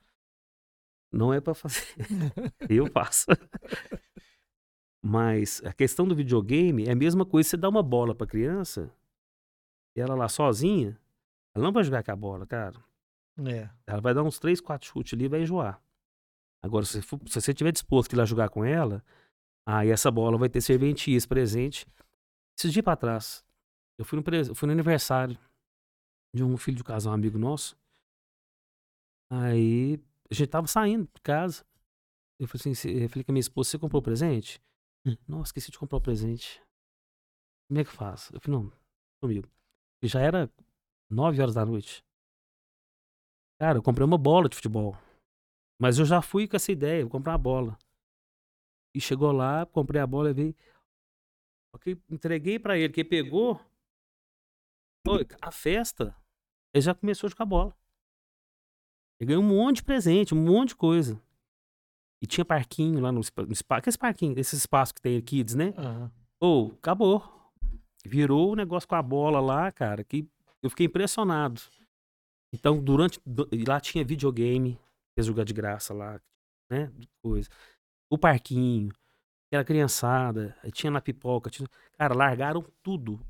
Não 1.13 1.35
é 1.35 1.41
para 1.41 1.53
fazer. 1.53 1.83
eu 2.71 2.87
faço. 2.87 3.27
Mas 5.03 5.61
a 5.65 5.73
questão 5.73 6.07
do 6.07 6.15
videogame 6.15 6.87
é 6.87 6.93
a 6.93 6.97
mesma 6.97 7.27
coisa. 7.27 7.49
Você 7.49 7.57
dá 7.57 7.69
uma 7.69 7.83
bola 7.83 8.15
pra 8.15 8.25
criança, 8.25 8.89
e 9.97 10.01
ela 10.01 10.15
lá 10.15 10.29
sozinha, 10.29 10.97
ela 11.53 11.65
não 11.65 11.73
vai 11.73 11.83
jogar 11.83 12.05
com 12.05 12.13
a 12.13 12.17
bola, 12.17 12.47
cara. 12.47 12.79
É. 13.47 13.69
Ela 13.85 14.01
vai 14.01 14.15
dar 14.15 14.23
uns 14.23 14.39
3, 14.39 14.61
4 14.61 14.87
chutes 14.87 15.13
ali 15.13 15.25
e 15.25 15.29
vai 15.29 15.43
enjoar. 15.43 15.83
Agora, 16.63 16.85
se, 16.85 17.03
for, 17.03 17.21
se 17.27 17.41
você 17.41 17.51
estiver 17.51 17.73
disposto 17.73 18.13
a 18.13 18.15
ir 18.15 18.19
lá 18.19 18.25
jogar 18.25 18.49
com 18.49 18.65
ela, 18.65 19.05
aí 19.67 19.91
essa 19.91 20.09
bola 20.09 20.39
vai 20.39 20.49
ter 20.49 20.61
serventias 20.61 21.27
presente. 21.27 21.85
Esses 22.57 22.73
dias 22.73 22.85
pra 22.85 22.95
trás, 22.95 23.45
eu 23.99 24.05
fui 24.05 24.19
no, 24.19 24.25
eu 24.49 24.55
fui 24.55 24.67
no 24.67 24.73
aniversário 24.73 25.39
de 26.35 26.45
um 26.45 26.57
filho 26.57 26.77
de 26.77 26.85
casal, 26.85 27.13
um 27.13 27.15
amigo 27.15 27.39
nosso. 27.39 27.77
Aí 29.31 30.01
a 30.31 30.35
gente 30.35 30.49
tava 30.49 30.67
saindo 30.67 31.09
de 31.13 31.21
casa. 31.21 31.67
Eu 32.41 32.47
falei 32.47 32.73
assim, 32.73 32.89
eu 32.89 33.09
falei 33.09 33.25
com 33.25 33.33
a 33.33 33.35
minha 33.35 33.41
esposa, 33.41 33.71
você 33.71 33.79
comprou 33.79 34.01
presente? 34.01 34.61
Hum. 35.05 35.17
Nossa, 35.27 35.49
esqueci 35.49 35.71
de 35.71 35.79
comprar 35.79 35.99
o 35.99 36.01
presente. 36.01 36.63
Como 37.69 37.81
é 37.81 37.85
que 37.85 37.91
faz? 37.91 38.31
Eu 38.33 38.41
falei, 38.41 38.61
não, 38.61 38.73
comigo. 39.21 39.49
E 40.03 40.07
já 40.07 40.21
era 40.21 40.51
9 41.11 41.41
horas 41.41 41.55
da 41.55 41.67
noite. 41.67 42.05
Cara, 43.61 43.79
eu 43.79 43.83
comprei 43.83 44.07
uma 44.07 44.17
bola 44.17 44.49
de 44.49 44.55
futebol. 44.55 44.97
Mas 45.81 45.99
eu 45.99 46.05
já 46.05 46.23
fui 46.23 46.47
com 46.47 46.57
essa 46.57 46.71
ideia, 46.71 47.03
vou 47.03 47.11
comprar 47.11 47.33
uma 47.33 47.39
bola. 47.39 47.79
E 48.95 49.01
chegou 49.01 49.33
lá, 49.33 49.67
comprei 49.67 50.01
a 50.01 50.07
bola 50.07 50.31
e 50.31 50.35
veio. 50.35 50.57
Entreguei 52.11 52.59
para 52.59 52.79
ele, 52.79 52.93
que 52.93 53.01
ele 53.01 53.09
pegou. 53.09 53.61
A 55.41 55.51
festa, 55.51 56.15
ele 56.75 56.83
já 56.83 56.95
começou 56.95 57.27
a 57.27 57.31
jogar 57.31 57.45
bola. 57.45 57.77
Ele 59.21 59.29
ganhou 59.29 59.43
um 59.43 59.47
monte 59.47 59.77
de 59.77 59.85
presente, 59.85 60.35
um 60.35 60.43
monte 60.43 60.71
de 60.71 60.77
coisa. 60.77 61.21
E 62.23 62.27
tinha 62.27 62.45
parquinho 62.45 63.01
lá 63.01 63.13
no, 63.13 63.21
no 63.21 63.53
espaço. 63.53 63.89
Esse 63.89 63.99
parquinho, 63.99 64.39
esse 64.39 64.57
espaço 64.57 64.95
que 64.95 65.01
tem 65.01 65.21
Kids, 65.21 65.55
né? 65.55 65.73
Uhum. 65.77 66.11
Ou, 66.41 66.69
oh, 66.69 66.75
acabou. 66.75 67.53
Virou 68.05 68.51
o 68.51 68.53
um 68.53 68.57
negócio 68.57 68.89
com 68.89 68.95
a 68.95 69.03
bola 69.03 69.41
lá, 69.41 69.71
cara, 69.71 70.03
que 70.05 70.29
eu 70.63 70.71
fiquei 70.71 70.87
impressionado. 70.87 71.61
Então, 72.53 72.83
durante. 72.83 73.21
Lá 73.67 73.81
tinha 73.81 74.05
videogame, 74.05 74.79
fez 75.15 75.27
jogar 75.27 75.45
de 75.45 75.53
graça 75.53 75.93
lá, 75.93 76.21
né? 76.71 76.93
Coisa. 77.23 77.49
O 78.11 78.17
parquinho, 78.17 78.91
era 79.51 79.65
criançada, 79.65 80.57
tinha 80.73 80.91
na 80.91 81.01
pipoca. 81.01 81.51
Tinha... 81.51 81.69
Cara, 81.97 82.15
largaram 82.15 82.65
tudo. 82.83 83.21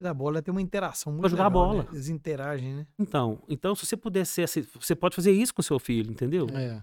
A 0.00 0.14
bola 0.14 0.40
tem 0.40 0.52
uma 0.52 0.62
interação 0.62 1.12
muito 1.12 1.22
pra 1.22 1.30
jogar 1.30 1.48
legal, 1.48 1.66
bola. 1.66 1.82
Né? 1.82 1.88
Eles 1.92 2.08
interagem, 2.08 2.74
né? 2.74 2.86
Então, 2.98 3.42
então, 3.48 3.74
se 3.74 3.84
você 3.84 3.96
puder 3.96 4.24
ser 4.24 4.44
assim, 4.44 4.62
você 4.74 4.94
pode 4.94 5.16
fazer 5.16 5.32
isso 5.32 5.52
com 5.52 5.62
seu 5.62 5.78
filho, 5.78 6.10
entendeu? 6.10 6.46
É. 6.50 6.82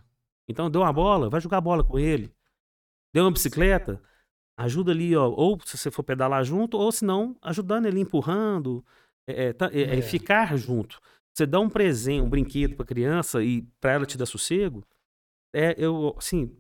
Então, 0.50 0.70
deu 0.70 0.82
uma 0.82 0.92
bola, 0.92 1.30
vai 1.30 1.40
jogar 1.40 1.62
bola 1.62 1.84
com 1.84 1.98
ele. 1.98 2.32
Deu 3.14 3.24
uma 3.24 3.32
bicicleta, 3.32 4.02
ajuda 4.58 4.92
ali, 4.92 5.16
ó. 5.16 5.30
Ou 5.30 5.58
se 5.64 5.78
você 5.78 5.90
for 5.90 6.04
pedalar 6.04 6.44
junto, 6.44 6.78
ou 6.78 6.92
se 6.92 7.06
não, 7.06 7.36
ajudando 7.42 7.86
ele, 7.86 8.02
empurrando. 8.02 8.86
É, 9.28 9.48
é, 9.48 9.56
é, 9.72 9.98
é, 9.98 10.02
ficar 10.02 10.56
junto. 10.58 11.00
Você 11.34 11.46
dá 11.46 11.60
um 11.60 11.70
presente, 11.70 12.22
um 12.22 12.30
brinquedo 12.30 12.76
pra 12.76 12.86
criança 12.86 13.44
e 13.44 13.64
pra 13.80 13.94
ela 13.94 14.06
te 14.06 14.18
dar 14.18 14.26
sossego, 14.26 14.86
é, 15.54 15.74
eu, 15.78 16.14
assim, 16.18 16.56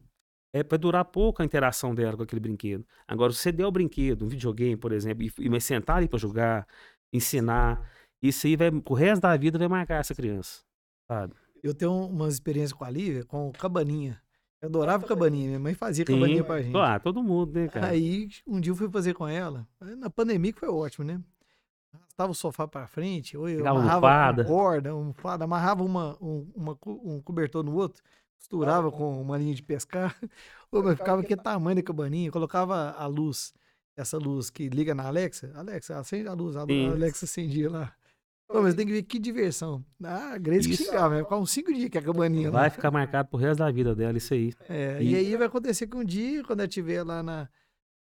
é 0.55 0.63
para 0.63 0.77
durar 0.77 1.03
pouco 1.03 1.41
a 1.41 1.45
interação 1.45 1.93
dela 1.93 2.15
com 2.15 2.23
aquele 2.23 2.39
brinquedo. 2.39 2.85
Agora, 3.05 3.33
se 3.33 3.39
você 3.39 3.51
der 3.51 3.65
o 3.65 3.71
brinquedo, 3.71 4.23
um 4.23 4.29
videogame, 4.29 4.77
por 4.77 4.93
exemplo, 4.93 5.21
e, 5.21 5.29
e 5.37 5.61
sentar 5.61 5.97
ali 5.97 6.07
para 6.07 6.17
jogar, 6.17 6.65
ensinar, 7.11 7.91
isso 8.21 8.47
aí 8.47 8.55
vai, 8.55 8.69
o 8.69 8.93
resto 8.93 9.23
da 9.23 9.35
vida 9.35 9.59
vai 9.59 9.67
marcar 9.67 9.99
essa 9.99 10.15
criança, 10.15 10.63
sabe? 11.09 11.33
Eu 11.61 11.73
tenho 11.73 11.91
umas 11.91 12.35
experiências 12.35 12.71
com 12.71 12.85
a 12.85 12.89
Lívia, 12.89 13.25
com 13.25 13.51
cabaninha. 13.51 14.21
Eu 14.61 14.69
adorava 14.69 15.05
cabaninha, 15.05 15.47
minha 15.47 15.59
mãe 15.59 15.73
fazia 15.73 16.05
cabaninha 16.05 16.41
Sim. 16.41 16.47
pra 16.47 16.61
gente. 16.61 16.77
Ah, 16.77 16.99
todo 17.01 17.21
mundo, 17.21 17.51
né, 17.53 17.67
cara? 17.67 17.87
Aí, 17.87 18.29
um 18.47 18.61
dia 18.61 18.71
eu 18.71 18.77
fui 18.77 18.89
fazer 18.89 19.13
com 19.13 19.27
ela. 19.27 19.67
Na 19.97 20.09
pandemia 20.09 20.53
que 20.53 20.59
foi 20.61 20.69
ótimo, 20.69 21.03
né? 21.03 21.21
arrastava 22.15 22.31
o 22.31 22.35
sofá 22.35 22.65
para 22.65 22.87
frente, 22.87 23.37
ou 23.37 23.49
eu 23.49 23.57
Pegava 23.57 23.79
amarrava 23.79 24.31
uma 24.31 24.45
corda, 24.45 24.89
almofada, 24.91 25.43
amarrava 25.43 25.83
uma, 25.83 26.17
um, 26.21 26.49
uma, 26.55 26.77
um 26.85 27.21
cobertor 27.21 27.63
no 27.63 27.75
outro, 27.75 28.01
costurava 28.37 28.91
com 28.91 29.21
uma 29.21 29.37
linha 29.37 29.53
de 29.53 29.63
pescar, 29.63 30.15
ou 30.71 30.83
mas 30.83 30.97
ficava 30.97 31.23
que 31.23 31.35
tamanho 31.35 31.75
da 31.75 31.83
cabaninha, 31.83 32.31
colocava 32.31 32.91
a 32.91 33.05
luz, 33.07 33.53
essa 33.95 34.17
luz 34.17 34.49
que 34.49 34.69
liga 34.69 34.93
na 34.93 35.07
Alexa, 35.07 35.51
Alexa, 35.55 35.97
acende 35.97 36.27
a 36.27 36.33
luz, 36.33 36.55
a, 36.55 36.61
Alexa 36.61 37.25
acendia 37.25 37.69
lá. 37.69 37.93
Pô, 38.47 38.61
mas 38.61 38.75
tem 38.75 38.85
que 38.85 38.91
ver 38.93 39.03
que 39.03 39.17
diversão. 39.17 39.83
Ah, 40.03 40.33
a 40.33 40.37
Grace 40.37 40.69
que 40.69 40.77
xingava, 40.77 41.15
vai 41.15 41.23
ficar 41.23 41.37
uns 41.37 41.49
cinco 41.49 41.73
dias 41.73 41.89
que 41.89 41.97
a 41.97 42.01
cabaninha 42.01 42.51
Vai 42.51 42.65
lá. 42.65 42.69
ficar 42.69 42.91
marcado 42.91 43.27
pro 43.29 43.39
resto 43.39 43.59
da 43.59 43.71
vida 43.71 43.95
dela, 43.95 44.17
isso 44.17 44.33
aí. 44.33 44.53
É, 44.69 45.01
e... 45.01 45.11
e 45.11 45.15
aí 45.15 45.35
vai 45.35 45.47
acontecer 45.47 45.87
que 45.87 45.97
um 45.97 46.05
dia, 46.05 46.43
quando 46.43 46.59
ela 46.59 46.67
estiver 46.67 47.03
lá 47.03 47.23
na, 47.23 47.49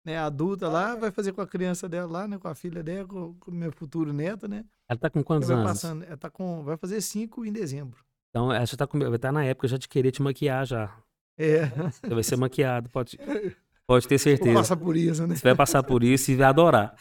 né, 0.04 0.18
adulta 0.18 0.68
lá, 0.68 0.94
vai 0.94 1.10
fazer 1.10 1.32
com 1.32 1.40
a 1.40 1.46
criança 1.46 1.88
dela 1.88 2.10
lá, 2.10 2.28
né, 2.28 2.38
com 2.38 2.46
a 2.46 2.54
filha 2.54 2.82
dela, 2.82 3.08
com 3.08 3.34
o 3.46 3.54
meu 3.54 3.72
futuro 3.72 4.12
neto, 4.12 4.46
né? 4.46 4.64
Ela 4.86 4.98
tá 4.98 5.08
com 5.08 5.24
quantos 5.24 5.50
anos? 5.50 5.64
Passando, 5.64 6.04
ela 6.04 6.16
tá 6.16 6.28
com, 6.28 6.62
vai 6.62 6.76
fazer 6.76 7.00
cinco 7.00 7.44
em 7.46 7.52
dezembro. 7.52 8.04
Então, 8.34 8.52
ela 8.52 8.66
já 8.66 8.76
tá 8.76 8.84
com, 8.84 8.98
vai 8.98 9.14
estar 9.14 9.28
tá 9.28 9.32
na 9.32 9.44
época 9.44 9.68
já 9.68 9.76
de 9.76 9.86
querer 9.86 10.10
te 10.10 10.20
maquiar 10.20 10.66
já. 10.66 10.92
É. 11.38 11.66
Você 11.66 12.14
vai 12.14 12.22
ser 12.24 12.36
maquiado, 12.36 12.90
pode, 12.90 13.16
pode 13.86 14.08
ter 14.08 14.18
certeza. 14.18 14.52
Vai 14.52 14.62
passar 14.62 14.76
por 14.76 14.96
isso, 14.96 15.24
né? 15.24 15.36
Você 15.36 15.42
vai 15.44 15.54
passar 15.54 15.82
por 15.84 16.02
isso 16.02 16.32
e 16.32 16.34
vai 16.34 16.48
adorar. 16.48 16.96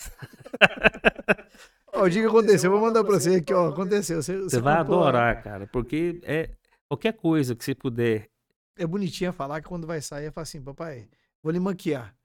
Ó, 1.91 2.03
o 2.03 2.09
dia 2.09 2.21
que 2.21 2.27
aconteceu, 2.27 2.69
vou 2.69 2.79
mandar 2.79 3.03
pra 3.03 3.19
você 3.19 3.37
aqui, 3.37 3.51
ó, 3.51 3.69
aconteceu. 3.69 4.21
Você, 4.21 4.37
você, 4.37 4.43
você 4.43 4.59
vai 4.59 4.75
adorar, 4.75 5.41
cara, 5.41 5.65
porque 5.65 6.21
é 6.21 6.51
qualquer 6.87 7.13
coisa 7.13 7.55
que 7.55 7.65
você 7.65 7.73
puder. 7.73 8.29
É 8.77 8.85
bonitinha 8.85 9.33
falar 9.33 9.59
que 9.59 9.67
quando 9.67 9.87
vai 9.87 10.01
sair, 10.01 10.31
fala 10.31 10.43
assim, 10.43 10.61
papai, 10.61 11.09
vou 11.41 11.51
lhe 11.51 11.59
maquiar. 11.59 12.15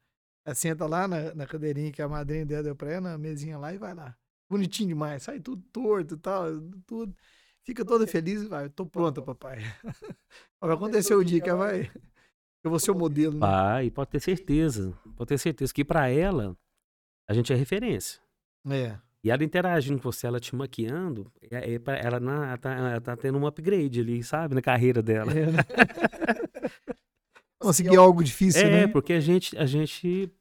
Ela 0.45 0.55
senta 0.55 0.85
lá 0.87 1.09
na, 1.09 1.35
na 1.35 1.47
cadeirinha 1.47 1.91
que 1.91 2.03
a 2.03 2.09
madrinha 2.09 2.45
dela 2.45 2.63
deu 2.63 2.77
pra 2.77 2.93
ela, 2.93 3.13
na 3.13 3.17
mesinha 3.17 3.57
lá 3.57 3.73
e 3.73 3.79
vai 3.79 3.95
lá. 3.95 4.15
Bonitinho 4.51 4.91
demais, 4.91 5.23
sai 5.23 5.41
tudo 5.41 5.63
torto 5.73 6.15
e 6.15 6.19
tal, 6.19 6.45
tudo. 6.87 7.15
Fica 7.69 7.85
toda 7.85 8.07
feliz 8.07 8.41
e 8.43 8.47
vai, 8.49 8.67
tô 8.71 8.87
pronta, 8.87 9.21
papai. 9.21 9.59
Vai 10.59 10.73
acontecer 10.75 11.15
o 11.15 11.23
dia 11.23 11.39
que 11.41 11.51
ela 11.51 11.59
vai. 11.67 11.91
Eu 12.65 12.71
vou 12.71 12.79
ser 12.81 12.91
o 12.91 12.95
modelo, 12.99 13.35
né? 13.35 13.41
Vai, 13.41 13.91
pode 13.91 14.09
ter 14.11 14.21
certeza. 14.21 14.93
Pode 15.17 15.29
ter 15.29 15.37
certeza 15.39 15.73
que 15.75 15.85
pra 15.85 16.09
ela, 16.09 16.57
a 17.29 17.35
gente 17.35 17.53
é 17.53 17.57
referência. 17.57 18.21
É. 18.67 18.99
E 19.23 19.31
ela 19.31 19.45
interagindo 19.45 20.01
com 20.01 20.11
você, 20.11 20.27
ela 20.27 20.41
te 20.41 20.57
maquiando, 20.57 21.31
é, 21.51 21.75
é 21.75 21.79
pra- 21.79 21.99
ela, 21.99 22.19
na- 22.19 22.47
ela 22.49 22.57
tá, 22.59 22.73
ela 22.73 23.01
tá 23.03 23.17
tendo 23.17 23.37
um 23.37 23.47
upgrade 23.47 24.01
ali, 24.01 24.23
sabe? 24.25 24.55
Na 24.55 24.63
carreira 24.63 25.03
dela. 25.03 25.31
é 25.33 25.47
né? 25.47 25.59
Conseguir 27.61 27.97
algo 27.97 28.23
difícil, 28.25 28.63
É, 28.67 28.71
né? 28.71 28.87
porque 28.89 29.13
a 29.13 29.21
gente, 29.21 29.57
a 29.59 29.67
gente. 29.67 30.33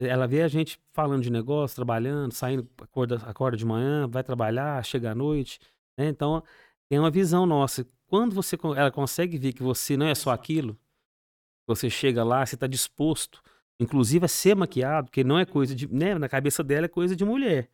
Ela 0.00 0.26
vê 0.26 0.40
a 0.42 0.48
gente 0.48 0.80
falando 0.94 1.22
de 1.22 1.30
negócio, 1.30 1.76
trabalhando, 1.76 2.32
saindo, 2.32 2.66
acorda, 2.80 3.16
acorda 3.26 3.56
de 3.56 3.66
manhã, 3.66 4.08
vai 4.08 4.24
trabalhar, 4.24 4.82
chega 4.84 5.10
à 5.10 5.14
noite. 5.14 5.60
Né? 5.96 6.08
Então, 6.08 6.42
tem 6.88 6.98
uma 6.98 7.10
visão 7.10 7.46
nossa. 7.46 7.86
Quando 8.06 8.34
você, 8.34 8.56
ela 8.76 8.90
consegue 8.90 9.38
ver 9.38 9.52
que 9.52 9.62
você 9.62 9.96
não 9.96 10.06
é 10.06 10.14
só 10.14 10.30
aquilo, 10.30 10.76
você 11.66 11.88
chega 11.88 12.24
lá, 12.24 12.44
você 12.44 12.56
está 12.56 12.66
disposto, 12.66 13.40
inclusive 13.78 14.24
a 14.24 14.28
ser 14.28 14.56
maquiado, 14.56 15.06
porque 15.06 15.22
não 15.22 15.38
é 15.38 15.44
coisa 15.44 15.74
de. 15.74 15.86
Né? 15.92 16.18
Na 16.18 16.28
cabeça 16.28 16.64
dela 16.64 16.86
é 16.86 16.88
coisa 16.88 17.14
de 17.14 17.24
mulher. 17.24 17.68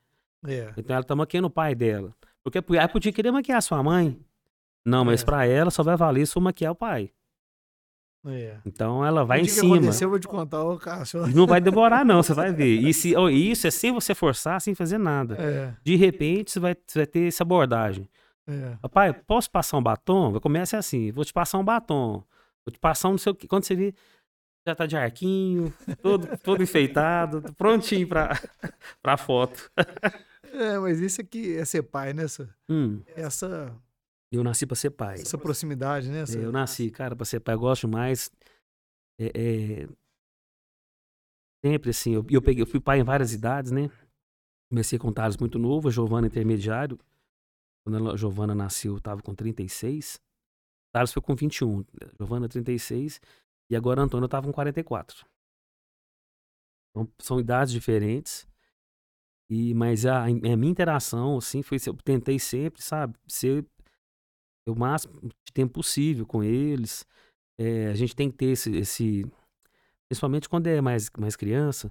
É. 0.46 0.72
Então 0.76 0.94
ela 0.94 1.04
tá 1.04 1.16
maquiando 1.16 1.46
o 1.46 1.50
pai 1.50 1.74
dela. 1.74 2.14
Porque 2.44 2.62
ela 2.76 2.88
podia 2.88 3.12
querer 3.12 3.30
maquiar 3.30 3.60
sua 3.62 3.82
mãe. 3.82 4.20
Não, 4.84 5.04
mas 5.04 5.22
É. 5.22 5.24
pra 5.24 5.46
ela 5.46 5.70
só 5.70 5.82
vai 5.82 5.96
valer 5.96 6.26
se 6.26 6.36
eu 6.36 6.42
maquiar 6.42 6.72
o 6.72 6.76
pai. 6.76 7.10
É. 8.26 8.58
Então 8.66 9.04
ela 9.04 9.24
vai 9.24 9.40
em 9.40 9.44
cima. 9.46 9.76
aconteceu, 9.76 10.06
eu 10.06 10.10
vou 10.10 10.18
te 10.18 10.26
contar, 10.26 10.62
ô 10.64 10.76
Cássio. 10.78 11.26
Não 11.28 11.46
vai 11.46 11.60
demorar, 11.60 12.04
não, 12.04 12.22
você 12.22 12.34
vai 12.34 12.52
ver. 12.52 12.80
E 12.80 12.92
se, 12.92 13.14
oh, 13.16 13.28
isso 13.28 13.66
é 13.66 13.70
sem 13.70 13.92
você 13.92 14.14
forçar, 14.14 14.60
sem 14.60 14.74
fazer 14.74 14.98
nada. 14.98 15.36
É, 15.36 15.74
De 15.84 15.94
repente, 15.96 16.50
você 16.50 16.58
vai, 16.60 16.76
você 16.86 16.98
vai 17.00 17.06
ter 17.06 17.28
essa 17.28 17.42
abordagem. 17.44 18.08
é. 18.48 18.76
Papai, 18.82 19.12
posso 19.12 19.50
passar 19.50 19.76
um 19.76 19.82
batom? 19.82 20.38
Começa 20.40 20.76
assim, 20.78 21.10
vou 21.12 21.24
te 21.24 21.32
passar 21.32 21.58
um 21.58 21.64
batom. 21.64 22.24
Vou 22.64 22.72
te 22.72 22.78
passar 22.80 23.08
um 23.08 23.12
não 23.12 23.18
sei 23.18 23.30
o 23.32 23.34
quê. 23.34 23.46
Quando 23.46 23.62
você 23.64 23.76
vê, 23.76 23.94
já 24.66 24.74
tá 24.74 24.86
de 24.86 24.96
arquinho, 24.96 25.72
todo, 26.02 26.26
todo 26.38 26.60
enfeitado, 26.62 27.42
prontinho 27.56 28.08
pra, 28.08 28.36
pra 29.00 29.16
foto. 29.16 29.70
É, 30.52 30.76
mas 30.78 30.98
isso 31.00 31.20
aqui 31.20 31.56
é 31.56 31.64
ser 31.64 31.82
pai, 31.84 32.12
né? 32.12 32.24
Essa, 32.24 32.48
Hum, 32.68 33.00
essa, 33.14 33.72
eu 34.36 34.44
nasci 34.44 34.66
pra 34.66 34.76
ser 34.76 34.90
pai. 34.90 35.14
essa 35.20 35.38
proximidade, 35.38 36.08
né? 36.10 36.20
Essa- 36.20 36.38
É, 36.38 36.44
Eu 36.44 36.52
nasci, 36.52 36.90
cara, 36.90 37.14
pra 37.16 37.24
ser 37.24 37.40
pai, 37.40 37.54
eu 37.54 37.58
gosto 37.60 37.86
mais. 37.88 38.30
É, 39.18 39.26
é, 39.34 39.88
sempre 41.64 41.90
assim, 41.90 42.12
eu, 42.14 42.24
eu, 42.30 42.42
peguei, 42.42 42.62
eu 42.62 42.66
fui 42.66 42.80
pai 42.80 43.00
em 43.00 43.04
várias 43.04 43.32
idades, 43.32 43.70
né? 43.72 43.90
Comecei 44.70 44.98
com 44.98 45.12
Thales 45.12 45.36
muito 45.36 45.58
novo, 45.58 45.88
a 45.88 45.90
Giovana 45.90 46.26
intermediário. 46.26 46.98
Quando 47.84 48.10
a 48.10 48.16
Giovana 48.16 48.54
nasceu, 48.54 48.94
eu 48.94 49.00
tava 49.00 49.22
com 49.22 49.34
36. 49.34 50.20
Thales 50.92 51.12
foi 51.12 51.22
com 51.22 51.34
21, 51.36 51.84
Giovana 52.18 52.48
36. 52.48 53.20
E 53.70 53.76
agora 53.76 54.00
a 54.00 54.04
Antônia 54.04 54.28
tava 54.28 54.46
com 54.46 54.52
44. 54.52 55.24
Então, 56.90 57.08
são 57.20 57.38
idades 57.38 57.72
diferentes. 57.72 58.46
E, 59.48 59.72
mas 59.74 60.04
a, 60.04 60.24
a 60.24 60.28
minha 60.28 60.70
interação, 60.70 61.38
assim, 61.38 61.62
foi. 61.62 61.78
Eu 61.86 61.94
tentei 61.94 62.38
sempre, 62.38 62.82
sabe, 62.82 63.16
ser 63.28 63.64
o 64.66 64.74
máximo 64.74 65.20
de 65.20 65.52
tempo 65.52 65.72
possível 65.74 66.26
com 66.26 66.42
eles. 66.42 67.06
É, 67.58 67.86
a 67.88 67.94
gente 67.94 68.14
tem 68.14 68.30
que 68.30 68.36
ter 68.36 68.46
esse, 68.46 68.74
esse- 68.76 69.26
principalmente 70.08 70.48
quando 70.48 70.66
é 70.66 70.80
mais, 70.80 71.10
mais 71.18 71.36
criança, 71.36 71.90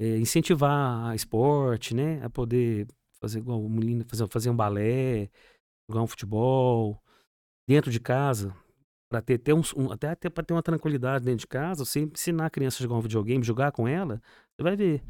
é, 0.00 0.18
incentivar 0.18 1.06
a 1.10 1.14
esporte, 1.14 1.94
né? 1.94 2.22
A 2.24 2.30
poder 2.30 2.86
fazer 3.20 3.38
igual 3.38 3.62
o 3.62 3.68
menino, 3.70 4.04
fazer, 4.08 4.26
fazer 4.28 4.50
um 4.50 4.56
balé, 4.56 5.30
jogar 5.88 6.02
um 6.02 6.06
futebol 6.06 7.00
dentro 7.68 7.90
de 7.90 8.00
casa, 8.00 8.54
para 9.10 9.22
ter, 9.22 9.38
ter 9.38 9.52
uns- 9.54 9.72
um, 9.74 9.90
até, 9.92 10.08
até 10.10 10.28
para 10.28 10.44
ter 10.44 10.52
uma 10.52 10.62
tranquilidade 10.62 11.24
dentro 11.24 11.40
de 11.40 11.46
casa, 11.46 11.84
você 11.84 12.00
ensinar 12.00 12.46
a 12.46 12.50
criança 12.50 12.78
a 12.78 12.82
jogar 12.82 12.96
um 12.96 13.00
videogame, 13.00 13.42
jogar 13.44 13.72
com 13.72 13.86
ela, 13.86 14.20
você 14.56 14.62
vai 14.62 14.76
ver. 14.76 15.02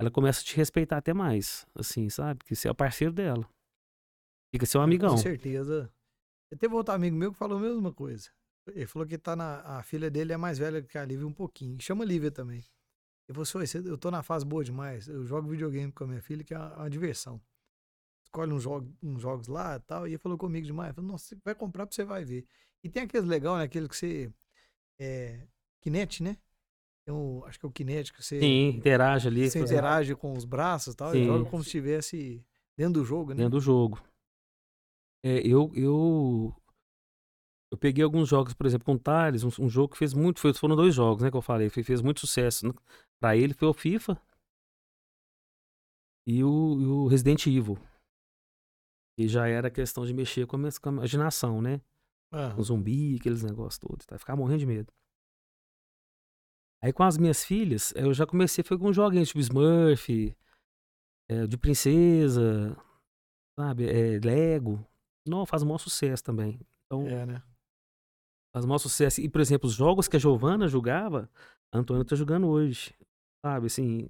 Ela 0.00 0.10
começa 0.10 0.40
a 0.40 0.44
te 0.44 0.56
respeitar 0.56 0.96
até 0.96 1.12
mais, 1.14 1.66
assim, 1.74 2.08
sabe? 2.08 2.44
Que 2.44 2.54
você 2.56 2.68
é 2.68 2.70
o 2.70 2.74
parceiro 2.74 3.12
dela. 3.12 3.48
Fica 4.54 4.66
seu 4.66 4.80
amigão. 4.80 5.10
Com 5.16 5.22
certeza. 5.22 5.92
Teve 6.56 6.74
outro 6.74 6.94
amigo 6.94 7.16
meu 7.16 7.32
que 7.32 7.38
falou 7.38 7.58
a 7.58 7.60
mesma 7.60 7.92
coisa. 7.92 8.30
Ele 8.68 8.86
falou 8.86 9.06
que 9.06 9.18
tá 9.18 9.36
na, 9.36 9.60
a 9.78 9.82
filha 9.82 10.10
dele 10.10 10.32
é 10.32 10.36
mais 10.36 10.58
velha 10.58 10.82
que 10.82 10.96
a 10.96 11.04
Lívia 11.04 11.26
um 11.26 11.32
pouquinho. 11.32 11.80
Chama 11.80 12.04
Lívia 12.04 12.30
também. 12.30 12.58
Ele 13.28 13.34
falou 13.34 13.42
assim, 13.42 13.58
"Oi, 13.58 13.66
cê- 13.66 13.78
eu 13.78 13.98
tô 13.98 14.10
na 14.10 14.22
fase 14.22 14.44
boa 14.44 14.64
demais. 14.64 15.06
Eu 15.08 15.24
jogo 15.26 15.48
videogame 15.48 15.92
com 15.92 16.04
a 16.04 16.06
minha 16.06 16.22
filha, 16.22 16.42
que 16.44 16.54
é 16.54 16.58
uma, 16.58 16.74
uma 16.76 16.90
diversão. 16.90 17.40
Escolhe 18.24 18.52
uns, 18.52 18.62
jogo, 18.62 18.92
uns 19.02 19.20
jogos 19.20 19.48
lá 19.48 19.76
e 19.76 19.80
tal. 19.80 20.06
E 20.06 20.10
ele 20.12 20.18
falou 20.18 20.36
comigo 20.38 20.66
demais. 20.66 20.88
Eu 20.90 20.94
falei, 20.94 21.10
nossa, 21.10 21.26
você 21.26 21.36
vai 21.44 21.54
comprar 21.54 21.86
pra 21.86 21.94
você 21.94 22.04
vai 22.04 22.24
ver. 22.24 22.46
E 22.82 22.88
tem 22.88 23.02
aqueles 23.02 23.26
legal, 23.26 23.56
né? 23.56 23.64
Aquele 23.64 23.88
que 23.88 23.96
você. 23.96 24.30
É, 24.98 25.46
Kinect, 25.82 26.22
né? 26.22 26.36
O, 27.08 27.42
acho 27.46 27.58
que 27.60 27.66
é 27.66 27.68
o 27.68 27.72
Kinect 27.72 28.12
que 28.14 28.22
você, 28.22 28.40
Sim, 28.40 28.68
interage 28.70 29.28
ali. 29.28 29.50
você 29.50 29.58
interage 29.60 30.14
com 30.14 30.32
os 30.32 30.44
braços 30.46 30.94
e 30.94 30.96
tal. 30.96 31.14
E 31.14 31.18
Sim. 31.18 31.26
joga 31.26 31.50
como 31.50 31.62
se 31.62 31.68
estivesse 31.68 32.42
dentro 32.76 32.94
do 33.00 33.04
jogo, 33.04 33.32
né? 33.32 33.36
dentro 33.42 33.50
do 33.50 33.60
jogo. 33.60 34.02
É, 35.26 35.38
eu, 35.46 35.70
eu, 35.74 36.54
eu 37.72 37.78
peguei 37.78 38.04
alguns 38.04 38.28
jogos, 38.28 38.52
por 38.52 38.66
exemplo, 38.66 38.84
com 38.84 38.92
o 38.94 38.98
Thales, 38.98 39.42
um, 39.42 39.48
um 39.64 39.68
jogo 39.68 39.92
que 39.92 39.98
fez 39.98 40.12
muito, 40.12 40.38
foi- 40.38 40.52
foram 40.52 40.76
dois 40.76 40.94
jogos, 40.94 41.22
né, 41.22 41.30
que 41.30 41.36
eu 41.36 41.42
falei, 41.42 41.70
fe- 41.70 41.82
fez 41.82 42.02
muito 42.02 42.20
sucesso. 42.20 42.66
né? 42.68 42.74
Pra 43.18 43.34
ele 43.36 43.54
foi 43.54 43.68
o 43.68 43.72
FIFA 43.74 44.20
e 46.26 46.42
o, 46.44 46.80
e 46.80 46.86
o 46.86 47.06
Resident 47.06 47.46
Evil. 47.46 47.78
E 49.18 49.28
já 49.28 49.46
era 49.46 49.70
questão 49.70 50.04
de 50.04 50.12
mexer 50.12 50.46
com 50.46 50.56
a, 50.56 50.58
mes- 50.58 50.78
com 50.78 50.88
a 50.88 50.92
imaginação, 50.92 51.62
né? 51.62 51.80
Ah, 52.32 52.52
Com 52.54 52.62
zumbi, 52.62 53.16
aqueles 53.16 53.42
negócios 53.42 53.78
todos, 53.78 54.04
tá? 54.04 54.18
Ficar 54.18 54.36
morrendo 54.36 54.58
de 54.60 54.66
medo. 54.66 54.92
Aí 56.82 56.92
com 56.92 57.02
as 57.02 57.16
minhas 57.16 57.44
filhas, 57.44 57.92
eu 57.96 58.12
já 58.12 58.26
comecei, 58.26 58.62
foi 58.62 58.76
com 58.78 58.92
joguinhos 58.92 59.28
tipo 59.28 59.40
Smurf, 59.40 60.36
é, 61.28 61.46
de 61.46 61.56
princesa, 61.56 62.76
sabe? 63.58 63.86
É, 63.88 64.18
Lego. 64.20 64.84
Não, 65.26 65.46
faz 65.46 65.62
o 65.62 65.66
maior 65.66 65.78
sucesso 65.78 66.22
também. 66.22 66.60
Então, 66.86 67.06
é, 67.06 67.24
né? 67.26 67.42
faz 68.52 68.64
o 68.64 68.68
maior 68.68 68.78
sucesso. 68.78 69.20
E, 69.20 69.28
por 69.28 69.40
exemplo, 69.40 69.66
os 69.68 69.74
jogos 69.74 70.06
que 70.06 70.16
a 70.16 70.18
Giovana 70.18 70.68
jogava, 70.68 71.30
a 71.72 71.78
Antônia 71.78 72.04
tá 72.04 72.14
jogando 72.14 72.46
hoje. 72.48 72.94
Sabe, 73.44 73.66
assim, 73.66 74.08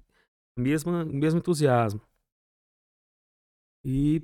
mesma, 0.57 1.03
mesmo 1.05 1.39
entusiasmo. 1.39 2.01
E 3.83 4.21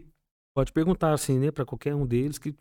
pode 0.53 0.71
perguntar, 0.71 1.13
assim, 1.13 1.39
né, 1.39 1.51
pra 1.51 1.65
qualquer 1.65 1.95
um 1.95 2.05
deles, 2.05 2.37
que 2.37 2.55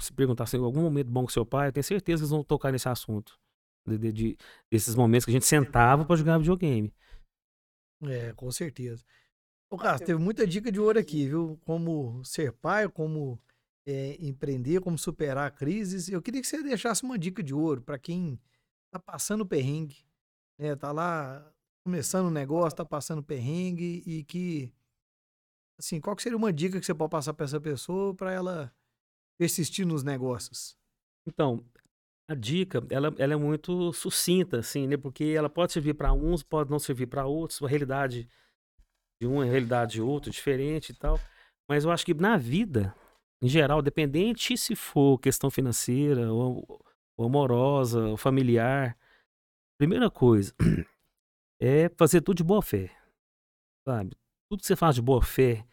se 0.00 0.12
perguntar 0.12 0.44
assim, 0.44 0.56
em 0.56 0.64
algum 0.64 0.82
momento 0.82 1.10
bom 1.10 1.24
com 1.24 1.30
seu 1.30 1.44
pai, 1.44 1.68
eu 1.68 1.72
tenho 1.72 1.84
certeza 1.84 2.20
que 2.20 2.22
eles 2.22 2.30
vão 2.30 2.44
tocar 2.44 2.72
nesse 2.72 2.88
assunto. 2.88 3.38
De, 3.86 3.98
de- 3.98 4.12
de- 4.12 4.36
desses 4.70 4.94
momentos 4.94 5.24
que 5.24 5.30
a 5.30 5.34
gente 5.34 5.44
sentava 5.46 6.04
pra 6.04 6.16
jogar 6.16 6.38
videogame. 6.38 6.92
É, 8.02 8.32
com 8.34 8.50
certeza. 8.50 9.04
Ô, 9.70 9.76
Carlos, 9.76 10.02
teve 10.06 10.18
muita 10.20 10.46
dica 10.46 10.70
de 10.70 10.80
ouro 10.80 10.98
aqui, 10.98 11.26
viu? 11.26 11.58
Como 11.64 12.24
ser 12.24 12.52
pai, 12.52 12.88
como 12.88 13.40
é, 13.86 14.16
empreender, 14.20 14.80
como 14.80 14.96
superar 14.96 15.50
crises. 15.52 16.08
Eu 16.08 16.22
queria 16.22 16.40
que 16.40 16.46
você 16.46 16.62
deixasse 16.62 17.02
uma 17.02 17.18
dica 17.18 17.42
de 17.42 17.54
ouro 17.54 17.82
para 17.82 17.98
quem 17.98 18.40
tá 18.90 18.98
passando 18.98 19.46
perrengue, 19.46 20.06
né? 20.58 20.74
Tá 20.76 20.92
lá 20.92 21.52
começando 21.84 22.26
um 22.26 22.30
negócio, 22.30 22.76
tá 22.76 22.84
passando 22.84 23.22
perrengue 23.22 24.02
e 24.06 24.24
que, 24.24 24.72
assim, 25.78 26.00
qual 26.00 26.16
que 26.16 26.22
seria 26.22 26.38
uma 26.38 26.52
dica 26.52 26.80
que 26.80 26.86
você 26.86 26.94
pode 26.94 27.10
passar 27.10 27.34
para 27.34 27.44
essa 27.44 27.60
pessoa 27.60 28.14
para 28.14 28.32
ela 28.32 28.74
persistir 29.38 29.86
nos 29.86 30.02
negócios? 30.02 30.76
Então, 31.26 31.64
a 32.28 32.34
dica, 32.34 32.82
ela, 32.88 33.14
ela 33.18 33.34
é 33.34 33.36
muito 33.36 33.92
sucinta, 33.92 34.60
assim, 34.60 34.86
né? 34.86 34.96
Porque 34.96 35.24
ela 35.24 35.50
pode 35.50 35.72
servir 35.72 35.94
para 35.94 36.12
uns, 36.12 36.42
pode 36.42 36.70
não 36.70 36.78
servir 36.78 37.06
para 37.06 37.26
outros. 37.26 37.62
A 37.62 37.68
realidade 37.68 38.28
de 39.20 39.26
um 39.26 39.42
é 39.42 39.46
a 39.46 39.50
realidade 39.50 39.92
de 39.94 40.02
outro, 40.02 40.30
diferente 40.30 40.90
e 40.90 40.94
tal. 40.94 41.20
Mas 41.68 41.84
eu 41.84 41.90
acho 41.90 42.04
que 42.04 42.14
na 42.14 42.36
vida, 42.36 42.94
em 43.44 43.48
geral, 43.48 43.82
dependente 43.82 44.56
se 44.56 44.74
for 44.74 45.18
questão 45.18 45.50
financeira, 45.50 46.32
ou, 46.32 46.82
ou 47.18 47.26
amorosa, 47.26 48.08
ou 48.08 48.16
familiar, 48.16 48.96
primeira 49.78 50.10
coisa 50.10 50.54
é 51.60 51.90
fazer 51.90 52.22
tudo 52.22 52.38
de 52.38 52.44
boa 52.44 52.62
fé, 52.62 52.90
sabe? 53.86 54.16
Tudo 54.50 54.60
que 54.60 54.66
você 54.66 54.76
faz 54.76 54.94
de 54.94 55.02
boa 55.02 55.22
fé, 55.22 55.66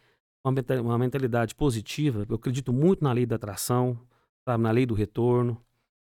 uma 0.44 0.52
menta- 0.52 0.82
uma 0.82 0.98
mentalidade 0.98 1.54
positiva, 1.54 2.26
eu 2.28 2.36
acredito 2.36 2.72
muito 2.74 3.02
na 3.02 3.12
lei 3.12 3.24
da 3.24 3.36
atração, 3.36 3.98
sabe? 4.46 4.62
Na 4.62 4.70
lei 4.70 4.84
do 4.84 4.94
retorno. 4.94 5.52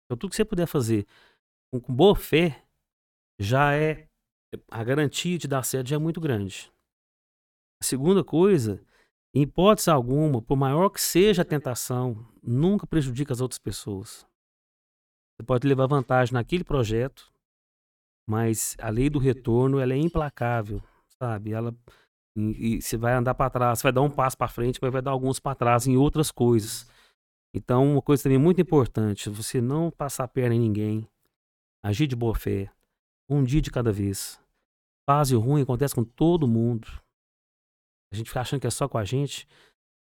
Então, 0.06 0.18
tudo 0.18 0.32
que 0.32 0.36
você 0.36 0.46
puder 0.46 0.66
fazer 0.66 1.06
com, 1.72 1.80
com 1.80 1.94
boa 1.94 2.16
fé 2.16 2.64
já 3.40 3.76
é. 3.76 4.08
A 4.72 4.84
garantia 4.84 5.38
de 5.38 5.48
dar 5.48 5.64
certo 5.64 5.90
já 5.90 5.98
é 5.98 6.00
muito 6.00 6.20
grande. 6.20 6.72
A 7.80 7.86
segunda 7.86 8.24
coisa, 8.24 8.84
em 9.34 9.41
hipótese 9.43 9.89
alguma, 9.89 10.41
por 10.41 10.56
maior 10.56 10.89
que 10.89 10.99
seja 10.99 11.43
a 11.43 11.45
tentação, 11.45 12.27
nunca 12.41 12.88
prejudica 12.88 13.34
as 13.34 13.41
outras 13.41 13.60
pessoas. 13.60 14.27
Você 15.35 15.45
pode 15.45 15.68
levar 15.68 15.88
vantagem 15.88 16.34
naquele 16.34 16.64
projeto, 16.64 17.31
mas 18.27 18.76
a 18.80 18.89
lei 18.89 19.10
do 19.10 19.19
retorno 19.19 19.80
ela 19.80 19.93
é 19.93 19.97
implacável, 19.97 20.81
sabe? 21.22 21.53
Ela 21.53 21.76
E, 22.35 22.81
você 22.81 22.97
vai 22.97 23.14
andar 23.14 23.34
para 23.35 23.49
trás, 23.49 23.81
vai 23.81 23.91
dar 23.91 24.01
um 24.01 24.10
passo 24.10 24.38
para 24.38 24.47
frente, 24.47 24.80
mas 24.81 24.91
vai 24.91 25.01
dar 25.01 25.11
alguns 25.11 25.39
para 25.39 25.56
trás 25.56 25.88
em 25.88 25.97
outras 25.97 26.31
coisas. 26.31 26.89
Então, 27.53 27.93
uma 27.93 28.01
coisa 28.01 28.23
também 28.23 28.38
muito 28.38 28.61
importante, 28.61 29.30
você 29.30 29.60
não 29.60 29.89
passar 29.89 30.26
a 30.26 30.27
perna 30.27 30.56
em 30.56 30.60
ninguém, 30.60 31.10
agir 31.84 32.07
de 32.07 32.15
boa 32.15 32.35
fé, 32.35 32.72
um 33.30 33.43
dia 33.43 33.61
de 33.61 33.72
cada 33.72 33.91
vez. 33.91 34.39
Fase 35.10 35.35
ruim 35.35 35.64
acontece 35.64 35.95
com 35.95 36.03
todo 36.03 36.47
mundo. 36.47 36.88
A 38.11 38.15
gente 38.15 38.27
fica 38.27 38.41
achando 38.41 38.60
que 38.60 38.68
é 38.68 38.72
só 38.72 38.88
com 38.88 38.98
a 38.98 39.03
gente. 39.03 39.48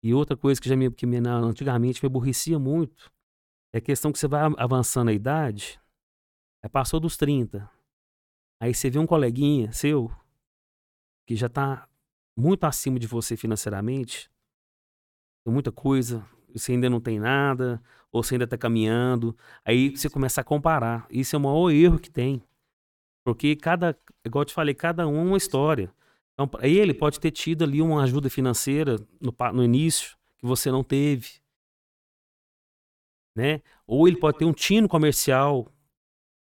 E 0.03 0.15
outra 0.15 0.37
coisa 0.37 0.61
que 0.61 0.69
já 0.69 0.77
me, 0.77 0.91
que 0.91 1.07
me 1.07 1.17
antigamente 1.17 2.03
me 2.03 2.07
aborrecia 2.07 2.59
muito 2.59 3.11
é 3.73 3.79
a 3.79 3.81
questão 3.81 4.13
que 4.13 4.19
você 4.19 4.29
vai 4.29 4.43
avançando 4.57 5.09
a 5.09 5.13
idade, 5.13 5.81
aí 6.63 6.71
passou 6.71 7.01
dos 7.01 7.17
30. 7.17 7.69
Aí 8.61 8.73
você 8.73 8.89
vê 8.89 8.99
um 8.99 9.07
coleguinha 9.07 9.73
seu 9.73 10.11
que 11.27 11.35
já 11.37 11.47
está 11.47 11.89
muito 12.39 12.65
acima 12.65 12.99
de 12.99 13.07
você 13.07 13.37
financeiramente, 13.37 14.31
tem 15.45 15.53
muita 15.53 15.73
coisa, 15.73 16.27
você 16.53 16.73
ainda 16.73 16.89
não 16.89 17.01
tem 17.01 17.19
nada, 17.19 17.83
ou 18.13 18.23
você 18.23 18.35
ainda 18.35 18.45
está 18.45 18.57
caminhando, 18.57 19.37
aí 19.65 19.97
você 19.97 20.09
começa 20.09 20.41
a 20.41 20.45
comparar. 20.45 21.07
Isso 21.11 21.37
é 21.37 21.39
o 21.39 21.43
maior 21.43 21.71
erro 21.71 21.99
que 21.99 22.11
tem. 22.11 22.43
Porque 23.25 23.57
cada, 23.57 23.99
igual 24.25 24.43
eu 24.43 24.47
te 24.47 24.55
falei, 24.55 24.75
cada 24.75 25.07
um 25.07 25.19
é 25.19 25.23
uma 25.23 25.37
história. 25.37 25.93
Então, 26.39 26.51
ele 26.61 26.93
pode 26.93 27.19
ter 27.19 27.31
tido 27.31 27.65
ali 27.65 27.81
uma 27.81 28.03
ajuda 28.03 28.29
financeira 28.29 28.97
no, 29.19 29.35
no 29.55 29.65
início 29.65 30.19
que 30.37 30.45
você 30.45 30.71
não 30.71 30.85
teve. 30.85 31.41
Né? 33.35 33.63
Ou 33.87 34.07
ele 34.07 34.19
pode 34.19 34.39
ter 34.39 34.45
um 34.45 34.53
tino 34.53 34.87
comercial 34.87 35.67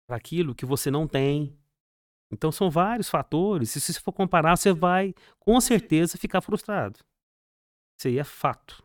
para 0.07 0.17
aquilo 0.17 0.55
que 0.55 0.67
você 0.67 0.91
não 0.91 1.09
tem. 1.09 1.59
Então 2.31 2.53
são 2.53 2.71
vários 2.71 3.09
fatores. 3.09 3.75
E 3.75 3.81
se 3.81 3.93
você 3.93 4.01
for 4.01 4.13
comparar, 4.13 4.57
você 4.57 4.73
vai 4.73 5.15
com 5.39 5.59
certeza 5.61 6.19
ficar 6.19 6.43
frustrado. 6.43 7.01
Isso 7.99 8.09
aí 8.09 8.19
é 8.19 8.25
fato. 8.25 8.85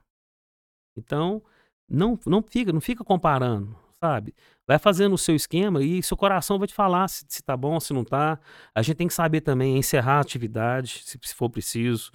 Então, 0.96 1.44
não, 1.90 2.18
não 2.26 2.42
fica, 2.42 2.72
não 2.72 2.82
fica 2.82 3.04
comparando, 3.04 3.78
sabe? 4.02 4.34
Vai 4.68 4.80
fazendo 4.80 5.14
o 5.14 5.18
seu 5.18 5.36
esquema 5.36 5.84
e 5.84 6.02
seu 6.02 6.18
coração 6.18 6.58
vai 6.58 6.68
te 6.68 6.74
falar 6.74 7.08
se, 7.08 7.24
se 7.28 7.44
tá 7.44 7.56
bom, 7.56 7.80
se 7.80 7.94
não 7.94 8.04
tá. 8.04 8.40
A 8.74 8.82
gente 8.82 8.98
tem 8.98 9.08
que 9.08 9.14
saber 9.14 9.42
também 9.42 9.78
encerrar 9.78 10.18
a 10.18 10.22
atividade, 10.22 11.04
se, 11.06 11.20
se 11.22 11.36
for 11.36 11.50
preciso. 11.50 12.12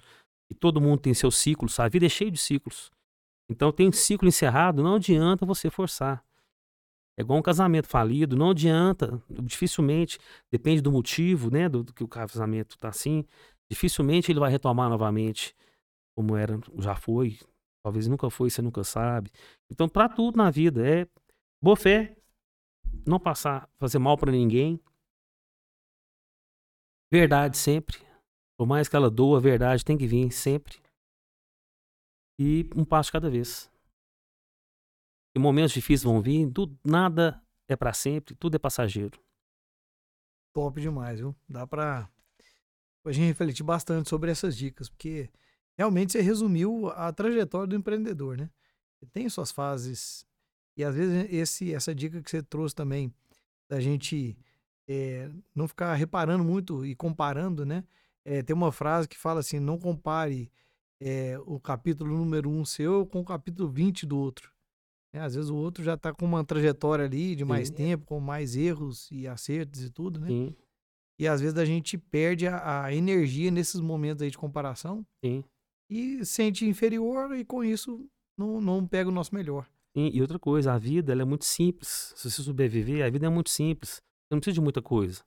E 0.49 0.55
todo 0.55 0.81
mundo 0.81 0.99
tem 0.99 1.13
seu 1.13 1.31
ciclo, 1.31 1.69
sabe? 1.69 1.87
A 1.87 1.89
vida 1.91 2.05
é 2.05 2.09
cheia 2.09 2.31
de 2.31 2.37
ciclos. 2.37 2.91
Então 3.49 3.71
tem 3.71 3.87
um 3.87 3.91
ciclo 3.91 4.27
encerrado, 4.27 4.83
não 4.83 4.95
adianta 4.95 5.45
você 5.45 5.69
forçar. 5.69 6.23
É 7.17 7.21
igual 7.21 7.39
um 7.39 7.41
casamento 7.41 7.87
falido, 7.87 8.35
não 8.35 8.51
adianta, 8.51 9.21
dificilmente, 9.29 10.19
depende 10.51 10.81
do 10.81 10.91
motivo, 10.91 11.49
né, 11.49 11.67
do, 11.67 11.83
do 11.83 11.91
que 11.91 12.03
o 12.03 12.07
casamento 12.07 12.77
tá 12.77 12.89
assim, 12.89 13.25
dificilmente 13.67 14.31
ele 14.31 14.39
vai 14.39 14.51
retomar 14.51 14.87
novamente 14.87 15.55
como 16.15 16.35
era, 16.35 16.59
já 16.77 16.95
foi, 16.95 17.39
talvez 17.83 18.07
nunca 18.07 18.29
foi, 18.29 18.51
você 18.51 18.61
nunca 18.61 18.83
sabe. 18.83 19.31
Então, 19.71 19.89
para 19.89 20.07
tudo 20.09 20.37
na 20.37 20.51
vida 20.51 20.87
é 20.87 21.07
boa 21.61 21.75
fé, 21.75 22.15
não 23.05 23.19
passar, 23.19 23.69
fazer 23.77 23.99
mal 23.99 24.17
para 24.17 24.31
ninguém. 24.31 24.79
Verdade 27.11 27.57
sempre. 27.57 27.97
Por 28.57 28.67
mais 28.67 28.89
que 28.89 28.95
ela 28.95 29.09
doa, 29.09 29.37
a 29.37 29.41
verdade 29.41 29.85
tem 29.85 29.97
que 29.97 30.07
vir 30.07 30.31
sempre. 30.31 30.81
E 32.39 32.69
um 32.75 32.83
passo 32.83 33.11
cada 33.11 33.29
vez. 33.29 33.71
E 35.35 35.39
momentos 35.39 35.71
difíceis 35.71 36.03
vão 36.03 36.21
vir, 36.21 36.51
tudo, 36.51 36.77
nada 36.83 37.41
é 37.67 37.75
para 37.75 37.93
sempre, 37.93 38.35
tudo 38.35 38.55
é 38.55 38.59
passageiro. 38.59 39.19
Top 40.53 40.79
demais, 40.81 41.19
viu? 41.19 41.35
Dá 41.47 41.67
pra 41.67 42.09
a 43.05 43.11
gente 43.11 43.27
refletir 43.27 43.63
bastante 43.63 44.09
sobre 44.09 44.29
essas 44.29 44.57
dicas, 44.57 44.89
porque 44.89 45.29
realmente 45.77 46.11
você 46.11 46.21
resumiu 46.21 46.89
a 46.89 47.13
trajetória 47.13 47.67
do 47.67 47.75
empreendedor, 47.75 48.37
né? 48.37 48.49
tem 49.13 49.29
suas 49.29 49.51
fases 49.51 50.26
e 50.77 50.83
às 50.83 50.95
vezes 50.95 51.27
esse, 51.33 51.73
essa 51.73 51.93
dica 51.93 52.21
que 52.21 52.29
você 52.29 52.43
trouxe 52.43 52.75
também, 52.75 53.11
da 53.67 53.79
gente 53.79 54.37
é, 54.87 55.29
não 55.53 55.67
ficar 55.67 55.93
reparando 55.95 56.43
muito 56.43 56.85
e 56.85 56.95
comparando, 56.95 57.65
né? 57.65 57.83
É, 58.23 58.43
tem 58.43 58.55
uma 58.55 58.71
frase 58.71 59.07
que 59.07 59.17
fala 59.17 59.39
assim: 59.39 59.59
não 59.59 59.79
compare 59.79 60.51
é, 61.01 61.37
o 61.45 61.59
capítulo 61.59 62.15
número 62.15 62.49
um 62.49 62.63
seu 62.63 63.05
com 63.05 63.21
o 63.21 63.25
capítulo 63.25 63.67
20 63.69 64.05
do 64.05 64.17
outro. 64.17 64.51
É, 65.13 65.19
às 65.19 65.35
vezes 65.35 65.49
o 65.49 65.55
outro 65.55 65.83
já 65.83 65.95
está 65.95 66.13
com 66.13 66.25
uma 66.25 66.43
trajetória 66.43 67.05
ali 67.05 67.35
de 67.35 67.43
mais 67.43 67.69
Sim. 67.69 67.73
tempo, 67.73 68.05
com 68.05 68.19
mais 68.19 68.55
erros 68.55 69.09
e 69.11 69.27
acertos 69.27 69.81
e 69.81 69.89
tudo, 69.89 70.19
né? 70.19 70.27
Sim. 70.27 70.55
E 71.19 71.27
às 71.27 71.41
vezes 71.41 71.57
a 71.57 71.65
gente 71.65 71.97
perde 71.97 72.47
a, 72.47 72.83
a, 72.83 72.93
energia 72.93 73.49
nesses 73.49 73.81
momentos 73.81 74.21
aí 74.21 74.29
de 74.29 74.37
comparação. 74.37 75.05
Sim. 75.23 75.43
E 75.89 76.23
sente 76.23 76.67
inferior 76.67 77.35
e 77.35 77.43
com 77.43 77.63
isso 77.63 78.07
não, 78.37 78.61
não 78.61 78.85
pega 78.85 79.09
o 79.09 79.13
nosso 79.13 79.33
melhor. 79.33 79.67
E, 79.99 80.21
outra 80.21 80.37
coisa, 80.37 80.73
a 80.73 80.77
vida 80.77 81.11
ela 81.11 81.23
é 81.23 81.25
muito 81.25 81.43
simples. 81.43 82.13
Se 82.15 82.29
você 82.29 82.43
sobreviver, 82.43 83.03
a 83.03 83.09
vida 83.09 83.25
é 83.25 83.29
muito 83.29 83.49
simples. 83.49 83.95
Você 83.95 84.33
não 84.33 84.39
precisa 84.39 84.53
de 84.53 84.61
muita 84.61 84.79
coisa. 84.79 85.23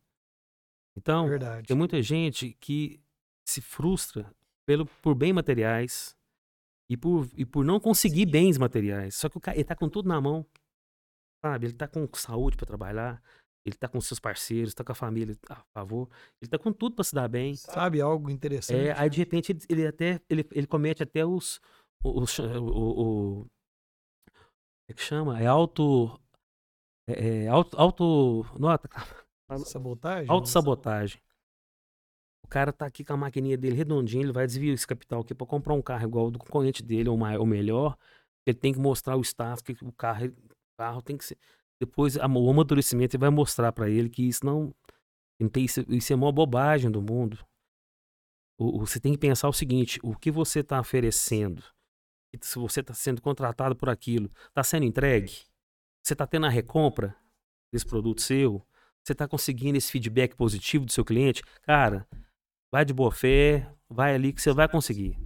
Então, 0.97 1.29
Verdade. 1.29 1.67
tem 1.67 1.77
muita 1.77 2.01
gente 2.01 2.57
que 2.61 3.01
se 3.45 3.61
frustra 3.61 4.33
pelo, 4.65 4.87
por 5.03 5.17
bem 5.17 5.33
materiais 5.33 6.17
e 6.89 6.97
por, 6.97 7.29
e 7.37 7.45
por 7.45 7.65
não 7.65 7.81
conseguir 7.81 8.27
bens 8.27 8.59
materiais. 8.59 9.17
Só 9.17 9.29
que 9.29 9.39
o 9.39 9.41
cara, 9.41 9.57
ele 9.57 9.65
tá 9.65 9.75
com 9.75 9.89
tudo 9.89 10.09
na 10.09 10.21
mão. 10.21 10.47
Sabe? 11.45 11.67
Ele 11.67 11.75
tá 11.75 11.89
com 11.89 12.09
saúde 12.15 12.57
para 12.57 12.67
trabalhar, 12.67 13.21
ele 13.67 13.75
tá 13.75 13.89
com 13.89 14.01
seus 14.01 14.21
parceiros, 14.21 14.73
tá 14.73 14.85
com 14.85 14.93
a 14.93 14.95
família 14.95 15.37
a 15.49 15.65
favor, 15.75 16.09
ele 16.41 16.49
tá 16.49 16.59
com 16.59 16.73
tudo 16.73 16.95
para 16.95 17.05
se 17.05 17.15
dar 17.15 17.27
bem. 17.27 17.57
Sabe 17.57 18.01
algo 18.01 18.31
interessante? 18.31 18.89
É, 18.89 18.97
aí 18.97 19.11
de 19.11 19.19
repente 19.19 19.51
ele, 19.51 19.61
ele 19.69 19.87
até 19.87 20.21
ele, 20.29 20.47
ele 20.53 20.67
comete 20.67 21.03
até 21.03 21.25
os, 21.27 21.61
os, 22.05 22.39
o, 22.39 22.45
o, 22.45 23.41
o 23.43 23.47
é 24.91 24.93
que 24.93 25.03
chama? 25.03 25.41
É 25.41 25.47
auto. 25.47 26.19
É, 27.09 27.45
é 27.45 27.49
auto. 27.49 27.79
auto 27.79 28.45
nota. 28.59 28.89
Sabotagem? 29.65 30.31
Autossabotagem. 30.31 31.21
O 32.45 32.49
cara 32.49 32.73
tá 32.73 32.87
aqui 32.87 33.05
com 33.05 33.12
a 33.12 33.17
maquininha 33.17 33.57
dele 33.57 33.77
redondinha, 33.77 34.25
ele 34.25 34.33
vai 34.33 34.47
desviar 34.47 34.75
esse 34.75 34.87
capital 34.87 35.21
aqui 35.21 35.35
para 35.35 35.47
comprar 35.47 35.75
um 35.75 35.83
carro 35.83 36.05
igual 36.05 36.25
ao 36.27 36.31
do 36.31 36.39
concorrente 36.39 36.83
dele, 36.83 37.09
ou, 37.09 37.17
mais, 37.17 37.39
ou 37.39 37.47
melhor. 37.47 37.97
Ele 38.45 38.57
tem 38.57 38.73
que 38.73 38.79
mostrar 38.79 39.17
o 39.17 39.21
status, 39.21 39.62
que 39.62 39.73
o 39.85 39.93
carro, 39.93 40.27
o 40.27 40.77
carro 40.77 41.03
tem 41.03 41.17
que 41.17 41.25
ser. 41.25 41.39
Depois, 41.81 42.17
o 42.17 42.23
amadurecimento, 42.23 43.15
ele 43.15 43.21
vai 43.21 43.31
mostrar 43.31 43.73
para 43.73 43.89
ele 43.89 44.09
que 44.09 44.27
isso 44.27 44.45
não. 44.45 44.75
isso, 45.57 45.85
isso 45.89 46.12
é 46.12 46.17
uma 46.17 46.33
bobagem 46.33 46.91
do 46.91 47.01
mundo. 47.01 47.39
O, 48.59 48.81
você 48.81 48.99
tem 48.99 49.12
que 49.12 49.19
pensar 49.19 49.49
o 49.49 49.53
seguinte: 49.53 50.01
o 50.03 50.17
que 50.17 50.31
você 50.31 50.61
está 50.61 50.81
oferecendo 50.81 51.62
se 52.40 52.59
você 52.59 52.81
está 52.81 52.94
sendo 52.94 53.20
contratado 53.20 53.74
por 53.74 53.89
aquilo, 53.89 54.31
está 54.48 54.62
sendo 54.62 54.85
entregue? 54.85 55.44
Você 56.02 56.15
está 56.15 56.27
tendo 56.27 56.47
a 56.47 56.48
recompra 56.48 57.15
desse 57.73 57.86
produto 57.86 58.20
seu? 58.20 58.65
Você 59.02 59.12
está 59.12 59.27
conseguindo 59.27 59.78
esse 59.78 59.90
feedback 59.90 60.35
positivo 60.35 60.85
do 60.85 60.93
seu 60.93 61.05
cliente? 61.05 61.43
Cara, 61.62 62.07
vai 62.73 62.85
de 62.85 62.93
boa 62.93 63.11
fé, 63.11 63.70
vai 63.89 64.15
ali 64.15 64.32
que 64.32 64.40
você 64.40 64.52
vai 64.52 64.69
conseguir. 64.69 65.19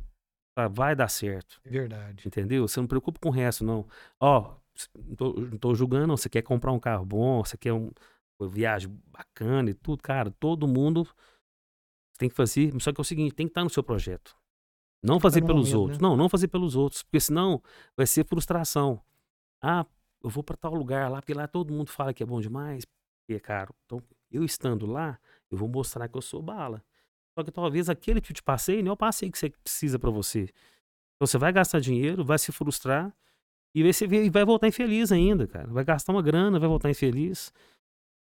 Tá? 0.56 0.68
Vai 0.68 0.94
dar 0.94 1.09
certo. 1.09 1.60
Verdade. 1.64 2.26
Entendeu? 2.26 2.66
Você 2.66 2.81
não 2.81 2.86
preocupa 2.86 3.18
com 3.20 3.28
o 3.28 3.32
resto, 3.32 3.64
não. 3.64 3.86
Ó, 4.20 4.56
não 4.94 5.16
tô, 5.16 5.32
não 5.32 5.59
tô 5.59 5.74
julgando, 5.74 6.16
você 6.16 6.28
quer 6.28 6.43
comprar 6.43 6.72
um 6.72 6.81
carro 6.81 7.05
bom, 7.05 7.44
você 7.44 7.56
quer 7.56 7.72
um, 7.72 7.90
uma 8.39 8.48
viagem 8.48 8.90
bacana 9.06 9.70
e 9.70 9.74
tudo, 9.74 10.02
cara, 10.02 10.31
todo 10.31 10.66
mundo 10.66 11.06
tem 12.18 12.28
que 12.28 12.35
fazer. 12.35 12.72
Só 12.81 12.93
que 12.93 13.01
é 13.01 13.02
o 13.02 13.05
seguinte, 13.05 13.35
tem 13.35 13.47
que 13.47 13.51
estar 13.51 13.64
no 13.64 13.70
seu 13.70 13.82
projeto. 13.82 14.36
Não 15.05 15.20
fazer 15.20 15.43
pelos 15.43 15.68
momento, 15.68 15.81
outros. 15.81 15.98
Né? 15.98 16.09
Não, 16.09 16.16
não 16.16 16.28
fazer 16.28 16.48
pelos 16.48 16.74
outros, 16.74 17.02
porque 17.02 17.20
senão 17.20 17.62
vai 17.97 18.06
ser 18.06 18.24
frustração. 18.24 19.01
Ah, 19.60 19.85
eu 20.22 20.31
vou 20.31 20.43
para 20.43 20.56
tal 20.56 20.74
lugar 20.74 21.10
lá, 21.10 21.20
porque 21.20 21.35
lá 21.35 21.47
todo 21.47 21.72
mundo 21.72 21.90
fala 21.90 22.14
que 22.14 22.22
é 22.22 22.26
bom 22.26 22.40
demais, 22.40 22.85
e 23.28 23.35
é 23.35 23.39
caro. 23.40 23.74
Então, 23.85 24.02
eu 24.31 24.44
estando 24.44 24.86
lá, 24.86 25.18
eu 25.51 25.59
vou 25.59 25.68
mostrar 25.68 26.09
que 26.09 26.16
eu 26.16 26.22
sou 26.22 26.43
bala. 26.43 26.82
Só 27.36 27.44
que 27.44 27.51
talvez 27.51 27.89
aquele 27.90 28.20
tipo 28.20 28.35
de 28.35 28.43
passeio 28.43 28.82
não 28.82 28.90
é 28.90 28.93
o 28.94 28.97
passeio 28.97 29.31
que 29.31 29.39
você 29.39 29.51
precisa 29.51 29.98
para 29.98 30.10
você. 30.10 30.43
Então 31.16 31.26
você 31.26 31.36
vai 31.36 31.52
gastar 31.52 31.81
dinheiro, 31.81 32.24
vai 32.24 32.39
se 32.39 32.51
frustrar 32.52 33.14
e 33.74 33.82
vai, 33.82 33.93
se, 33.93 34.06
vai 34.31 34.44
voltar 34.44 34.68
infeliz 34.68 35.10
ainda, 35.10 35.47
cara. 35.47 35.66
Vai 35.66 35.85
gastar 35.85 36.12
uma 36.12 36.22
grana, 36.22 36.59
vai 36.59 36.68
voltar 36.68 36.90
infeliz. 36.90 37.52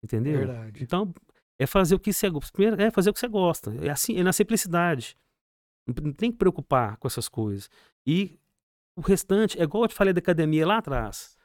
Entendeu? 0.02 0.38
Verdade. 0.38 0.82
Então, 0.82 1.14
é 1.58 1.66
fazer 1.66 1.94
o 1.94 1.98
que 1.98 2.12
você 2.12 2.30
primeiro 2.52 2.80
é 2.82 2.90
fazer 2.90 3.10
o 3.10 3.12
que 3.12 3.20
você 3.20 3.28
gosta. 3.28 3.74
É 3.82 3.90
assim, 3.90 4.18
é 4.18 4.22
na 4.22 4.32
simplicidade. 4.32 5.16
Não 5.86 6.12
tem 6.12 6.32
que 6.32 6.38
preocupar 6.38 6.96
com 6.96 7.06
essas 7.06 7.28
coisas. 7.28 7.68
E 8.06 8.38
o 8.96 9.00
restante, 9.00 9.58
é 9.58 9.62
igual 9.62 9.84
eu 9.84 9.88
te 9.88 9.94
falei 9.94 10.12
da 10.12 10.18
academia 10.18 10.66
lá 10.66 10.78
atrás. 10.78 11.36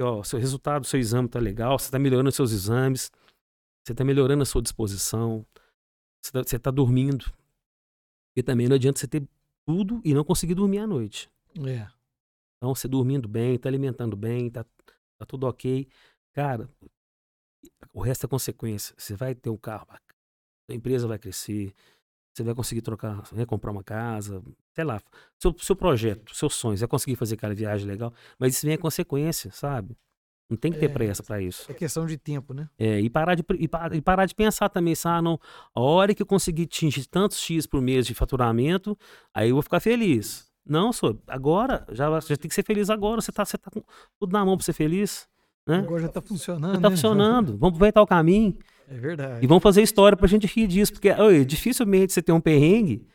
ó, 0.00 0.22
seu 0.22 0.38
resultado, 0.38 0.86
seu 0.86 0.98
exame 0.98 1.28
tá 1.28 1.38
legal, 1.38 1.78
você 1.78 1.90
tá 1.90 1.98
melhorando 1.98 2.28
os 2.28 2.34
seus 2.34 2.52
exames, 2.52 3.10
você 3.84 3.94
tá 3.94 4.04
melhorando 4.04 4.42
a 4.42 4.46
sua 4.46 4.62
disposição, 4.62 5.44
você 6.22 6.32
tá, 6.32 6.42
você 6.42 6.58
tá 6.58 6.70
dormindo. 6.70 7.26
E 8.36 8.42
também 8.42 8.68
não 8.68 8.76
adianta 8.76 8.98
você 8.98 9.06
ter 9.06 9.28
tudo 9.66 10.00
e 10.04 10.14
não 10.14 10.24
conseguir 10.24 10.54
dormir 10.54 10.78
à 10.78 10.86
noite. 10.86 11.30
É. 11.66 11.86
Então, 12.56 12.74
você 12.74 12.88
dormindo 12.88 13.28
bem, 13.28 13.58
tá 13.58 13.68
alimentando 13.68 14.16
bem, 14.16 14.50
tá, 14.50 14.64
tá 15.18 15.26
tudo 15.26 15.46
ok. 15.46 15.86
Cara, 16.32 16.68
o 17.92 18.00
resto 18.00 18.26
é 18.26 18.28
consequência. 18.28 18.94
Você 18.96 19.14
vai 19.14 19.34
ter 19.34 19.50
um 19.50 19.56
carro 19.56 19.86
bacana, 19.86 20.18
a 20.70 20.74
empresa 20.74 21.06
vai 21.06 21.18
crescer, 21.18 21.74
você 22.34 22.42
vai 22.42 22.54
conseguir 22.54 22.82
trocar, 22.82 23.22
né, 23.32 23.46
comprar 23.46 23.70
uma 23.70 23.84
casa, 23.84 24.42
sei 24.74 24.84
lá, 24.84 25.00
seu, 25.38 25.54
seu 25.58 25.76
projeto, 25.76 26.34
seus 26.34 26.54
sonhos, 26.54 26.80
vai 26.80 26.88
conseguir 26.88 27.14
fazer 27.16 27.36
aquela 27.36 27.54
viagem 27.54 27.86
legal, 27.86 28.12
mas 28.38 28.56
isso 28.56 28.66
vem 28.66 28.74
a 28.74 28.78
consequência, 28.78 29.50
sabe? 29.52 29.96
Não 30.50 30.56
tem 30.58 30.72
que 30.72 30.78
ter 30.78 30.86
É. 30.86 30.88
pressa 30.88 31.22
pra 31.22 31.40
isso. 31.40 31.70
É 31.70 31.74
questão 31.74 32.04
de 32.04 32.18
tempo, 32.18 32.52
né? 32.52 32.68
É, 32.78 33.00
e, 33.00 33.08
parar 33.08 33.34
de, 33.34 33.44
e, 33.58 33.66
pa- 33.68 33.88
e 33.92 34.00
parar 34.00 34.26
de 34.26 34.34
pensar 34.34 34.68
também, 34.68 34.92
assim, 34.92 35.08
ah, 35.08 35.22
não, 35.22 35.40
a 35.74 35.80
hora 35.80 36.14
que 36.14 36.20
eu 36.22 36.26
conseguir 36.26 36.64
atingir 36.64 37.06
tantos 37.06 37.38
X 37.38 37.66
por 37.66 37.80
mês 37.80 38.04
de 38.06 38.14
faturamento, 38.14 38.98
aí 39.32 39.48
eu 39.50 39.54
vou 39.54 39.62
ficar 39.62 39.80
feliz. 39.80 40.46
Não, 40.66 40.92
sou, 40.92 41.22
agora, 41.26 41.86
já, 41.92 42.08
já 42.20 42.36
tem 42.36 42.48
que 42.48 42.54
ser 42.54 42.64
feliz 42.64 42.90
agora, 42.90 43.20
você 43.20 43.30
tá, 43.32 43.44
você 43.44 43.56
tá 43.56 43.70
com 43.70 43.82
tudo 44.18 44.32
na 44.32 44.44
mão 44.44 44.56
pra 44.56 44.64
ser 44.64 44.72
feliz, 44.72 45.28
né? 45.66 45.78
Agora 45.78 46.02
já 46.02 46.08
tá 46.08 46.20
funcionando. 46.20 46.74
Já 46.74 46.80
tá 46.80 46.90
né? 46.90 46.96
funcionando, 46.96 47.46
vamos 47.58 47.74
aproveitar 47.76 48.02
o 48.02 48.06
caminho 48.06 48.56
É 48.88 48.94
verdade. 48.98 49.44
e 49.44 49.46
vamos 49.46 49.62
fazer 49.62 49.82
história 49.82 50.16
pra 50.16 50.26
gente 50.28 50.46
rir 50.46 50.66
disso, 50.66 50.92
porque 50.92 51.10
oi, 51.10 51.44
dificilmente 51.44 52.12
você 52.12 52.22
tem 52.22 52.34
um 52.34 52.40
perrengue 52.40 53.06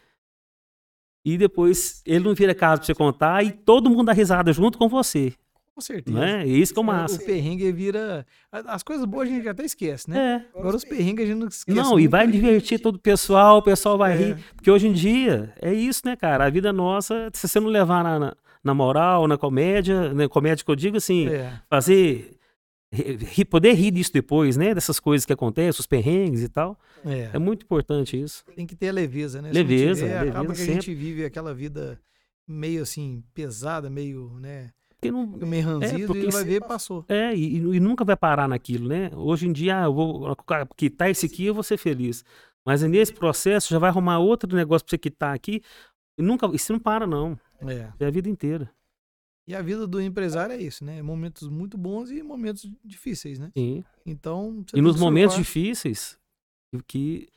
e 1.26 1.38
depois 1.38 2.02
ele 2.06 2.24
não 2.26 2.34
vira 2.34 2.56
caso 2.56 2.80
pra 2.82 2.86
você 2.88 2.96
contar 2.96 3.44
e 3.44 3.52
todo 3.52 3.90
mundo 3.90 4.06
dá 4.06 4.14
risada 4.14 4.52
junto 4.54 4.78
com 4.78 4.88
você, 4.88 5.34
Com 5.76 5.82
certeza. 5.82 6.26
é? 6.26 6.48
E 6.48 6.62
isso 6.62 6.74
que 6.74 6.80
é 6.80 6.82
o 6.82 6.86
É, 6.86 6.88
massa. 6.88 7.22
O 7.22 7.26
perrengue 7.26 7.72
vira. 7.72 8.26
As 8.52 8.82
coisas 8.84 9.06
boas 9.06 9.28
a 9.30 9.32
gente 9.32 9.48
até 9.48 9.64
esquece, 9.64 10.10
né? 10.10 10.46
É. 10.54 10.58
Agora 10.60 10.76
os 10.76 10.84
perrengues 10.86 11.26
a 11.26 11.28
gente 11.28 11.38
não 11.40 11.48
esquece. 11.48 11.78
Não, 11.78 12.00
e 12.00 12.08
vai 12.08 12.26
divertir 12.28 12.80
todo 12.80 12.96
o 12.96 13.00
pessoal, 13.00 13.58
o 13.58 13.62
pessoal 13.62 13.98
vai 13.98 14.14
É. 14.14 14.16
rir. 14.16 14.38
Porque 14.56 14.72
hoje 14.72 14.88
em 14.88 14.94
dia 14.94 15.54
é 15.62 15.74
isso, 15.74 16.02
né, 16.06 16.16
cara? 16.16 16.46
A 16.46 16.50
vida 16.50 16.72
nossa, 16.74 17.30
se 17.34 17.48
você 17.48 17.60
não 17.60 17.68
levar 17.68 18.04
na, 18.04 18.18
na, 18.20 18.36
na 18.64 18.74
moral, 18.74 19.28
na 19.28 19.38
comédia, 19.38 20.14
na 20.14 20.28
comédia 20.28 20.64
que 20.66 20.72
eu 20.72 20.76
digo 20.76 20.98
assim, 20.98 21.28
É. 21.28 21.54
fazer. 21.70 22.39
Poder 23.50 23.74
rir 23.74 23.92
disso 23.92 24.12
depois, 24.12 24.58
né? 24.58 24.74
Dessas 24.74 25.00
coisas 25.00 25.26
que 25.26 25.34
acontecem, 25.34 25.80
os 25.80 25.88
perrengues 25.88 26.42
e 26.42 26.50
tal. 26.50 26.78
É. 27.06 27.30
É 27.34 27.40
muito 27.40 27.64
importante 27.64 28.20
isso. 28.20 28.44
Tem 28.56 28.66
que 28.66 28.76
ter 28.76 28.90
a 28.90 28.94
leveza, 28.94 29.42
né? 29.42 29.52
Leveza, 29.52 30.06
tiver, 30.06 30.20
acaba 30.20 30.42
leveza 30.42 30.66
que 30.66 30.72
a 30.72 30.74
gente 30.74 30.94
vive 30.94 31.26
aquela 31.26 31.54
vida 31.54 32.00
meio 32.48 32.82
assim, 32.82 33.24
pesada, 33.34 33.90
meio, 33.90 34.34
né? 34.40 34.72
Porque 34.90 35.12
não. 35.12 35.26
Meio 35.28 35.66
ranzido 35.66 36.08
porque 36.08 36.28
e 36.28 36.32
vai 36.32 36.44
ver, 36.44 36.62
passou. 36.62 37.06
É, 37.08 37.34
e, 37.34 37.58
e 37.58 37.80
nunca 37.80 38.04
vai 38.04 38.18
parar 38.18 38.48
naquilo, 38.48 38.90
né? 38.90 39.12
Hoje 39.16 39.48
em 39.48 39.54
dia, 39.54 39.82
ah, 39.82 39.86
eu 39.86 39.94
vou 39.94 40.36
quitar 40.76 41.10
esse 41.10 41.26
aqui, 41.26 41.46
eu 41.46 41.54
vou 41.54 41.64
ser 41.64 41.78
feliz. 41.78 42.26
Mas 42.66 42.82
nesse 42.84 43.14
processo 43.14 43.70
já 43.70 43.80
vai 43.80 43.90
arrumar 43.90 44.20
outro 44.20 44.54
negócio 44.54 44.86
pra 44.86 44.92
você 44.92 44.98
quitar 44.98 45.34
aqui. 45.34 45.62
E 46.18 46.22
nunca. 46.22 46.48
Isso 46.54 46.74
não 46.74 46.80
para, 46.80 47.08
não. 47.08 47.40
É. 47.62 47.88
É 48.00 48.06
a 48.06 48.12
vida 48.12 48.28
inteira. 48.28 48.70
E 49.50 49.56
a 49.56 49.64
vida 49.64 49.88
do 49.88 50.00
empresário 50.00 50.54
é 50.54 50.62
isso, 50.62 50.86
né? 50.86 51.02
Momentos 51.02 51.50
muito 51.50 51.76
bons 51.76 52.12
e 52.12 52.22
momentos 52.22 52.72
difíceis, 52.86 53.40
né? 53.40 53.52
Sim. 53.58 53.84
Então, 54.06 54.64
E 54.76 54.80
nos 54.80 54.96
momentos 54.96 55.34
surfar, 55.34 55.44
difíceis, 55.44 56.20
o 56.72 56.84
que 56.84 57.28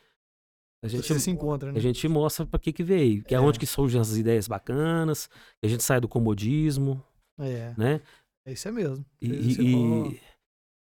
a 0.85 0.89
gente, 0.89 1.07
você 1.07 1.19
se 1.19 1.31
encontra, 1.31 1.73
né? 1.73 1.79
a 1.79 1.81
gente 1.81 2.07
mostra 2.09 2.45
para 2.45 2.59
que 2.59 2.71
que 2.71 2.83
veio, 2.83 3.25
que 3.25 3.35
é, 3.35 3.39
É. 3.39 3.41
onde 3.41 3.59
que 3.59 3.65
surgem 3.67 3.99
as 3.99 4.15
ideias 4.15 4.47
bacanas, 4.47 5.27
que 5.27 5.65
a 5.65 5.69
gente 5.69 5.83
sai 5.83 6.03
do 6.03 6.07
comodismo, 6.09 7.03
É, 7.41 7.73
né? 7.79 8.03
é 8.47 8.53
isso 8.53 8.69
é 8.69 8.73
mesmo. 8.73 9.07
E, 9.19 9.29
e- 9.31 9.63
e 10.13 10.21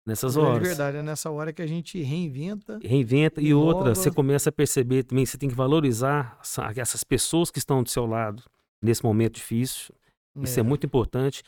nessas 0.05 0.35
grande 0.35 0.49
horas 0.49 0.67
verdade, 0.67 0.97
é 0.97 1.01
nessa 1.01 1.31
hora 1.31 1.53
que 1.53 1.61
a 1.61 1.67
gente 1.67 1.97
reinventa. 2.01 2.77
reinventa 2.83 3.39
e 3.41 3.51
Inova. 3.51 3.65
outra, 3.77 3.95
você 3.95 4.11
começa 4.11 4.49
a 4.49 4.51
perceber 4.51 5.03
também, 5.03 5.25
você 5.25 5.37
tem 5.37 5.47
que 5.47 5.55
valorizar 5.55 6.37
essa- 6.41 6.73
essas 6.75 7.05
pessoas 7.05 7.49
que 7.49 7.57
estão 7.59 7.81
do 7.81 7.87
seu 7.89 8.05
lado 8.05 8.43
nesse 8.83 9.01
momento 9.01 9.35
difícil. 9.35 9.95
Isso 10.35 10.59
é 10.59 10.63
muito 10.63 10.85
importante, 10.85 11.43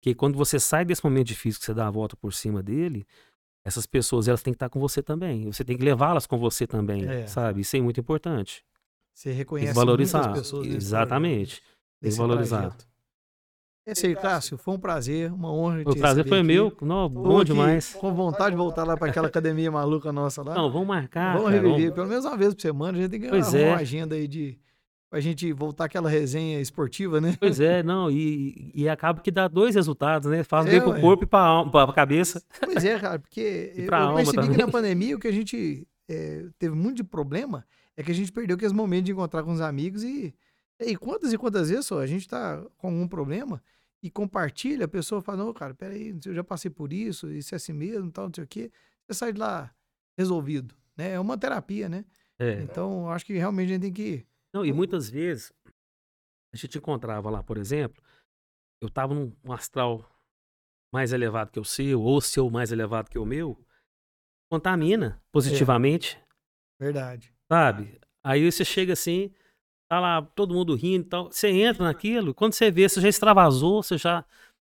que 0.00 0.14
quando 0.14 0.36
você 0.36 0.58
sai 0.60 0.84
desse 0.84 1.02
momento 1.04 1.26
difícil 1.26 1.58
que 1.60 1.66
você 1.66 1.74
dá 1.74 1.86
a 1.86 1.90
volta 1.90 2.16
por 2.16 2.32
cima 2.32 2.62
dele, 2.62 3.06
essas 3.64 3.86
pessoas 3.86 4.28
elas 4.28 4.42
têm 4.42 4.52
que 4.52 4.56
estar 4.56 4.68
com 4.68 4.78
você 4.80 5.02
também. 5.02 5.50
Você 5.50 5.64
tem 5.64 5.76
que 5.76 5.84
levá-las 5.84 6.26
com 6.26 6.38
você 6.38 6.66
também, 6.66 7.04
É. 7.08 7.26
sabe? 7.26 7.60
Isso 7.62 7.76
é 7.76 7.80
muito 7.80 8.00
importante. 8.00 8.64
Você 9.14 9.30
reconhece 9.32 9.72
valorizar. 9.72 10.32
pessoas 10.32 10.66
Exatamente. 10.66 11.62
Tem 12.02 12.10
que 12.10 12.16
valorizar. 12.18 12.60
trajeto. 12.62 12.86
É 13.86 13.92
isso 13.92 14.06
aí, 14.06 14.16
Cássio. 14.16 14.56
Foi 14.56 14.74
um 14.74 14.78
prazer, 14.78 15.30
uma 15.32 15.52
honra 15.52 15.82
O 15.86 15.96
prazer 15.96 16.26
foi 16.26 16.38
aqui. 16.38 16.46
meu. 16.46 16.74
Não, 16.80 17.08
bom 17.08 17.36
aqui 17.36 17.46
demais. 17.52 17.92
Com 17.94 18.14
vontade 18.14 18.50
de 18.52 18.56
voltar 18.56 18.82
lá 18.84 18.96
para 18.96 19.08
aquela 19.10 19.28
academia 19.28 19.70
maluca 19.70 20.10
nossa 20.10 20.42
lá. 20.42 20.54
Não, 20.54 20.70
vamos 20.72 20.88
marcar. 20.88 21.36
vamos 21.36 21.50
cara, 21.52 21.62
reviver, 21.62 21.92
pelo 21.92 22.06
menos 22.08 22.24
uma 22.24 22.36
vez 22.36 22.54
por 22.54 22.60
semana. 22.62 22.96
A 22.98 23.00
gente 23.02 23.10
tem 23.10 23.20
que 23.20 23.28
Pois 23.28 23.46
arrumar 23.48 23.60
é. 23.62 23.70
uma 23.72 23.78
agenda 23.80 24.14
aí 24.14 24.26
de. 24.26 24.58
Pra 25.14 25.20
gente 25.20 25.52
voltar 25.52 25.84
aquela 25.84 26.10
resenha 26.10 26.60
esportiva, 26.60 27.20
né? 27.20 27.36
Pois 27.38 27.60
é, 27.60 27.84
não, 27.84 28.10
e, 28.10 28.72
e 28.74 28.88
acaba 28.88 29.20
que 29.20 29.30
dá 29.30 29.46
dois 29.46 29.76
resultados, 29.76 30.28
né? 30.28 30.42
Faz 30.42 30.66
É, 30.66 30.70
bem 30.70 30.80
pro 30.82 31.00
corpo 31.00 31.22
e 31.22 31.26
pra, 31.28 31.38
alma, 31.38 31.70
pra 31.70 31.92
cabeça. 31.92 32.42
Pois 32.58 32.84
é, 32.84 32.98
cara, 32.98 33.20
porque 33.20 33.72
eu 33.78 33.86
percebi 34.16 34.38
que 34.38 34.42
também. 34.48 34.66
na 34.66 34.72
pandemia 34.72 35.14
o 35.14 35.20
que 35.20 35.28
a 35.28 35.32
gente 35.32 35.86
é, 36.08 36.46
teve 36.58 36.74
muito 36.74 36.96
de 36.96 37.04
problema 37.04 37.64
é 37.96 38.02
que 38.02 38.10
a 38.10 38.14
gente 38.14 38.32
perdeu 38.32 38.56
aqueles 38.56 38.72
momentos 38.72 39.04
de 39.04 39.12
encontrar 39.12 39.44
com 39.44 39.52
os 39.52 39.60
amigos 39.60 40.02
e, 40.02 40.34
e 40.80 40.96
quantas 40.96 41.32
e 41.32 41.38
quantas 41.38 41.70
vezes 41.70 41.86
só 41.86 42.00
a 42.00 42.06
gente 42.08 42.28
tá 42.28 42.60
com 42.76 42.88
algum 42.88 43.06
problema 43.06 43.62
e 44.02 44.10
compartilha, 44.10 44.86
a 44.86 44.88
pessoa 44.88 45.22
fala, 45.22 45.44
não, 45.44 45.52
cara, 45.52 45.74
peraí, 45.74 46.12
eu 46.26 46.34
já 46.34 46.42
passei 46.42 46.72
por 46.72 46.92
isso, 46.92 47.30
isso 47.30 47.54
é 47.54 47.56
assim 47.56 47.72
mesmo, 47.72 48.10
tal, 48.10 48.26
não 48.26 48.34
sei 48.34 48.42
o 48.42 48.48
quê. 48.48 48.72
Você 49.06 49.14
sai 49.16 49.32
de 49.32 49.38
lá 49.38 49.70
resolvido, 50.18 50.74
né? 50.96 51.12
É 51.12 51.20
uma 51.20 51.38
terapia, 51.38 51.88
né? 51.88 52.04
É. 52.36 52.60
Então, 52.62 53.08
acho 53.10 53.24
que 53.24 53.34
realmente 53.34 53.68
a 53.70 53.72
gente 53.74 53.82
tem 53.82 53.92
que... 53.92 54.26
Não, 54.54 54.64
e 54.64 54.72
muitas 54.72 55.10
vezes 55.10 55.52
a 56.54 56.56
gente 56.56 56.78
encontrava 56.78 57.28
lá, 57.28 57.42
por 57.42 57.58
exemplo, 57.58 58.00
eu 58.80 58.88
tava 58.88 59.12
num 59.12 59.32
um 59.44 59.52
astral 59.52 60.08
mais 60.94 61.12
elevado 61.12 61.50
que 61.50 61.58
o 61.58 61.64
seu, 61.64 62.00
ou 62.00 62.20
seu 62.20 62.48
mais 62.48 62.70
elevado 62.70 63.10
que 63.10 63.18
o 63.18 63.26
meu, 63.26 63.58
contamina 64.48 65.20
positivamente, 65.32 66.22
Verdade. 66.80 67.34
sabe? 67.50 68.00
Aí 68.24 68.48
você 68.48 68.64
chega 68.64 68.92
assim, 68.92 69.34
tá 69.90 69.98
lá 69.98 70.22
todo 70.22 70.54
mundo 70.54 70.76
rindo 70.76 71.04
e 71.04 71.08
tal, 71.08 71.32
você 71.32 71.48
entra 71.48 71.82
naquilo, 71.82 72.32
quando 72.32 72.52
você 72.52 72.70
vê, 72.70 72.88
você 72.88 73.00
já 73.00 73.08
extravasou, 73.08 73.82
você 73.82 73.98
já, 73.98 74.24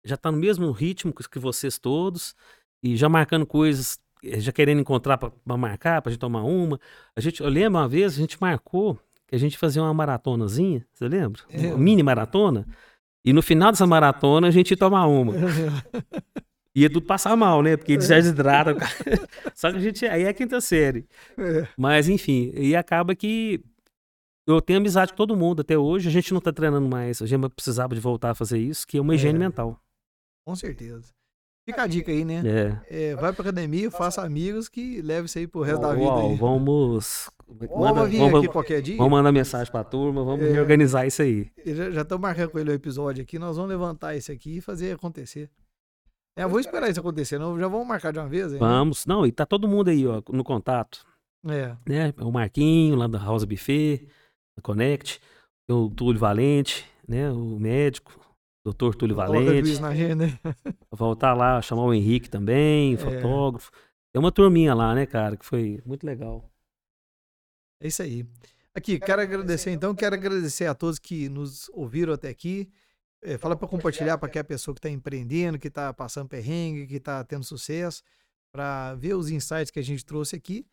já 0.06 0.16
tá 0.16 0.32
no 0.32 0.38
mesmo 0.38 0.72
ritmo 0.72 1.12
que 1.12 1.40
vocês 1.40 1.80
todos, 1.80 2.36
e 2.84 2.96
já 2.96 3.10
marcando 3.10 3.48
coisas, 3.48 4.00
eh, 4.24 4.40
já 4.40 4.52
querendo 4.52 4.82
encontrar 4.82 5.18
pra 5.18 5.58
marcar, 5.58 6.04
pra 6.04 6.12
gente 6.12 6.20
tomar 6.20 6.44
uma. 6.44 6.80
A 7.16 7.22
gente, 7.22 7.42
eu 7.42 7.50
lembro 7.50 7.80
uma 7.80 7.88
vez, 7.88 8.14
a 8.14 8.18
gente 8.18 8.40
marcou 8.40 9.00
que 9.32 9.36
a 9.36 9.40
gente 9.40 9.58
fazia 9.58 9.82
uma 9.82 9.94
maratonazinha, 9.94 10.86
você 10.94 11.08
lembra? 11.08 11.42
Uma 11.50 11.62
Lembro. 11.62 11.78
mini 11.80 12.04
maratona. 12.04 12.68
E 13.26 13.32
no 13.32 13.42
final 13.42 13.72
dessa 13.72 13.88
maratona 13.88 14.48
a 14.50 14.52
gente 14.52 14.72
ia 14.72 14.78
tomar 14.78 15.08
uma. 15.08 15.34
Ia 16.76 16.90
tudo 16.90 17.06
passar 17.06 17.36
mal, 17.36 17.62
né? 17.62 17.76
Porque 17.76 18.00
já 18.00 18.16
desidrata. 18.16 18.74
cara. 18.76 18.92
Só 19.56 19.70
que 19.72 19.78
a 19.78 19.80
gente. 19.80 20.06
Aí 20.06 20.24
é 20.24 20.30
a 20.30 20.34
quinta 20.34 20.60
série. 20.62 21.06
É. 21.38 21.68
Mas, 21.78 22.08
enfim, 22.08 22.52
e 22.56 22.76
acaba 22.76 23.14
que 23.14 23.62
eu 24.48 24.62
tenho 24.62 24.80
amizade 24.80 25.12
com 25.12 25.18
todo 25.18 25.36
mundo 25.36 25.62
até 25.62 25.78
hoje. 25.78 26.08
A 26.08 26.12
gente 26.12 26.34
não 26.34 26.40
tá 26.42 26.52
treinando 26.54 26.88
mais. 26.88 27.22
A 27.22 27.26
gente 27.26 27.50
precisava 27.50 27.94
de 27.94 28.00
voltar 28.02 28.32
a 28.32 28.36
fazer 28.36 28.58
isso, 28.58 28.88
que 28.88 28.98
é 28.98 29.02
uma 29.02 29.14
higiene 29.16 29.36
É. 29.36 29.40
mental. 29.40 29.78
Com 30.46 30.56
certeza. 30.56 31.12
Fica 31.70 31.84
a 31.84 31.88
dica 31.88 32.10
aí, 32.12 32.24
né? 32.26 32.42
É. 32.90 33.10
É, 33.12 33.16
vai 33.16 33.32
pra 33.34 33.42
academia, 33.44 33.92
faça 33.92 34.22
amigos 34.24 34.68
que 34.70 35.02
leve 35.02 35.26
isso 35.28 35.38
aí 35.38 35.48
pro 35.48 35.62
resto 35.62 35.82
da 35.82 35.94
vida 35.94 36.10
aí. 36.22 36.36
vamos. 36.38 37.30
Vamos 37.60 37.80
manda- 37.80 38.06
vir 38.06 38.20
vamos- 38.20 38.40
aqui 38.40 38.48
qualquer 38.48 38.82
dia. 38.82 38.98
vamos 38.98 39.12
mandar 39.12 39.32
mensagem 39.32 39.72
pra 39.72 39.84
turma, 39.84 40.24
vamos 40.24 40.46
É. 40.46 40.52
reorganizar 40.52 41.06
isso 41.06 41.22
aí. 41.22 41.52
Já, 41.66 42.04
tô 42.06 42.18
marcando 42.18 42.50
com 42.52 42.60
ele 42.60 42.72
o 42.72 42.74
episódio 42.74 43.22
aqui, 43.24 43.38
nós 43.38 43.56
vamos 43.58 43.70
levantar 43.72 44.16
esse 44.16 44.32
aqui 44.32 44.58
e 44.58 44.62
fazer 44.62 44.96
acontecer. 44.96 45.50
É, 46.38 46.44
eu 46.44 46.50
vou 46.50 46.60
esperar 46.60 46.90
isso 46.90 47.00
acontecer, 47.00 47.38
não, 47.38 47.60
já 47.60 47.68
vamos 47.68 47.86
marcar 47.88 48.12
de 48.14 48.20
uma 48.20 48.28
vez, 48.30 48.54
hein? 48.54 48.60
Vamos. 48.60 49.06
Não, 49.06 49.26
e 49.26 49.32
tá 49.32 49.46
todo 49.46 49.68
mundo 49.68 49.90
aí, 49.90 50.08
ó, 50.08 50.22
no 50.30 50.44
contato. 50.44 51.06
É, 51.46 51.76
né? 51.88 52.14
O 52.22 52.32
Marquinho, 52.32 52.96
lá 52.96 53.08
da 53.08 53.20
House 53.20 53.44
Buffet, 53.44 54.08
da 54.58 54.62
Connect, 54.62 55.20
o 55.70 55.90
Túlio 55.90 56.20
Valente, 56.20 56.86
né? 57.08 57.30
O 57.32 57.60
médico, 57.60 58.18
doutor 58.66 58.96
Túlio 58.96 59.16
Valente. 59.16 59.82
na 59.82 59.90
agenda. 59.90 60.28
Voltar 60.92 61.34
lá, 61.34 61.62
chamar 61.62 61.84
o 61.84 61.94
Henrique 61.94 62.30
também, 62.30 62.94
É. 62.94 62.98
fotógrafo. 62.98 63.72
Tem 64.14 64.20
uma 64.20 64.32
turminha 64.32 64.74
lá, 64.74 64.94
né, 64.94 65.06
cara, 65.06 65.36
que 65.38 65.46
foi 65.46 65.82
muito 65.86 66.06
legal. 66.06 66.46
É 67.82 67.88
isso 67.88 68.02
aí. 68.02 68.26
Aqui, 68.74 69.00
quero 69.00 69.22
agradecer 69.22 69.72
então, 69.72 69.94
quero 69.94 70.16
agradecer 70.16 70.66
a 70.66 70.74
todos 70.74 70.98
que 70.98 71.28
nos 71.28 71.68
ouviram 71.74 72.14
até 72.14 72.30
aqui. 72.30 72.70
É, 73.22 73.38
fala 73.38 73.56
para 73.56 73.68
compartilhar 73.68 74.18
para 74.18 74.28
aquela 74.28 74.44
pessoa 74.46 74.74
que 74.74 74.80
está 74.80 74.90
empreendendo, 74.90 75.60
que 75.60 75.68
está 75.68 75.94
passando 75.94 76.30
perrengue, 76.30 76.88
que 76.88 76.96
está 76.96 77.24
tendo 77.24 77.44
sucesso, 77.44 78.02
para 78.52 78.96
ver 78.96 79.16
os 79.16 79.30
insights 79.30 79.70
que 79.72 79.80
a 79.80 79.84
gente 79.84 80.06
trouxe 80.06 80.36
aqui. 80.36 80.66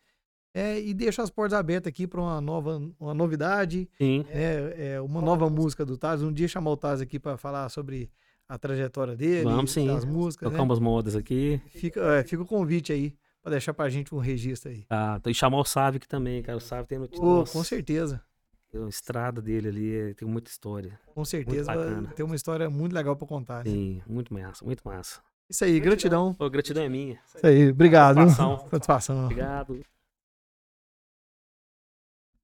É, 0.53 0.79
e 0.79 0.93
deixa 0.93 1.21
as 1.21 1.29
portas 1.29 1.57
abertas 1.59 1.89
aqui 1.89 2.07
para 2.07 2.19
uma 2.21 2.41
nova 2.41 2.81
uma 2.99 3.13
novidade, 3.13 3.87
Sim. 3.97 4.25
é, 4.29 4.93
é, 4.95 5.01
uma 5.01 5.21
nova 5.21 5.47
música 5.49 5.85
do 5.85 5.95
Taz. 5.97 6.23
Um 6.23 6.33
dia 6.33 6.47
chamar 6.47 6.71
o 6.71 6.77
Taz 6.77 7.01
aqui 7.01 7.19
para 7.19 7.37
falar 7.37 7.69
sobre 7.69 8.09
a 8.47 8.57
trajetória 8.57 9.15
dele, 9.15 9.43
Vamos 9.43 9.71
sim. 9.71 9.85
das 9.85 10.03
músicas. 10.05 10.47
Tocar 10.47 10.57
Né? 10.57 10.63
umas 10.63 10.79
modas 10.79 11.15
aqui. 11.15 11.61
Fica, 11.67 12.01
é, 12.15 12.23
fica 12.23 12.41
o 12.41 12.45
convite 12.47 12.91
aí 12.91 13.13
para 13.41 13.51
deixar 13.51 13.73
para 13.73 13.85
a 13.85 13.89
gente 13.89 14.13
um 14.13 14.19
registro 14.19 14.69
aí. 14.69 14.83
Tá, 14.85 15.19
e 15.25 15.33
chamar 15.33 15.57
o 15.57 15.65
Sávio 15.65 15.97
aqui 15.97 16.07
também, 16.07 16.41
cara. 16.41 16.57
O 16.57 16.61
Sávio 16.61 16.85
tem 16.85 16.99
notícia. 16.99 17.23
Nossa, 17.23 17.53
com 17.53 17.63
certeza. 17.63 18.21
tem 18.69 18.79
uma 18.79 18.89
estrada 18.89 19.41
dele 19.41 19.67
ali, 19.67 19.95
é, 19.95 20.13
tem 20.13 20.27
muita 20.27 20.49
história. 20.49 20.99
Com 21.13 21.25
certeza 21.25 21.71
ter 22.15 22.23
uma 22.23 22.35
história 22.35 22.69
muito 22.69 22.93
legal 22.93 23.15
para 23.15 23.27
contar. 23.27 23.63
né? 23.65 23.71
Sim, 23.71 24.01
muito 24.07 24.33
massa, 24.33 24.63
muito 24.63 24.81
massa. 24.83 25.21
Isso 25.49 25.63
aí, 25.63 25.79
gratidão. 25.79 26.35
Ô, 26.37 26.49
gratidão 26.49 26.83
é 26.83 26.89
minha. 26.89 27.19
Isso 27.35 27.45
aí, 27.45 27.69
obrigado. 27.71 28.17
Satisfação. 28.17 28.69
Satisfação. 28.69 29.23
Obrigado. 29.25 29.81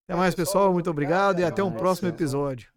Até 0.07 0.15
mais, 0.17 0.33
pessoal. 0.33 0.73
Muito 0.73 0.89
obrigado 0.89 1.39
e 1.39 1.43
até 1.43 1.63
um 1.63 1.71
próximo 1.71 2.09
episódio. 2.09 2.74